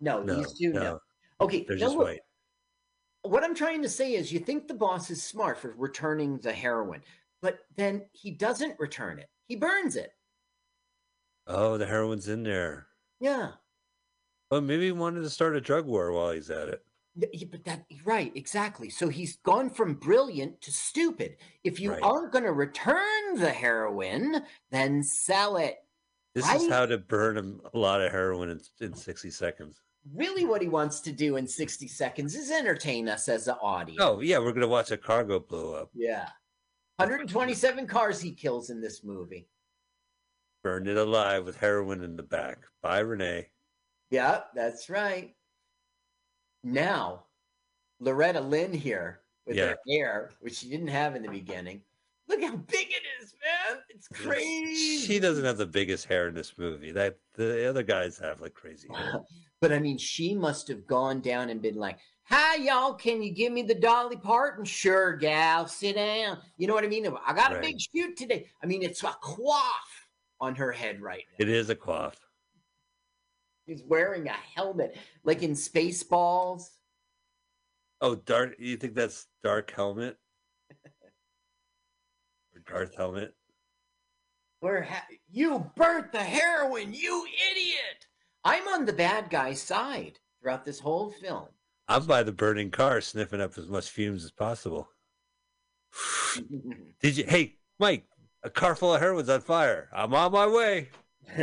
No, 0.00 0.22
No, 0.22 0.34
these 0.36 0.52
two 0.58 0.72
no. 0.72 0.82
no. 0.82 1.00
Okay, 1.40 1.64
They're 1.66 1.76
just 1.76 1.96
look, 1.96 2.06
white. 2.06 2.20
What 3.22 3.44
I'm 3.44 3.54
trying 3.54 3.82
to 3.82 3.88
say 3.88 4.14
is, 4.14 4.32
you 4.32 4.40
think 4.40 4.66
the 4.66 4.74
boss 4.74 5.10
is 5.10 5.22
smart 5.22 5.58
for 5.58 5.74
returning 5.76 6.38
the 6.38 6.52
heroin, 6.52 7.02
but 7.40 7.60
then 7.76 8.06
he 8.12 8.30
doesn't 8.30 8.78
return 8.78 9.18
it. 9.18 9.28
He 9.46 9.56
burns 9.56 9.96
it. 9.96 10.12
Oh, 11.46 11.78
the 11.78 11.86
heroin's 11.86 12.28
in 12.28 12.42
there. 12.42 12.86
Yeah. 13.20 13.52
Well, 14.50 14.60
maybe 14.60 14.86
he 14.86 14.92
wanted 14.92 15.20
to 15.22 15.30
start 15.30 15.56
a 15.56 15.60
drug 15.60 15.86
war 15.86 16.12
while 16.12 16.32
he's 16.32 16.50
at 16.50 16.68
it. 16.68 16.84
Yeah, 17.32 17.46
but 17.50 17.64
that 17.64 17.84
right, 18.04 18.32
exactly. 18.34 18.90
So 18.90 19.08
he's 19.08 19.36
gone 19.38 19.70
from 19.70 19.94
brilliant 19.94 20.60
to 20.62 20.72
stupid. 20.72 21.36
If 21.64 21.80
you 21.80 21.92
Right. 21.92 22.02
aren't 22.02 22.32
going 22.32 22.44
to 22.44 22.52
return 22.52 23.34
the 23.36 23.50
heroin, 23.50 24.42
then 24.70 25.02
sell 25.02 25.56
it. 25.56 25.76
This 26.34 26.46
right? 26.46 26.60
is 26.60 26.68
how 26.68 26.86
to 26.86 26.98
burn 26.98 27.60
a 27.72 27.76
lot 27.78 28.00
of 28.00 28.12
heroin 28.12 28.50
in, 28.50 28.60
in 28.80 28.94
60 28.94 29.30
seconds. 29.30 29.80
really 30.14 30.44
what 30.46 30.62
he 30.62 30.68
wants 30.68 31.00
to 31.00 31.12
do 31.12 31.36
in 31.36 31.46
60 31.46 31.86
seconds 31.88 32.34
is 32.34 32.50
entertain 32.50 33.08
us 33.08 33.28
as 33.28 33.48
an 33.48 33.56
audience. 33.60 34.00
Oh, 34.02 34.20
yeah, 34.20 34.38
we're 34.38 34.52
going 34.52 34.60
to 34.62 34.68
watch 34.68 34.90
a 34.90 34.96
cargo 34.96 35.40
blow 35.40 35.74
up. 35.74 35.90
Yeah. 35.94 36.28
127 36.96 37.86
cars 37.86 38.20
he 38.20 38.32
kills 38.32 38.70
in 38.70 38.80
this 38.80 39.04
movie. 39.04 39.48
Burned 40.62 40.88
it 40.88 40.96
alive 40.96 41.44
with 41.44 41.56
heroin 41.56 42.02
in 42.02 42.16
the 42.16 42.22
back. 42.22 42.58
Bye, 42.82 43.00
Renee. 43.00 43.48
Yeah, 44.10 44.40
that's 44.54 44.88
right. 44.88 45.34
Now, 46.62 47.24
Loretta 48.00 48.40
Lynn 48.40 48.72
here 48.72 49.20
with 49.46 49.56
her 49.58 49.76
hair, 49.88 50.30
which 50.40 50.54
she 50.56 50.68
didn't 50.68 50.88
have 50.88 51.16
in 51.16 51.22
the 51.22 51.28
beginning. 51.28 51.82
Look 52.28 52.42
how 52.42 52.56
big 52.56 52.86
it 52.90 53.02
is, 53.22 53.34
man. 53.42 53.78
It's 53.88 54.06
crazy. 54.08 55.04
She 55.04 55.18
doesn't 55.18 55.44
have 55.44 55.56
the 55.56 55.66
biggest 55.66 56.06
hair 56.06 56.28
in 56.28 56.34
this 56.34 56.56
movie. 56.56 56.92
That 56.92 57.18
the 57.34 57.68
other 57.68 57.82
guys 57.82 58.18
have 58.18 58.40
like 58.40 58.54
crazy 58.54 58.88
hair. 58.94 59.20
But 59.60 59.72
I 59.72 59.78
mean, 59.78 59.98
she 59.98 60.34
must 60.34 60.68
have 60.68 60.86
gone 60.86 61.20
down 61.20 61.50
and 61.50 61.60
been 61.60 61.74
like, 61.74 61.98
Hi, 62.24 62.54
y'all. 62.54 62.94
Can 62.94 63.22
you 63.22 63.30
give 63.30 63.52
me 63.52 63.60
the 63.60 63.74
Dolly 63.74 64.16
Parton? 64.16 64.64
Sure, 64.64 65.14
gal. 65.16 65.66
Sit 65.66 65.96
down. 65.96 66.38
You 66.56 66.66
know 66.66 66.72
what 66.72 66.84
I 66.84 66.86
mean? 66.86 67.06
I 67.26 67.34
got 67.34 67.50
a 67.52 67.56
Right. 67.56 67.64
big 67.64 67.76
shoot 67.78 68.16
today. 68.16 68.46
I 68.62 68.66
mean, 68.66 68.82
it's 68.82 69.02
a 69.02 69.08
coif 69.22 69.60
on 70.40 70.54
her 70.54 70.72
head 70.72 71.02
right 71.02 71.24
now. 71.32 71.42
It 71.44 71.50
is 71.50 71.68
a 71.68 71.74
coif. 71.76 72.14
She's 73.70 73.84
wearing 73.84 74.26
a 74.26 74.32
helmet, 74.32 74.96
like 75.22 75.44
in 75.44 75.52
Spaceballs. 75.52 76.70
Oh, 78.00 78.16
Dark. 78.16 78.56
You 78.58 78.76
think 78.76 78.96
that's 78.96 79.28
Dark 79.44 79.70
Helmet? 79.70 80.16
or 82.52 82.60
Darth 82.66 82.96
Helmet? 82.96 83.32
Where 84.58 84.82
ha- 84.82 85.06
you 85.30 85.70
burnt 85.76 86.10
the 86.10 86.18
heroin, 86.18 86.92
you 86.92 87.24
idiot! 87.52 88.06
I'm 88.42 88.66
on 88.66 88.86
the 88.86 88.92
bad 88.92 89.30
guy's 89.30 89.62
side 89.62 90.18
throughout 90.42 90.64
this 90.64 90.80
whole 90.80 91.12
film. 91.12 91.46
I'm 91.86 92.06
by 92.06 92.24
the 92.24 92.32
burning 92.32 92.72
car, 92.72 93.00
sniffing 93.00 93.40
up 93.40 93.56
as 93.56 93.68
much 93.68 93.88
fumes 93.88 94.24
as 94.24 94.32
possible. 94.32 94.88
Did 97.00 97.18
you? 97.18 97.24
Hey, 97.24 97.54
Mike, 97.78 98.04
a 98.42 98.50
car 98.50 98.74
full 98.74 98.96
of 98.96 99.00
heroin's 99.00 99.28
on 99.28 99.42
fire. 99.42 99.88
I'm 99.92 100.12
on 100.12 100.32
my 100.32 100.48
way. 100.48 100.88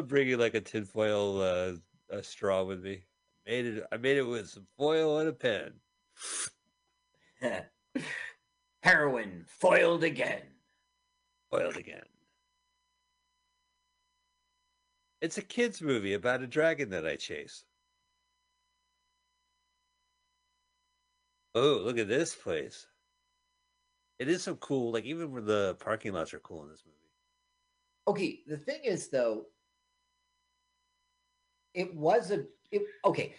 I'm 0.00 0.06
bringing 0.06 0.38
like 0.38 0.54
a 0.54 0.62
tinfoil 0.62 1.42
uh, 1.42 1.72
a 2.08 2.22
straw 2.22 2.64
with 2.64 2.82
me. 2.82 3.02
Made 3.46 3.66
it. 3.66 3.84
I 3.92 3.98
made 3.98 4.16
it 4.16 4.22
with 4.22 4.48
some 4.48 4.66
foil 4.78 5.18
and 5.18 5.28
a 5.28 5.32
pen. 5.32 5.74
heroin 8.82 9.44
foiled 9.46 10.02
again. 10.02 10.40
Foiled 11.50 11.76
again. 11.76 12.04
It's 15.20 15.36
a 15.36 15.42
kids' 15.42 15.82
movie 15.82 16.14
about 16.14 16.40
a 16.40 16.46
dragon 16.46 16.88
that 16.90 17.06
I 17.06 17.16
chase. 17.16 17.64
Oh, 21.54 21.82
look 21.84 21.98
at 21.98 22.08
this 22.08 22.34
place. 22.34 22.86
It 24.18 24.28
is 24.28 24.42
so 24.42 24.54
cool. 24.54 24.92
Like 24.92 25.04
even 25.04 25.44
the 25.44 25.76
parking 25.78 26.14
lots 26.14 26.32
are 26.32 26.38
cool 26.38 26.62
in 26.62 26.70
this 26.70 26.84
movie. 26.86 26.96
Okay, 28.08 28.40
the 28.46 28.56
thing 28.56 28.80
is 28.82 29.08
though, 29.08 29.44
it 31.74 31.94
was 31.94 32.30
a 32.30 32.44
it, 32.70 32.82
okay. 33.04 33.34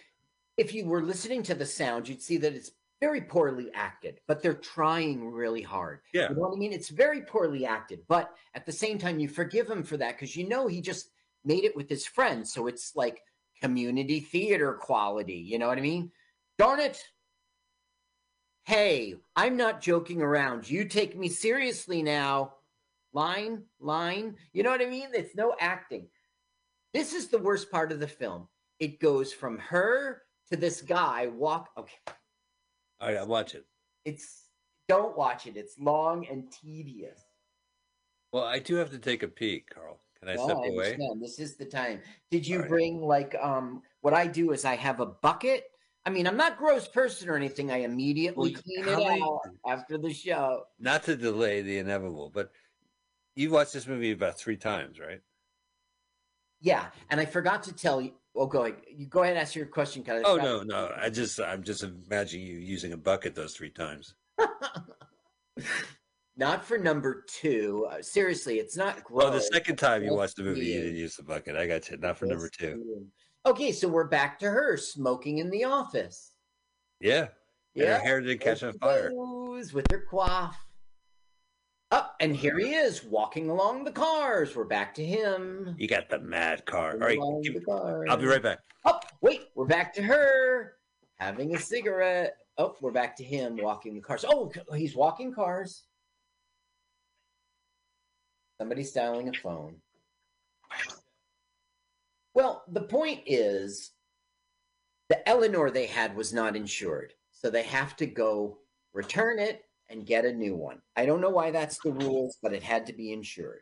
If 0.58 0.74
you 0.74 0.86
were 0.86 1.02
listening 1.02 1.42
to 1.44 1.54
the 1.54 1.64
sound, 1.64 2.08
you'd 2.08 2.20
see 2.20 2.36
that 2.36 2.52
it's 2.52 2.72
very 3.00 3.22
poorly 3.22 3.70
acted, 3.74 4.20
but 4.28 4.42
they're 4.42 4.54
trying 4.54 5.28
really 5.28 5.62
hard. 5.62 6.00
Yeah. 6.12 6.28
You 6.28 6.36
know 6.36 6.42
what 6.42 6.54
I 6.54 6.56
mean? 6.56 6.72
It's 6.72 6.90
very 6.90 7.22
poorly 7.22 7.64
acted, 7.64 8.00
but 8.06 8.34
at 8.54 8.66
the 8.66 8.70
same 8.70 8.98
time, 8.98 9.18
you 9.18 9.28
forgive 9.28 9.68
him 9.68 9.82
for 9.82 9.96
that 9.96 10.12
because 10.14 10.36
you 10.36 10.48
know 10.48 10.66
he 10.66 10.80
just 10.80 11.08
made 11.44 11.64
it 11.64 11.74
with 11.74 11.88
his 11.88 12.06
friends. 12.06 12.52
So 12.52 12.66
it's 12.66 12.94
like 12.94 13.20
community 13.60 14.20
theater 14.20 14.74
quality. 14.74 15.34
You 15.34 15.58
know 15.58 15.68
what 15.68 15.78
I 15.78 15.82
mean? 15.82 16.12
Darn 16.58 16.80
it. 16.80 17.02
Hey, 18.64 19.14
I'm 19.34 19.56
not 19.56 19.80
joking 19.80 20.22
around. 20.22 20.70
You 20.70 20.84
take 20.84 21.18
me 21.18 21.28
seriously 21.28 22.02
now. 22.02 22.54
Line, 23.12 23.64
line. 23.80 24.36
You 24.52 24.62
know 24.62 24.70
what 24.70 24.80
I 24.80 24.86
mean? 24.86 25.08
It's 25.12 25.34
no 25.34 25.56
acting. 25.58 26.06
This 26.94 27.12
is 27.14 27.28
the 27.28 27.38
worst 27.38 27.70
part 27.70 27.92
of 27.92 28.00
the 28.00 28.08
film. 28.08 28.48
It 28.78 29.00
goes 29.00 29.32
from 29.32 29.58
her 29.58 30.22
to 30.50 30.56
this 30.56 30.82
guy 30.82 31.28
walk. 31.28 31.70
Okay. 31.78 31.94
All 33.00 33.08
right, 33.08 33.16
I'll 33.16 33.26
watch 33.26 33.54
it. 33.54 33.64
It's 34.04 34.44
don't 34.88 35.16
watch 35.16 35.46
it. 35.46 35.56
It's 35.56 35.78
long 35.78 36.26
and 36.26 36.50
tedious. 36.52 37.20
Well, 38.32 38.44
I 38.44 38.58
do 38.58 38.76
have 38.76 38.90
to 38.90 38.98
take 38.98 39.22
a 39.22 39.28
peek, 39.28 39.70
Carl. 39.70 40.00
Can 40.18 40.28
I 40.28 40.34
No, 40.34 40.44
step 40.44 40.58
I 40.62 40.68
away? 40.68 40.98
This 41.20 41.38
is 41.38 41.56
the 41.56 41.64
time. 41.64 42.00
Did 42.30 42.46
you 42.46 42.60
right. 42.60 42.68
bring 42.68 43.00
like 43.00 43.34
um 43.40 43.82
what 44.00 44.14
I 44.14 44.26
do 44.26 44.52
is 44.52 44.64
I 44.64 44.76
have 44.76 45.00
a 45.00 45.06
bucket. 45.06 45.64
I 46.04 46.10
mean, 46.10 46.26
I'm 46.26 46.36
not 46.36 46.58
gross 46.58 46.88
person 46.88 47.28
or 47.28 47.36
anything. 47.36 47.70
I 47.70 47.78
immediately 47.78 48.52
Well, 48.52 48.62
clean 48.62 48.80
it 48.80 48.86
many- 48.98 49.22
out 49.22 49.40
after 49.66 49.98
the 49.98 50.12
show. 50.12 50.64
Not 50.80 51.04
to 51.04 51.16
delay 51.16 51.62
the 51.62 51.78
inevitable, 51.78 52.30
but 52.30 52.50
you've 53.36 53.52
watched 53.52 53.72
this 53.72 53.86
movie 53.86 54.10
about 54.10 54.36
three 54.38 54.56
times, 54.56 54.98
right? 54.98 55.20
Yeah, 56.62 56.86
and 57.10 57.20
I 57.20 57.24
forgot 57.26 57.62
to 57.64 57.72
tell 57.72 58.00
you. 58.00 58.12
Oh, 58.34 58.46
go 58.46 58.62
ahead. 58.64 58.76
You 58.88 59.06
go 59.06 59.22
ahead 59.24 59.34
and 59.36 59.42
ask 59.42 59.54
your 59.54 59.66
question. 59.66 60.02
'cause 60.04 60.22
I 60.24 60.28
Oh 60.28 60.36
no, 60.36 60.62
no. 60.62 60.90
I 60.96 61.10
just 61.10 61.38
I'm 61.40 61.62
just 61.62 61.82
imagining 61.82 62.46
you 62.46 62.54
using 62.58 62.92
a 62.92 62.96
bucket 62.96 63.34
those 63.34 63.54
three 63.54 63.68
times. 63.70 64.14
Not 66.36 66.64
for 66.64 66.78
number 66.78 67.24
two. 67.28 67.86
Uh, 67.90 68.00
seriously, 68.00 68.58
it's 68.58 68.74
not 68.74 69.04
gross. 69.04 69.24
Oh, 69.26 69.30
the 69.30 69.40
second 69.40 69.76
time 69.76 70.02
you 70.02 70.14
watched 70.14 70.36
the 70.36 70.42
movie, 70.44 70.64
you 70.64 70.80
didn't 70.80 70.96
use 70.96 71.14
the 71.16 71.22
bucket. 71.22 71.56
I 71.56 71.66
got 71.66 71.90
you. 71.90 71.98
Not 71.98 72.16
for 72.16 72.24
number 72.24 72.48
two. 72.48 73.06
Okay, 73.44 73.70
so 73.70 73.86
we're 73.86 74.08
back 74.08 74.38
to 74.38 74.48
her 74.50 74.78
smoking 74.78 75.38
in 75.38 75.50
the 75.50 75.64
office. 75.64 76.32
Yeah. 77.00 77.28
And 77.74 77.84
Yeah. 77.84 77.98
her 77.98 78.02
hair 78.02 78.20
didn't 78.22 78.40
catch 78.40 78.62
on 78.62 78.72
fire. 78.78 79.10
With 79.12 79.84
her 79.90 80.06
coif. 80.10 80.54
Up, 81.92 82.16
and 82.20 82.34
here 82.34 82.58
he 82.58 82.74
uh-huh. 82.74 82.86
is 82.86 83.04
walking 83.04 83.50
along 83.50 83.84
the 83.84 83.92
cars. 83.92 84.56
We're 84.56 84.64
back 84.64 84.94
to 84.94 85.04
him. 85.04 85.76
You 85.78 85.86
got 85.86 86.08
the 86.08 86.20
mad 86.20 86.64
car. 86.64 86.92
All 86.92 86.98
right, 86.98 87.18
give- 87.42 87.62
I'll 87.68 88.16
be 88.16 88.24
right 88.24 88.42
back. 88.42 88.60
Oh, 88.86 88.98
wait, 89.20 89.42
we're 89.54 89.66
back 89.66 89.92
to 89.94 90.02
her 90.02 90.76
having 91.16 91.54
a 91.54 91.58
cigarette. 91.60 92.38
Oh, 92.56 92.76
we're 92.80 92.92
back 92.92 93.14
to 93.16 93.24
him 93.24 93.58
walking 93.58 93.94
the 93.94 94.00
cars. 94.00 94.24
Oh, 94.26 94.50
he's 94.74 94.96
walking 94.96 95.34
cars. 95.34 95.82
Somebody's 98.58 98.92
dialing 98.92 99.28
a 99.28 99.34
phone. 99.34 99.76
Well, 102.32 102.64
the 102.68 102.84
point 102.84 103.20
is 103.26 103.90
the 105.10 105.28
Eleanor 105.28 105.70
they 105.70 105.86
had 105.86 106.16
was 106.16 106.32
not 106.32 106.56
insured. 106.56 107.12
So 107.32 107.50
they 107.50 107.64
have 107.64 107.96
to 107.96 108.06
go 108.06 108.60
return 108.94 109.38
it 109.38 109.66
and 109.92 110.06
get 110.06 110.24
a 110.24 110.32
new 110.32 110.56
one. 110.56 110.80
I 110.96 111.06
don't 111.06 111.20
know 111.20 111.30
why 111.30 111.50
that's 111.50 111.78
the 111.84 111.92
rules, 111.92 112.38
but 112.42 112.54
it 112.54 112.62
had 112.62 112.86
to 112.86 112.92
be 112.92 113.12
insured. 113.12 113.60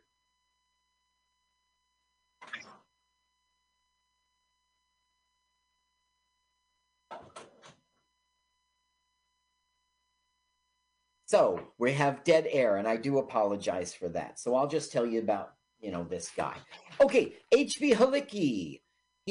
So 11.25 11.61
we 11.77 11.93
have 11.93 12.25
dead 12.25 12.45
air, 12.49 12.75
and 12.75 12.87
I 12.87 12.97
do 12.97 13.19
apologize 13.19 13.93
for 13.93 14.09
that. 14.09 14.37
So 14.37 14.55
I'll 14.55 14.67
just 14.67 14.91
tell 14.91 15.05
you 15.05 15.19
about 15.19 15.53
you 15.79 15.91
know 15.91 16.03
this 16.03 16.29
guy. 16.35 16.57
Okay, 16.99 17.35
H.B. 17.51 17.93
Halicki. 17.93 18.80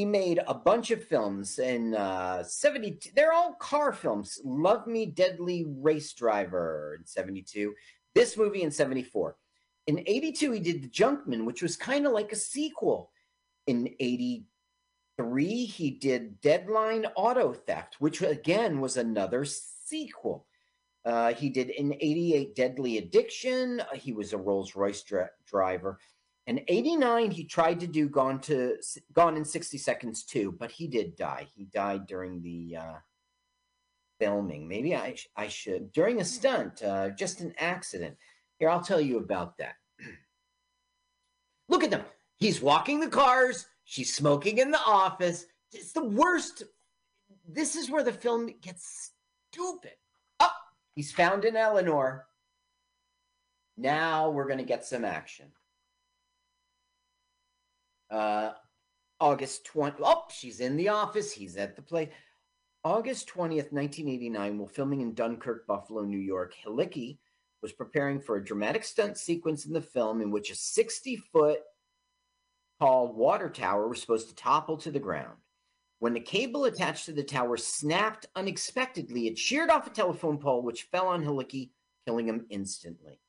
He 0.00 0.06
made 0.06 0.40
a 0.46 0.54
bunch 0.54 0.90
of 0.92 1.04
films 1.04 1.58
in 1.58 1.94
uh, 1.94 2.42
70. 2.42 3.12
They're 3.14 3.34
all 3.34 3.52
car 3.60 3.92
films. 3.92 4.40
Love 4.42 4.86
Me, 4.86 5.04
Deadly 5.04 5.66
Race 5.68 6.14
Driver 6.14 6.96
in 6.98 7.04
72. 7.04 7.74
This 8.14 8.34
movie 8.38 8.62
in 8.62 8.70
74. 8.70 9.36
In 9.88 9.98
82, 10.06 10.52
he 10.52 10.60
did 10.60 10.82
The 10.82 10.88
Junkman, 10.88 11.44
which 11.44 11.60
was 11.60 11.76
kind 11.76 12.06
of 12.06 12.12
like 12.12 12.32
a 12.32 12.36
sequel. 12.36 13.10
In 13.66 13.90
83, 14.00 15.66
he 15.66 15.90
did 15.90 16.40
Deadline 16.40 17.04
Auto 17.14 17.52
Theft, 17.52 17.96
which 17.98 18.22
again 18.22 18.80
was 18.80 18.96
another 18.96 19.44
sequel. 19.44 20.46
Uh, 21.04 21.34
he 21.34 21.50
did 21.50 21.68
in 21.68 21.92
88 22.00 22.56
Deadly 22.56 22.96
Addiction. 22.96 23.82
He 23.92 24.14
was 24.14 24.32
a 24.32 24.38
Rolls 24.38 24.74
Royce 24.74 25.02
dri- 25.02 25.24
driver. 25.46 25.98
In 26.50 26.64
89, 26.66 27.30
he 27.30 27.44
tried 27.44 27.78
to 27.78 27.86
do 27.86 28.08
Gone 28.08 28.40
to 28.40 28.76
Gone 29.12 29.36
in 29.36 29.44
60 29.44 29.78
Seconds 29.78 30.24
too, 30.24 30.56
but 30.58 30.72
he 30.72 30.88
did 30.88 31.14
die. 31.14 31.46
He 31.54 31.66
died 31.66 32.08
during 32.08 32.42
the 32.42 32.76
uh, 32.76 32.94
filming. 34.18 34.66
Maybe 34.66 34.96
I, 34.96 35.14
I 35.36 35.46
should. 35.46 35.92
During 35.92 36.20
a 36.20 36.24
stunt, 36.24 36.82
uh, 36.82 37.10
just 37.10 37.40
an 37.40 37.54
accident. 37.56 38.16
Here, 38.58 38.68
I'll 38.68 38.80
tell 38.80 39.00
you 39.00 39.18
about 39.18 39.58
that. 39.58 39.74
Look 41.68 41.84
at 41.84 41.92
them. 41.92 42.02
He's 42.36 42.60
walking 42.60 42.98
the 42.98 43.06
cars. 43.06 43.66
She's 43.84 44.12
smoking 44.12 44.58
in 44.58 44.72
the 44.72 44.84
office. 44.84 45.46
It's 45.70 45.92
the 45.92 46.04
worst. 46.04 46.64
This 47.48 47.76
is 47.76 47.92
where 47.92 48.02
the 48.02 48.12
film 48.12 48.50
gets 48.60 49.12
stupid. 49.52 49.94
Oh, 50.40 50.50
he's 50.96 51.12
found 51.12 51.44
in 51.44 51.54
Eleanor. 51.54 52.26
Now 53.76 54.30
we're 54.30 54.48
going 54.48 54.58
to 54.58 54.64
get 54.64 54.84
some 54.84 55.04
action. 55.04 55.46
Uh, 58.10 58.52
August 59.20 59.64
20. 59.66 59.98
Oh, 60.02 60.24
she's 60.30 60.60
in 60.60 60.76
the 60.76 60.88
office. 60.88 61.32
He's 61.32 61.56
at 61.56 61.76
the 61.76 61.82
play. 61.82 62.10
August 62.82 63.28
20th, 63.28 63.72
1989, 63.72 64.58
while 64.58 64.68
filming 64.68 65.02
in 65.02 65.12
Dunkirk, 65.12 65.66
Buffalo, 65.66 66.02
New 66.02 66.18
York, 66.18 66.54
Halicki 66.64 67.18
was 67.60 67.72
preparing 67.72 68.20
for 68.20 68.36
a 68.36 68.44
dramatic 68.44 68.84
stunt 68.84 69.18
sequence 69.18 69.66
in 69.66 69.74
the 69.74 69.82
film 69.82 70.22
in 70.22 70.30
which 70.30 70.50
a 70.50 70.54
60 70.54 71.16
foot 71.16 71.60
tall 72.80 73.12
water 73.12 73.50
tower 73.50 73.86
was 73.86 74.00
supposed 74.00 74.30
to 74.30 74.34
topple 74.34 74.78
to 74.78 74.90
the 74.90 74.98
ground. 74.98 75.36
When 75.98 76.14
the 76.14 76.20
cable 76.20 76.64
attached 76.64 77.04
to 77.06 77.12
the 77.12 77.22
tower 77.22 77.58
snapped 77.58 78.26
unexpectedly, 78.34 79.26
it 79.26 79.38
sheared 79.38 79.68
off 79.68 79.86
a 79.86 79.90
telephone 79.90 80.38
pole, 80.38 80.62
which 80.62 80.84
fell 80.84 81.08
on 81.08 81.22
Halicki, 81.22 81.70
killing 82.06 82.26
him 82.26 82.46
instantly. 82.48 83.20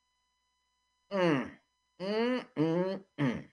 Mm, 1.12 1.52
mm, 2.02 2.46
mm, 2.58 3.02
mm. 3.20 3.44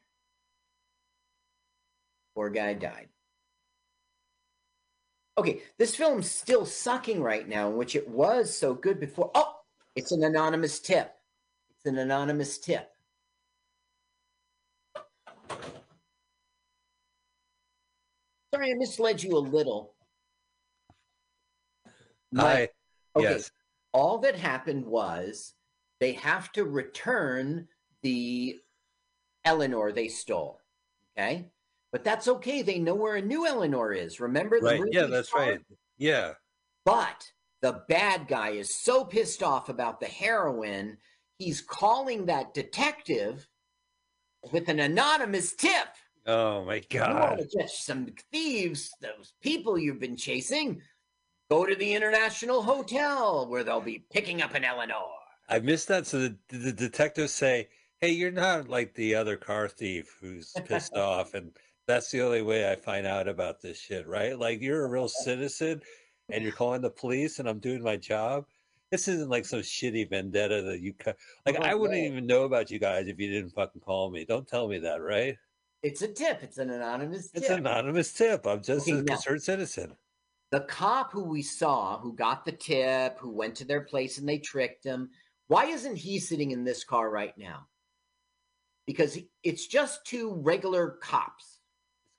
Poor 2.39 2.51
guy 2.51 2.73
died. 2.73 3.09
Okay, 5.37 5.61
this 5.77 5.97
film's 5.97 6.31
still 6.31 6.65
sucking 6.65 7.21
right 7.21 7.49
now, 7.49 7.69
in 7.69 7.77
which 7.77 7.97
it 7.97 8.09
was 8.09 8.57
so 8.57 8.75
good 8.75 9.01
before. 9.01 9.33
Oh, 9.35 9.57
it's 9.97 10.13
an 10.13 10.23
anonymous 10.23 10.79
tip. 10.79 11.17
It's 11.75 11.87
an 11.87 11.99
anonymous 11.99 12.59
tip. 12.59 12.93
Sorry, 18.55 18.71
I 18.71 18.75
misled 18.75 19.21
you 19.21 19.37
a 19.37 19.39
little. 19.39 19.95
Hi. 22.37 22.69
Okay. 23.17 23.31
Yes. 23.31 23.51
All 23.93 24.19
that 24.19 24.37
happened 24.37 24.87
was 24.87 25.55
they 25.99 26.13
have 26.13 26.53
to 26.53 26.63
return 26.63 27.67
the 28.03 28.61
Eleanor 29.45 29.91
they 29.91 30.07
stole. 30.07 30.61
Okay. 31.19 31.51
But 31.93 32.05
that's 32.05 32.29
okay. 32.29 32.63
They 32.63 32.79
know 32.79 32.95
where 32.95 33.17
a 33.17 33.23
new 33.23 33.47
Eleanor 33.47 33.93
is. 33.93 34.21
Remember 34.21 34.61
the 34.61 34.67
Right. 34.67 34.83
Yeah, 34.91 35.07
that's 35.07 35.29
star? 35.29 35.41
right. 35.41 35.61
Yeah. 35.97 36.35
But 36.85 37.33
the 37.63 37.83
bad 37.89 38.29
guy 38.29 38.51
is 38.51 38.75
so 38.75 39.05
pissed 39.05 39.43
off 39.43 39.69
about 39.69 40.01
the 40.01 40.07
heroin, 40.07 40.99
he's 41.39 41.61
calling 41.61 42.27
that 42.27 42.55
detective 42.55 43.49
with 44.53 44.69
an 44.69 44.81
anonymous 44.81 45.55
tip. 45.55 45.89
Oh 46.27 46.65
my 46.65 46.81
God. 46.91 47.39
to 47.39 47.59
catch 47.59 47.83
some 47.83 48.09
thieves, 48.31 48.91
those 49.01 49.33
people 49.43 49.79
you've 49.79 50.01
been 50.01 50.17
chasing? 50.17 50.83
Go 51.51 51.65
to 51.65 51.75
the 51.75 51.95
International 51.95 52.63
Hotel 52.63 53.49
where 53.49 53.65
they'll 53.65 53.81
be 53.81 54.05
picking 54.13 54.43
up 54.43 54.55
an 54.55 54.65
Eleanor. 54.65 55.07
I 55.49 55.61
missed 55.61 55.89
that. 55.89 56.07
So 56.07 56.19
the, 56.19 56.37
the 56.51 56.73
detectives 56.73 57.33
say, 57.33 57.69
"Hey, 58.03 58.11
you're 58.11 58.31
not 58.31 58.69
like 58.69 58.93
the 58.93 59.15
other 59.15 59.39
car 59.39 59.67
thief 59.67 60.15
who's 60.21 60.53
pissed 60.67 60.93
off," 60.97 61.33
and 61.33 61.57
that's 61.89 62.11
the 62.11 62.21
only 62.21 62.43
way 62.43 62.71
I 62.71 62.77
find 62.77 63.07
out 63.07 63.27
about 63.27 63.61
this 63.61 63.81
shit, 63.81 64.07
right? 64.07 64.39
Like 64.39 64.61
you're 64.61 64.85
a 64.85 64.89
real 64.89 65.09
citizen, 65.09 65.81
and 66.31 66.45
you're 66.45 66.53
calling 66.53 66.83
the 66.83 66.91
police, 66.91 67.39
and 67.41 67.49
I'm 67.49 67.59
doing 67.59 67.83
my 67.83 67.97
job. 67.97 68.45
This 68.93 69.09
isn't 69.09 69.29
like 69.29 69.45
mm-hmm. 69.45 69.57
some 69.57 69.61
shitty 69.61 70.09
vendetta 70.09 70.63
that 70.63 70.81
you 70.81 70.93
cut. 70.93 71.17
like. 71.47 71.57
I 71.57 71.75
wouldn't 71.75 71.99
even 71.99 72.27
know 72.27 72.45
about 72.45 72.71
you 72.71 72.79
guys 72.79 73.09
if 73.09 73.19
you 73.19 73.31
didn't 73.31 73.51
fucking 73.51 73.81
call 73.81 74.11
me. 74.11 74.25
Don't 74.25 74.47
tell 74.47 74.69
me 74.69 74.79
that, 74.81 75.03
right? 75.03 75.37
It's 75.83 76.03
a 76.03 76.09
tip. 76.09 76.43
It's 76.43 76.59
an 76.59 76.71
anonymous 76.71 77.31
tip. 77.31 77.43
It's 77.43 77.51
an 77.51 77.59
anonymous 77.59 78.13
tip. 78.13 78.47
I'm 78.47 78.63
just 78.63 78.89
Okay, 78.89 78.99
a 78.99 79.03
now- 79.03 79.15
concerned 79.15 79.43
citizen. 79.43 79.97
the 80.51 80.61
cop 80.61 81.13
who 81.13 81.25
we 81.25 81.43
saw 81.43 81.99
who 81.99 82.15
got 82.15 82.45
the 82.45 82.53
tip 82.53 83.19
who 83.19 83.31
went 83.31 83.55
to 83.55 83.65
their 83.65 83.83
place 83.83 84.19
and 84.19 84.29
they 84.29 84.39
tricked 84.39 84.83
him 84.83 85.11
why 85.49 85.67
isn't 85.67 85.97
he 85.97 86.19
sitting 86.19 86.53
in 86.53 86.65
this 86.65 86.85
car 86.85 87.11
right 87.11 87.37
now 87.37 87.67
because 88.87 89.19
it's 89.43 89.67
just 89.67 90.07
two 90.07 90.33
regular 90.43 90.93
cops 91.03 91.58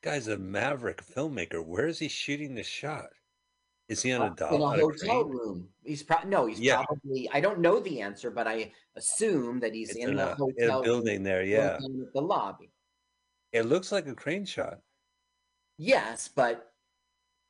guy's 0.01 0.27
a 0.27 0.37
maverick 0.37 1.03
filmmaker. 1.05 1.63
Where 1.65 1.87
is 1.87 1.99
he 1.99 2.07
shooting 2.07 2.55
the 2.55 2.63
shot? 2.63 3.07
Is 3.87 4.03
he 4.03 4.11
on 4.11 4.21
a 4.31 4.35
doll? 4.35 4.55
in 4.55 4.61
a 4.61 4.65
on 4.65 4.79
a 4.79 4.81
hotel 4.83 5.23
room 5.25 5.67
he's 5.83 6.03
probably 6.03 6.29
no 6.29 6.45
he's 6.45 6.59
Yeah. 6.59 6.83
probably 6.85 7.27
i 7.33 7.41
don't 7.41 7.57
know 7.59 7.79
the 7.79 8.01
answer 8.01 8.29
but 8.29 8.47
i 8.47 8.71
assume 8.95 9.59
that 9.61 9.73
he's 9.73 9.89
It's 9.89 9.97
in, 9.97 10.09
in 10.11 10.15
the 10.17 10.31
a- 10.33 10.35
hotel 10.35 10.77
in 10.77 10.83
building 10.83 11.23
there, 11.23 11.41
yeah. 11.43 11.79
the 12.13 12.21
lobby 12.21 12.69
It 13.51 13.63
looks 13.65 13.91
like 13.91 14.05
a 14.05 14.13
crane 14.13 14.45
shot. 14.45 14.77
yes 15.79 16.27
but 16.27 16.71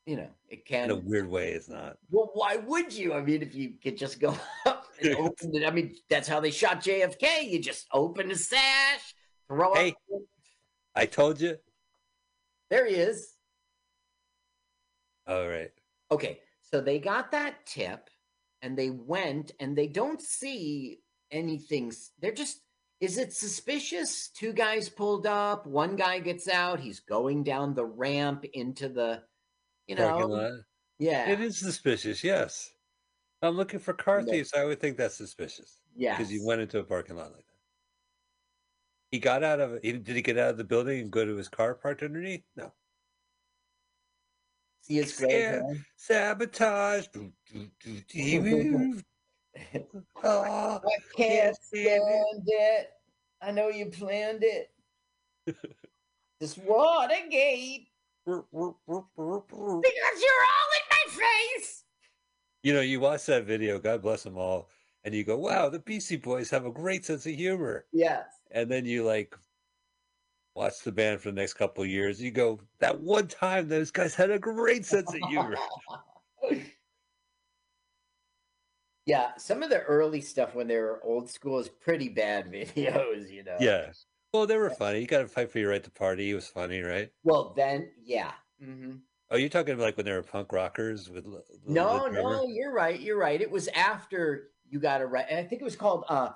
you 0.05 0.15
know 0.15 0.29
it 0.47 0.65
can 0.65 0.85
In 0.85 0.91
a 0.91 0.95
weird 0.95 1.29
way, 1.29 1.51
it's 1.51 1.67
not. 1.67 1.97
Well, 2.09 2.31
why 2.33 2.55
would 2.55 2.91
you? 2.91 3.13
I 3.13 3.21
mean, 3.21 3.43
if 3.43 3.53
you 3.53 3.73
could 3.83 3.95
just 3.97 4.19
go 4.19 4.33
up 4.65 4.85
and 5.03 5.15
open 5.17 5.53
it. 5.53 5.63
I 5.67 5.69
mean, 5.69 5.93
that's 6.09 6.27
how 6.27 6.39
they 6.39 6.49
shot 6.49 6.81
JFK. 6.81 7.47
You 7.51 7.59
just 7.59 7.85
open 7.93 8.29
the 8.29 8.35
sash, 8.35 9.13
throw 9.47 9.75
Hey. 9.75 9.89
up. 10.11 10.21
I 10.95 11.05
told 11.05 11.39
you. 11.39 11.57
There 12.69 12.85
he 12.85 12.95
is. 12.95 13.35
All 15.27 15.47
right. 15.47 15.71
Okay, 16.11 16.39
so 16.61 16.81
they 16.81 16.99
got 16.99 17.31
that 17.31 17.65
tip 17.65 18.09
and 18.61 18.77
they 18.77 18.89
went 18.89 19.51
and 19.59 19.77
they 19.77 19.87
don't 19.87 20.21
see 20.21 20.99
anything. 21.31 21.91
They're 22.19 22.31
just, 22.31 22.61
is 22.99 23.17
it 23.17 23.33
suspicious? 23.33 24.29
Two 24.29 24.53
guys 24.53 24.89
pulled 24.89 25.27
up, 25.27 25.67
one 25.67 25.95
guy 25.95 26.19
gets 26.19 26.47
out, 26.47 26.79
he's 26.79 26.99
going 26.99 27.43
down 27.43 27.75
the 27.75 27.85
ramp 27.85 28.43
into 28.53 28.89
the, 28.89 29.21
you 29.87 29.95
know. 29.95 30.09
Parking 30.09 30.29
lot. 30.29 30.51
Yeah. 30.97 31.29
It 31.29 31.41
is 31.41 31.59
suspicious, 31.59 32.23
yes. 32.23 32.71
I'm 33.41 33.55
looking 33.55 33.79
for 33.79 33.93
car 33.93 34.21
Yeah. 34.21 34.33
thieves. 34.33 34.53
I 34.53 34.65
would 34.65 34.81
think 34.81 34.97
that's 34.97 35.15
suspicious. 35.15 35.79
Yeah. 35.95 36.17
Because 36.17 36.31
you 36.31 36.45
went 36.45 36.61
into 36.61 36.79
a 36.79 36.83
parking 36.83 37.15
lot 37.15 37.31
like 37.31 37.45
that. 37.45 37.48
He 39.11 39.19
got 39.19 39.43
out 39.43 39.59
of 39.59 39.73
it. 39.73 39.83
he- 39.83 39.93
Did 39.93 40.15
he 40.15 40.21
get 40.21 40.37
out 40.37 40.51
of 40.51 40.57
the 40.57 40.63
building 40.63 41.01
and 41.01 41.11
go 41.11 41.25
to 41.25 41.35
his 41.35 41.49
car 41.49 41.73
parked 41.73 42.03
underneath? 42.03 42.43
No. 42.55 42.71
See 44.81 44.95
his 44.95 45.17
gray 45.17 45.39
Yeah. 45.41 45.49
hair? 45.51 45.85
Sabotage. 45.95 47.07
Oh, 50.23 50.43
ah, 50.47 50.79
I 50.85 50.97
can't 51.17 51.55
stand 51.55 52.43
it. 52.45 52.91
I 53.41 53.51
know 53.51 53.67
you 53.69 53.87
planned 53.87 54.43
it. 54.43 54.71
this 56.39 56.57
Watergate. 56.57 57.87
Because 58.25 58.45
you're 58.53 58.71
all 60.45 60.69
in 60.75 60.85
my 60.91 61.05
face. 61.57 61.83
You 62.63 62.73
know, 62.73 62.81
you 62.81 62.99
watch 62.99 63.25
that 63.25 63.45
video, 63.45 63.79
God 63.79 64.01
bless 64.01 64.23
them 64.23 64.37
all, 64.37 64.69
and 65.03 65.15
you 65.15 65.23
go, 65.23 65.37
wow, 65.37 65.67
the 65.69 65.79
Beastie 65.79 66.17
Boys 66.17 66.49
have 66.51 66.65
a 66.65 66.71
great 66.71 67.05
sense 67.05 67.25
of 67.25 67.33
humor. 67.33 67.85
Yes. 67.91 68.25
And 68.51 68.69
then 68.69 68.85
you 68.85 69.03
like 69.03 69.35
watch 70.55 70.81
the 70.83 70.91
band 70.91 71.21
for 71.21 71.29
the 71.31 71.35
next 71.35 71.53
couple 71.53 71.83
of 71.83 71.89
years. 71.89 72.21
You 72.21 72.31
go, 72.31 72.59
that 72.79 72.99
one 72.99 73.27
time 73.27 73.67
those 73.67 73.91
guys 73.91 74.15
had 74.15 74.31
a 74.31 74.39
great 74.39 74.85
sense 74.85 75.13
of 75.13 75.29
humor. 75.29 75.57
Yeah, 79.05 79.31
some 79.37 79.63
of 79.63 79.71
the 79.71 79.81
early 79.81 80.21
stuff 80.21 80.53
when 80.53 80.67
they 80.67 80.77
were 80.77 81.01
old 81.03 81.31
school 81.31 81.57
is 81.57 81.67
pretty 81.67 82.09
bad 82.09 82.45
videos, 82.51 83.31
you 83.31 83.43
know. 83.43 83.57
yeah. 83.59 83.91
Well, 84.31 84.45
they 84.45 84.57
were 84.57 84.69
funny. 84.69 84.99
You 84.99 85.07
got 85.07 85.21
to 85.21 85.27
fight 85.27 85.51
for 85.51 85.57
your 85.57 85.71
right 85.71 85.83
to 85.83 85.89
party. 85.89 86.29
It 86.29 86.35
was 86.35 86.47
funny, 86.47 86.81
right? 86.81 87.09
Well, 87.23 87.53
then, 87.55 87.89
yeah. 88.03 88.33
hmm 88.63 88.97
Oh, 89.31 89.37
you're 89.37 89.49
talking 89.49 89.79
like 89.79 89.97
when 89.97 90.05
they 90.05 90.11
were 90.11 90.21
punk 90.21 90.51
rockers 90.51 91.09
with 91.09 91.25
No, 91.65 92.07
no, 92.07 92.43
you're 92.47 92.71
right. 92.71 92.99
You're 92.99 93.17
right. 93.17 93.41
It 93.41 93.49
was 93.49 93.67
after 93.69 94.51
you 94.69 94.79
got 94.79 95.01
a 95.01 95.07
right. 95.07 95.25
I 95.25 95.43
think 95.43 95.61
it 95.61 95.65
was 95.65 95.75
called 95.75 96.03
uh, 96.07 96.29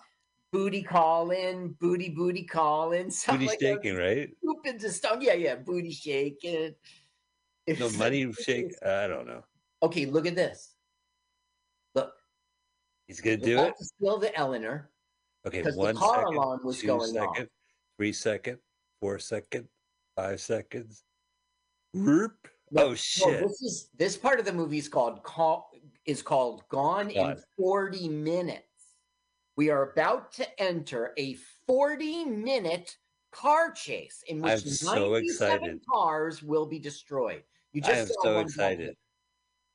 Booty 0.54 0.84
Callin', 0.84 1.76
Booty 1.80 2.10
Booty 2.10 2.44
Callin', 2.44 3.10
something 3.12 3.48
Booty 3.48 3.50
like 3.50 3.60
shaking, 3.60 3.98
right? 3.98 4.30
Stupid 4.38 4.80
to 4.82 4.92
stuff. 4.92 5.18
Yeah, 5.20 5.34
yeah, 5.34 5.56
Booty 5.56 5.92
Shaking. 5.92 6.76
It 7.66 7.80
No 7.80 7.90
money 7.92 8.28
like- 8.28 8.40
shake. 8.40 8.72
I 8.86 9.08
don't 9.08 9.26
know. 9.26 9.44
Okay, 9.82 10.06
look 10.06 10.28
at 10.28 10.36
this. 10.36 10.76
Look. 11.96 12.14
He's 13.08 13.20
gonna 13.20 13.38
do 13.38 13.60
it. 13.60 13.74
to 13.78 13.86
steal 13.86 14.20
the 14.20 14.34
Eleanor. 14.38 14.92
Okay, 15.46 15.58
because 15.58 15.74
the 15.74 15.82
one 15.82 15.96
car 15.96 16.20
second, 16.20 16.36
alarm 16.36 16.60
was 16.64 16.82
going 16.82 17.18
off. 17.18 17.36
second, 17.36 17.50
three 17.98 18.14
second, 18.14 18.60
four 19.02 19.20
second, 19.20 19.68
five 20.16 20.40
seconds. 20.40 21.04
Whoop. 21.94 22.34
No, 22.72 22.84
oh 22.84 22.90
no, 22.90 22.96
shit! 22.96 23.42
this 23.42 23.62
is 23.62 23.90
this 23.98 24.16
part 24.16 24.40
of 24.40 24.46
the 24.46 24.54
movie 24.54 24.78
is 24.78 24.88
called 24.88 25.22
call. 25.24 25.72
is 26.06 26.22
called 26.22 26.64
Gone 26.70 27.10
in 27.10 27.38
40 27.58 28.08
Minutes. 28.10 28.73
We 29.56 29.70
are 29.70 29.92
about 29.92 30.32
to 30.34 30.62
enter 30.62 31.14
a 31.18 31.36
40 31.68 32.26
minute 32.26 32.98
car 33.32 33.72
chase 33.72 34.24
in 34.28 34.42
which 34.42 34.52
I'm 34.52 34.60
so 34.60 35.12
97 35.12 35.24
excited. 35.26 35.82
cars 35.92 36.42
will 36.42 36.66
be 36.66 36.80
destroyed. 36.80 37.44
You 37.72 37.82
just 37.82 37.94
I 37.94 37.98
am 37.98 38.08
so 38.22 38.40
excited. 38.40 38.96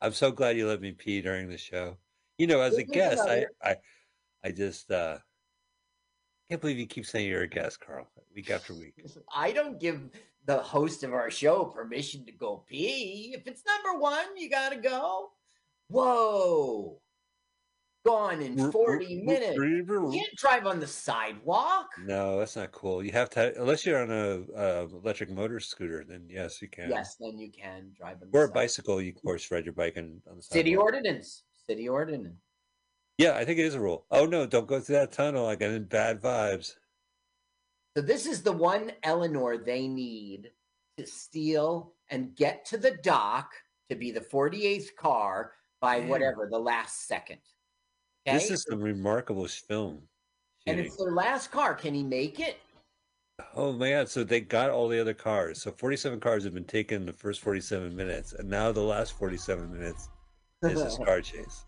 I'm 0.00 0.12
so 0.12 0.30
glad 0.30 0.56
you 0.56 0.68
let 0.68 0.80
me 0.80 0.92
pee 0.92 1.20
during 1.20 1.48
the 1.48 1.58
show. 1.58 1.96
You 2.38 2.46
know, 2.46 2.60
as 2.60 2.76
a 2.76 2.84
guest, 2.84 3.22
I, 3.26 3.46
I, 3.62 3.76
I 4.44 4.52
just 4.52 4.92
uh, 4.92 5.18
can't 6.48 6.60
believe 6.60 6.78
you 6.78 6.86
keep 6.86 7.04
saying 7.04 7.28
you're 7.28 7.42
a 7.42 7.48
guest, 7.48 7.80
Carl, 7.80 8.06
week 8.34 8.50
after 8.50 8.74
week. 8.74 8.94
I 9.34 9.50
don't 9.50 9.80
give 9.80 10.00
the 10.46 10.58
host 10.58 11.02
of 11.02 11.12
our 11.12 11.30
show 11.30 11.64
permission 11.64 12.24
to 12.26 12.32
go 12.32 12.64
pee. 12.68 13.34
If 13.36 13.48
it's 13.48 13.62
number 13.66 13.98
one, 14.00 14.36
you 14.36 14.48
gotta 14.48 14.76
go. 14.76 15.30
Whoa. 15.88 17.00
Gone 18.06 18.40
in 18.40 18.70
40 18.72 19.22
minutes. 19.22 19.56
You 19.56 20.10
can't 20.12 20.36
drive 20.36 20.66
on 20.66 20.80
the 20.80 20.86
sidewalk. 20.86 21.88
No, 22.04 22.38
that's 22.38 22.56
not 22.56 22.72
cool. 22.72 23.04
You 23.04 23.12
have 23.12 23.28
to, 23.30 23.60
unless 23.60 23.84
you're 23.84 24.00
on 24.00 24.10
a 24.10 24.44
uh, 24.56 24.86
electric 25.02 25.30
motor 25.30 25.60
scooter, 25.60 26.04
then 26.08 26.26
yes, 26.30 26.62
you 26.62 26.68
can. 26.68 26.88
Yes, 26.88 27.16
then 27.20 27.38
you 27.38 27.50
can 27.50 27.90
drive 27.98 28.18
on 28.22 28.30
the 28.30 28.38
Or 28.38 28.44
a 28.44 28.48
bicycle, 28.48 29.02
you 29.02 29.10
of 29.10 29.22
course 29.22 29.50
ride 29.50 29.64
your 29.64 29.74
bike 29.74 29.96
on, 29.96 30.22
on 30.30 30.36
the 30.36 30.42
sidewalk. 30.42 30.52
City 30.52 30.76
ordinance. 30.76 31.42
City 31.66 31.88
ordinance. 31.88 32.38
Yeah, 33.18 33.34
I 33.34 33.44
think 33.44 33.58
it 33.58 33.66
is 33.66 33.74
a 33.74 33.80
rule. 33.80 34.06
Oh 34.12 34.26
no, 34.26 34.46
don't 34.46 34.68
go 34.68 34.78
through 34.78 34.94
that 34.96 35.12
tunnel. 35.12 35.46
I 35.46 35.56
got 35.56 35.70
in 35.70 35.84
bad 35.84 36.22
vibes. 36.22 36.76
So 37.96 38.02
this 38.02 38.26
is 38.26 38.42
the 38.42 38.52
one 38.52 38.92
Eleanor 39.02 39.58
they 39.58 39.88
need 39.88 40.50
to 40.98 41.06
steal 41.06 41.94
and 42.10 42.34
get 42.36 42.64
to 42.66 42.76
the 42.76 42.92
dock 43.02 43.50
to 43.90 43.96
be 43.96 44.12
the 44.12 44.20
48th 44.20 44.94
car 44.96 45.52
by 45.80 45.98
Man. 45.98 46.08
whatever 46.08 46.48
the 46.50 46.58
last 46.58 47.08
second. 47.08 47.40
This 48.34 48.50
is 48.50 48.62
some 48.68 48.80
remarkable 48.80 49.46
film. 49.46 50.02
and 50.66 50.78
it's 50.80 50.96
their 50.96 51.12
last 51.12 51.50
car. 51.50 51.74
Can 51.74 51.94
he 51.94 52.02
make 52.02 52.40
it? 52.40 52.56
Oh 53.54 53.72
man! 53.72 54.06
So 54.06 54.24
they 54.24 54.40
got 54.40 54.70
all 54.70 54.88
the 54.88 55.00
other 55.00 55.14
cars. 55.14 55.62
So 55.62 55.70
forty-seven 55.70 56.18
cars 56.20 56.42
have 56.44 56.54
been 56.54 56.64
taken 56.64 57.02
in 57.02 57.06
the 57.06 57.12
first 57.12 57.40
forty-seven 57.40 57.94
minutes, 57.94 58.32
and 58.32 58.48
now 58.50 58.72
the 58.72 58.80
last 58.82 59.12
forty-seven 59.16 59.72
minutes 59.72 60.08
is 60.64 60.82
this 60.82 60.96
car 61.04 61.20
chase. 61.20 61.64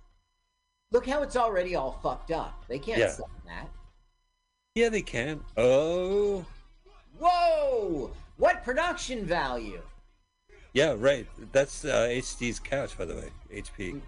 Look 0.93 1.07
how 1.07 1.23
it's 1.23 1.37
already 1.37 1.77
all 1.77 1.93
fucked 2.03 2.33
up. 2.33 2.65
They 2.69 2.79
can't 2.81 2.99
Yeah. 2.99 3.11
sell 3.11 3.31
that. 3.47 3.69
Yeah, 4.75 4.89
they 4.89 5.03
can. 5.03 5.41
Oh, 5.57 6.45
Whoa! 7.19 8.11
What 8.37 8.65
production 8.65 9.25
value? 9.25 9.81
yeah, 10.73 10.95
right. 10.97 11.27
That's 11.53 11.85
uh, 11.85 12.09
HB's 12.11 12.59
couch, 12.61 12.97
by 12.99 13.05
the 13.05 13.15
way. 13.15 13.29
HP. 13.55 14.01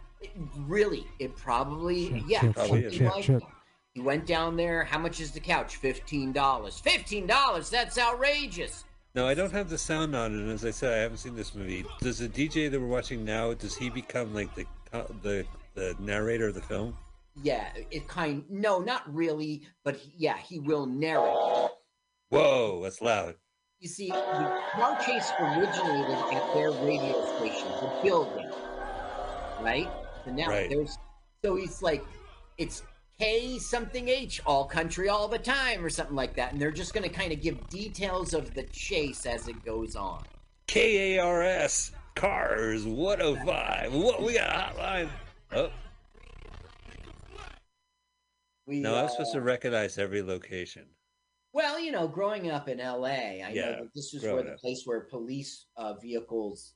Really? 0.59 1.07
It 1.19 1.37
probably 1.37 2.25
yeah. 2.27 2.41
chip, 2.41 2.57
something 2.57 2.83
chip, 2.83 2.93
chip, 2.93 3.15
like 3.15 3.25
chip. 3.25 3.41
that. 3.41 3.49
He 3.95 4.01
went 4.01 4.27
down 4.27 4.57
there. 4.57 4.85
How 4.85 4.99
much 4.99 5.21
is 5.21 5.33
the 5.33 5.41
couch? 5.41 5.77
Fifteen 5.77 6.33
dollars. 6.33 6.79
Fifteen 6.79 7.27
dollars. 7.27 7.69
That's 7.71 7.99
outrageous. 7.99 8.85
No, 9.15 9.27
I 9.27 9.35
don't 9.35 9.53
have 9.53 9.69
the 9.69 9.77
sound 9.77 10.17
on, 10.17 10.33
and 10.33 10.51
as 10.51 10.65
I 10.65 10.71
said, 10.71 10.95
I 10.95 11.03
haven't 11.03 11.19
seen 11.19 11.37
this 11.37 11.55
movie. 11.55 11.85
Does 12.01 12.19
the 12.19 12.29
DJ 12.29 12.71
that 12.71 12.81
we're 12.81 12.87
watching 12.87 13.25
now? 13.25 13.53
Does 13.53 13.77
he 13.77 13.91
become 13.91 14.35
like 14.35 14.55
the 14.55 14.65
the 15.23 15.45
the 15.75 15.95
narrator 15.99 16.49
of 16.49 16.55
the 16.55 16.63
film? 16.63 16.97
Yeah, 17.43 17.69
it 17.91 18.09
kind. 18.09 18.45
No, 18.49 18.79
not 18.79 19.13
really. 19.13 19.63
But 19.85 19.97
he- 19.97 20.13
yeah, 20.17 20.39
he 20.39 20.59
will 20.59 20.87
narrate. 20.87 21.71
Whoa, 22.31 22.81
that's 22.83 23.03
loud. 23.03 23.35
You 23.81 23.89
see, 23.89 24.09
the 24.09 24.61
car 24.73 24.99
chase 25.05 25.31
originated 25.41 26.17
at 26.33 26.55
their 26.55 26.71
radio 26.71 27.37
station, 27.37 27.69
the 27.81 27.93
building, 28.03 28.51
right? 29.61 29.91
So 30.25 30.31
now 30.31 30.49
Right. 30.49 30.71
there's, 30.71 30.99
so 31.45 31.57
he's 31.57 31.83
like, 31.83 32.05
it's 32.59 32.83
K 33.19 33.59
something 33.59 34.09
H, 34.09 34.41
all 34.47 34.65
country 34.65 35.09
all 35.09 35.29
the 35.29 35.39
time, 35.39 35.85
or 35.85 35.91
something 35.91 36.17
like 36.17 36.35
that, 36.37 36.53
and 36.53 36.61
they're 36.61 36.71
just 36.71 36.95
going 36.95 37.09
to 37.09 37.15
kind 37.15 37.33
of 37.33 37.41
give 37.41 37.69
details 37.69 38.35
of 38.35 38.55
the 38.55 38.65
chase 38.65 39.27
as 39.27 39.49
it 39.49 39.65
goes 39.65 39.97
on. 39.97 40.23
K 40.67 41.17
A 41.17 41.23
R 41.23 41.43
S 41.43 41.93
cars. 42.15 42.85
What 42.85 43.21
a 43.21 43.35
vibe. 43.35 43.91
What 43.93 44.23
we 44.23 44.35
got 44.35 44.51
a 44.51 44.79
hotline. 44.81 45.09
Oh. 45.53 45.71
We, 48.67 48.81
No, 48.81 48.95
I'm 48.97 49.09
supposed 49.09 49.31
uh, 49.31 49.39
to 49.39 49.43
recognize 49.43 49.99
every 49.99 50.23
location. 50.23 50.87
Well, 51.53 51.79
you 51.79 51.93
know, 51.93 52.09
growing 52.09 52.51
up 52.51 52.69
in 52.69 52.81
L.A., 52.81 53.43
I 53.43 53.51
Yeah, 53.53 53.71
know 53.73 53.73
that 53.83 53.95
this 53.95 54.13
was 54.15 54.23
where 54.23 54.43
the 54.43 54.53
up. 54.53 54.59
place 54.61 54.83
where 54.87 55.01
police 55.01 55.67
uh, 55.77 55.95
vehicles 55.95 56.75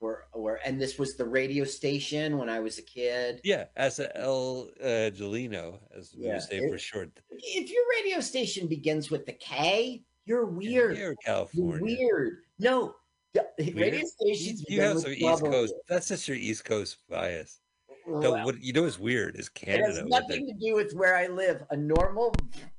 were, 0.00 0.24
were, 0.34 0.60
and 0.64 0.80
this 0.80 0.98
was 0.98 1.16
the 1.16 1.24
radio 1.24 1.64
station 1.64 2.38
when 2.38 2.48
I 2.48 2.60
was 2.60 2.78
a 2.78 2.82
kid. 2.82 3.40
Yeah, 3.44 3.64
as 3.76 3.98
a 3.98 4.16
El 4.16 4.68
uh, 4.80 5.10
Gelino, 5.10 5.78
as 5.96 6.14
we 6.16 6.26
Yeah, 6.26 6.34
would 6.34 6.42
say 6.42 6.58
it- 6.58 6.70
for 6.70 6.78
short. 6.78 7.10
If 7.30 7.70
your 7.70 7.82
radio 7.96 8.20
station 8.20 8.66
begins 8.68 9.10
with 9.10 9.26
the 9.26 9.32
K, 9.32 10.02
you're 10.24 10.46
weird. 10.46 10.96
Here, 10.96 11.06
You're 11.06 11.16
California. 11.24 11.80
weird. 11.98 12.38
No, 12.58 12.94
the- 13.34 13.46
radio 13.74 14.04
stations. 14.06 14.64
You 14.68 14.80
have 14.82 15.00
some 15.00 15.12
East. 15.12 15.42
Coast. 15.42 15.74
That's 15.88 16.08
just 16.08 16.28
your 16.28 16.36
East 16.36 16.64
Coast 16.64 16.98
bias. 17.08 17.60
No, 18.06 18.32
Well, 18.32 18.44
what 18.46 18.62
you 18.62 18.72
know 18.72 18.84
is 18.84 18.98
weird 18.98 19.36
is 19.36 19.50
It 19.62 19.68
has 19.68 19.96
Canada. 19.96 20.04
nothing 20.08 20.46
to 20.46 20.54
do 20.54 20.74
with 20.74 20.92
where 20.94 21.14
I 21.16 21.26
live. 21.26 21.62
A 21.70 21.76
normal 21.76 22.34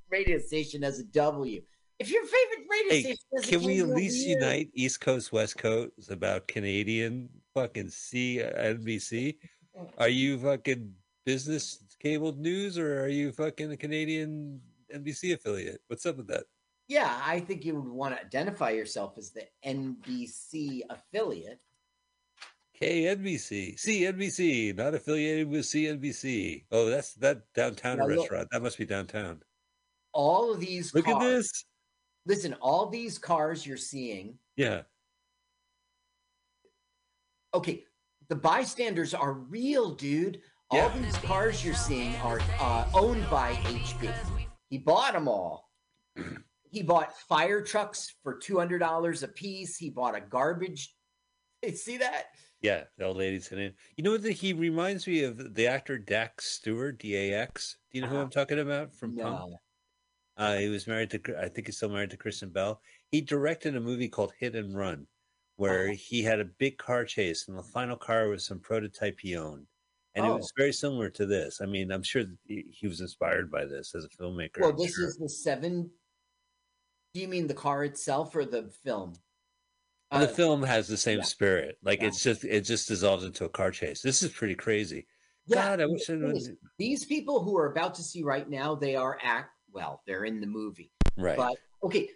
radio 0.09 0.39
station 0.39 0.81
has 0.83 0.99
a 0.99 1.03
W. 1.03 1.61
If 1.99 2.11
your 2.11 2.23
favorite 2.23 2.65
radio 2.69 2.89
Hey, 2.93 3.01
station 3.01 3.59
can 3.59 3.67
we 3.67 3.81
at 3.81 3.87
least 3.89 4.25
weird. 4.25 4.41
unite 4.41 4.69
East 4.73 5.01
Coast, 5.01 5.31
West 5.33 5.57
Coast 5.57 6.09
about 6.09 6.47
Canadian 6.47 7.29
fucking 7.53 7.89
C 7.89 8.41
uh, 8.41 8.51
NBC? 8.57 9.35
Are 9.97 10.07
you 10.09 10.37
fucking 10.39 10.93
business 11.25 11.83
cable 11.99 12.31
news 12.33 12.77
or 12.77 13.01
are 13.03 13.09
you 13.09 13.31
fucking 13.33 13.71
a 13.71 13.77
Canadian 13.77 14.61
NBC 14.93 15.33
affiliate? 15.33 15.81
What's 15.87 16.05
up 16.05 16.17
with 16.17 16.27
that? 16.27 16.43
Yeah, 16.87 17.21
I 17.23 17.39
think 17.41 17.65
you 17.65 17.75
would 17.75 17.87
want 17.87 18.15
to 18.15 18.21
identify 18.25 18.71
yourself 18.71 19.17
as 19.17 19.31
the 19.31 19.43
NBC 19.65 20.81
affiliate. 20.89 21.59
KNBC, 22.81 23.75
CNBC, 23.77 24.75
not 24.75 24.95
affiliated 24.95 25.49
with 25.49 25.65
CNBC. 25.65 26.63
Oh, 26.71 26.85
that's 26.89 27.13
that 27.15 27.41
downtown 27.53 27.97
Now 27.97 28.05
look- 28.07 28.19
restaurant. 28.19 28.47
That 28.51 28.63
must 28.63 28.77
be 28.77 28.85
downtown. 28.85 29.41
All 30.13 30.51
of 30.53 30.59
these 30.61 30.95
Look 30.95 31.07
at 31.07 31.19
this. 31.19 31.65
Listen, 32.29 32.53
all 32.61 32.85
these 32.85 33.17
cars 33.17 33.65
you're 33.65 33.75
seeing. 33.75 34.37
Yeah. 34.55 34.83
Okay, 37.55 37.85
the 38.27 38.35
bystanders 38.35 39.15
are 39.15 39.33
real, 39.33 39.95
dude. 39.95 40.39
All 40.69 40.91
these 40.91 41.17
cars 41.17 41.65
you're 41.65 41.73
seeing 41.73 42.15
are 42.17 42.39
uh, 42.59 42.85
owned 42.93 43.27
by 43.31 43.53
HB. 43.53 44.13
He 44.69 44.77
bought 44.77 45.13
them 45.13 45.27
all. 45.27 45.71
He 46.71 46.83
bought 46.83 47.17
fire 47.17 47.63
trucks 47.63 48.13
for 48.21 48.35
two 48.35 48.59
hundred 48.59 48.77
dollars 48.77 49.23
a 49.23 49.27
piece. 49.27 49.75
He 49.75 49.89
bought 49.89 50.15
a 50.15 50.21
garbage. 50.21 50.93
See 51.73 51.97
that? 51.97 52.25
Yeah, 52.61 52.83
the 52.95 53.05
old 53.05 53.17
lady's 53.17 53.47
sitting. 53.47 53.73
You 53.95 54.03
know 54.03 54.17
that 54.17 54.33
he 54.33 54.53
reminds 54.53 55.07
me 55.07 55.23
of 55.23 55.55
the 55.55 55.65
actor 55.65 55.97
Dax 55.97 56.45
Stewart, 56.45 56.99
D 56.99 57.15
A 57.15 57.33
X. 57.33 57.77
Do 57.91 57.97
you 57.97 58.03
know 58.03 58.11
who 58.11 58.17
I'm 58.17 58.29
talking 58.29 58.59
about 58.59 58.93
from 58.93 59.17
Punk'd? 59.17 59.55
Uh, 60.39 60.55
he 60.55 60.69
was 60.69 60.87
married 60.87 61.09
to, 61.11 61.19
I 61.37 61.49
think 61.49 61.67
he's 61.67 61.75
still 61.75 61.89
married 61.89 62.11
to 62.11 62.17
Kristen 62.17 62.49
Bell. 62.49 62.81
He 63.11 63.19
directed 63.19 63.75
a 63.75 63.81
movie 63.81 64.07
called 64.07 64.31
Hit 64.39 64.55
and 64.55 64.73
Run, 64.75 65.05
where 65.57 65.91
he 65.91 66.23
had 66.23 66.39
a 66.39 66.45
big 66.45 66.77
car 66.77 67.03
chase, 67.03 67.49
and 67.49 67.57
the 67.57 67.63
final 67.63 67.97
car 67.97 68.29
was 68.29 68.45
some 68.45 68.61
prototype 68.61 69.19
he 69.19 69.35
owned. 69.35 69.67
And 70.15 70.25
it 70.25 70.29
Oh. 70.29 70.37
was 70.37 70.53
very 70.57 70.71
similar 70.71 71.09
to 71.09 71.25
this. 71.25 71.59
I 71.61 71.65
mean, 71.65 71.91
I'm 71.91 72.03
sure 72.03 72.23
he 72.47 72.87
was 72.87 73.01
inspired 73.01 73.51
by 73.51 73.65
this 73.65 73.93
as 73.93 74.05
a 74.05 74.09
filmmaker. 74.09 74.61
Well, 74.61 74.69
I'm 74.69 74.77
this 74.77 74.95
sure. 74.95 75.07
is 75.07 75.17
the 75.17 75.27
seven. 75.29 75.91
Do 77.13 77.19
you 77.19 77.27
mean 77.27 77.47
the 77.47 77.53
car 77.53 77.83
itself 77.83 78.33
or 78.33 78.45
the 78.45 78.71
film? 78.83 79.15
And 80.11 80.23
the 80.23 80.29
Uh, 80.29 80.33
film 80.33 80.63
has 80.63 80.87
the 80.87 80.97
same 80.97 81.19
yeah. 81.19 81.23
spirit. 81.25 81.77
Like 81.83 81.99
Yeah. 82.01 82.07
it's 82.07 82.23
just 82.23 82.45
it 82.45 82.61
just 82.61 82.87
dissolves 82.87 83.25
into 83.25 83.43
a 83.43 83.49
car 83.49 83.71
chase. 83.71 84.01
This 84.01 84.23
is 84.23 84.31
pretty 84.31 84.55
crazy. 84.55 85.05
Yeah, 85.47 85.55
God, 85.77 85.81
I 85.81 85.85
wish 85.85 86.09
I 86.09 86.13
is, 86.13 86.51
these 86.77 87.05
people 87.05 87.43
who 87.43 87.57
are 87.57 87.71
about 87.71 87.93
to 87.95 88.03
see 88.03 88.23
right 88.23 88.49
now, 88.49 88.73
they 88.75 88.95
are 88.95 89.19
act 89.21 89.51
well, 89.73 90.01
they're 90.05 90.25
in 90.25 90.41
the 90.41 90.47
movie. 90.47 90.91
Right. 91.17 91.37
But 91.37 91.57
okay. 91.83 92.09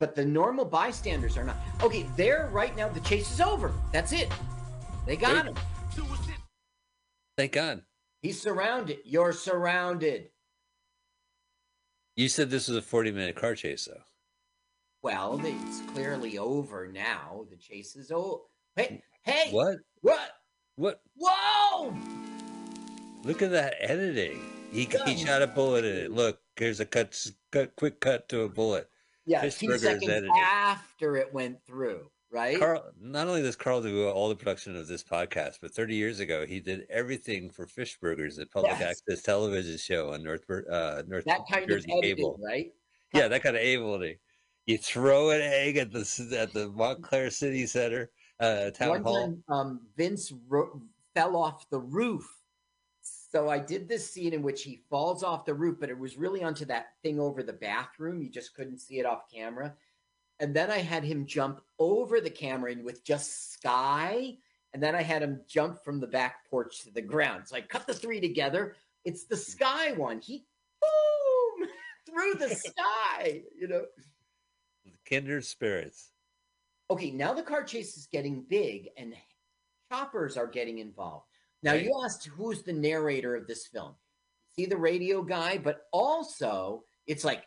But 0.00 0.14
the 0.14 0.24
normal 0.24 0.64
bystanders 0.64 1.36
are 1.36 1.44
not. 1.44 1.56
Okay, 1.82 2.06
there 2.16 2.48
right 2.52 2.76
now, 2.76 2.88
the 2.88 3.00
chase 3.00 3.32
is 3.32 3.40
over. 3.40 3.72
That's 3.92 4.12
it. 4.12 4.30
They 5.06 5.16
got 5.16 5.46
him. 5.46 5.54
Thank 7.36 7.52
God. 7.52 7.82
He's 8.22 8.40
surrounded. 8.40 8.98
You're 9.04 9.32
surrounded. 9.32 10.30
You 12.16 12.28
said 12.28 12.50
this 12.50 12.68
was 12.68 12.76
a 12.76 12.82
40 12.82 13.12
minute 13.12 13.36
car 13.36 13.54
chase, 13.54 13.86
though. 13.86 14.02
Well, 15.02 15.40
it's 15.44 15.80
clearly 15.92 16.38
over 16.38 16.90
now. 16.92 17.46
The 17.48 17.56
chase 17.56 17.94
is 17.94 18.10
over. 18.10 18.42
Hey, 18.74 19.02
hey. 19.22 19.50
What? 19.52 19.76
What? 20.00 20.30
What? 20.74 21.00
Whoa! 21.16 21.96
Look 23.22 23.42
at 23.42 23.50
that 23.52 23.74
editing. 23.78 24.40
He, 24.72 24.88
he 25.06 25.16
shot 25.16 25.42
a 25.42 25.46
bullet 25.46 25.84
in 25.84 25.96
it. 25.96 26.10
Look, 26.10 26.40
here's 26.58 26.80
a 26.80 26.86
cut, 26.86 27.16
cut 27.52 27.74
quick 27.76 28.00
cut 28.00 28.28
to 28.30 28.42
a 28.42 28.48
bullet. 28.48 28.88
Yeah, 29.26 29.42
two 29.48 29.76
seconds 29.78 30.26
after 30.40 31.16
it 31.16 31.32
went 31.34 31.58
through. 31.66 32.10
right? 32.30 32.58
Carl, 32.58 32.84
not 33.00 33.26
only 33.28 33.42
does 33.42 33.56
Carl 33.56 33.82
do 33.82 34.08
all 34.08 34.28
the 34.28 34.34
production 34.36 34.74
of 34.76 34.86
this 34.86 35.02
podcast, 35.04 35.58
but 35.60 35.70
30 35.72 35.94
years 35.94 36.20
ago 36.20 36.46
he 36.46 36.60
did 36.60 36.86
everything 36.90 37.50
for 37.50 37.66
Fish 37.66 37.98
Burgers, 38.00 38.36
the 38.36 38.46
public 38.46 38.72
Yes. 38.78 38.82
access 39.08 39.22
television 39.22 39.76
show 39.78 40.12
on 40.12 40.22
North 40.22 40.44
uh, 40.50 41.02
North 41.06 41.24
that 41.26 41.40
kind 41.50 41.68
Jersey 41.68 41.90
of 41.92 41.98
editing, 41.98 42.16
cable. 42.16 42.38
right? 42.42 42.72
Yeah, 43.14 43.28
that 43.28 43.42
kind 43.42 43.56
of 43.56 43.62
ability. 43.62 44.18
You 44.66 44.76
throw 44.78 45.30
an 45.30 45.40
egg 45.42 45.76
at 45.78 45.92
the 45.92 46.36
at 46.38 46.52
the 46.52 46.68
Montclair 46.70 47.30
City 47.30 47.66
Center 47.66 48.10
uh, 48.40 48.70
town 48.70 48.90
One 48.90 49.02
hall. 49.02 49.20
time, 49.26 49.44
um, 49.48 49.80
Vince 49.96 50.32
ro- 50.48 50.80
fell 51.14 51.36
off 51.36 51.68
the 51.70 51.80
roof. 51.80 52.26
So 53.30 53.50
I 53.50 53.58
did 53.58 53.88
this 53.88 54.10
scene 54.10 54.32
in 54.32 54.42
which 54.42 54.62
he 54.62 54.82
falls 54.88 55.22
off 55.22 55.44
the 55.44 55.52
roof, 55.52 55.76
but 55.78 55.90
it 55.90 55.98
was 55.98 56.16
really 56.16 56.42
onto 56.42 56.64
that 56.66 56.94
thing 57.02 57.20
over 57.20 57.42
the 57.42 57.52
bathroom. 57.52 58.22
You 58.22 58.30
just 58.30 58.54
couldn't 58.54 58.78
see 58.78 58.98
it 58.98 59.06
off 59.06 59.30
camera. 59.32 59.74
And 60.40 60.56
then 60.56 60.70
I 60.70 60.78
had 60.78 61.04
him 61.04 61.26
jump 61.26 61.60
over 61.78 62.20
the 62.20 62.30
camera 62.30 62.72
and 62.72 62.84
with 62.84 63.04
just 63.04 63.52
sky. 63.52 64.38
And 64.72 64.82
then 64.82 64.94
I 64.94 65.02
had 65.02 65.22
him 65.22 65.42
jump 65.46 65.84
from 65.84 66.00
the 66.00 66.06
back 66.06 66.48
porch 66.48 66.82
to 66.82 66.90
the 66.90 67.02
ground. 67.02 67.48
So 67.48 67.56
I 67.56 67.60
cut 67.60 67.86
the 67.86 67.92
three 67.92 68.20
together. 68.20 68.76
It's 69.04 69.24
the 69.24 69.36
sky 69.36 69.92
one. 69.92 70.20
He 70.20 70.46
boom 70.80 71.68
through 72.06 72.34
the 72.34 72.54
sky, 72.54 73.42
you 73.58 73.68
know. 73.68 73.84
Kindred 75.04 75.44
spirits. 75.44 76.12
Okay, 76.90 77.10
now 77.10 77.34
the 77.34 77.42
car 77.42 77.62
chase 77.62 77.98
is 77.98 78.06
getting 78.06 78.42
big 78.48 78.88
and 78.96 79.14
choppers 79.92 80.38
are 80.38 80.46
getting 80.46 80.78
involved. 80.78 81.27
Now, 81.62 81.72
you 81.72 82.00
asked 82.04 82.26
who's 82.26 82.62
the 82.62 82.72
narrator 82.72 83.34
of 83.34 83.46
this 83.46 83.66
film. 83.66 83.94
See 84.54 84.66
the 84.66 84.76
radio 84.76 85.22
guy, 85.22 85.58
but 85.58 85.82
also 85.92 86.84
it's 87.06 87.24
like 87.24 87.44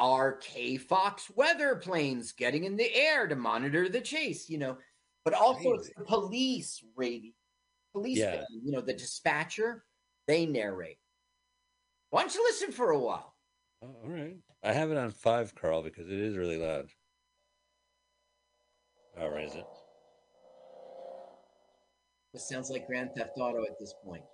RK 0.00 0.80
Fox 0.80 1.30
weather 1.34 1.76
planes 1.76 2.32
getting 2.32 2.64
in 2.64 2.76
the 2.76 2.94
air 2.94 3.26
to 3.26 3.36
monitor 3.36 3.88
the 3.88 4.00
chase, 4.00 4.48
you 4.48 4.58
know. 4.58 4.76
But 5.24 5.34
also 5.34 5.74
it's 5.74 5.90
the 5.96 6.04
police 6.04 6.82
radio, 6.96 7.32
police, 7.92 8.18
Yeah. 8.18 8.44
you 8.50 8.72
know, 8.72 8.80
the 8.80 8.92
dispatcher, 8.92 9.84
they 10.26 10.46
narrate. 10.46 10.98
Why 12.10 12.20
don't 12.22 12.34
you 12.34 12.44
listen 12.44 12.72
for 12.72 12.90
a 12.90 12.98
while? 12.98 13.34
Oh, 13.82 13.94
all 14.04 14.10
right. 14.10 14.36
I 14.62 14.72
have 14.72 14.90
it 14.90 14.96
on 14.96 15.10
five, 15.10 15.54
Carl, 15.54 15.82
because 15.82 16.08
it 16.08 16.18
is 16.18 16.36
really 16.36 16.58
loud. 16.58 16.90
All 19.18 19.30
right, 19.30 19.44
is 19.46 19.54
it? 19.54 19.66
This 22.34 22.48
sounds 22.48 22.68
like 22.68 22.88
Grand 22.88 23.10
Theft 23.16 23.38
Auto 23.38 23.62
at 23.62 23.78
this 23.78 23.94
point. 24.04 24.24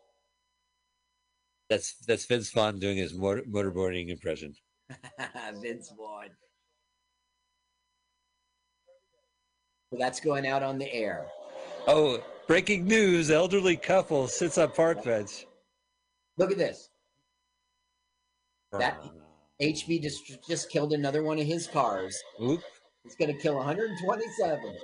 That's 1.68 1.94
that's 2.06 2.24
Vince 2.24 2.50
Vaughn 2.50 2.78
doing 2.78 2.96
his 2.96 3.14
motor, 3.14 3.42
motorboarding 3.42 4.08
impression. 4.08 4.54
Vince 5.62 5.92
Vaughn. 5.96 6.30
So 9.92 9.98
that's 9.98 10.18
going 10.18 10.46
out 10.46 10.62
on 10.62 10.78
the 10.78 10.92
air. 10.92 11.26
Oh, 11.86 12.24
breaking 12.46 12.86
news! 12.86 13.30
Elderly 13.30 13.76
couple 13.76 14.26
sits 14.28 14.56
on 14.56 14.72
park 14.72 15.04
bench. 15.04 15.46
Look 16.38 16.50
at 16.50 16.58
this. 16.58 16.88
That 18.72 18.98
uh. 19.04 19.08
HB 19.62 20.02
just 20.02 20.48
just 20.48 20.70
killed 20.70 20.94
another 20.94 21.22
one 21.22 21.38
of 21.38 21.46
his 21.46 21.66
cars. 21.66 22.18
Oop. 22.42 22.62
It's 23.04 23.14
going 23.14 23.32
to 23.34 23.38
kill 23.38 23.56
127. 23.56 24.76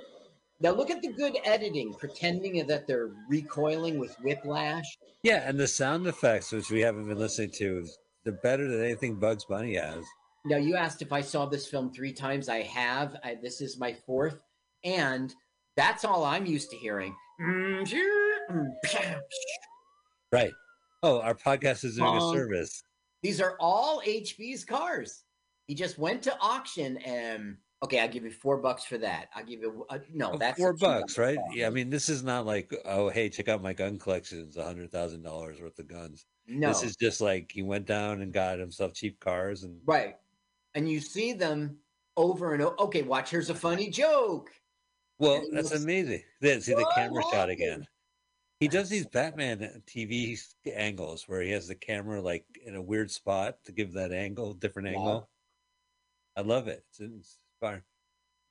Now 0.59 0.71
look 0.71 0.89
at 0.89 1.01
the 1.01 1.13
good 1.13 1.37
editing, 1.45 1.93
pretending 1.93 2.65
that 2.65 2.87
they're 2.87 3.11
recoiling 3.29 3.99
with 3.99 4.15
whiplash. 4.23 4.85
Yeah, 5.23 5.47
and 5.47 5.59
the 5.59 5.67
sound 5.67 6.07
effects, 6.07 6.51
which 6.51 6.71
we 6.71 6.81
haven't 6.81 7.07
been 7.07 7.19
listening 7.19 7.51
to, 7.57 7.85
they're 8.23 8.33
better 8.33 8.67
than 8.67 8.83
anything 8.83 9.15
Bugs 9.19 9.45
Bunny 9.45 9.75
has. 9.75 10.03
Now 10.45 10.57
you 10.57 10.75
asked 10.75 11.01
if 11.01 11.11
I 11.13 11.21
saw 11.21 11.45
this 11.45 11.67
film 11.67 11.91
three 11.91 12.13
times. 12.13 12.49
I 12.49 12.61
have. 12.63 13.15
I, 13.23 13.35
this 13.35 13.61
is 13.61 13.77
my 13.79 13.93
fourth, 14.05 14.39
and 14.83 15.33
that's 15.75 16.03
all 16.05 16.23
I'm 16.25 16.45
used 16.45 16.71
to 16.71 16.77
hearing. 16.77 17.15
Right. 20.31 20.51
Oh, 21.03 21.21
our 21.21 21.35
podcast 21.35 21.85
is 21.85 21.95
doing 21.97 22.07
a 22.07 22.23
Um, 22.23 22.33
service. 22.33 22.83
These 23.23 23.39
are 23.39 23.55
all 23.59 24.01
HB's 24.05 24.65
cars. 24.65 25.23
He 25.67 25.75
just 25.75 25.97
went 25.97 26.21
to 26.23 26.37
auction 26.41 26.97
and 26.97 27.57
okay, 27.83 27.99
I'll 27.99 28.07
give 28.09 28.23
you 28.23 28.31
four 28.31 28.57
bucks 28.57 28.83
for 28.83 28.97
that. 28.97 29.29
I'll 29.35 29.45
give 29.45 29.61
you 29.61 29.85
uh, 29.89 29.99
no, 30.13 30.31
Oh, 30.33 30.37
that's 30.37 30.57
four 30.57 30.73
bucks, 30.73 31.17
right? 31.17 31.37
Yeah, 31.53 31.67
I 31.67 31.69
mean, 31.69 31.89
this 31.89 32.09
is 32.09 32.23
not 32.23 32.45
like, 32.45 32.73
oh, 32.85 33.09
hey, 33.09 33.29
check 33.29 33.47
out 33.47 33.61
my 33.61 33.73
gun 33.73 33.97
collection. 33.99 34.41
It's 34.47 34.57
a 34.57 34.63
hundred 34.63 34.91
thousand 34.91 35.23
dollars 35.23 35.61
worth 35.61 35.77
of 35.79 35.87
guns. 35.87 36.25
No. 36.47 36.69
this 36.69 36.83
is 36.83 36.95
just 36.95 37.19
like 37.21 37.51
he 37.51 37.61
went 37.61 37.85
down 37.85 38.21
and 38.21 38.31
got 38.31 38.59
himself 38.59 38.93
cheap 38.93 39.19
cars, 39.19 39.63
and 39.63 39.79
Right. 39.85 40.15
And 40.75 40.89
you 40.89 40.99
see 40.99 41.33
them 41.33 41.77
over 42.15 42.53
and 42.53 42.61
over. 42.61 42.79
Okay, 42.81 43.01
watch. 43.01 43.31
Here's 43.31 43.49
a 43.49 43.55
funny 43.55 43.89
joke. 43.89 44.51
well, 45.19 45.43
that's 45.51 45.71
amazing. 45.71 46.21
Then 46.41 46.61
see 46.61 46.73
the 46.73 46.89
camera 46.95 47.23
shot 47.31 47.49
again. 47.49 47.85
He 48.59 48.67
does 48.67 48.89
these 48.89 49.05
Batman 49.05 49.83
TV 49.85 50.39
angles 50.73 51.25
where 51.27 51.41
he 51.41 51.51
has 51.51 51.67
the 51.67 51.75
camera 51.75 52.21
like 52.21 52.43
in 52.65 52.75
a 52.75 52.81
weird 52.81 53.11
spot 53.11 53.57
to 53.65 53.71
give 53.71 53.93
that 53.93 54.11
angle, 54.11 54.53
different 54.53 54.87
angle. 54.87 55.29
I 56.35 56.41
love 56.41 56.67
it. 56.67 56.83
It's 56.99 57.37
inspiring. 57.61 57.83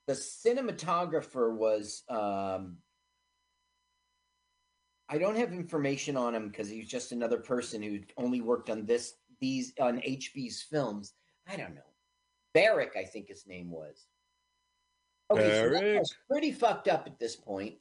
The 0.06 0.14
cinematographer 0.14 1.54
was 1.54 2.02
um 2.08 2.76
I 5.08 5.18
don't 5.18 5.36
have 5.36 5.52
information 5.52 6.16
on 6.16 6.34
him 6.34 6.48
because 6.48 6.68
he's 6.68 6.88
just 6.88 7.12
another 7.12 7.38
person 7.38 7.82
who 7.82 8.00
only 8.16 8.40
worked 8.40 8.70
on 8.70 8.86
this 8.86 9.14
these 9.40 9.72
on 9.80 9.98
HB's 9.98 10.62
films. 10.62 11.12
I 11.48 11.56
don't 11.56 11.74
know. 11.74 11.80
Barrick, 12.54 12.92
I 12.96 13.04
think 13.04 13.28
his 13.28 13.46
name 13.46 13.70
was. 13.70 14.06
Okay, 15.30 15.60
so 15.60 15.70
that 15.70 15.98
was 15.98 16.14
pretty 16.30 16.52
fucked 16.52 16.88
up 16.88 17.06
at 17.06 17.18
this 17.18 17.36
point. 17.36 17.74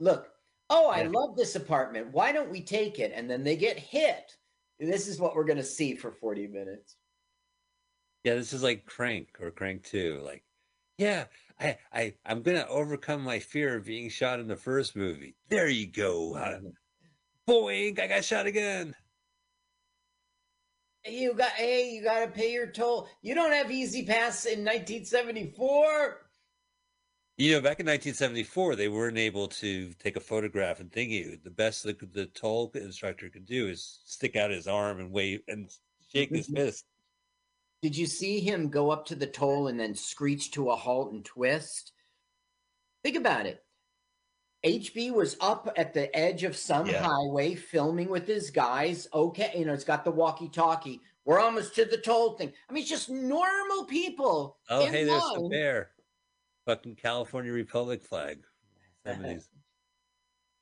Look, 0.00 0.28
oh, 0.70 0.88
I 0.88 1.02
love 1.02 1.36
this 1.36 1.54
apartment. 1.54 2.12
Why 2.12 2.32
don't 2.32 2.50
we 2.50 2.62
take 2.62 2.98
it? 2.98 3.12
And 3.14 3.28
then 3.28 3.44
they 3.44 3.56
get 3.56 3.78
hit. 3.78 4.32
This 4.80 5.06
is 5.06 5.20
what 5.20 5.36
we're 5.36 5.44
gonna 5.44 5.62
see 5.62 5.94
for 5.94 6.10
40 6.10 6.48
minutes. 6.48 6.96
Yeah, 8.24 8.34
this 8.34 8.52
is 8.52 8.62
like 8.62 8.86
Crank 8.86 9.28
or 9.40 9.50
Crank 9.50 9.82
Two. 9.82 10.20
Like, 10.24 10.44
yeah, 10.98 11.24
I, 11.58 11.76
I, 11.92 12.14
I'm 12.24 12.42
gonna 12.42 12.66
overcome 12.68 13.22
my 13.22 13.38
fear 13.38 13.76
of 13.76 13.84
being 13.84 14.08
shot 14.08 14.40
in 14.40 14.46
the 14.48 14.56
first 14.56 14.94
movie. 14.94 15.34
There 15.48 15.68
you 15.68 15.86
go. 15.86 16.36
Uh, 16.36 16.60
boink! 17.48 17.98
I 17.98 18.06
got 18.06 18.24
shot 18.24 18.46
again. 18.46 18.94
You 21.04 21.34
got 21.34 21.50
hey, 21.52 21.90
you 21.90 22.02
got 22.02 22.20
to 22.20 22.28
pay 22.28 22.52
your 22.52 22.68
toll. 22.68 23.08
You 23.22 23.34
don't 23.34 23.52
have 23.52 23.70
E-ZPass 23.70 24.46
in 24.46 24.64
1974. 24.64 26.18
You 27.38 27.52
know, 27.52 27.60
back 27.60 27.80
in 27.80 27.86
1974, 27.86 28.76
they 28.76 28.88
weren't 28.88 29.18
able 29.18 29.48
to 29.48 29.92
take 29.94 30.16
a 30.16 30.20
photograph 30.20 30.78
and 30.78 30.92
thingy. 30.92 31.10
you. 31.10 31.38
The 31.42 31.50
best 31.50 31.82
the, 31.82 31.96
the 32.12 32.26
toll 32.26 32.70
instructor 32.74 33.28
could 33.30 33.46
do 33.46 33.68
is 33.68 34.00
stick 34.04 34.36
out 34.36 34.50
his 34.50 34.68
arm 34.68 35.00
and 35.00 35.10
wave 35.10 35.40
and 35.48 35.68
shake 36.12 36.30
his 36.30 36.46
fist. 36.54 36.84
Did 37.82 37.96
you 37.96 38.06
see 38.06 38.38
him 38.40 38.68
go 38.68 38.90
up 38.90 39.04
to 39.06 39.16
the 39.16 39.26
toll 39.26 39.66
and 39.66 39.78
then 39.78 39.94
screech 39.96 40.52
to 40.52 40.70
a 40.70 40.76
halt 40.76 41.12
and 41.12 41.24
twist? 41.24 41.92
Think 43.02 43.16
about 43.16 43.46
it. 43.46 43.64
HB 44.64 45.10
was 45.12 45.36
up 45.40 45.68
at 45.76 45.92
the 45.92 46.14
edge 46.16 46.44
of 46.44 46.56
some 46.56 46.86
Yeah. 46.86 47.02
highway 47.02 47.56
filming 47.56 48.08
with 48.08 48.28
his 48.28 48.50
guys. 48.50 49.08
Okay, 49.12 49.52
you 49.58 49.64
know, 49.64 49.72
it's 49.72 49.82
got 49.82 50.04
the 50.04 50.12
walkie-talkie. 50.12 51.00
We're 51.24 51.40
almost 51.40 51.74
to 51.74 51.84
the 51.84 51.98
toll 51.98 52.34
thing. 52.36 52.52
I 52.68 52.72
mean, 52.72 52.82
it's 52.82 52.90
just 52.90 53.10
normal 53.10 53.84
people. 53.86 54.58
Oh, 54.70 54.86
hey, 54.86 55.02
there's 55.02 55.20
the 55.34 55.48
bear. 55.50 55.90
Fucking 56.66 56.94
California 56.94 57.52
Republic 57.52 58.00
flag. 58.04 58.44
70s. 59.04 59.48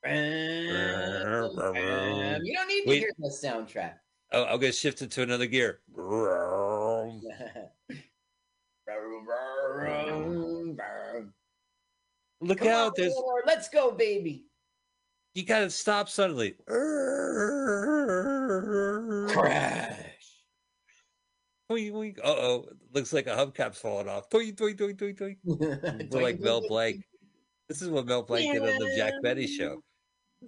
Um, 0.02 0.12
You 2.42 2.54
don't 2.54 2.68
need 2.68 2.84
to 2.84 2.88
Wait. 2.88 2.98
hear 3.00 3.12
the 3.18 3.28
soundtrack. 3.28 3.98
Oh, 4.32 4.44
I'll 4.44 4.56
get 4.58 4.74
shifted 4.74 5.10
to 5.10 5.22
another 5.22 5.46
gear. 5.46 5.80
Look 12.42 12.58
Come 12.58 12.68
out! 12.68 12.86
on, 12.86 12.92
There's 12.96 13.12
Taylor, 13.12 13.42
let's 13.46 13.68
go, 13.68 13.90
baby. 13.92 14.46
you 15.34 15.44
gotta 15.44 15.70
stop 15.70 16.08
suddenly. 16.08 16.54
Crash. 19.28 20.06
Uh 21.70 21.74
oh, 22.24 22.66
looks 22.92 23.12
like 23.12 23.26
a 23.28 23.30
hubcap's 23.36 23.78
falling 23.78 24.08
off. 24.08 24.28
Toy, 24.28 24.50
toy, 24.52 24.72
toy, 24.74 24.92
toy, 24.92 25.12
toy. 25.12 25.36
We're 25.44 26.22
like 26.22 26.40
Mel 26.40 26.66
Blanc. 26.66 27.04
This 27.68 27.80
is 27.82 27.88
what 27.88 28.06
Mel 28.06 28.22
Blanc 28.22 28.52
did 28.52 28.62
on 28.62 28.78
the 28.78 28.92
Jack 28.96 29.12
Benny 29.22 29.46
show. 29.46 29.82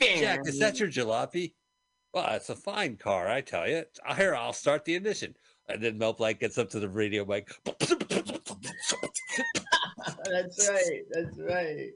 Jack, 0.01 0.41
is 0.47 0.59
that 0.59 0.81
your 0.81 0.89
jalopy? 0.89 1.55
Well, 2.13 2.27
it's 2.35 2.51
a 2.51 2.57
fine 2.57 2.97
car, 2.97 3.29
I 3.29 3.41
tell 3.41 3.69
you. 3.69 3.85
Here, 4.17 4.35
I'll 4.35 4.53
start 4.53 4.85
the 4.85 4.97
ignition. 4.97 5.37
And 5.73 5.83
then 5.83 5.97
Mel 5.97 6.13
Blanc 6.13 6.39
gets 6.39 6.59
up 6.59 6.69
to 6.71 6.81
the 6.81 6.89
radio 6.89 7.25
mic. 7.25 7.51
That's 10.25 10.69
right. 10.69 11.03
That's 11.11 11.39
right. 11.39 11.91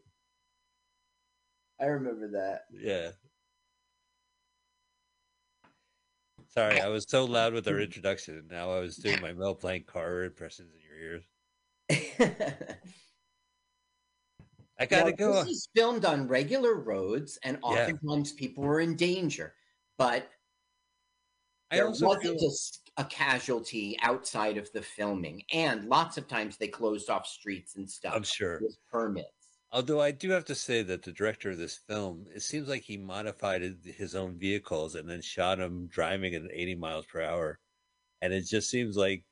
I 1.81 1.85
remember 1.85 2.29
that. 2.33 2.63
Yeah. 2.73 3.11
Sorry, 6.49 6.81
I 6.81 6.89
was 6.89 7.05
so 7.07 7.27
loud 7.27 7.53
with 7.53 7.69
our 7.69 7.79
introduction, 7.79 8.39
and 8.39 8.49
now 8.51 8.71
I 8.73 8.81
was 8.81 8.97
doing 8.97 9.21
my 9.21 9.35
Mel 9.35 9.53
Blanc 9.55 9.87
car 9.87 10.23
impressions 10.25 10.71
in 10.75 10.81
your 10.81 10.99
ears. 10.99 11.25
I 14.81 14.87
gotta 14.87 15.11
Now, 15.11 15.17
go. 15.17 15.33
This 15.45 15.49
is 15.53 15.69
filmed 15.77 16.07
on 16.07 16.27
regular 16.29 16.77
roads, 16.77 17.39
and 17.43 17.59
Yeah. 17.63 17.69
oftentimes 17.69 18.33
people 18.33 18.65
were 18.65 18.81
in 18.81 18.97
danger. 18.97 19.55
But 19.99 20.31
I 21.71 21.77
there 21.77 21.89
also 21.89 22.07
wasn't 22.07 22.41
feel- 22.41 22.49
a 22.49 22.53
a, 22.97 23.05
casualty 23.05 23.97
outside 24.03 24.57
of 24.57 24.71
the 24.73 24.83
filming, 24.83 25.43
and 25.53 25.89
lots 25.89 26.17
of 26.17 26.29
times 26.29 26.57
they 26.57 26.69
closed 26.69 27.11
off 27.11 27.27
streets 27.27 27.77
and 27.77 27.89
stuff. 27.89 28.15
I'm 28.15 28.23
sure. 28.23 28.61
with 28.63 28.77
permits. 28.91 29.29
Although 29.73 30.01
I 30.01 30.13
do 30.13 30.31
have 30.31 30.45
to 30.47 30.55
say 30.55 30.83
that 30.83 31.03
the 31.03 31.13
director 31.13 31.51
of 31.51 31.59
this 31.59 31.77
film, 31.77 32.27
it 32.35 32.43
seems 32.43 32.69
like 32.69 32.83
he 32.83 32.97
modified 32.97 33.63
his 33.85 34.15
own 34.15 34.39
vehicles 34.39 34.95
and 34.95 35.09
then 35.09 35.21
shot 35.21 35.59
them 35.59 35.89
driving 35.89 36.35
at 36.35 36.43
80 36.51 36.77
miles 36.77 37.05
per 37.05 37.21
hour. 37.21 37.59
And 38.23 38.33
it 38.33 38.47
just 38.47 38.71
seems 38.71 38.97
like 38.97 39.25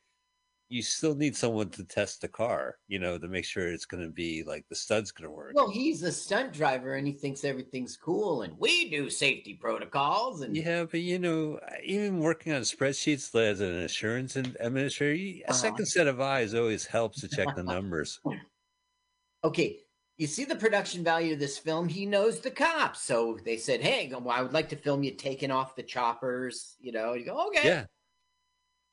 you 0.75 0.83
still 0.83 1.15
need 1.15 1.37
someone 1.37 1.71
to 1.71 1.85
test 1.85 2.21
the 2.21 2.29
car, 2.29 2.79
you 2.89 2.99
know, 2.99 3.19
to 3.19 3.29
make 3.29 3.45
sure 3.45 3.69
it's 3.69 3.87
going 3.87 4.03
to 4.05 4.11
be 4.13 4.43
like 4.45 4.67
the 4.69 4.75
stud's 4.77 5.13
going 5.13 5.29
to 5.29 5.35
work. 5.35 5.57
Well, 5.57 5.71
he's 5.71 6.03
a 6.03 6.13
stunt 6.13 6.53
driver, 6.53 6.95
and 6.97 7.07
he 7.07 7.15
thinks 7.15 7.45
everything's 7.45 7.97
cool, 7.97 8.43
and 8.43 8.59
we 8.59 8.91
do 8.91 9.09
safety 9.09 9.55
protocols. 9.55 10.43
And 10.43 10.67
Yeah, 10.67 10.85
but 10.85 11.01
you 11.01 11.19
know, 11.19 11.61
even 11.83 12.19
working 12.21 12.53
on 12.53 12.63
spreadsheets 12.63 13.35
as 13.39 13.61
an 13.61 13.75
insurance 13.77 14.37
ad- 14.37 14.57
administrator, 14.61 15.43
a 15.49 15.53
Uh-huh. 15.53 15.55
second 15.55 15.87
set 15.87 16.07
of 16.07 16.21
eyes 16.21 16.55
always 16.55 16.87
helps 16.87 17.21
to 17.21 17.29
check 17.29 17.55
the 17.55 17.63
numbers. 17.63 18.21
okay, 19.45 19.81
you 20.17 20.27
see 20.27 20.45
the 20.45 20.57
production 20.57 21.03
value 21.03 21.33
of 21.35 21.39
this 21.41 21.59
film. 21.59 21.89
He 21.89 22.07
knows 22.07 22.41
the 22.41 22.51
cops, 22.51 23.01
so 23.03 23.39
they 23.45 23.57
said, 23.57 23.81
"Hey, 23.81 24.09
well, 24.13 24.31
I 24.31 24.43
would 24.43 24.53
like 24.53 24.69
to 24.71 24.77
film 24.77 25.03
you 25.03 25.15
taking 25.15 25.51
off 25.51 25.77
the 25.77 25.83
choppers." 25.83 26.77
You 26.81 26.93
know, 26.93 27.15
you 27.15 27.25
go, 27.25 27.47
"Okay, 27.49 27.69
Yeah. 27.69 27.87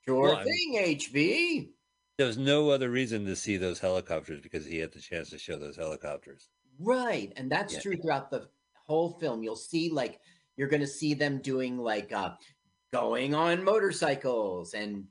Sure 0.06 0.22
Well, 0.22 0.44
thing, 0.44 0.76
HB." 0.78 1.74
There 2.18 2.28
was 2.28 2.38
no 2.38 2.70
other 2.70 2.90
reason 2.90 3.26
to 3.26 3.36
see 3.36 3.58
those 3.58 3.80
helicopters 3.80 4.42
because 4.42 4.66
he 4.66 4.78
had 4.78 4.92
the 4.92 5.00
chance 5.00 5.30
to 5.32 5.40
show 5.40 5.58
those 5.58 5.76
helicopters. 5.76 6.50
Right, 6.80 7.34
and 7.36 7.52
that's 7.52 7.74
Yeah. 7.74 7.80
true 7.82 7.98
throughout 7.98 8.30
the 8.32 8.50
whole 8.86 9.20
film. 9.20 9.44
You'll 9.44 9.56
see 9.56 9.90
like 9.90 10.22
you're 10.56 10.68
going 10.68 10.82
to 10.82 10.88
see 10.88 11.14
them 11.14 11.42
doing 11.42 11.78
like 11.78 12.12
uh 12.12 12.36
going 12.94 13.34
on 13.34 13.64
motorcycles 13.64 14.74
and 14.74 15.08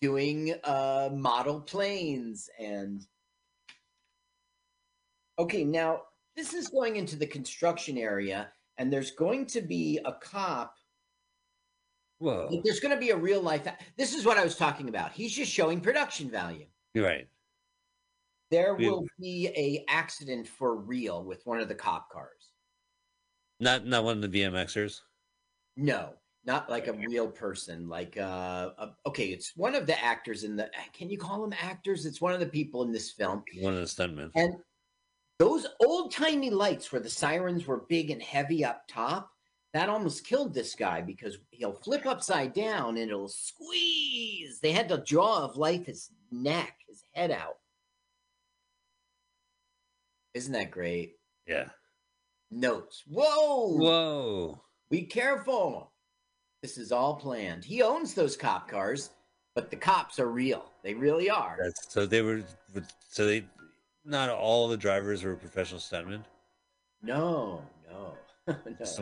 doing 0.00 0.54
uh 0.64 1.10
model 1.12 1.60
planes 1.60 2.48
and 2.58 3.06
Okay, 5.38 5.64
now 5.64 6.02
this 6.36 6.54
is 6.54 6.68
going 6.68 6.96
into 6.96 7.16
the 7.16 7.26
construction 7.26 7.98
area 7.98 8.52
and 8.78 8.92
there's 8.92 9.10
going 9.10 9.46
to 9.46 9.60
be 9.60 9.98
a 10.04 10.12
cop 10.12 10.76
Like, 12.24 12.62
there's 12.64 12.80
going 12.80 12.94
to 12.94 13.00
be 13.00 13.10
a 13.10 13.16
real 13.16 13.40
life 13.40 13.66
this 13.96 14.14
is 14.14 14.24
what 14.24 14.38
I 14.38 14.44
was 14.44 14.56
talking 14.56 14.88
about. 14.88 15.12
He's 15.12 15.32
just 15.32 15.50
showing 15.50 15.80
production 15.80 16.30
value. 16.30 16.66
Right. 16.94 17.28
There 18.50 18.74
We- 18.74 18.88
will 18.88 19.06
be 19.20 19.48
a 19.48 19.84
accident 19.88 20.46
for 20.46 20.76
real 20.76 21.24
with 21.24 21.44
one 21.44 21.60
of 21.60 21.68
the 21.68 21.74
cop 21.74 22.10
cars. 22.10 22.50
Not 23.60 23.86
not 23.86 24.04
one 24.04 24.22
of 24.22 24.30
the 24.30 24.40
BMXers. 24.40 25.00
No, 25.76 26.14
not 26.44 26.68
like 26.68 26.86
a 26.88 26.92
real 26.92 27.28
person. 27.28 27.88
Like, 27.88 28.16
uh, 28.16 28.70
uh, 28.78 28.90
okay, 29.06 29.28
it's 29.28 29.56
one 29.56 29.74
of 29.74 29.86
the 29.86 30.02
actors 30.02 30.44
in 30.44 30.56
the. 30.56 30.70
Can 30.92 31.08
you 31.08 31.18
call 31.18 31.40
them 31.40 31.54
actors? 31.60 32.04
It's 32.04 32.20
one 32.20 32.34
of 32.34 32.40
the 32.40 32.46
people 32.46 32.82
in 32.82 32.92
this 32.92 33.12
film. 33.12 33.42
One 33.60 33.74
of 33.74 33.80
the 33.80 33.86
stuntmen. 33.86 34.30
And 34.34 34.54
those 35.38 35.66
old 35.80 36.12
timey 36.12 36.50
lights 36.50 36.92
where 36.92 37.00
the 37.00 37.10
sirens 37.10 37.66
were 37.66 37.86
big 37.88 38.10
and 38.10 38.22
heavy 38.22 38.64
up 38.64 38.82
top, 38.88 39.30
that 39.74 39.88
almost 39.88 40.24
killed 40.24 40.54
this 40.54 40.76
guy 40.76 41.00
because 41.00 41.36
he'll 41.50 41.72
flip 41.72 42.06
upside 42.06 42.54
down 42.54 42.90
and 42.96 43.10
it'll 43.10 43.28
squeeze. 43.28 44.60
They 44.60 44.70
had 44.70 44.88
to 44.88 44.98
jaw 44.98 45.44
of 45.44 45.56
life 45.56 45.86
his 45.86 46.10
neck, 46.30 46.76
his 46.88 47.02
head 47.12 47.32
out. 47.32 47.58
Isn't 50.32 50.52
that 50.52 50.70
great? 50.70 51.16
Yeah. 51.48 51.70
Notes. 52.52 53.02
Whoa. 53.08 53.76
Whoa. 53.76 54.62
Be 54.90 55.02
careful. 55.02 55.90
This 56.62 56.78
is 56.78 56.92
all 56.92 57.16
planned. 57.16 57.64
He 57.64 57.82
owns 57.82 58.14
those 58.14 58.36
cop 58.36 58.68
cars, 58.68 59.10
but 59.56 59.70
the 59.70 59.76
cops 59.76 60.20
are 60.20 60.30
real. 60.30 60.70
They 60.84 60.94
really 60.94 61.28
are. 61.28 61.58
That's 61.60 61.92
so 61.92 62.06
they 62.06 62.22
were 62.22 62.42
so 63.08 63.26
they 63.26 63.44
not 64.04 64.30
all 64.30 64.68
the 64.68 64.76
drivers 64.76 65.24
were 65.24 65.34
professional 65.34 65.80
stuntmen. 65.80 66.22
No, 67.02 67.60
no, 67.90 68.14
no. 68.46 68.56
Just 68.78 69.00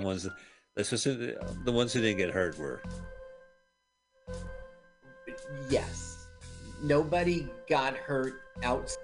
the 0.74 1.73
ones 1.73 1.93
who 1.93 2.01
didn't 2.01 2.19
get 2.19 2.31
hurt 2.31 2.59
were. 2.59 2.82
Yes. 5.69 6.27
Nobody 6.82 7.49
got 7.69 7.97
hurt 7.97 8.35
out. 8.62 8.97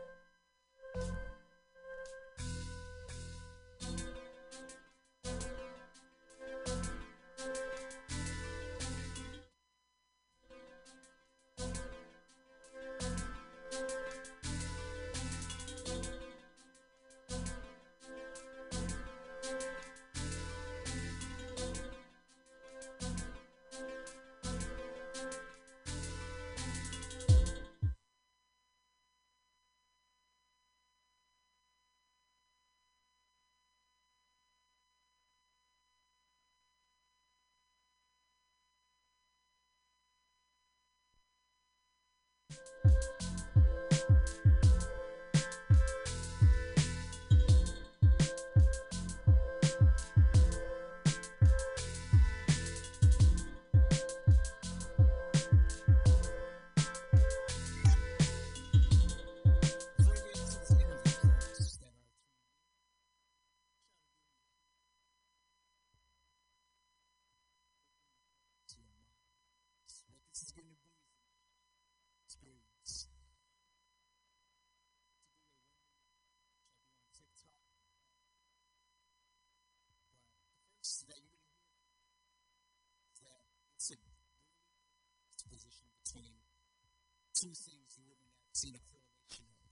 Seen 88.59 88.75
a 88.75 88.83
correlation 88.91 89.47
of. 89.47 89.71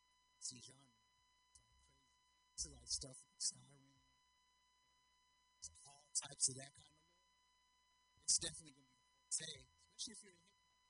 One 0.00 0.24
being 0.24 0.40
see 0.40 0.56
genre. 0.64 0.88
It's 1.52 1.60
all 1.60 1.68
crazy, 1.68 2.00
it's 2.56 2.64
like 2.64 2.88
stuff 2.88 3.20
like 3.28 3.36
Skyrim, 3.36 4.00
all 5.84 6.08
types 6.16 6.48
of 6.48 6.56
that 6.56 6.72
kind 6.72 6.88
of 6.88 6.96
lore. 7.04 7.28
It's 8.24 8.40
definitely 8.40 8.72
going 8.72 8.88
to 8.88 8.96
be 8.96 9.04
a 9.04 9.12
forte, 9.20 9.68
especially 9.92 10.16
if 10.16 10.24
you're 10.24 10.32
a 10.32 10.40
hip 10.40 10.56
hop. 10.64 10.80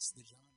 It's 0.00 0.08
the 0.16 0.24
genre. 0.24 0.47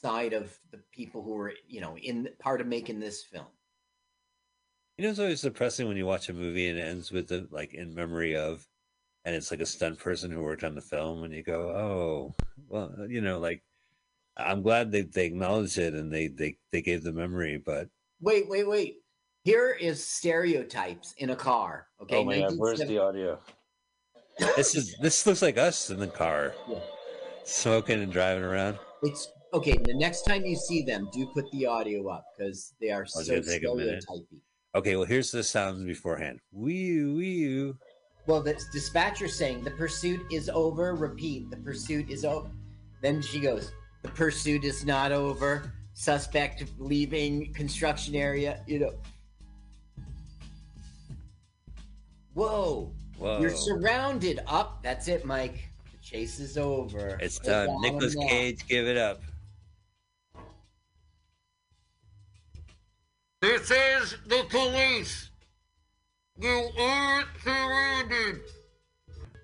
Side 0.00 0.32
of 0.32 0.56
the 0.70 0.78
people 0.92 1.22
who 1.22 1.32
were, 1.32 1.52
you 1.66 1.80
know, 1.80 1.96
in 1.98 2.28
part 2.38 2.60
of 2.60 2.66
making 2.66 3.00
this 3.00 3.22
film. 3.24 3.46
You 4.96 5.04
know, 5.04 5.10
it's 5.10 5.18
always 5.18 5.42
depressing 5.42 5.86
when 5.86 5.96
you 5.96 6.06
watch 6.06 6.28
a 6.28 6.32
movie 6.32 6.68
and 6.68 6.78
it 6.78 6.82
ends 6.82 7.12
with 7.12 7.28
the 7.28 7.46
like 7.50 7.74
in 7.74 7.94
memory 7.94 8.36
of, 8.36 8.66
and 9.24 9.34
it's 9.34 9.50
like 9.50 9.60
a 9.60 9.66
stunt 9.66 9.98
person 9.98 10.30
who 10.30 10.42
worked 10.42 10.64
on 10.64 10.74
the 10.74 10.80
film, 10.80 11.24
and 11.24 11.34
you 11.34 11.42
go, 11.42 11.70
oh, 11.70 12.34
well, 12.68 12.92
you 13.08 13.20
know, 13.20 13.38
like 13.38 13.62
I'm 14.36 14.62
glad 14.62 14.90
they 14.90 15.02
they 15.02 15.26
acknowledged 15.26 15.78
it 15.78 15.94
and 15.94 16.12
they 16.12 16.28
they 16.28 16.56
they 16.72 16.82
gave 16.82 17.04
the 17.04 17.12
memory, 17.12 17.62
but 17.64 17.88
Wait, 18.20 18.48
wait, 18.48 18.68
wait. 18.68 18.96
Here 19.44 19.70
is 19.70 20.04
stereotypes 20.04 21.14
in 21.18 21.30
a 21.30 21.36
car. 21.36 21.86
Okay, 22.02 22.16
oh 22.16 22.24
my 22.24 22.40
god, 22.40 22.54
where's 22.56 22.80
the 22.80 22.98
audio? 22.98 23.38
This 24.56 24.74
is 24.74 24.96
this 25.00 25.26
looks 25.26 25.42
like 25.42 25.58
us 25.58 25.90
in 25.90 25.98
the 25.98 26.08
car, 26.08 26.52
smoking 27.44 28.02
and 28.02 28.12
driving 28.12 28.42
around. 28.42 28.78
It's 29.02 29.28
okay. 29.52 29.76
The 29.84 29.94
next 29.94 30.22
time 30.22 30.44
you 30.44 30.56
see 30.56 30.82
them, 30.82 31.08
do 31.12 31.26
put 31.26 31.50
the 31.50 31.66
audio 31.66 32.08
up 32.08 32.24
because 32.36 32.74
they 32.80 32.90
are 32.90 33.06
so 33.06 33.22
stereotypy. 33.22 34.26
Okay, 34.74 34.96
well 34.96 35.06
here's 35.06 35.30
the 35.30 35.42
sounds 35.42 35.82
beforehand. 35.84 36.40
Wee 36.52 37.04
wee 37.04 37.72
Well, 38.26 38.42
the 38.42 38.60
dispatcher 38.72 39.28
saying 39.28 39.64
the 39.64 39.70
pursuit 39.72 40.20
is 40.30 40.48
over. 40.48 40.94
Repeat, 40.94 41.50
the 41.50 41.56
pursuit 41.56 42.10
is 42.10 42.24
over. 42.24 42.50
Then 43.00 43.22
she 43.22 43.40
goes, 43.40 43.72
the 44.02 44.08
pursuit 44.08 44.64
is 44.64 44.84
not 44.84 45.12
over. 45.12 45.72
Suspect 45.94 46.64
leaving 46.78 47.52
construction 47.54 48.14
area. 48.14 48.62
You 48.66 48.78
know. 48.78 48.92
Whoa. 52.34 52.92
Whoa. 53.18 53.40
You're 53.40 53.50
surrounded. 53.50 54.40
Up. 54.46 54.80
That's 54.82 55.08
it, 55.08 55.24
Mike. 55.24 55.70
The 55.90 55.98
chase 55.98 56.38
is 56.38 56.56
over. 56.56 57.18
It's 57.20 57.40
done. 57.40 57.80
Nicholas. 57.80 58.14
Cage, 58.14 58.64
give 58.68 58.86
it 58.86 58.96
up. 58.96 59.20
This 63.40 63.70
is 63.70 64.16
the 64.26 64.44
police. 64.50 65.30
You 66.40 66.70
are 66.76 67.24
surrounded. 67.44 68.40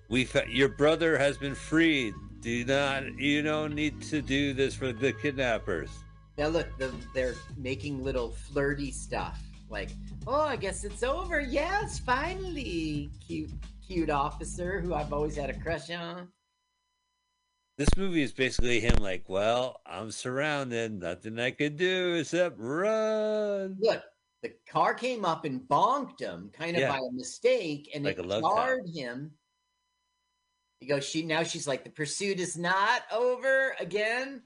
We 0.09 0.25
fa- 0.25 0.43
your 0.49 0.67
brother 0.67 1.17
has 1.17 1.37
been 1.37 1.55
freed. 1.55 2.13
Do 2.41 2.65
not 2.65 3.17
you 3.17 3.41
don't 3.41 3.73
need 3.73 4.01
to 4.03 4.21
do 4.21 4.53
this 4.53 4.75
for 4.75 4.91
the 4.91 5.13
kidnappers. 5.13 5.89
Now 6.37 6.47
look, 6.47 6.77
the, 6.77 6.93
they're 7.13 7.35
making 7.57 8.03
little 8.03 8.31
flirty 8.31 8.91
stuff. 8.91 9.41
Like, 9.69 9.91
oh, 10.27 10.41
I 10.41 10.57
guess 10.57 10.83
it's 10.83 11.01
over. 11.01 11.39
Yes, 11.39 11.97
finally. 11.97 13.09
Cute, 13.25 13.49
cute 13.87 14.09
officer 14.09 14.81
who 14.81 14.93
I've 14.93 15.13
always 15.13 15.37
had 15.37 15.49
a 15.49 15.57
crush 15.57 15.89
on. 15.89 16.27
This 17.77 17.89
movie 17.97 18.21
is 18.21 18.31
basically 18.31 18.79
him 18.79 18.95
like, 19.01 19.27
well, 19.27 19.81
I'm 19.85 20.09
surrounded, 20.11 20.93
nothing 20.93 21.37
I 21.39 21.51
could 21.51 21.75
do 21.75 22.15
except 22.15 22.55
run. 22.57 23.77
Look, 23.81 24.01
the 24.41 24.53
car 24.65 24.93
came 24.93 25.25
up 25.25 25.43
and 25.43 25.59
bonked 25.61 26.21
him, 26.21 26.51
kind 26.53 26.77
of 26.77 26.81
Yeah. 26.81 26.89
by 26.91 26.99
a 26.99 27.11
mistake, 27.11 27.91
and 27.93 28.05
Like 28.05 28.17
it 28.17 28.25
a 28.25 28.27
love 28.27 28.43
tap. 28.43 28.55
jarred 28.55 28.87
him. 28.93 29.37
He 30.79 30.85
goes, 30.87 31.03
she 31.05 31.23
now 31.23 31.43
she's 31.43 31.67
like, 31.67 31.83
the 31.83 31.89
pursuit 31.89 32.39
is 32.39 32.57
not 32.57 33.03
over 33.11 33.75
again. 33.79 34.43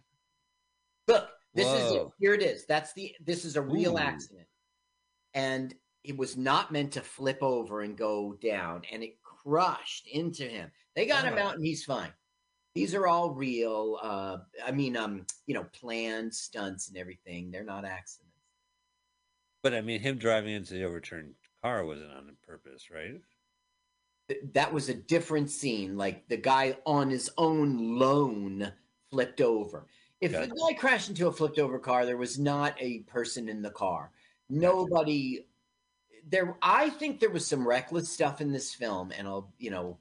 Look, 1.07 1.29
this 1.53 1.67
is 1.67 1.91
it. 1.91 2.07
Here 2.19 2.33
it 2.33 2.41
is. 2.41 2.65
That's 2.65 2.93
the 2.93 3.15
this 3.19 3.45
is 3.45 3.55
a 3.57 3.61
real 3.61 3.95
Ooh. 3.95 3.99
accident. 3.99 4.47
And 5.35 5.75
it 6.03 6.17
was 6.17 6.37
not 6.37 6.71
meant 6.71 6.93
to 6.93 7.01
flip 7.01 7.39
over 7.41 7.81
and 7.81 7.95
go 7.97 8.33
down, 8.33 8.83
and 8.91 9.03
it 9.03 9.21
crushed 9.21 10.07
into 10.07 10.47
him. 10.47 10.71
They 10.95 11.05
got 11.05 11.25
him 11.25 11.35
Oh. 11.35 11.41
out 11.41 11.55
and 11.55 11.65
he's 11.65 11.83
fine. 11.83 12.13
These 12.75 12.93
are 12.93 13.07
all 13.07 13.31
real, 13.31 13.97
uh, 14.01 14.37
I 14.65 14.71
mean, 14.71 14.95
um, 14.95 15.25
you 15.47 15.53
know, 15.53 15.65
planned 15.73 16.33
stunts 16.33 16.87
and 16.87 16.97
everything. 16.97 17.51
They're 17.51 17.63
not 17.63 17.83
accidents. 17.83 18.25
But 19.61 19.73
I 19.73 19.81
mean, 19.81 19.99
him 19.99 20.17
driving 20.17 20.53
into 20.53 20.73
the 20.73 20.83
overturned 20.83 21.33
car 21.61 21.83
wasn't 21.83 22.11
on 22.11 22.37
purpose, 22.45 22.89
right? 22.89 23.21
that 24.53 24.71
was 24.71 24.89
a 24.89 24.93
different 24.93 25.49
scene. 25.49 25.97
Like 25.97 26.27
the 26.27 26.37
guy 26.37 26.77
on 26.85 27.09
his 27.09 27.29
own 27.37 27.97
loan 27.97 28.71
flipped 29.11 29.41
over. 29.41 29.87
If 30.21 30.33
Gotcha. 30.33 30.47
the 30.47 30.55
guy 30.55 30.73
crashed 30.77 31.09
into 31.09 31.27
a 31.27 31.31
flipped 31.31 31.59
over 31.59 31.79
car, 31.79 32.05
there 32.05 32.17
was 32.17 32.37
not 32.37 32.75
a 32.79 32.99
person 32.99 33.49
in 33.49 33.61
the 33.61 33.71
car. 33.71 34.11
Nobody 34.49 35.45
there 36.27 36.57
I 36.61 36.89
think 36.89 37.19
there 37.19 37.29
was 37.29 37.47
some 37.47 37.67
reckless 37.67 38.11
stuff 38.11 38.41
in 38.41 38.51
this 38.51 38.73
film 38.73 39.11
and 39.17 39.27
I'll, 39.27 39.51
you 39.57 39.71
know, 39.71 39.97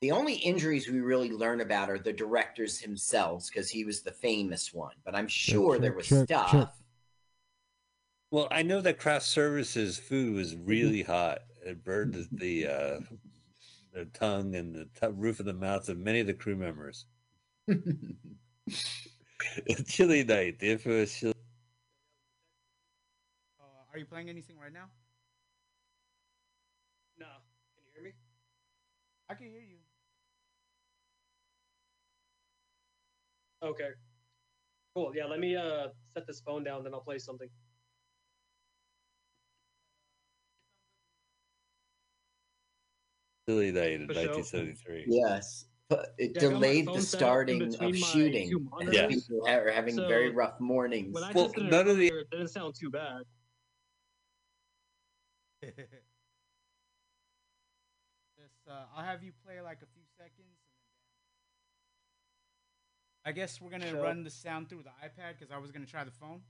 the 0.00 0.12
only 0.12 0.34
injuries 0.34 0.88
we 0.88 1.00
really 1.00 1.30
learn 1.30 1.60
about 1.60 1.90
are 1.90 1.98
the 1.98 2.12
directors 2.12 2.80
themselves 2.80 3.50
because 3.50 3.68
he 3.70 3.84
was 3.84 4.02
the 4.02 4.12
famous 4.12 4.72
one. 4.72 4.94
But 5.04 5.14
I'm 5.14 5.28
sure 5.28 5.78
there 5.78 5.92
was 5.92 6.08
stuff. 6.08 6.72
Well, 8.30 8.48
I 8.50 8.62
know 8.62 8.80
that 8.80 8.98
craft 8.98 9.26
services 9.26 9.98
food 9.98 10.34
was 10.34 10.54
Mm-hmm. 10.54 10.64
really 10.66 11.02
hot. 11.02 11.40
It 11.64 11.84
burned 11.84 12.14
the, 12.14 12.28
the 12.32 12.66
uh, 12.66 13.00
the 13.92 14.04
tongue 14.06 14.54
and 14.54 14.74
the 14.74 14.84
t- 14.98 15.12
roof 15.12 15.40
of 15.40 15.46
the 15.46 15.52
mouth 15.52 15.88
of 15.88 15.98
many 15.98 16.20
of 16.20 16.26
the 16.26 16.34
crew 16.34 16.56
members. 16.56 17.06
chilly 19.86 20.24
night. 20.24 20.58
The 20.60 20.70
infamous 20.70 21.18
chilly. 21.18 21.34
Uh, 23.60 23.64
are 23.92 23.98
you 23.98 24.06
playing 24.06 24.28
anything 24.30 24.56
right 24.58 24.72
now? 24.72 24.86
No. 27.18 27.26
Can 27.76 27.84
you 27.84 27.92
hear 27.94 28.04
me? 28.04 28.12
I 29.28 29.34
can 29.34 29.46
hear 29.50 29.60
you. 29.60 29.79
Okay. 33.62 33.90
Cool. 34.94 35.12
Yeah, 35.14 35.26
let 35.26 35.38
me 35.40 35.54
uh 35.56 35.88
set 36.14 36.26
this 36.26 36.40
phone 36.40 36.64
down, 36.64 36.82
then 36.84 36.94
I'll 36.94 37.00
play 37.00 37.18
something. 37.18 37.48
Chilly 43.48 43.72
night 43.72 43.92
in 43.92 44.06
For 44.06 44.14
1973. 44.14 45.06
Yes. 45.08 45.66
But 45.88 46.14
it 46.18 46.32
Yeah, 46.36 46.42
I 46.48 46.50
got 46.50 46.52
my 46.52 46.56
delayed 46.60 46.86
the 46.86 46.90
set 46.92 46.94
up 46.94 46.98
in 47.00 47.02
starting 47.02 47.74
of 47.80 47.96
shooting. 47.96 48.48
two 48.50 48.56
and 48.58 48.70
monitors. 48.70 49.08
people 49.26 49.46
are 49.48 49.70
having 49.70 49.96
So, 49.96 50.06
very 50.06 50.30
rough 50.30 50.60
mornings. 50.60 51.12
When 51.12 51.24
Well, 51.34 51.46
just 51.46 51.56
did 51.56 51.66
it 51.66 51.70
none 51.70 51.88
of 51.88 51.96
the- 51.96 52.10
earlier, 52.12 52.20
it 52.20 52.30
didn't 52.30 52.48
sound 52.48 52.74
too 52.76 52.90
bad. 52.90 53.22
Just, 58.38 58.66
uh, 58.66 58.86
I'll 58.96 59.04
have 59.04 59.22
you 59.22 59.32
play 59.44 59.60
like 59.60 59.82
a 59.82 59.86
few 59.86 60.04
seconds. 60.16 60.59
I 63.24 63.32
guess 63.32 63.60
we're 63.60 63.70
gonna 63.70 63.90
Sure. 63.90 64.02
run 64.02 64.24
the 64.24 64.30
sound 64.30 64.68
through 64.68 64.82
the 64.82 64.90
iPad 65.04 65.38
because 65.38 65.50
I 65.50 65.58
was 65.58 65.70
gonna 65.70 65.86
try 65.86 66.04
the 66.04 66.10
phone. 66.10 66.42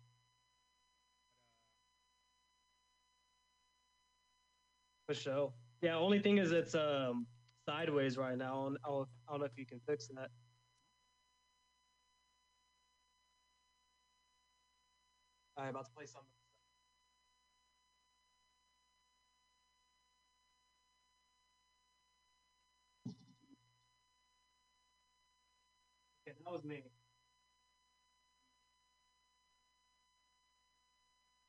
For 5.06 5.14
sure. 5.14 5.52
Yeah, 5.82 5.96
only 5.96 6.20
thing 6.20 6.38
is 6.38 6.52
it's 6.52 6.74
um 6.74 7.26
sideways 7.66 8.16
right 8.16 8.38
now. 8.38 8.66
and 8.68 8.78
I'll, 8.84 9.08
I 9.28 9.32
don't 9.32 9.40
know 9.40 9.46
if 9.46 9.58
you 9.58 9.66
can 9.66 9.80
fix 9.80 10.08
that. 10.08 10.30
Alright, 15.56 15.70
about 15.70 15.86
to 15.86 15.90
play 15.92 16.06
something. 16.06 16.39
That 26.50 26.56
was 26.56 26.64
me. 26.64 26.82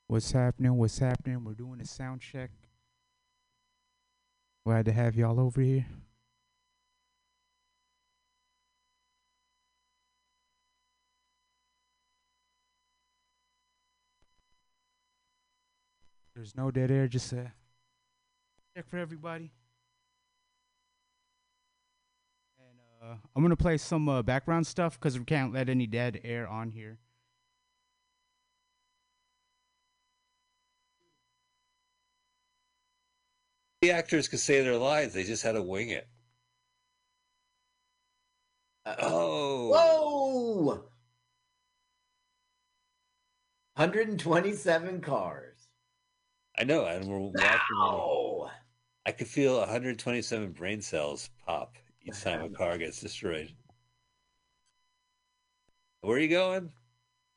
What's 0.07 0.31
happening? 0.31 0.75
What's 0.75 0.99
happening? 0.99 1.43
We're 1.43 1.53
doing 1.53 1.79
a 1.81 1.85
sound 1.85 2.21
check. 2.21 2.51
Glad 4.65 4.85
to 4.85 4.91
have 4.91 5.15
y'all 5.15 5.39
over 5.39 5.61
here. 5.61 5.85
There's 16.35 16.55
no 16.55 16.71
dead 16.71 16.91
air, 16.91 17.07
just 17.07 17.33
a 17.33 17.51
check 18.75 18.87
for 18.89 18.97
everybody. 18.97 19.51
Uh, 23.01 23.15
I'm 23.35 23.41
gonna 23.41 23.55
play 23.55 23.77
some 23.77 24.07
uh, 24.07 24.21
background 24.21 24.67
stuff 24.67 24.99
because 24.99 25.17
we 25.17 25.25
can't 25.25 25.53
let 25.53 25.69
any 25.69 25.87
dead 25.87 26.21
air 26.23 26.47
on 26.47 26.69
here. 26.69 26.99
The 33.81 33.91
actors 33.91 34.27
could 34.27 34.39
say 34.39 34.61
their 34.61 34.77
lines. 34.77 35.13
They 35.13 35.23
just 35.23 35.41
had 35.41 35.53
to 35.53 35.63
wing 35.63 35.89
it. 35.89 36.07
Oh. 38.85 39.69
Whoa! 39.69 40.65
127 43.75 45.01
cars. 45.01 45.57
I 46.59 46.63
know, 46.63 46.85
and 46.85 47.05
we're 47.05 47.17
watching. 47.19 48.51
I 49.07 49.11
could 49.11 49.27
feel 49.27 49.57
127 49.57 50.51
brain 50.51 50.81
cells 50.81 51.31
pop 51.43 51.75
each 52.03 52.21
time 52.21 52.41
a 52.41 52.45
um, 52.45 52.53
car 52.53 52.77
gets 52.77 53.01
destroyed. 53.01 53.51
Where 56.01 56.17
are 56.17 56.19
you 56.19 56.29
going? 56.29 56.71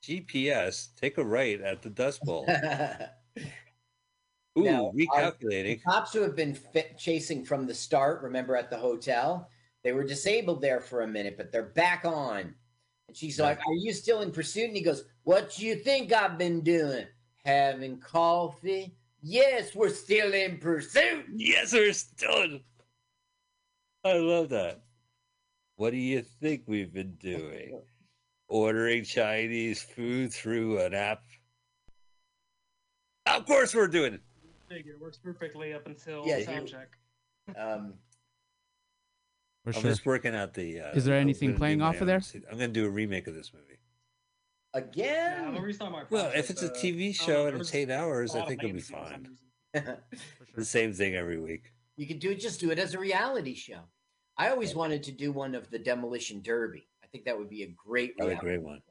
GPS, 0.03 0.89
take 0.99 1.17
a 1.17 1.23
right 1.23 1.61
at 1.61 1.81
the 1.81 1.89
Dust 1.89 2.21
Bowl. 2.23 2.47
Ooh, 4.57 4.63
Now, 4.63 4.91
recalculating. 4.95 5.77
the 5.77 5.81
cops 5.87 6.13
who 6.13 6.21
have 6.21 6.35
been 6.35 6.53
fi- 6.53 6.93
chasing 6.97 7.43
from 7.43 7.67
the 7.67 7.73
start, 7.73 8.21
remember 8.21 8.55
at 8.55 8.69
the 8.69 8.77
hotel, 8.77 9.49
they 9.83 9.91
were 9.91 10.03
disabled 10.03 10.61
there 10.61 10.79
for 10.79 11.01
a 11.01 11.07
minute, 11.07 11.35
but 11.37 11.51
they're 11.51 11.63
back 11.63 12.05
on. 12.05 12.55
And 13.07 13.15
she's 13.15 13.39
like, 13.39 13.59
Are 13.59 13.73
you 13.73 13.93
still 13.93 14.21
in 14.21 14.31
pursuit? 14.31 14.67
And 14.67 14.75
he 14.75 14.81
goes, 14.81 15.03
What 15.23 15.53
do 15.55 15.65
you 15.65 15.75
think 15.75 16.11
I've 16.11 16.37
been 16.37 16.61
doing? 16.61 17.05
Having 17.43 17.99
coffee? 17.99 18.95
Yes, 19.21 19.75
we're 19.75 19.89
still 19.89 20.33
in 20.33 20.57
pursuit. 20.57 21.25
Yes, 21.35 21.73
we're 21.73 21.93
still. 21.93 22.59
I 24.05 24.13
love 24.13 24.49
that. 24.49 24.81
What 25.77 25.89
do 25.91 25.97
you 25.97 26.21
think 26.21 26.63
we've 26.67 26.93
been 26.93 27.15
doing? 27.15 27.81
Ordering 28.47 29.03
Chinese 29.03 29.81
food 29.81 30.31
through 30.31 30.79
an 30.79 30.93
app? 30.93 31.23
Of 33.25 33.47
course, 33.47 33.73
we're 33.73 33.87
doing 33.87 34.13
it. 34.13 34.21
Figure 34.69 34.95
works 35.01 35.17
perfectly 35.17 35.73
up 35.73 35.87
until 35.87 36.23
Yeah, 36.27 36.43
sound 36.43 36.67
check. 36.67 36.89
Um, 37.57 37.95
For 39.63 39.69
I'm 39.69 39.81
sure. 39.81 39.89
just 39.89 40.05
working 40.05 40.35
out 40.35 40.53
the. 40.53 40.81
Uh, 40.81 40.91
Is 40.93 41.05
there 41.05 41.17
anything 41.17 41.55
playing 41.55 41.81
off 41.81 41.99
of 41.99 42.07
there? 42.07 42.21
se- 42.21 42.43
I'm 42.51 42.57
going 42.59 42.71
to 42.71 42.79
do 42.79 42.85
a 42.85 42.89
remake 42.89 43.25
of 43.25 43.33
this 43.33 43.51
movie. 43.53 43.79
Again? 44.75 45.05
Yeah, 45.05 45.47
I'm 45.57 45.63
restart 45.63 45.91
my 45.91 46.03
Well, 46.11 46.31
if 46.35 46.51
it's 46.51 46.61
a 46.61 46.71
uh, 46.71 46.75
TV 46.75 47.09
I 47.09 47.11
show 47.13 47.43
know, 47.43 47.47
and 47.47 47.61
it's 47.61 47.73
eight 47.73 47.89
hours, 47.89 48.35
I 48.35 48.45
think 48.45 48.63
it'll 48.63 48.75
be 48.75 48.81
latency 48.83 48.93
for 49.73 49.79
fine. 49.81 49.97
The 50.55 50.63
same 50.65 50.93
thing 50.93 51.15
every 51.15 51.39
week. 51.39 51.71
You 51.97 52.05
could 52.07 52.19
do 52.19 52.31
it, 52.31 52.39
just 52.39 52.59
do 52.59 52.69
it 52.71 52.79
as 52.79 52.93
a 52.93 52.99
reality 52.99 53.55
show. 53.55 53.79
I 54.37 54.49
always 54.49 54.75
wanted 54.75 55.03
to 55.03 55.11
do 55.11 55.31
one 55.31 55.55
of 55.55 55.69
the 55.69 55.79
Demolition 55.79 56.41
Derby. 56.41 56.87
I 57.03 57.07
think 57.07 57.25
that 57.25 57.37
would 57.37 57.49
be 57.49 57.63
a 57.63 57.67
great 57.67 58.13
reality. 58.19 58.39
great 58.41 58.61
one. 58.61 58.81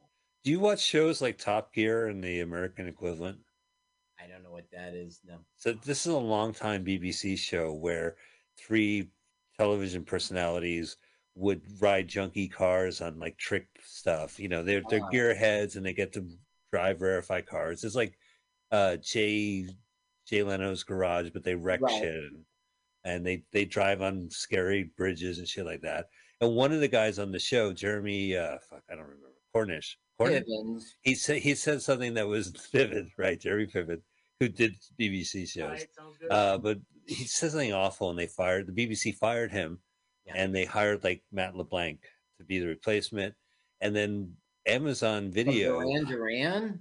Do 0.42 0.50
you 0.50 0.60
watch 0.60 0.80
shows 0.80 1.20
like 1.22 1.38
Top 1.38 1.72
Gear 1.74 2.06
and 2.08 2.22
the 2.22 2.40
American 2.40 2.86
equivalent? 2.88 3.38
I 4.22 4.26
don't 4.26 4.42
know 4.42 4.50
what 4.52 4.70
that 4.72 4.94
is. 4.94 5.20
No. 5.26 5.38
So 5.56 5.72
this 5.72 6.06
is 6.06 6.12
a 6.12 6.18
long-time 6.18 6.84
BBC 6.84 7.36
show 7.38 7.72
where 7.72 8.16
three 8.58 9.10
television 9.58 10.04
personalities 10.04 10.96
would 11.34 11.62
ride 11.80 12.08
junky 12.08 12.50
cars 12.50 13.00
on 13.00 13.18
like 13.18 13.36
trick 13.36 13.66
stuff. 13.84 14.38
You 14.38 14.48
know, 14.48 14.62
they're 14.62 14.82
they're 14.88 15.02
Ah. 15.04 15.10
gearheads 15.10 15.76
and 15.76 15.84
they 15.84 15.92
get 15.92 16.12
to 16.14 16.26
drive 16.72 16.98
verified 17.00 17.46
cars. 17.46 17.84
It's 17.84 17.96
like 17.96 18.16
uh 18.70 18.96
Jay 18.98 19.66
Jay 20.26 20.42
Leno's 20.42 20.84
garage, 20.84 21.30
but 21.30 21.42
they 21.44 21.54
wreck 21.54 21.80
Right. 21.80 22.00
shit 22.02 22.14
and, 22.32 22.44
and 23.04 23.24
they 23.24 23.44
they 23.52 23.64
drive 23.64 24.02
on 24.02 24.28
scary 24.30 24.90
bridges 24.96 25.38
and 25.38 25.48
shit 25.48 25.66
like 25.66 25.82
that. 25.82 26.06
And 26.40 26.54
one 26.54 26.72
of 26.72 26.80
the 26.80 26.88
guys 26.88 27.18
on 27.18 27.32
the 27.32 27.38
show, 27.38 27.72
Jeremy, 27.72 28.36
uh, 28.36 28.58
fuck, 28.68 28.82
I 28.90 28.94
don't 28.94 29.04
remember, 29.04 29.28
Cornish, 29.52 29.98
Cornish, 30.18 30.44
Pivens. 30.48 30.82
he 31.02 31.14
said 31.14 31.38
he 31.38 31.54
said 31.54 31.82
something 31.82 32.14
that 32.14 32.26
was 32.26 32.48
vivid, 32.72 33.08
right? 33.18 33.38
Jeremy 33.40 33.66
Piven, 33.66 34.00
who 34.40 34.48
did 34.48 34.74
BBC 35.00 35.48
shows. 35.48 35.84
Right. 36.20 36.30
Uh, 36.30 36.58
but 36.58 36.78
he 37.06 37.24
said 37.24 37.50
something 37.50 37.72
awful, 37.72 38.10
and 38.10 38.18
they 38.18 38.26
fired 38.26 38.66
the 38.66 38.72
BBC 38.86 39.14
fired 39.14 39.52
him, 39.52 39.78
and 40.34 40.54
they 40.54 40.64
hired 40.64 41.04
like 41.04 41.22
Matt 41.32 41.54
LeBlanc 41.56 42.00
to 42.38 42.44
be 42.44 42.58
the 42.58 42.66
replacement, 42.66 43.34
and 43.80 43.94
then 43.94 44.32
Amazon 44.66 45.30
Video. 45.30 45.80
Duran 45.80 46.04
Duran? 46.06 46.80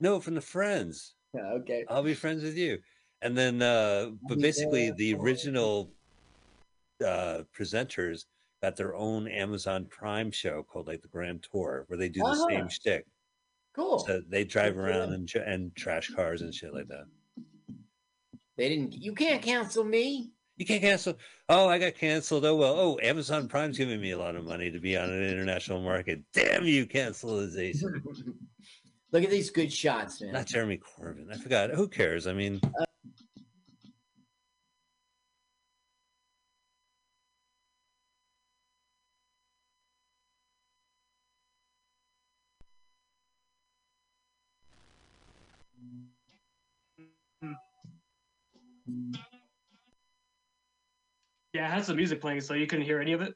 No, 0.00 0.20
from 0.20 0.34
the 0.34 0.40
Friends. 0.40 1.14
okay. 1.36 1.84
I'll 1.88 2.02
be 2.02 2.14
friends 2.14 2.42
with 2.42 2.56
you. 2.56 2.78
And 3.22 3.36
then, 3.36 3.62
uh, 3.62 4.10
but 4.28 4.38
basically, 4.40 4.90
the 4.92 5.14
original 5.14 5.90
uh, 7.04 7.42
presenters 7.56 8.24
got 8.62 8.76
their 8.76 8.94
own 8.94 9.28
Amazon 9.28 9.86
Prime 9.86 10.30
show 10.30 10.62
called 10.62 10.86
like 10.86 11.02
the 11.02 11.08
Grand 11.08 11.46
Tour, 11.50 11.84
where 11.88 11.98
they 11.98 12.08
do 12.08 12.20
the 12.20 12.26
Ah. 12.26 12.46
same 12.48 12.68
shtick. 12.68 13.06
Cool. 13.74 14.00
So 14.00 14.20
they 14.28 14.44
drive 14.44 14.74
Good 14.74 14.84
around 14.84 15.12
and 15.12 15.32
and 15.36 15.74
trash 15.76 16.10
cars 16.10 16.42
and 16.42 16.52
shit 16.54 16.74
like 16.74 16.88
that. 16.88 17.06
They 18.56 18.68
didn't. 18.68 18.94
You 18.94 19.14
can't 19.14 19.40
cancel 19.42 19.84
me. 19.84 20.32
You 20.56 20.66
can't 20.66 20.80
cancel. 20.82 21.16
Oh, 21.48 21.68
I 21.68 21.78
got 21.78 21.94
canceled. 21.94 22.44
Oh 22.44 22.56
well. 22.56 22.74
Oh, 22.78 22.98
Amazon 23.00 23.46
Prime's 23.46 23.78
giving 23.78 24.00
me 24.00 24.10
a 24.10 24.18
lot 24.18 24.34
of 24.34 24.44
money 24.44 24.70
to 24.72 24.80
be 24.80 24.96
on 24.96 25.10
an 25.10 25.22
international 25.22 25.80
market. 25.80 26.20
Damn 26.32 26.64
you, 26.64 26.86
cancelization. 26.86 28.02
Look 29.12 29.22
at 29.22 29.30
these 29.30 29.50
good 29.50 29.72
shots, 29.72 30.20
man. 30.20 30.32
Not 30.32 30.46
Jeremy 30.46 30.78
Corbyn. 30.78 31.32
I 31.32 31.36
forgot. 31.38 31.70
Who 31.70 31.86
cares? 31.88 32.26
I 32.26 32.32
mean, 32.32 32.60
it 51.68 51.74
had 51.74 51.84
some 51.84 51.96
music 51.96 52.20
playing, 52.20 52.40
so 52.40 52.54
you 52.54 52.66
couldn't 52.66 52.84
hear 52.84 53.00
any 53.00 53.12
of 53.12 53.20
it. 53.20 53.34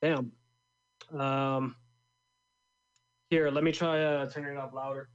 Damn. 0.00 0.32
Um. 1.18 1.76
Here, 3.30 3.50
let 3.50 3.64
me 3.64 3.72
try 3.72 4.02
uh, 4.02 4.28
turning 4.28 4.52
it 4.52 4.58
up 4.58 4.74
louder. 4.74 5.08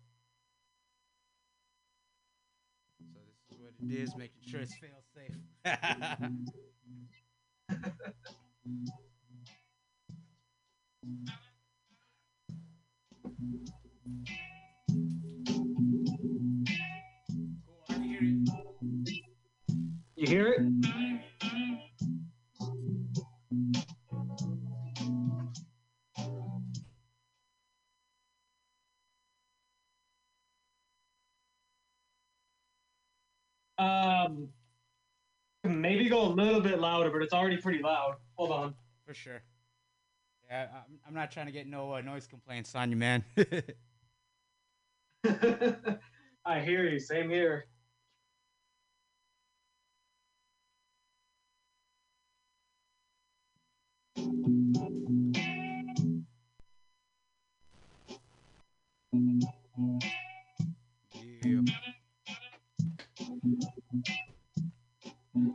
So 2.99 3.06
this 3.49 3.57
is 3.57 3.64
what 3.64 3.73
it 3.80 3.94
is, 3.94 4.15
making 4.15 4.41
sure 4.41 4.61
it's 4.61 4.73
fail 4.76 5.03
safe. 5.14 5.35
You 13.45 14.38
hear 20.26 20.48
it? 20.48 20.61
Um, 33.77 34.49
maybe 35.64 36.10
go 36.10 36.23
a 36.23 36.30
little 36.30 36.61
bit 36.61 36.80
louder, 36.80 37.11
but 37.11 37.22
it's 37.22 37.34
already 37.34 37.57
pretty 37.57 37.84
loud. 37.84 38.15
Hold 38.35 38.52
on. 38.52 38.73
For 39.06 39.14
sure. 39.14 39.41
Yeah, 40.49 40.68
I'm, 40.73 40.99
I'm 41.07 41.14
not 41.14 41.30
trying 41.31 41.45
to 41.48 41.52
get 41.52 41.68
no 41.68 41.94
uh, 41.94 42.02
noise 42.02 42.26
complaints 42.26 42.73
on 42.73 42.89
you, 42.89 42.95
man. 42.98 43.23
I 46.45 46.60
hear 46.61 46.85
you. 46.85 46.99
Same 46.99 47.30
here. 47.30 47.65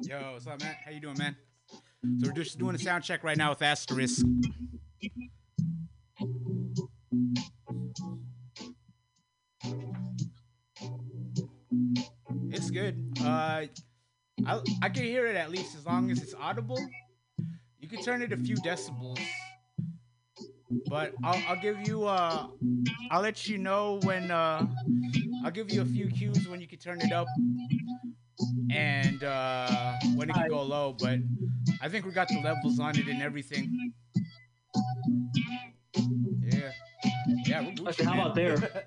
Yo, 0.03 0.33
what's 0.33 0.47
up, 0.49 0.61
man? 0.61 0.75
How 0.85 0.91
you 0.91 1.01
doing, 1.01 1.17
man? 1.17 1.37
So 2.19 2.27
we're 2.27 2.33
just 2.33 2.59
doing 2.59 2.75
a 2.75 2.79
sound 2.79 3.05
check 3.05 3.23
right 3.23 3.37
now 3.37 3.51
with 3.51 3.63
Asterisk. 3.63 4.27
It's 12.51 12.71
good. 12.71 13.17
Uh, 13.21 13.67
I 14.45 14.61
I 14.83 14.89
can 14.89 15.05
hear 15.05 15.27
it 15.27 15.37
at 15.37 15.53
least 15.53 15.77
as 15.77 15.87
long 15.87 16.11
as 16.11 16.21
it's 16.21 16.35
audible. 16.35 16.85
You 17.79 17.89
can 17.89 18.03
turn 18.03 18.23
it 18.23 18.33
a 18.33 18.37
few 18.37 18.57
decibels, 18.57 19.21
but 20.87 21.13
I'll 21.25 21.43
I'll 21.49 21.61
give 21.61 21.87
you 21.87 22.05
uh 22.07 22.47
I'll 23.11 23.21
let 23.23 23.49
you 23.49 23.59
know 23.59 24.01
when 24.05 24.31
uh 24.31 24.67
I'll 25.45 25.51
give 25.51 25.71
you 25.73 25.83
a 25.83 25.85
few 25.85 26.09
cues 26.09 26.49
when 26.49 26.61
you 26.61 26.67
can 26.67 26.79
turn 26.79 27.01
it 27.01 27.13
up 27.13 27.27
and 28.71 29.23
uh 29.25 29.95
when 30.15 30.31
it 30.31 30.35
can 30.35 30.49
go 30.49 30.63
low. 30.63 30.97
But 30.99 31.19
I 31.81 31.89
think 31.89 32.07
we 32.07 32.13
got 32.13 32.29
the 32.29 32.41
levels 32.41 32.79
on 32.79 32.97
it 32.99 33.07
and 33.07 33.23
everything. 33.23 33.93
Yeah, 36.41 36.71
yeah. 37.47 37.63
Gucci, 37.65 37.89
Actually, 37.89 38.05
how 38.07 38.13
about 38.15 38.35
there? 38.35 38.87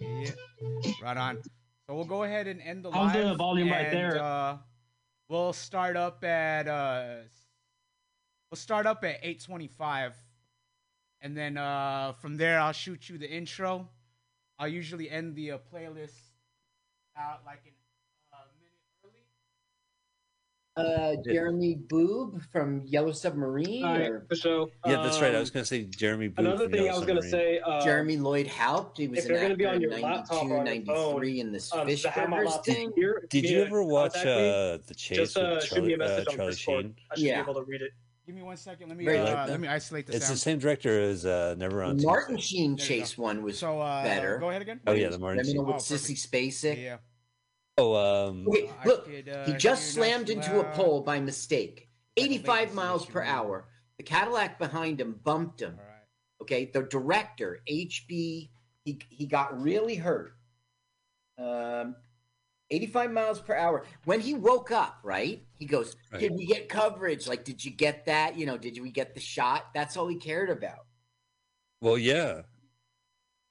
Yeah, 0.00 0.30
right 1.02 1.16
on. 1.16 1.38
So 1.86 1.94
we'll 1.94 2.04
go 2.04 2.24
ahead 2.24 2.46
and 2.48 2.60
end 2.60 2.84
the 2.84 2.90
live. 2.90 3.12
the 3.12 3.34
volume 3.34 3.70
right 3.70 3.90
there? 3.90 4.20
Uh, 4.22 4.58
we'll 5.28 5.52
start 5.54 5.96
up 5.96 6.22
at 6.24 6.68
uh, 6.68 7.20
we'll 8.50 8.56
start 8.56 8.86
up 8.86 9.04
at 9.04 9.18
eight 9.22 9.42
twenty-five, 9.44 10.14
and 11.20 11.36
then 11.36 11.56
uh, 11.56 12.12
from 12.20 12.36
there 12.36 12.58
I'll 12.60 12.72
shoot 12.72 13.08
you 13.08 13.18
the 13.18 13.30
intro. 13.30 13.88
I'll 14.58 14.68
usually 14.68 15.08
end 15.10 15.36
the 15.36 15.52
uh, 15.52 15.58
playlist 15.72 16.18
out 17.16 17.42
like 17.46 17.60
an 17.64 17.72
uh, 18.32 18.38
minute 18.58 18.72
early. 19.04 19.22
Uh, 21.16 21.22
Jeremy 21.24 21.76
Boob 21.88 22.42
from 22.50 22.82
Yellow 22.84 23.12
Submarine. 23.12 23.84
Hi, 23.84 23.98
or 24.06 24.24
for 24.28 24.34
sure. 24.34 24.66
Yeah, 24.86 25.00
that's 25.02 25.20
right. 25.20 25.30
I 25.32 25.36
Um, 25.36 25.40
was 25.40 25.50
going 25.50 25.62
to 25.62 25.66
say 25.66 25.84
Jeremy. 25.84 26.26
Booth 26.28 26.44
Another 26.46 26.64
from 26.64 26.72
thing 26.72 26.84
Yellow 26.86 26.96
I 26.96 26.98
was 26.98 27.06
gonna 27.06 27.22
say, 27.22 27.60
uh, 27.60 27.84
Jeremy 27.84 28.16
Lloyd 28.16 28.46
Haupt. 28.48 28.98
He 28.98 29.06
was 29.08 29.20
if 29.20 29.24
an 29.26 29.30
you're 29.30 29.40
gonna 29.40 29.52
actor 29.54 29.58
be 29.58 29.66
on 29.66 29.74
in 29.76 29.80
your 29.82 29.90
92, 29.90 30.06
laptop 30.12 30.32
or 30.32 30.40
on 30.40 30.48
your 30.48 30.64
93 30.64 30.94
phone, 30.94 31.24
in 31.24 31.52
this 31.52 31.72
um, 31.72 31.86
Fish 31.86 32.02
to 32.02 32.10
have 32.10 32.28
my 32.30 32.38
Burgers 32.38 32.56
thing. 32.64 32.92
here, 32.96 33.26
Did 33.30 33.44
you 33.44 33.62
ever 33.62 33.82
watch 33.84 34.16
uh, 34.16 34.78
the 34.86 34.94
Chase 34.96 35.18
just 35.18 35.36
uh, 35.36 35.50
with 35.54 35.64
shoot 35.64 35.74
me 35.84 35.90
Charlie, 35.90 35.94
a 35.94 35.98
message 35.98 36.26
uh, 36.28 36.32
Charlie 36.36 36.50
Discord. 36.52 36.84
Sheen? 36.84 36.94
I 37.10 37.14
should 37.14 37.24
Yeah. 37.24 37.42
be 37.42 37.50
able 37.50 37.60
to 37.60 37.66
read 37.66 37.82
it. 37.82 37.90
Give 38.28 38.36
me 38.36 38.42
one 38.42 38.58
second. 38.58 38.90
Let 38.90 38.98
me 38.98 39.06
Very 39.06 39.20
uh, 39.20 39.24
like 39.24 39.48
let 39.48 39.58
me 39.58 39.68
isolate 39.68 40.06
the 40.06 40.14
It's 40.14 40.28
the 40.28 40.36
same 40.36 40.58
director 40.58 41.00
as 41.00 41.24
uh, 41.24 41.54
Never 41.56 41.82
on 41.82 41.96
The 41.96 42.02
Tuesday. 42.02 42.06
Martin 42.08 42.36
Sheen 42.36 42.76
There. 42.76 42.86
Chase 42.86 43.16
one 43.16 43.42
was 43.42 43.58
So, 43.58 43.80
uh, 43.80 44.02
better. 44.04 44.36
go 44.36 44.50
ahead 44.50 44.60
again. 44.60 44.80
Oh 44.86 44.92
yeah, 44.92 45.08
the 45.08 45.18
Martin 45.18 45.42
Criminal 45.44 45.64
Sheen. 45.64 45.74
with 45.74 45.82
Sissy 45.82 46.14
Spacek. 46.14 46.76
Yeah. 46.82 46.96
Oh, 47.78 47.94
um, 48.28 48.46
Okay, 48.46 48.70
look, 48.84 49.06
could, 49.06 49.30
uh, 49.30 49.46
he 49.46 49.54
just 49.54 49.94
slammed 49.94 50.28
and 50.28 50.42
into 50.44 50.60
a 50.60 50.64
pole 50.74 51.00
by 51.00 51.20
mistake. 51.20 51.88
85 52.18 52.74
miles 52.74 53.06
per 53.06 53.22
hour. 53.22 53.66
The 53.96 54.02
Cadillac 54.02 54.58
behind 54.58 55.00
him 55.00 55.18
bumped 55.24 55.62
him. 55.62 55.78
Okay, 56.42 56.70
the 56.70 56.82
director, 56.82 57.60
HB, 57.66 58.50
he, 58.84 59.00
he 59.08 59.26
got 59.26 59.58
really 59.58 59.94
hurt. 59.94 60.32
Um, 61.38 61.96
85 62.70 63.12
miles 63.12 63.40
per 63.40 63.56
hour. 63.56 63.84
When 64.04 64.20
he 64.20 64.34
woke 64.34 64.70
up, 64.70 64.98
right? 65.02 65.42
He 65.58 65.64
goes, 65.66 65.96
Right. 66.12 66.20
Did 66.20 66.32
we 66.34 66.46
get 66.46 66.68
coverage? 66.68 67.26
Like, 67.26 67.44
did 67.44 67.64
you 67.64 67.70
get 67.70 68.06
that? 68.06 68.36
You 68.36 68.46
know, 68.46 68.58
did 68.58 68.78
we 68.80 68.90
get 68.90 69.14
the 69.14 69.20
shot? 69.20 69.66
That's 69.74 69.96
all 69.96 70.06
he 70.08 70.16
cared 70.16 70.50
about. 70.50 70.86
well, 71.80 71.98
yeah. 71.98 72.42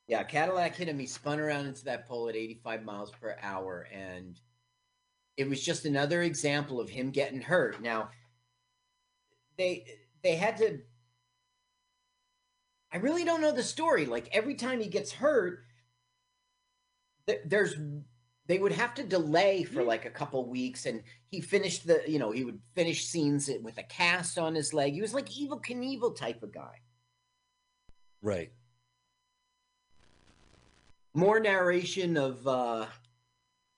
Yeah, 0.08 0.24
Cadillac 0.24 0.76
hit 0.76 0.88
him. 0.88 1.00
He 1.00 1.06
spun 1.06 1.38
around 1.38 1.66
into 1.66 1.84
that 1.86 2.08
pole 2.08 2.30
at 2.30 2.36
85 2.38 2.86
miles 2.86 3.12
per 3.12 3.36
hour, 3.42 3.88
and 3.92 4.40
it 5.36 5.50
was 5.50 5.62
just 5.62 5.84
another 5.84 6.22
example 6.22 6.80
of 6.80 6.90
him 6.90 7.12
getting 7.12 7.42
hurt. 7.42 7.82
Now, 7.82 8.12
they 9.58 9.84
they 10.24 10.38
had 10.38 10.56
to. 10.58 10.80
I 12.94 12.98
really 13.00 13.26
don't 13.26 13.42
know 13.42 13.52
the 13.52 13.64
story. 13.64 14.06
Like 14.06 14.30
every 14.32 14.56
time 14.56 14.80
he 14.80 14.88
gets 14.88 15.12
hurt, 15.12 15.60
th- 17.28 17.42
there's 17.46 17.76
they 18.48 18.60
would 18.60 18.72
have 18.72 18.94
to 18.96 19.04
delay 19.04 19.64
for 19.64 19.84
like 19.84 20.06
a 20.06 20.10
couple 20.10 20.46
weeks, 20.50 20.86
and 20.86 21.04
he 21.30 21.42
finished 21.42 21.86
the 21.86 22.02
you 22.08 22.18
know 22.20 22.32
he 22.32 22.44
would 22.46 22.60
finish 22.76 23.06
scenes 23.06 23.50
with 23.62 23.78
a 23.78 23.84
cast 23.84 24.38
on 24.38 24.56
his 24.56 24.74
leg. 24.74 24.94
He 24.94 25.02
was 25.02 25.14
like 25.14 25.28
Evel 25.28 25.64
Knievel 25.64 26.16
type 26.16 26.42
of 26.44 26.54
guy. 26.54 26.82
Right. 28.22 28.52
More 31.14 31.40
narration 31.40 32.18
of 32.18 32.48
uh 32.48 32.86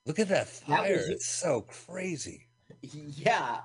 Look 0.05 0.19
at 0.19 0.27
that 0.29 0.47
That 0.47 0.65
fire. 0.65 0.95
was- 0.97 1.09
it's 1.09 1.27
so 1.27 1.61
crazy. 1.61 2.47
yeah. 2.81 3.61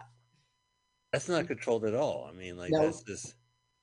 That's 1.12 1.28
not 1.28 1.46
controlled 1.46 1.84
at 1.84 1.94
all. 1.94 2.26
I 2.28 2.32
mean, 2.36 2.56
like 2.56 2.70
No. 2.72 2.82
that's 2.82 3.02
just 3.02 3.34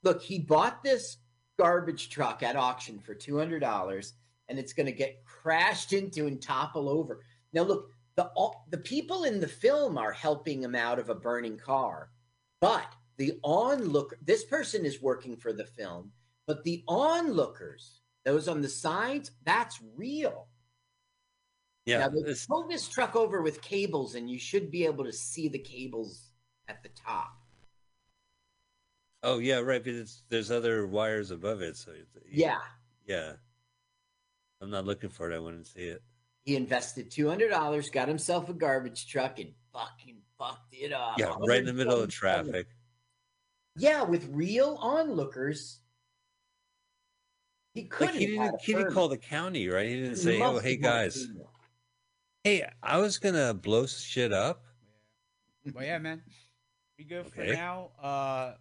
Look, 0.04 0.22
he 0.22 0.40
bought 0.40 0.84
this 0.84 1.18
garbage 1.60 2.10
truck 2.10 2.42
at 2.42 2.56
auction 2.56 3.00
for 3.00 3.14
two 3.14 3.38
hundred 3.38 3.60
dollars, 3.60 4.14
and 4.52 4.60
it's 4.60 4.74
going 4.74 4.86
to 4.86 4.92
get 4.92 5.24
crashed 5.26 5.94
into 5.94 6.28
and 6.28 6.42
topple 6.42 6.90
over. 6.90 7.22
Now, 7.54 7.64
look, 7.64 7.90
the 8.16 8.26
all- 8.36 8.66
the 8.70 8.78
people 8.78 9.24
in 9.24 9.40
the 9.40 9.48
film 9.48 9.98
are 9.98 10.12
helping 10.12 10.62
him 10.62 10.76
out 10.76 11.00
of 11.00 11.10
a 11.10 11.16
burning 11.16 11.58
car, 11.58 12.12
but 12.60 12.94
the 13.18 13.40
onlooker, 13.44 14.18
this 14.22 14.44
person 14.44 14.86
is 14.86 15.02
working 15.02 15.38
for 15.38 15.54
the 15.54 15.66
film, 15.66 16.12
but 16.46 16.64
the 16.66 16.84
onlookers, 16.88 18.02
those 18.26 18.48
on 18.50 18.62
the 18.62 18.68
sides, 18.70 19.32
that's 19.46 19.80
real. 19.96 20.48
yeah. 21.86 22.00
now, 22.00 22.10
they 22.10 22.34
pulled 22.48 22.70
this 22.70 22.90
truck 22.90 23.16
over 23.16 23.42
with 23.42 23.62
cables, 23.62 24.16
and 24.16 24.30
you 24.30 24.38
should 24.38 24.70
be 24.70 24.86
able 24.86 25.06
to 25.06 25.14
see 25.14 25.48
the 25.48 25.58
cables 25.60 26.32
at 26.68 26.84
the 26.84 26.90
top. 26.90 27.32
oh 29.24 29.40
yeah, 29.40 29.60
right. 29.60 29.84
But 29.84 29.94
it's, 29.94 30.24
there's 30.30 30.52
other 30.52 30.86
wires 30.88 31.32
above 31.32 31.62
it, 31.62 31.78
so 31.78 31.92
it's, 31.94 32.12
Yeah. 32.30 32.60
yeah. 33.08 33.34
I'm 34.62 34.70
not 34.70 34.86
looking 34.86 35.10
for 35.10 35.32
it. 35.32 35.36
I 35.36 35.40
wouldn't 35.40 35.68
see 35.68 35.82
it. 35.82 36.04
He 36.46 36.56
invested 36.56 37.12
two 37.12 37.28
hundred 37.28 37.50
dollars, 37.50 37.90
got 37.90 38.08
himself 38.08 38.50
a 38.50 38.54
garbage 38.54 39.08
truck, 39.08 39.40
and 39.40 39.50
fucking 39.74 40.18
fucked 40.38 40.74
it 40.74 40.94
up. 40.94 41.18
Yeah, 41.18 41.34
right 41.48 41.60
in 41.60 41.66
the 41.66 41.74
middle 41.74 41.94
of 41.94 42.00
127 42.00 42.46
traffic. 42.46 42.68
Yeah, 43.78 44.04
with 44.04 44.28
real 44.32 44.78
onlookers. 44.82 45.80
He 47.74 47.84
could 47.84 48.08
Like 48.08 48.16
he 48.16 48.26
didn't. 48.28 48.62
He 48.62 48.74
didn't 48.74 48.94
call 48.94 49.08
the 49.08 49.18
county, 49.18 49.68
right? 49.68 49.88
He 49.88 49.96
didn't 49.96 50.18
say, 50.18 50.42
"Oh, 50.42 50.60
hey 50.60 50.76
guys, 50.76 51.28
hey, 52.44 52.68
I 52.84 52.98
was 52.98 53.18
gonna 53.18 53.54
blow 53.54 53.86
shit 53.86 54.34
up." 54.34 54.64
But 55.66 55.86
yeah, 55.86 56.00
man, 56.00 56.22
we 56.98 57.06
good 57.06 57.28
for 57.28 57.46
now. 57.46 57.92
Uh, 58.02 58.54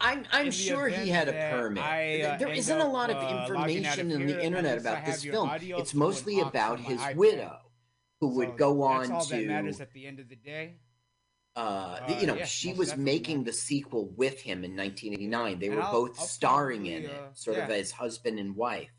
I'm 0.00 0.24
I'm 0.32 0.50
sure 0.50 0.88
he 0.88 1.08
had 1.08 1.28
a 1.28 1.32
permit. 1.32 1.82
I, 1.82 2.22
uh, 2.22 2.36
there 2.38 2.48
isn't 2.48 2.80
a 2.80 2.86
lot 2.88 3.10
of 3.10 3.16
uh, 3.16 3.42
information 3.42 4.10
of 4.12 4.20
on 4.20 4.26
the 4.26 4.42
internet 4.44 4.64
at 4.64 4.74
least 4.78 4.86
I 4.86 4.90
about 4.92 5.06
this 5.06 5.24
film. 5.24 5.50
It's 5.80 5.94
mostly 5.94 6.40
about 6.40 6.80
his 6.80 7.00
iPad. 7.00 7.16
widow, 7.16 7.58
who 8.20 8.28
would 8.36 8.56
go 8.56 8.82
on 8.82 9.00
that's 9.00 9.10
all 9.12 9.24
to. 9.24 9.36
that 9.36 9.46
matters 9.46 9.80
at 9.80 9.92
the 9.92 10.06
end 10.06 10.20
of 10.20 10.28
the 10.28 10.36
day. 10.36 10.74
uh, 11.56 11.60
Uh, 11.60 12.18
you 12.20 12.26
know, 12.26 12.36
yeah, 12.36 12.44
she 12.46 12.72
was 12.72 12.96
making 12.96 13.44
the 13.44 13.52
sequel 13.52 14.08
with 14.16 14.40
him 14.40 14.64
in 14.64 14.74
1989. 14.76 15.58
They 15.58 15.66
And 15.66 15.76
were 15.76 15.82
I'll- 15.82 15.92
both 15.92 16.18
I'll 16.18 16.26
starring 16.26 16.86
in 16.86 17.04
probably, 17.04 17.18
it, 17.18 17.22
uh, 17.30 17.34
sort 17.34 17.58
of 17.58 17.70
as 17.70 17.90
husband 17.92 18.38
and 18.38 18.56
wife. 18.56 18.90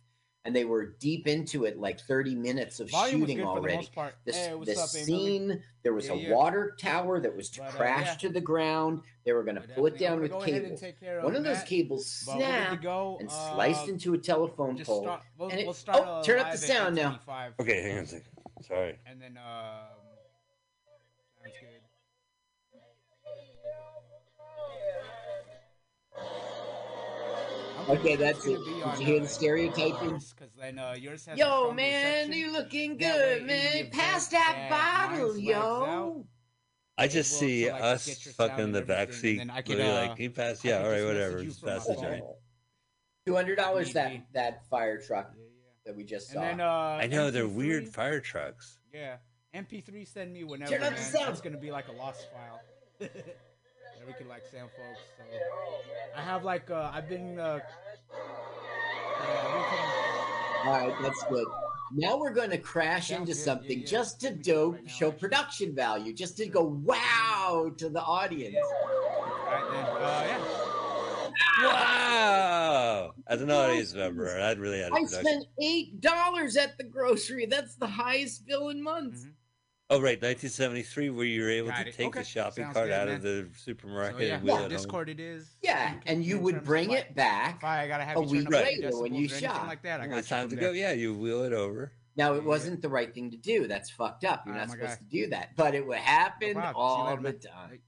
And 0.46 0.54
they 0.54 0.66
were 0.66 0.88
deep 1.00 1.26
into 1.28 1.64
it, 1.64 1.80
like 1.80 2.02
30 2.02 2.36
minutes 2.36 2.82
of 2.82 2.90
Volume 2.92 3.22
was 3.22 3.30
shooting 3.30 3.38
good 3.38 3.44
for 3.46 3.54
the 3.56 3.60
already. 3.62 3.76
most 3.78 3.96
part. 3.96 4.16
The, 4.26 4.34
Hey, 4.34 4.54
what's 4.54 4.74
the 4.74 4.82
up, 4.82 4.90
Emily? 4.94 5.06
scene, 5.06 5.64
there 5.84 5.94
was 5.94 6.08
Yeah, 6.08 6.14
a 6.14 6.16
yeah. 6.18 6.34
water 6.36 6.76
tower 6.78 7.22
that 7.22 7.34
was 7.34 7.50
to 7.52 7.62
But, 7.62 7.70
uh, 7.70 7.72
crash 7.72 8.08
yeah. 8.08 8.14
to 8.16 8.30
the 8.30 8.42
ground. 8.42 9.04
They 9.24 9.32
were 9.32 9.44
going 9.44 9.56
to 9.56 9.62
pull 9.62 9.86
it 9.86 9.98
down 9.98 10.20
with 10.20 10.32
go 10.32 10.42
ahead 10.42 10.64
and 10.64 10.78
cables. 10.78 11.18
of 11.18 11.24
One 11.24 11.36
of 11.38 11.46
those 11.46 11.64
cables 11.64 12.24
But 12.26 12.36
we're 12.36 12.42
good 12.42 12.46
to 12.48 12.54
snapped 12.58 12.84
go. 12.84 13.18
and 13.22 13.30
Uh, 13.30 13.54
sliced 13.54 13.88
into 13.88 14.14
a 14.16 14.18
telephone 14.18 14.84
pole. 14.84 15.04
start- 15.04 15.22
we'll- 15.38 15.50
and 15.50 15.60
it, 15.62 15.66
we'll 15.66 15.74
start, 15.74 16.00
oh, 16.06 16.12
uh, 16.16 16.24
turn 16.24 16.40
up 16.40 16.52
the 16.52 16.58
sound 16.58 16.96
now. 16.98 17.20
Okay, 17.62 17.82
hang 17.82 17.98
on 18.00 18.04
a 18.04 18.08
second. 18.08 18.28
Sorry. 18.68 19.00
And 19.06 19.22
then, 19.22 19.38
um, 19.38 19.93
Okay, 27.90 28.16
that's 28.16 28.46
it. 28.46 28.58
Did 28.64 28.68
you 28.68 29.06
hear 29.06 29.20
the 29.20 29.26
uh, 29.26 29.28
stereotyping? 29.28 30.10
yours, 30.12 30.34
'cause 30.38 30.50
then, 30.58 30.80
uh, 30.80 30.94
yours 30.98 31.26
has 31.26 31.38
Yo, 31.38 31.74
man, 31.74 32.14
section. 32.28 32.34
you 32.34 32.52
looking 32.52 32.98
good, 32.98 33.44
man. 33.46 33.90
Pass 33.92 34.28
that 34.30 34.70
that 34.70 35.10
bottle, 35.12 35.38
yo. 35.38 36.26
I 36.98 37.08
just 37.08 37.32
will 37.34 37.40
see 37.40 37.66
to, 37.66 37.72
like, 37.74 37.84
us 37.84 38.06
get 38.06 38.26
your 38.26 38.34
sound 38.34 38.52
fucking 38.52 38.72
the 38.72 38.80
everything, 38.80 38.88
back 38.98 39.08
and 39.10 39.18
seat. 39.18 39.38
then 39.38 39.50
I 39.50 39.62
could, 39.62 39.82
uh, 39.82 39.94
like, 39.94 40.16
can 40.16 40.24
you 40.24 40.30
pass? 40.30 40.64
Yeah, 40.64 40.78
all 40.84 40.90
right, 40.90 41.04
whatever. 41.04 41.44
Just 41.44 41.64
pass 41.64 41.86
the 41.88 41.96
joint. 41.96 42.24
Two 43.26 43.36
hundred 43.36 43.56
dollars 43.56 43.94
that 43.94 44.12
that 44.34 44.66
fire 44.70 45.02
truck 45.02 45.34
that 45.86 45.96
we 45.96 46.04
just 46.04 46.30
And 46.30 46.36
saw. 46.36 46.42
then, 46.42 46.62
uh, 46.62 47.00
I 47.02 47.08
know 47.08 47.32
they're 47.32 47.48
weird 47.48 47.90
fire 47.90 48.20
trucks. 48.22 48.80
Yeah, 48.94 49.18
MP3 49.54 50.06
send 50.06 50.34
me 50.34 50.44
whenever. 50.44 50.72
Turn 50.72 50.84
up 50.84 50.96
the 50.96 51.02
sound. 51.02 51.28
That's 51.30 51.42
gonna 51.42 51.58
be 51.58 51.72
like 51.72 51.88
a 51.90 51.94
lost 51.94 52.28
file. 52.32 52.62
that 54.04 54.08
we 54.08 54.14
can 54.18 54.28
like 54.28 54.44
send 54.52 54.70
folks. 54.72 55.02
So 55.18 55.24
I 56.16 56.22
have 56.22 56.44
like 56.44 56.70
uh, 56.70 56.92
I've 56.94 57.10
been. 57.10 57.40
Uh, 57.40 57.60
All 60.66 60.72
right, 60.72 60.94
that's 61.02 61.24
good. 61.24 61.48
Now 61.96 62.18
we're 62.18 62.34
going 62.34 62.50
to 62.50 62.58
crash 62.58 63.12
into 63.12 63.36
something 63.36 63.86
just 63.86 64.20
to 64.22 64.32
dope 64.32 64.88
show 64.88 65.12
production 65.12 65.76
value, 65.76 66.14
just 66.14 66.38
to 66.38 66.48
go 66.48 66.64
wow 66.64 67.72
to 67.78 67.90
the 67.90 68.02
audience. 68.02 68.56
Wow! 71.62 73.14
As 73.28 73.42
an 73.42 73.52
audience 73.52 73.94
member, 73.94 74.40
I'd 74.40 74.60
really 74.60 74.80
had 74.80 74.92
a 74.92 74.96
I 74.96 75.04
spent 75.04 75.46
eight 75.62 76.02
dollars 76.02 76.58
at 76.58 76.78
the 76.78 76.84
grocery. 76.84 77.46
That's 77.46 77.76
the 77.76 77.88
highest 77.88 78.48
bill 78.48 78.70
in 78.70 78.82
months. 78.82 79.28
Oh, 79.90 79.98
right, 79.98 80.20
1973, 80.20 81.10
where 81.10 81.26
you 81.26 81.42
were 81.44 81.50
able 81.50 81.68
Got 81.68 81.84
to 81.84 81.90
it. 81.90 81.94
take 81.96 82.08
Okay, 82.08 82.20
the 82.22 82.26
shopping 82.26 82.64
sounds 82.64 82.74
cart 82.74 82.88
good, 82.88 82.94
out 82.94 83.08
of 83.10 83.22
the 83.22 83.48
supermarket 83.58 84.18
So, 84.18 84.24
yeah, 84.24 84.34
and 84.36 84.44
wheel 84.44 84.60
yeah, 84.60 84.66
it 84.66 84.70
Discord 84.70 85.10
it 85.10 85.20
is. 85.20 85.56
Yeah, 85.62 85.94
and 86.06 86.24
you 86.26 86.40
would 86.40 86.64
bring 86.64 86.92
it 86.92 87.14
back 87.16 87.58
If 87.58 87.64
I 87.66 87.88
gotta 87.88 88.06
have 88.06 88.18
a 88.18 88.22
you 88.22 88.26
turn 88.28 88.38
week 88.38 88.48
up 88.48 88.54
like 88.54 88.66
later 88.66 88.90
when 89.02 89.14
you 89.14 89.28
or 89.28 89.36
anything 89.36 89.68
like 89.68 89.84
that, 89.84 90.00
I 90.02 90.08
got 90.08 90.20
it's 90.20 90.30
time 90.30 90.50
to 90.50 90.56
go, 90.56 90.62
there. 90.68 90.76
yeah, 90.76 90.92
you 90.94 91.14
wheel 91.14 91.44
it 91.44 91.54
over. 91.54 91.92
Now 92.16 92.34
it 92.36 92.44
wasn't 92.44 92.82
the 92.82 92.90
right 92.90 93.14
thing 93.14 93.30
to 93.32 93.38
do. 93.38 93.68
That's 93.68 93.90
fucked 93.90 94.24
up. 94.24 94.44
You're 94.46 94.56
Ah, 94.56 94.60
not 94.60 94.68
my 94.70 94.74
supposed 94.76 94.92
guy. 94.92 94.98
to 94.98 95.04
do 95.04 95.28
that, 95.32 95.56
but 95.58 95.76
it 95.76 95.86
would 95.86 95.98
happen 95.98 96.54
problem. 96.54 96.74
See 96.74 96.80
all 96.80 97.06
later, 97.10 97.18
the 97.18 97.24
man. 97.24 97.40
time. 97.40 97.80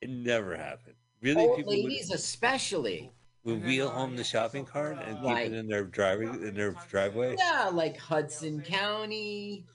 It 0.00 0.10
never 0.10 0.56
happened. 0.56 0.94
Really, 1.20 1.42
Old 1.42 1.56
people 1.58 1.72
ladies, 1.74 2.10
especially. 2.10 3.12
would, 3.44 3.56
would 3.60 3.64
wheel 3.64 3.90
home 3.90 4.16
the 4.16 4.24
shopping 4.24 4.64
cart 4.64 4.98
and 5.04 5.18
keep 5.18 5.26
Right. 5.26 5.46
it 5.52 5.52
in 5.52 5.68
their 5.68 5.84
driving 5.84 6.28
in 6.42 6.54
their 6.54 6.72
driveway. 6.88 7.36
Yeah, 7.38 7.70
like 7.72 7.98
Hudson 7.98 8.62
County. 8.62 9.66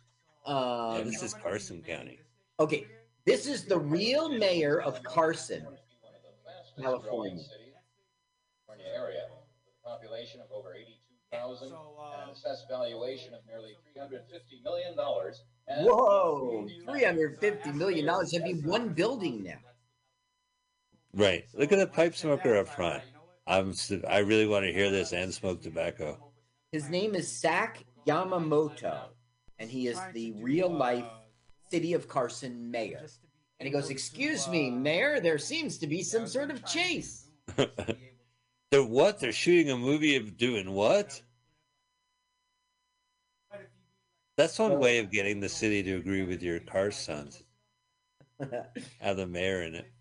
Um, 0.48 0.98
Yeah, 0.98 1.04
this 1.04 1.22
is 1.22 1.34
Carson 1.34 1.82
County. 1.82 2.20
Okay, 2.60 2.88
this 3.26 3.46
is 3.46 3.66
the 3.66 3.78
real 3.78 4.30
mayor 4.30 4.82
of 4.82 5.04
Carson, 5.04 5.66
California. 6.82 7.44
California 8.66 8.86
area, 8.96 9.22
population 9.84 10.40
of 10.42 10.48
over 10.52 10.74
82,000 10.74 11.68
and 11.68 11.76
an 12.24 12.30
assessed 12.32 12.66
valuation 12.70 13.34
of 13.34 13.42
nearly 13.46 13.74
350 13.94 14.62
million 14.64 14.96
dollars. 14.96 15.44
Whoa, 15.80 16.66
three 16.86 17.04
hundred 17.04 17.38
fifty 17.40 17.74
million 17.74 18.06
dollars. 18.06 18.32
That'd 18.32 18.46
be 18.48 18.66
one 18.68 18.90
building 18.90 19.44
now. 19.44 19.60
Right. 21.14 21.46
Look 21.54 21.72
at 21.74 21.80
the 21.80 21.88
pipe 21.88 22.16
smoker 22.16 22.56
up 22.58 22.70
front. 22.70 23.04
I'm. 23.46 23.74
I 24.08 24.20
really 24.20 24.48
want 24.48 24.66
to 24.66 24.72
hear 24.72 24.90
this 24.90 25.12
and 25.12 25.34
smoke 25.34 25.62
tobacco. 25.62 26.32
His 26.72 26.90
name 26.90 27.16
is 27.16 27.28
Sak 27.30 27.84
Yamamoto, 28.08 29.10
and 29.60 29.70
he 29.70 29.88
is 29.88 30.00
the 30.14 30.32
real 30.34 30.70
life 30.70 31.06
city 31.70 31.94
of 31.94 32.08
Carson 32.08 32.72
mayor. 32.72 33.08
And 33.60 33.68
he 33.68 33.74
goes, 33.74 33.90
Excuse 33.90 34.48
me, 34.48 34.70
mayor, 34.70 35.20
there 35.20 35.38
seems 35.38 35.78
to 35.80 35.88
be 35.88 36.04
some 36.04 36.28
sort 36.28 36.52
of 36.52 36.66
chase. 36.66 37.28
They're 38.72 38.84
what? 38.84 39.20
They're 39.20 39.32
shooting 39.32 39.72
a 39.72 39.78
movie 39.78 40.16
of 40.16 40.38
doing 40.38 40.72
what? 40.72 41.22
That's 44.38 44.60
one 44.60 44.78
way 44.78 45.00
of 45.00 45.10
getting 45.10 45.40
the 45.40 45.50
city 45.50 45.82
to 45.84 45.96
agree 45.96 46.24
with 46.24 46.44
your 46.44 46.60
car 46.60 46.92
stunts. 46.92 47.44
Have 49.00 49.18
the 49.18 49.26
mayor 49.26 49.64
in 49.64 49.76
it. 49.76 49.92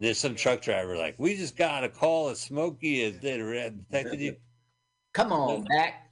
there's- 0.00 0.18
some 0.18 0.34
truck 0.34 0.60
driver 0.62 0.96
like, 0.96 1.14
we 1.18 1.36
just 1.36 1.56
got 1.56 1.84
a 1.84 1.88
call 1.88 2.28
that 2.28 2.36
Smokey 2.36 3.04
has 3.04 3.16
did- 3.20 3.88
detected 3.88 4.20
you. 4.20 4.36
Come 5.12 5.32
on, 5.32 5.64
back. 5.64 6.10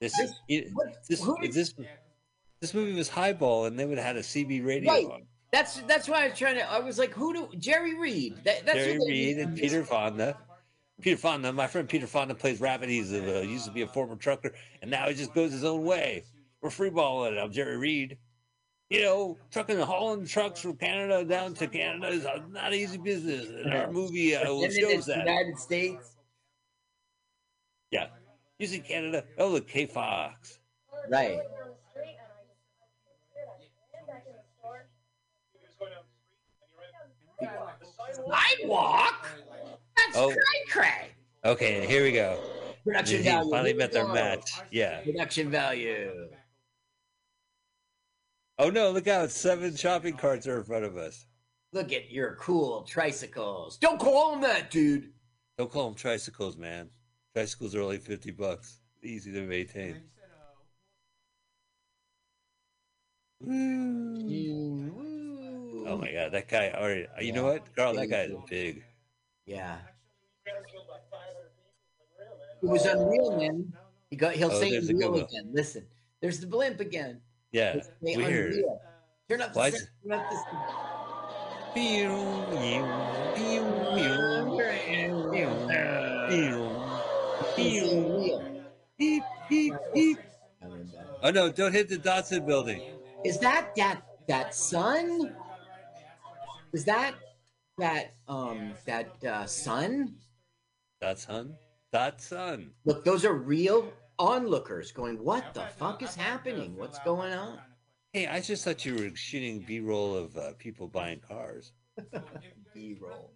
This 0.00 0.18
it- 0.48 0.68
this 1.08 1.22
if 1.40 1.52
this 1.54 1.74
this 2.60 2.74
movie 2.74 2.92
was 2.92 3.08
highball, 3.08 3.66
and 3.66 3.78
they 3.78 3.84
would 3.86 3.98
have 3.98 4.06
had 4.06 4.16
a 4.16 4.22
CB 4.22 4.60
radio 4.64 4.90
Right. 4.90 5.06
on. 5.06 5.26
That's 5.52 5.80
that's 5.82 6.08
why 6.08 6.24
I 6.24 6.28
was 6.28 6.38
trying 6.38 6.56
to. 6.56 6.70
I 6.70 6.78
was 6.80 6.98
like, 6.98 7.10
who 7.12 7.32
do 7.34 7.48
Jerry 7.58 7.94
Reed? 7.98 8.36
That, 8.44 8.64
that's 8.64 8.78
Jerry 8.78 8.98
Reed 9.06 9.38
and 9.38 9.56
Peter 9.56 9.84
Fonda. 9.84 10.38
Peter 11.00 11.16
Fonda, 11.16 11.52
my 11.52 11.66
friend 11.66 11.88
Peter 11.88 12.06
Fonda 12.06 12.34
plays 12.34 12.60
Rabbit. 12.60 12.88
He's 12.88 13.12
a, 13.12 13.38
uh, 13.38 13.42
used 13.42 13.64
to 13.66 13.70
be 13.72 13.82
a 13.82 13.86
former 13.86 14.16
trucker, 14.16 14.54
and 14.80 14.90
now 14.90 15.08
he 15.08 15.14
just 15.14 15.34
goes 15.34 15.52
his 15.52 15.64
own 15.64 15.84
way. 15.84 16.24
We're 16.60 16.70
freeballing 16.70 17.32
it. 17.32 17.38
I'm 17.38 17.50
Jerry 17.52 17.76
Reed. 17.76 18.18
You 18.92 19.00
know, 19.00 19.38
trucking 19.50 19.76
and 19.76 19.84
hauling 19.84 20.26
trucks 20.26 20.60
from 20.60 20.76
Canada 20.76 21.24
down 21.24 21.54
to 21.54 21.66
Canada 21.66 22.08
is 22.08 22.26
a 22.26 22.44
not 22.50 22.74
easy 22.74 22.98
business, 22.98 23.48
and 23.48 23.72
our 23.72 23.90
movie 23.90 24.36
uh, 24.36 24.40
And 24.42 24.70
shows 24.70 25.06
that. 25.06 25.20
United 25.26 25.58
States. 25.58 26.16
Yeah, 27.90 28.08
using 28.58 28.82
Canada. 28.82 29.24
Oh, 29.38 29.48
look, 29.48 29.66
K 29.66 29.86
Fox. 29.86 30.58
Right. 31.08 31.40
Sidewalk? 38.28 39.26
That's 39.96 40.16
Oh. 40.16 40.28
cray 40.30 40.64
cray. 40.70 41.08
Okay, 41.44 41.86
here 41.86 42.02
we 42.02 42.12
go. 42.12 42.38
Production 42.84 43.18
They 43.18 43.30
value. 43.30 43.50
finally 43.50 43.74
met 43.74 43.92
their 43.92 44.06
match. 44.08 44.50
Yeah. 44.70 45.00
Production 45.02 45.50
value. 45.50 46.28
Oh 48.62 48.70
no! 48.70 48.92
Look 48.92 49.08
out! 49.08 49.32
Seven 49.32 49.74
shopping 49.74 50.16
carts 50.16 50.46
are 50.46 50.58
in 50.58 50.62
front 50.62 50.84
of 50.84 50.96
us. 50.96 51.26
Look 51.72 51.92
at 51.92 52.12
your 52.12 52.36
cool 52.36 52.82
tricycles. 52.82 53.76
Don't 53.76 53.98
call 53.98 54.30
them 54.30 54.40
that, 54.42 54.70
dude. 54.70 55.10
Don't 55.58 55.68
call 55.68 55.86
them 55.86 55.96
tricycles, 55.96 56.56
man. 56.56 56.88
Tricycles 57.34 57.74
are 57.74 57.80
only 57.80 57.98
fifty 57.98 58.30
bucks. 58.30 58.78
Easy 59.02 59.32
to 59.32 59.42
maintain. 59.42 59.96
Oh 65.84 65.96
my 65.96 66.12
god, 66.12 66.30
that 66.30 66.46
guy 66.46 66.70
already. 66.70 67.08
You 67.20 67.32
know 67.32 67.42
what, 67.42 67.74
Carl? 67.74 67.94
That 67.94 68.06
guy 68.10 68.22
is 68.22 68.36
big. 68.48 68.84
Yeah. 69.44 69.78
It 72.62 72.68
was 72.68 72.86
unreal, 72.86 73.36
man. 73.36 73.72
He 74.08 74.14
got. 74.14 74.36
He'll 74.36 74.52
Oh, 74.52 74.60
say 74.60 74.76
unreal 74.76 75.16
again. 75.16 75.50
Listen, 75.52 75.84
there's 76.20 76.38
the 76.38 76.46
blimp 76.46 76.78
again. 76.78 77.22
Yeah, 77.52 77.80
weird. 78.00 78.52
unreal. 78.52 78.80
Turn 79.28 79.42
up 79.42 79.52
the 79.52 79.58
Why 79.58 79.70
sound, 79.70 79.82
is- 79.82 79.88
turn 80.02 80.12
up 80.18 80.30
the 80.30 80.36
Oh 91.24 91.30
no! 91.30 91.50
Don't 91.52 91.72
hit 91.72 91.88
the 91.88 91.96
Datsun 91.98 92.46
building. 92.46 92.80
Is 93.24 93.38
that 93.40 93.74
that 93.76 94.02
that 94.28 94.54
sun? 94.54 95.34
Is 96.72 96.84
that 96.84 97.14
that 97.78 98.14
um 98.28 98.72
that 98.86 99.24
uh, 99.24 99.46
sun? 99.46 100.14
That 101.00 101.18
sun? 101.18 101.54
That 101.92 102.20
sun. 102.20 102.70
Look, 102.84 103.04
those 103.04 103.24
are 103.24 103.34
real 103.34 103.92
onlookers 104.18 104.92
going. 104.92 105.22
What 105.22 105.54
the 105.54 105.62
fuck 105.78 106.02
is 106.02 106.14
happening? 106.14 106.76
What's 106.76 106.98
going 107.00 107.32
on? 107.32 107.58
Hey, 108.12 108.26
I 108.26 108.40
just 108.40 108.64
thought 108.64 108.84
you 108.84 108.94
were 108.94 109.16
shooting 109.16 109.60
B-roll 109.60 110.14
of 110.14 110.36
uh, 110.36 110.52
people 110.58 110.86
buying 110.86 111.20
cars. 111.20 111.72
B-roll. 112.74 113.32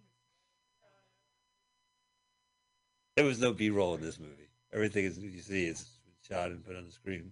There 3.15 3.25
was 3.25 3.39
no 3.39 3.53
B-roll 3.53 3.95
in 3.95 4.01
this 4.01 4.19
movie. 4.19 4.49
Everything 4.71 5.05
is 5.05 5.17
you 5.17 5.39
see 5.41 5.65
is 5.65 5.89
shot 6.27 6.49
and 6.49 6.63
put 6.63 6.75
on 6.75 6.85
the 6.85 6.91
screen. 6.91 7.31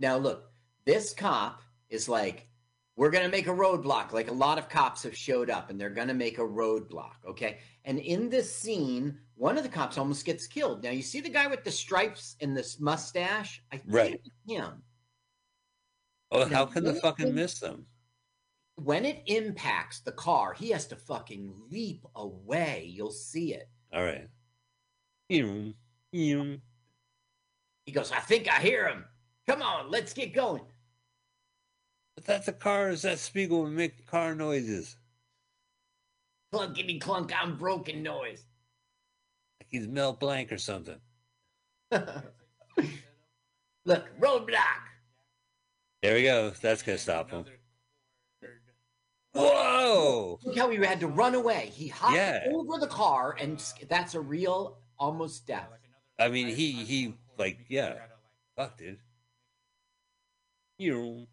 Now 0.00 0.16
look, 0.16 0.50
this 0.84 1.14
cop 1.14 1.62
is 1.88 2.08
like, 2.08 2.48
we're 2.96 3.10
gonna 3.10 3.28
make 3.28 3.46
a 3.48 3.50
roadblock. 3.50 4.12
Like 4.12 4.28
a 4.30 4.34
lot 4.34 4.58
of 4.58 4.68
cops 4.68 5.02
have 5.02 5.16
showed 5.16 5.50
up, 5.50 5.70
and 5.70 5.80
they're 5.80 5.90
gonna 5.90 6.14
make 6.14 6.38
a 6.38 6.42
roadblock. 6.42 7.24
Okay, 7.26 7.58
and 7.84 7.98
in 7.98 8.28
this 8.30 8.54
scene, 8.54 9.18
one 9.34 9.56
of 9.56 9.62
the 9.64 9.68
cops 9.68 9.98
almost 9.98 10.24
gets 10.24 10.46
killed. 10.46 10.82
Now 10.82 10.90
you 10.90 11.02
see 11.02 11.20
the 11.20 11.28
guy 11.28 11.46
with 11.46 11.64
the 11.64 11.70
stripes 11.70 12.36
and 12.40 12.56
this 12.56 12.78
mustache. 12.80 13.62
I 13.72 13.78
think 13.78 13.92
Right. 13.92 14.14
it's 14.24 14.30
him. 14.46 14.82
Oh, 16.30 16.44
Now, 16.44 16.56
how 16.56 16.66
can 16.66 16.84
the 16.84 16.94
it 16.96 17.02
fucking 17.02 17.34
miss 17.34 17.58
them? 17.60 17.86
When 18.76 19.04
it 19.04 19.22
impacts 19.26 20.00
the 20.00 20.12
car, 20.12 20.52
he 20.52 20.70
has 20.70 20.86
to 20.88 20.96
fucking 20.96 21.68
leap 21.70 22.04
away. 22.16 22.86
You'll 22.92 23.12
see 23.12 23.54
it. 23.54 23.68
All 23.92 24.02
right. 24.02 24.28
He 25.28 25.42
goes, 27.92 28.10
I 28.12 28.18
think 28.20 28.48
I 28.48 28.60
hear 28.60 28.88
him. 28.88 29.04
Come 29.46 29.62
on, 29.62 29.90
let's 29.90 30.12
get 30.12 30.32
going. 30.34 30.62
But 32.16 32.24
that's 32.24 32.48
a 32.48 32.52
car. 32.52 32.90
Is 32.90 33.02
that 33.02 33.18
Spiegel 33.18 33.62
would 33.62 33.72
make 33.72 34.06
car 34.06 34.34
noises? 34.34 34.96
Clunkety 36.52 37.00
clunk, 37.00 37.32
I'm 37.34 37.56
broken 37.56 38.02
noise. 38.02 38.44
Like 39.60 39.68
he's 39.70 39.88
Mel 39.88 40.12
Blanc 40.12 40.52
or 40.52 40.58
something. 40.58 41.00
Look, 41.90 42.24
roadblock. 44.20 44.82
There 46.02 46.14
we 46.14 46.22
go. 46.22 46.50
That's 46.60 46.82
gonna 46.82 46.98
stop 46.98 47.30
him. 47.30 47.44
Whoa! 49.32 50.38
Look 50.44 50.56
how 50.56 50.70
he 50.70 50.76
had 50.78 51.00
to 51.00 51.08
run 51.08 51.34
away. 51.34 51.70
He 51.74 51.88
hopped 51.88 52.14
Yeah. 52.14 52.44
over 52.52 52.78
the 52.78 52.86
car, 52.86 53.36
and 53.40 53.60
that's 53.88 54.14
a 54.14 54.20
real 54.20 54.78
almost 54.98 55.46
death. 55.46 55.68
I 56.18 56.28
mean, 56.28 56.48
he 56.48 56.72
he 56.72 57.14
like 57.36 57.58
yeah. 57.68 57.96
Fuck, 58.56 58.78
dude. 58.78 58.98
You. 60.78 61.26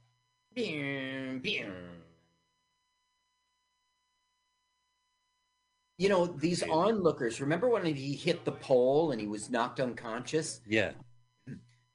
You 5.97 6.09
know, 6.09 6.25
these 6.25 6.63
onlookers, 6.63 7.39
remember 7.39 7.69
when 7.69 7.85
he 7.85 8.15
hit 8.15 8.43
the 8.43 8.51
pole 8.53 9.11
and 9.11 9.21
he 9.21 9.27
was 9.27 9.51
knocked 9.51 9.79
unconscious? 9.79 10.61
Yeah. 10.67 10.93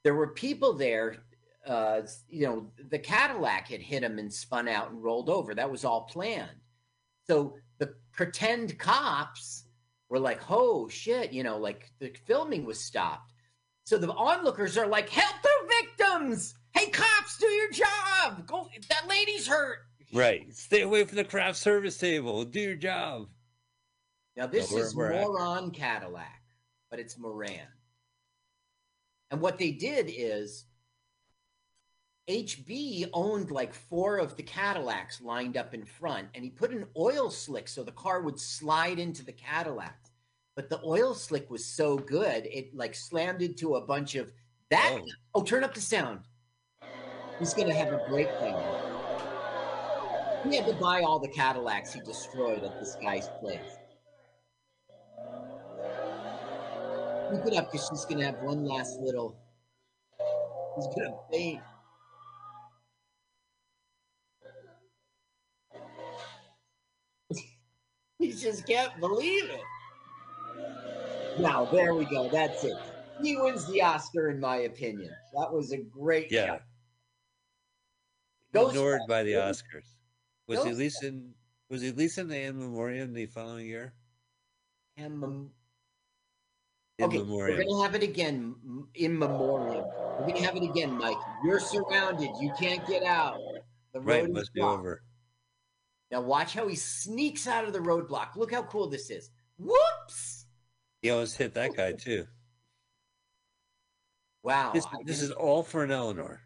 There 0.05 0.15
were 0.15 0.29
people 0.29 0.75
there, 0.75 1.17
uh, 1.67 2.03
you 2.29 2.47
know, 2.47 2.71
the 2.89 3.01
Cadillac 3.01 3.69
had 3.69 3.81
hit 3.81 4.05
him 4.05 4.21
and 4.21 4.33
spun 4.33 4.69
out 4.69 4.91
and 4.91 5.03
rolled 5.03 5.29
over. 5.29 5.55
That 5.55 5.71
was 5.71 5.85
all 5.85 6.03
planned. 6.03 6.61
So 7.27 7.57
the 7.79 7.95
pretend 8.13 8.79
cops 8.79 9.65
were 10.09 10.21
like, 10.21 10.41
oh 10.49 10.89
shit, 10.89 11.33
you 11.33 11.43
know, 11.43 11.59
like 11.59 11.91
the 11.99 12.15
filming 12.27 12.65
was 12.65 12.79
stopped. 12.81 13.33
So 13.85 13.99
the 13.99 14.13
onlookers 14.13 14.79
are 14.79 14.87
like, 14.87 15.09
help 15.09 15.35
the 15.43 15.75
victims! 15.81 16.55
Hey, 16.77 16.91
cops, 16.91 17.39
do 17.39 17.47
your 17.47 17.71
job! 17.71 18.47
Go, 18.47 18.69
that 18.91 19.09
lady's 19.09 19.47
hurt. 19.47 19.79
Right. 20.13 20.55
Stay 20.55 20.83
away 20.83 21.05
from 21.05 21.17
the 21.17 21.25
craft 21.25 21.59
service 21.59 21.97
table. 21.97 22.45
Do 22.45 22.61
your 22.61 22.77
job. 22.77 23.29
Now 24.37 24.47
this 24.47 24.71
we're- 24.71 24.83
is 24.83 24.95
we're 24.95 25.13
at- 25.13 25.27
Moron 25.27 25.71
Cadillac, 25.71 26.43
but 26.91 27.01
it's 27.01 27.19
Moran. 27.19 27.67
And 29.31 29.41
what 29.41 29.59
they 29.59 29.73
did 29.73 30.11
is 30.15 30.67
HB 32.29 33.09
owned 33.13 33.51
like 33.51 33.73
four 33.73 34.19
of 34.19 34.37
the 34.37 34.43
Cadillacs 34.43 35.21
lined 35.23 35.57
up 35.57 35.73
in 35.73 35.85
front, 35.85 36.29
and 36.35 36.45
he 36.45 36.51
put 36.51 36.73
an 36.73 36.87
oil 36.97 37.31
slick 37.31 37.69
so 37.69 37.83
the 37.83 37.93
car 37.93 38.21
would 38.21 38.39
slide 38.39 38.99
into 38.99 39.25
the 39.25 39.33
Cadillac. 39.33 39.99
But 40.55 40.69
the 40.69 40.81
oil 40.85 41.15
slick 41.15 41.51
was 41.51 41.65
so 41.65 41.97
good, 41.97 42.47
it 42.47 42.75
like 42.75 42.95
slammed 42.95 43.43
into 43.43 43.77
a 43.77 43.81
bunch 43.81 44.15
of 44.15 44.33
that. 44.71 44.99
Oh, 45.01 45.07
oh 45.37 45.43
turn 45.43 45.65
up 45.65 45.75
the 45.75 45.81
sound. 45.81 46.21
He's 47.39 47.53
gonna 47.53 47.75
have 47.75 47.93
a 47.93 47.99
breakdown. 48.09 48.63
He 50.49 50.57
had 50.57 50.67
to 50.67 50.75
buy 50.75 51.03
all 51.03 51.19
the 51.19 51.29
Cadillacs 51.29 51.93
he 51.93 52.01
destroyed 52.01 52.65
at 52.65 52.79
this 52.81 52.97
guy's 53.03 53.29
place. 53.41 53.79
Keep 57.31 57.47
it 57.47 57.55
up 57.55 57.71
because 57.71 57.89
she's 57.91 58.05
gonna 58.07 58.25
have 58.25 58.41
one 58.43 58.65
last 58.65 59.01
little. 59.01 59.37
He's 60.77 60.87
gonna 60.87 61.17
faint. 61.31 61.61
he 68.19 68.33
just 68.33 68.67
can't 68.67 68.99
believe 69.01 69.51
it. 69.51 69.61
Now 71.39 71.67
there 71.67 71.95
we 71.95 72.07
go. 72.07 72.31
That's 72.31 72.65
it. 72.65 72.77
He 73.23 73.37
wins 73.37 73.67
the 73.67 73.83
Oscar, 73.83 74.31
in 74.31 74.41
my 74.41 74.57
opinion. 74.59 75.11
That 75.39 75.53
was 75.53 75.73
a 75.73 75.79
great. 75.79 76.31
Yeah. 76.31 76.59
Ghost 78.57 78.75
Ignored 78.77 79.01
by 79.09 79.23
the 79.23 79.33
Oscars. 79.33 79.85
Was 80.49 80.63
he 80.65 80.71
at 80.71 80.77
least 80.77 81.03
in? 81.03 81.33
Was 81.71 81.83
he 81.83 81.89
at 81.89 81.97
least 81.97 82.19
in 82.19 82.29
the 82.29 82.41
in 82.41 82.59
memoriam 82.59 83.13
the 83.13 83.27
following 83.27 83.67
year? 83.67 83.93
And 84.97 85.19
mem- 85.21 85.51
In 86.99 87.05
okay, 87.07 87.19
memoriam. 87.19 87.59
we're 87.59 87.65
gonna 87.65 87.83
have 87.83 87.95
it 87.95 88.03
again 88.03 88.55
in 88.95 89.19
memoriam. 89.19 89.85
We're 90.21 90.29
gonna 90.29 90.43
have 90.43 90.57
it 90.57 90.63
again, 90.63 90.97
Mike. 90.97 91.17
You're 91.45 91.61
surrounded. 91.61 92.31
You 92.41 92.53
can't 92.59 92.87
get 92.87 93.03
out. 93.03 93.39
The 93.93 94.01
road 94.01 94.07
Right, 94.07 94.31
must 94.31 94.53
be 94.55 94.61
over. 94.61 95.03
Now 96.11 96.21
watch 96.21 96.55
how 96.55 96.69
he 96.69 96.77
sneaks 96.77 97.47
out 97.49 97.65
of 97.65 97.73
the 97.73 97.81
roadblock. 97.81 98.37
Look 98.37 98.53
how 98.53 98.63
cool 98.63 98.87
this 98.89 99.11
is. 99.11 99.31
Whoops! 99.59 100.47
He 101.03 101.11
almost 101.11 101.37
hit 101.37 101.53
that 101.55 101.75
guy 101.75 101.93
too. 101.99 102.27
Wow. 104.43 104.71
This, 104.73 104.87
this 105.05 105.21
is 105.21 105.33
all 105.33 105.65
for 105.65 105.83
an 105.83 105.91
Eleanor. 105.91 106.41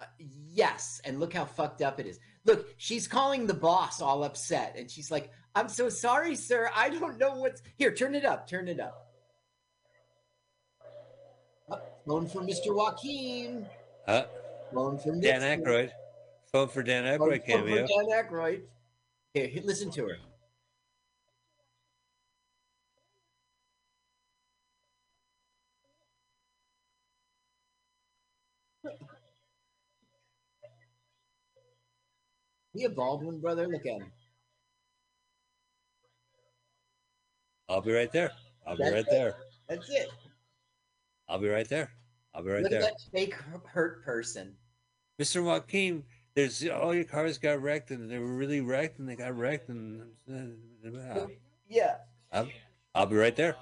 Uh, 0.00 0.04
yes, 0.18 1.00
and 1.04 1.20
look 1.20 1.34
how 1.34 1.44
fucked 1.44 1.82
up 1.82 2.00
it 2.00 2.06
is. 2.06 2.18
Look, 2.46 2.68
she's 2.78 3.06
calling 3.06 3.46
the 3.46 3.54
boss 3.54 4.00
all 4.00 4.24
upset, 4.24 4.74
and 4.78 4.90
she's 4.90 5.10
like, 5.10 5.30
"I'm 5.54 5.68
so 5.68 5.88
sorry, 5.88 6.34
sir. 6.34 6.70
I 6.74 6.88
don't 6.88 7.18
know 7.18 7.36
what's 7.36 7.62
here. 7.76 7.92
Turn 7.92 8.14
it 8.14 8.24
up. 8.24 8.48
Turn 8.48 8.68
it 8.68 8.80
up." 8.80 9.06
Oh, 11.70 11.80
phone 12.06 12.26
from 12.26 12.46
Mr. 12.46 12.74
Joaquin. 12.74 13.66
Huh? 14.06 14.26
Phone 14.72 14.98
from 14.98 15.20
Dan 15.20 15.40
Nixon. 15.40 15.64
Aykroyd. 15.64 15.90
Phone 16.50 16.68
for 16.68 16.82
Dan 16.82 17.18
Phone 17.18 17.28
Aykroyd 17.28 17.46
phone 17.46 17.46
cameo. 17.46 17.86
from 17.86 18.08
Dan 18.08 18.24
Aykroyd. 18.24 18.62
Here, 19.34 19.50
listen 19.62 19.90
to 19.92 20.06
her. 20.06 20.16
He 32.74 32.84
a 32.84 32.88
Baldwin 32.90 33.40
brother? 33.40 33.66
Look 33.66 33.86
at 33.86 34.00
him. 34.00 34.12
I'll 37.68 37.80
be 37.80 37.92
right 37.92 38.12
there. 38.12 38.30
I'll 38.66 38.76
be 38.76 38.82
That's 38.84 38.94
right 38.94 39.00
it. 39.06 39.10
there. 39.10 39.34
That's 39.68 39.88
it. 39.90 40.08
I'll 41.28 41.38
be 41.38 41.48
right 41.48 41.68
there. 41.68 41.90
I'll 42.34 42.42
be 42.42 42.50
right 42.50 42.62
Look 42.62 42.72
at 42.72 42.80
there. 42.80 42.90
that 42.90 43.00
fake 43.12 43.34
hu- 43.34 43.60
hurt 43.66 44.04
person. 44.04 44.54
Mr. 45.20 45.44
Joaquin, 45.44 46.02
there's 46.34 46.66
all 46.68 46.94
your 46.94 47.04
cars 47.04 47.38
got 47.38 47.60
wrecked 47.62 47.90
and 47.90 48.10
they 48.10 48.18
were 48.18 48.32
really 48.32 48.60
wrecked 48.60 48.98
and 48.98 49.08
they 49.08 49.16
got 49.16 49.36
wrecked 49.36 49.68
and 49.68 50.02
uh, 50.28 51.26
Yeah. 51.68 51.96
I'll, 52.32 52.48
I'll 52.94 53.06
be 53.06 53.16
right 53.16 53.36
there. 53.36 53.56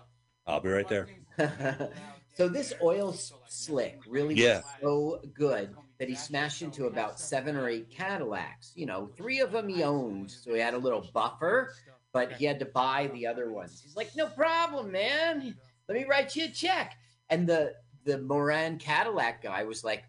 I'll 0.47 0.61
be 0.61 0.71
right 0.71 0.89
there. 0.89 1.09
so 2.39 2.49
this 2.49 2.73
oil 2.81 3.13
slick 3.49 3.99
really 4.07 4.37
Yeah. 4.37 4.59
was 4.59 4.65
so 4.81 5.21
good 5.35 5.75
that 5.99 6.09
he 6.09 6.15
smashed 6.15 6.63
into 6.63 6.87
about 6.87 7.19
seven 7.19 7.57
or 7.57 7.69
eight 7.69 7.91
Cadillacs. 7.91 8.71
You 8.77 8.87
know, 8.87 9.09
three 9.17 9.41
of 9.41 9.51
them 9.51 9.69
he 9.69 9.83
owned, 9.83 10.31
so 10.31 10.55
he 10.55 10.61
had 10.61 10.75
a 10.75 10.79
little 10.79 11.05
buffer, 11.13 11.75
but 12.13 12.31
he 12.35 12.45
had 12.45 12.61
to 12.61 12.65
buy 12.65 13.09
the 13.13 13.27
other 13.27 13.51
ones. 13.51 13.81
He's 13.83 13.97
like, 13.97 14.15
"No 14.15 14.29
problem, 14.29 14.93
man. 14.93 15.57
Let 15.89 15.99
me 15.99 16.05
write 16.05 16.37
you 16.37 16.45
a 16.45 16.49
check." 16.49 16.97
And 17.29 17.45
the 17.45 17.75
the 18.05 18.19
Moran 18.19 18.79
Cadillac 18.79 19.43
guy 19.43 19.65
was 19.65 19.83
like, 19.83 20.05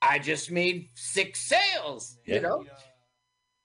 "I 0.00 0.18
just 0.18 0.50
made 0.50 0.88
six 0.94 1.40
sales." 1.42 2.16
Yeah. 2.24 2.36
You 2.36 2.40
know, 2.40 2.64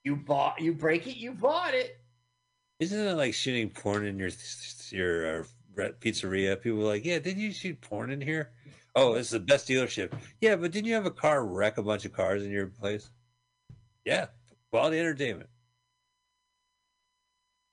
you 0.04 0.18
bought, 0.18 0.60
you 0.60 0.74
break 0.74 1.08
it, 1.08 1.16
you 1.16 1.32
bought 1.32 1.74
it. 1.74 2.02
Isn't 2.80 3.00
it 3.00 3.14
like 3.14 3.34
shooting 3.34 3.70
porn 3.70 4.06
in 4.06 4.20
your 4.20 4.32
your 4.92 5.40
uh, 5.40 5.44
pizzeria? 6.00 6.62
People 6.62 6.82
are 6.82 6.86
like, 6.94 7.06
yeah, 7.06 7.20
didn't 7.20 7.42
you 7.42 7.52
shoot 7.52 7.80
porn 7.82 8.12
in 8.12 8.22
here? 8.22 8.52
Oh, 8.96 9.14
it's 9.14 9.30
the 9.30 9.40
best 9.40 9.68
dealership. 9.68 10.12
Yeah, 10.42 10.56
but 10.56 10.72
didn't 10.72 10.88
you 10.88 10.96
have 10.96 11.06
a 11.06 11.12
car 11.12 11.46
wreck 11.46 11.78
a 11.78 11.84
bunch 11.84 12.06
of 12.06 12.14
cars 12.14 12.44
in 12.44 12.52
your 12.52 12.68
place? 12.68 13.10
Yeah, 14.06 14.28
quality 14.72 15.00
entertainment. 15.00 15.50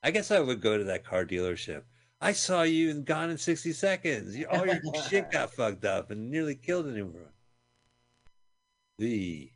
I 0.03 0.11
guess 0.11 0.31
I 0.31 0.41
would 0.41 0.61
go 0.61 0.77
to 0.79 0.85
that 0.85 1.05
car 1.05 1.25
dealership. 1.25 1.83
I 2.21 2.33
saw 2.33 2.63
you 2.63 2.91
in 2.91 3.05
Gone 3.05 3.31
in 3.31 3.39
60 3.39 3.73
Seconds. 3.73 4.37
All 4.51 4.67
your 4.67 4.81
shit 5.09 5.31
got 5.31 5.53
fucked 5.53 5.85
up 5.85 6.11
and 6.11 6.31
nearly 6.31 6.55
killed 6.55 6.87
anyone. 6.89 7.27
Eee. 9.01 9.53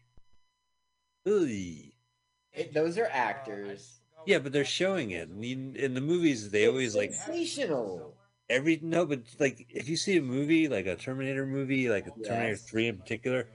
Those 1.24 2.98
are 2.98 3.08
actors. 3.10 4.00
Yeah, 4.26 4.38
but 4.38 4.52
they're 4.52 4.64
showing 4.64 5.12
it. 5.12 5.28
And 5.28 5.44
you- 5.44 5.72
in 5.74 5.94
the 5.94 6.00
movies, 6.00 6.50
they 6.50 6.66
always 6.66 6.94
like 6.96 7.12
sensational. 7.14 8.16
Every 8.50 8.78
no, 8.82 9.06
but 9.06 9.20
like 9.38 9.66
if 9.70 9.88
you 9.88 9.96
see 9.96 10.18
a 10.18 10.22
movie 10.22 10.68
like 10.68 10.86
a 10.86 10.96
Terminator 10.96 11.46
movie, 11.46 11.88
like 11.88 12.06
a 12.06 12.10
Terminator 12.26 12.56
Three 12.56 12.88
in 12.88 12.98
particular, 12.98 13.48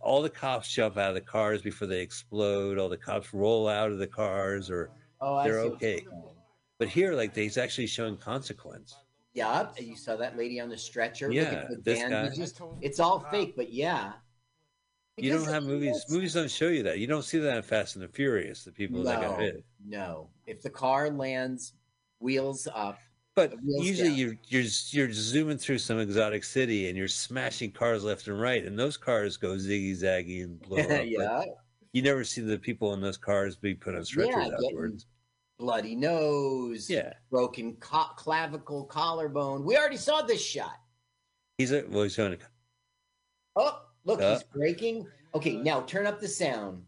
all 0.00 0.22
the 0.22 0.30
cops 0.30 0.72
jump 0.72 0.96
out 0.96 1.08
of 1.08 1.14
the 1.14 1.20
cars 1.20 1.62
before 1.62 1.88
they 1.88 2.00
explode. 2.00 2.78
All 2.78 2.88
the 2.88 2.96
cops 2.96 3.34
roll 3.34 3.68
out 3.68 3.90
of 3.90 3.98
the 3.98 4.06
cars, 4.06 4.70
or 4.70 4.90
Oh, 5.20 5.42
they're 5.42 5.60
okay. 5.60 6.06
But 6.78 6.88
here, 6.88 7.14
like 7.14 7.32
they's 7.34 7.56
actually 7.56 7.86
showing 7.86 8.16
consequence. 8.18 8.94
Yup, 9.32 9.76
and 9.78 9.86
you 9.86 9.96
saw 9.96 10.16
that 10.16 10.36
lady 10.36 10.60
on 10.60 10.68
the 10.68 10.78
stretcher. 10.78 11.30
Yeah, 11.32 11.66
the 11.68 11.76
this 11.76 11.98
bandages. 12.00 12.52
guy. 12.52 12.66
It's 12.80 13.00
all 13.00 13.20
fake, 13.30 13.54
but 13.56 13.70
yeah. 13.72 14.12
you 15.18 15.30
don't 15.32 15.46
have 15.48 15.64
movies. 15.64 15.92
that's- 15.92 16.10
Movies 16.10 16.34
don't 16.34 16.50
show 16.50 16.68
you 16.68 16.82
that. 16.84 16.98
You 16.98 17.06
don't 17.06 17.22
see 17.24 17.38
that 17.38 17.56
in 17.56 17.62
Fast 17.62 17.96
and 17.96 18.04
the 18.04 18.08
Furious. 18.08 18.64
The 18.64 18.72
people 18.72 19.02
that 19.04 19.20
got 19.20 19.40
hit. 19.40 19.64
no. 19.86 20.28
If 20.46 20.62
the 20.62 20.70
car 20.70 21.10
lands 21.10 21.74
wheels 22.20 22.66
up, 22.74 22.98
But 23.36 23.52
usually 23.62 24.12
you're 24.14 24.34
you're 24.48 24.64
you're 24.88 25.12
zooming 25.12 25.58
through 25.58 25.76
some 25.78 25.98
exotic 25.98 26.42
city 26.42 26.88
and 26.88 26.96
you're 26.96 27.06
smashing 27.06 27.70
cars 27.70 28.02
left 28.02 28.26
and 28.28 28.40
right, 28.40 28.64
and 28.64 28.78
those 28.78 28.96
cars 28.96 29.36
go 29.36 29.50
ziggy 29.50 29.92
zaggy 29.92 30.42
and 30.42 30.58
blow 30.62 30.78
up. 30.78 31.02
Yeah. 31.06 31.44
You 31.92 32.00
never 32.02 32.24
see 32.24 32.40
the 32.40 32.58
people 32.58 32.94
in 32.94 33.00
those 33.02 33.18
cars 33.18 33.54
be 33.56 33.74
put 33.74 33.94
on 33.94 34.04
stretchers 34.06 34.34
yeah, 34.34 34.48
afterwards. 34.54 35.06
bloody 35.58 35.94
nose, 35.94 36.88
Yeah. 36.90 37.12
broken 37.30 37.74
co- 37.76 38.10
clavicle, 38.16 38.84
collarbone. 38.84 39.64
We 39.64 39.76
already 39.76 39.96
saw 39.98 40.22
this 40.22 40.42
shot. 40.42 40.76
He's 41.58 41.72
a 41.72 41.84
well, 41.90 42.04
he's 42.04 42.16
going 42.16 42.38
to. 42.38 42.38
Oh, 43.54 43.82
look, 44.04 44.20
Uh. 44.22 44.34
he's 44.34 44.44
breaking. 44.44 45.06
Okay, 45.34 45.56
now 45.56 45.82
turn 45.82 46.06
up 46.06 46.20
the 46.20 46.28
sound. 46.28 46.82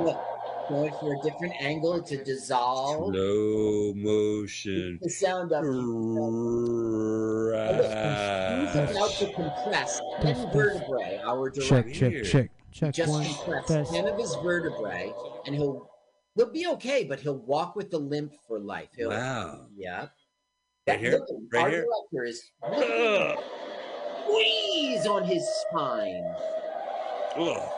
Look, 0.00 0.20
going 0.68 0.92
for 1.00 1.14
a 1.14 1.22
different 1.22 1.54
angle 1.60 2.02
to 2.02 2.22
dissolve. 2.24 3.12
Slow 3.14 3.92
motion. 3.94 4.98
The 5.02 5.10
sound 5.10 5.52
up. 5.52 5.64
He's 8.68 8.96
about 8.96 9.10
to 9.18 9.32
compress 9.34 10.00
10 10.22 10.50
vertebrae, 10.52 11.20
our 11.24 11.50
Check, 11.50 11.86
director. 11.86 11.92
check, 11.92 12.24
check, 12.24 12.50
check. 12.72 12.94
Just 12.94 13.10
one, 13.12 13.24
compress 13.26 13.66
test. 13.66 13.92
10 13.94 14.06
of 14.08 14.18
his 14.18 14.34
vertebrae, 14.42 15.12
and 15.46 15.54
he'll 15.54 15.90
he'll 16.36 16.50
be 16.52 16.66
okay, 16.68 17.04
but 17.04 17.18
he'll 17.20 17.38
walk 17.38 17.74
with 17.76 17.90
the 17.90 17.98
limp 17.98 18.32
for 18.46 18.58
life. 18.58 18.88
He'll, 18.96 19.10
Wow. 19.10 19.66
Yeah. 19.76 20.08
Right 20.86 21.00
here? 21.00 21.12
look, 21.12 21.28
Right 21.52 21.62
our 21.64 21.70
here? 21.70 21.84
director 22.12 22.24
is 22.24 22.42
squeeze 24.24 25.06
on 25.06 25.24
his 25.24 25.46
spine. 25.68 26.24
Ugh. 27.36 27.72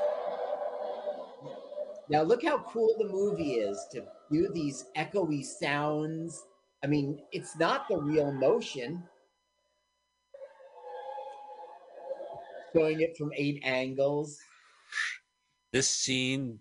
Now 2.11 2.23
look 2.23 2.45
how 2.45 2.59
cool 2.59 2.97
the 2.99 3.07
movie 3.07 3.53
is 3.53 3.87
to 3.93 4.05
do 4.33 4.49
these 4.53 4.87
echoey 4.97 5.45
sounds. 5.45 6.45
I 6.83 6.89
mean, 6.89 7.23
it's 7.31 7.57
not 7.57 7.87
the 7.89 7.99
real 7.99 8.33
motion. 8.33 9.05
Showing 12.75 13.01
it 13.01 13.17
from 13.17 13.31
eight 13.37 13.61
angles. 13.65 14.41
This 15.73 15.89
scene, 15.89 16.59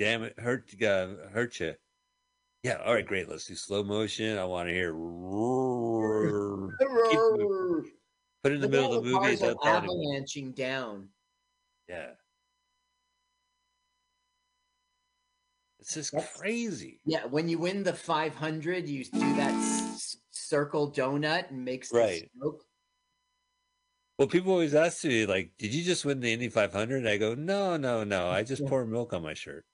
damn 0.00 0.24
it, 0.24 0.36
hurt 0.38 0.70
uh, 0.82 1.08
hurt 1.32 1.60
you. 1.60 1.74
Yeah. 2.64 2.78
All 2.84 2.94
right, 2.94 3.06
great. 3.06 3.28
Let's 3.28 3.46
do 3.46 3.54
slow 3.54 3.84
motion. 3.84 4.38
I 4.38 4.44
want 4.44 4.68
to 4.68 4.74
hear. 4.74 4.92
roar. 4.94 6.72
Put 8.42 8.52
in 8.52 8.60
the 8.60 8.68
middle 8.68 8.92
of 8.92 9.04
the 9.04 9.10
movie. 9.10 9.38
avalanching 9.64 10.50
down. 10.52 11.08
Yeah. 11.88 12.10
It's 15.82 15.94
just 15.94 16.14
crazy. 16.14 17.00
Yeah, 17.04 17.26
when 17.26 17.48
you 17.48 17.58
win 17.58 17.82
the 17.82 17.92
500, 17.92 18.88
you 18.88 19.04
do 19.04 19.34
that 19.34 19.52
s- 19.52 20.16
circle 20.30 20.92
donut 20.92 21.50
and 21.50 21.64
makes 21.64 21.90
Right. 21.90 22.30
smoke. 22.32 22.64
Well, 24.18 24.28
people 24.28 24.52
always 24.52 24.74
ask 24.74 25.04
me, 25.04 25.26
like, 25.26 25.56
did 25.58 25.74
you 25.74 25.82
just 25.84 26.04
win 26.04 26.20
the 26.20 26.32
Indy 26.32 26.48
500? 26.48 27.06
I 27.06 27.16
go, 27.18 27.34
no, 27.34 27.76
no, 27.76 28.04
no. 28.04 28.28
I 28.30 28.42
just 28.44 28.64
pour 28.66 28.84
milk 28.86 29.12
on 29.12 29.22
my 29.22 29.34
shirt. 29.34 29.66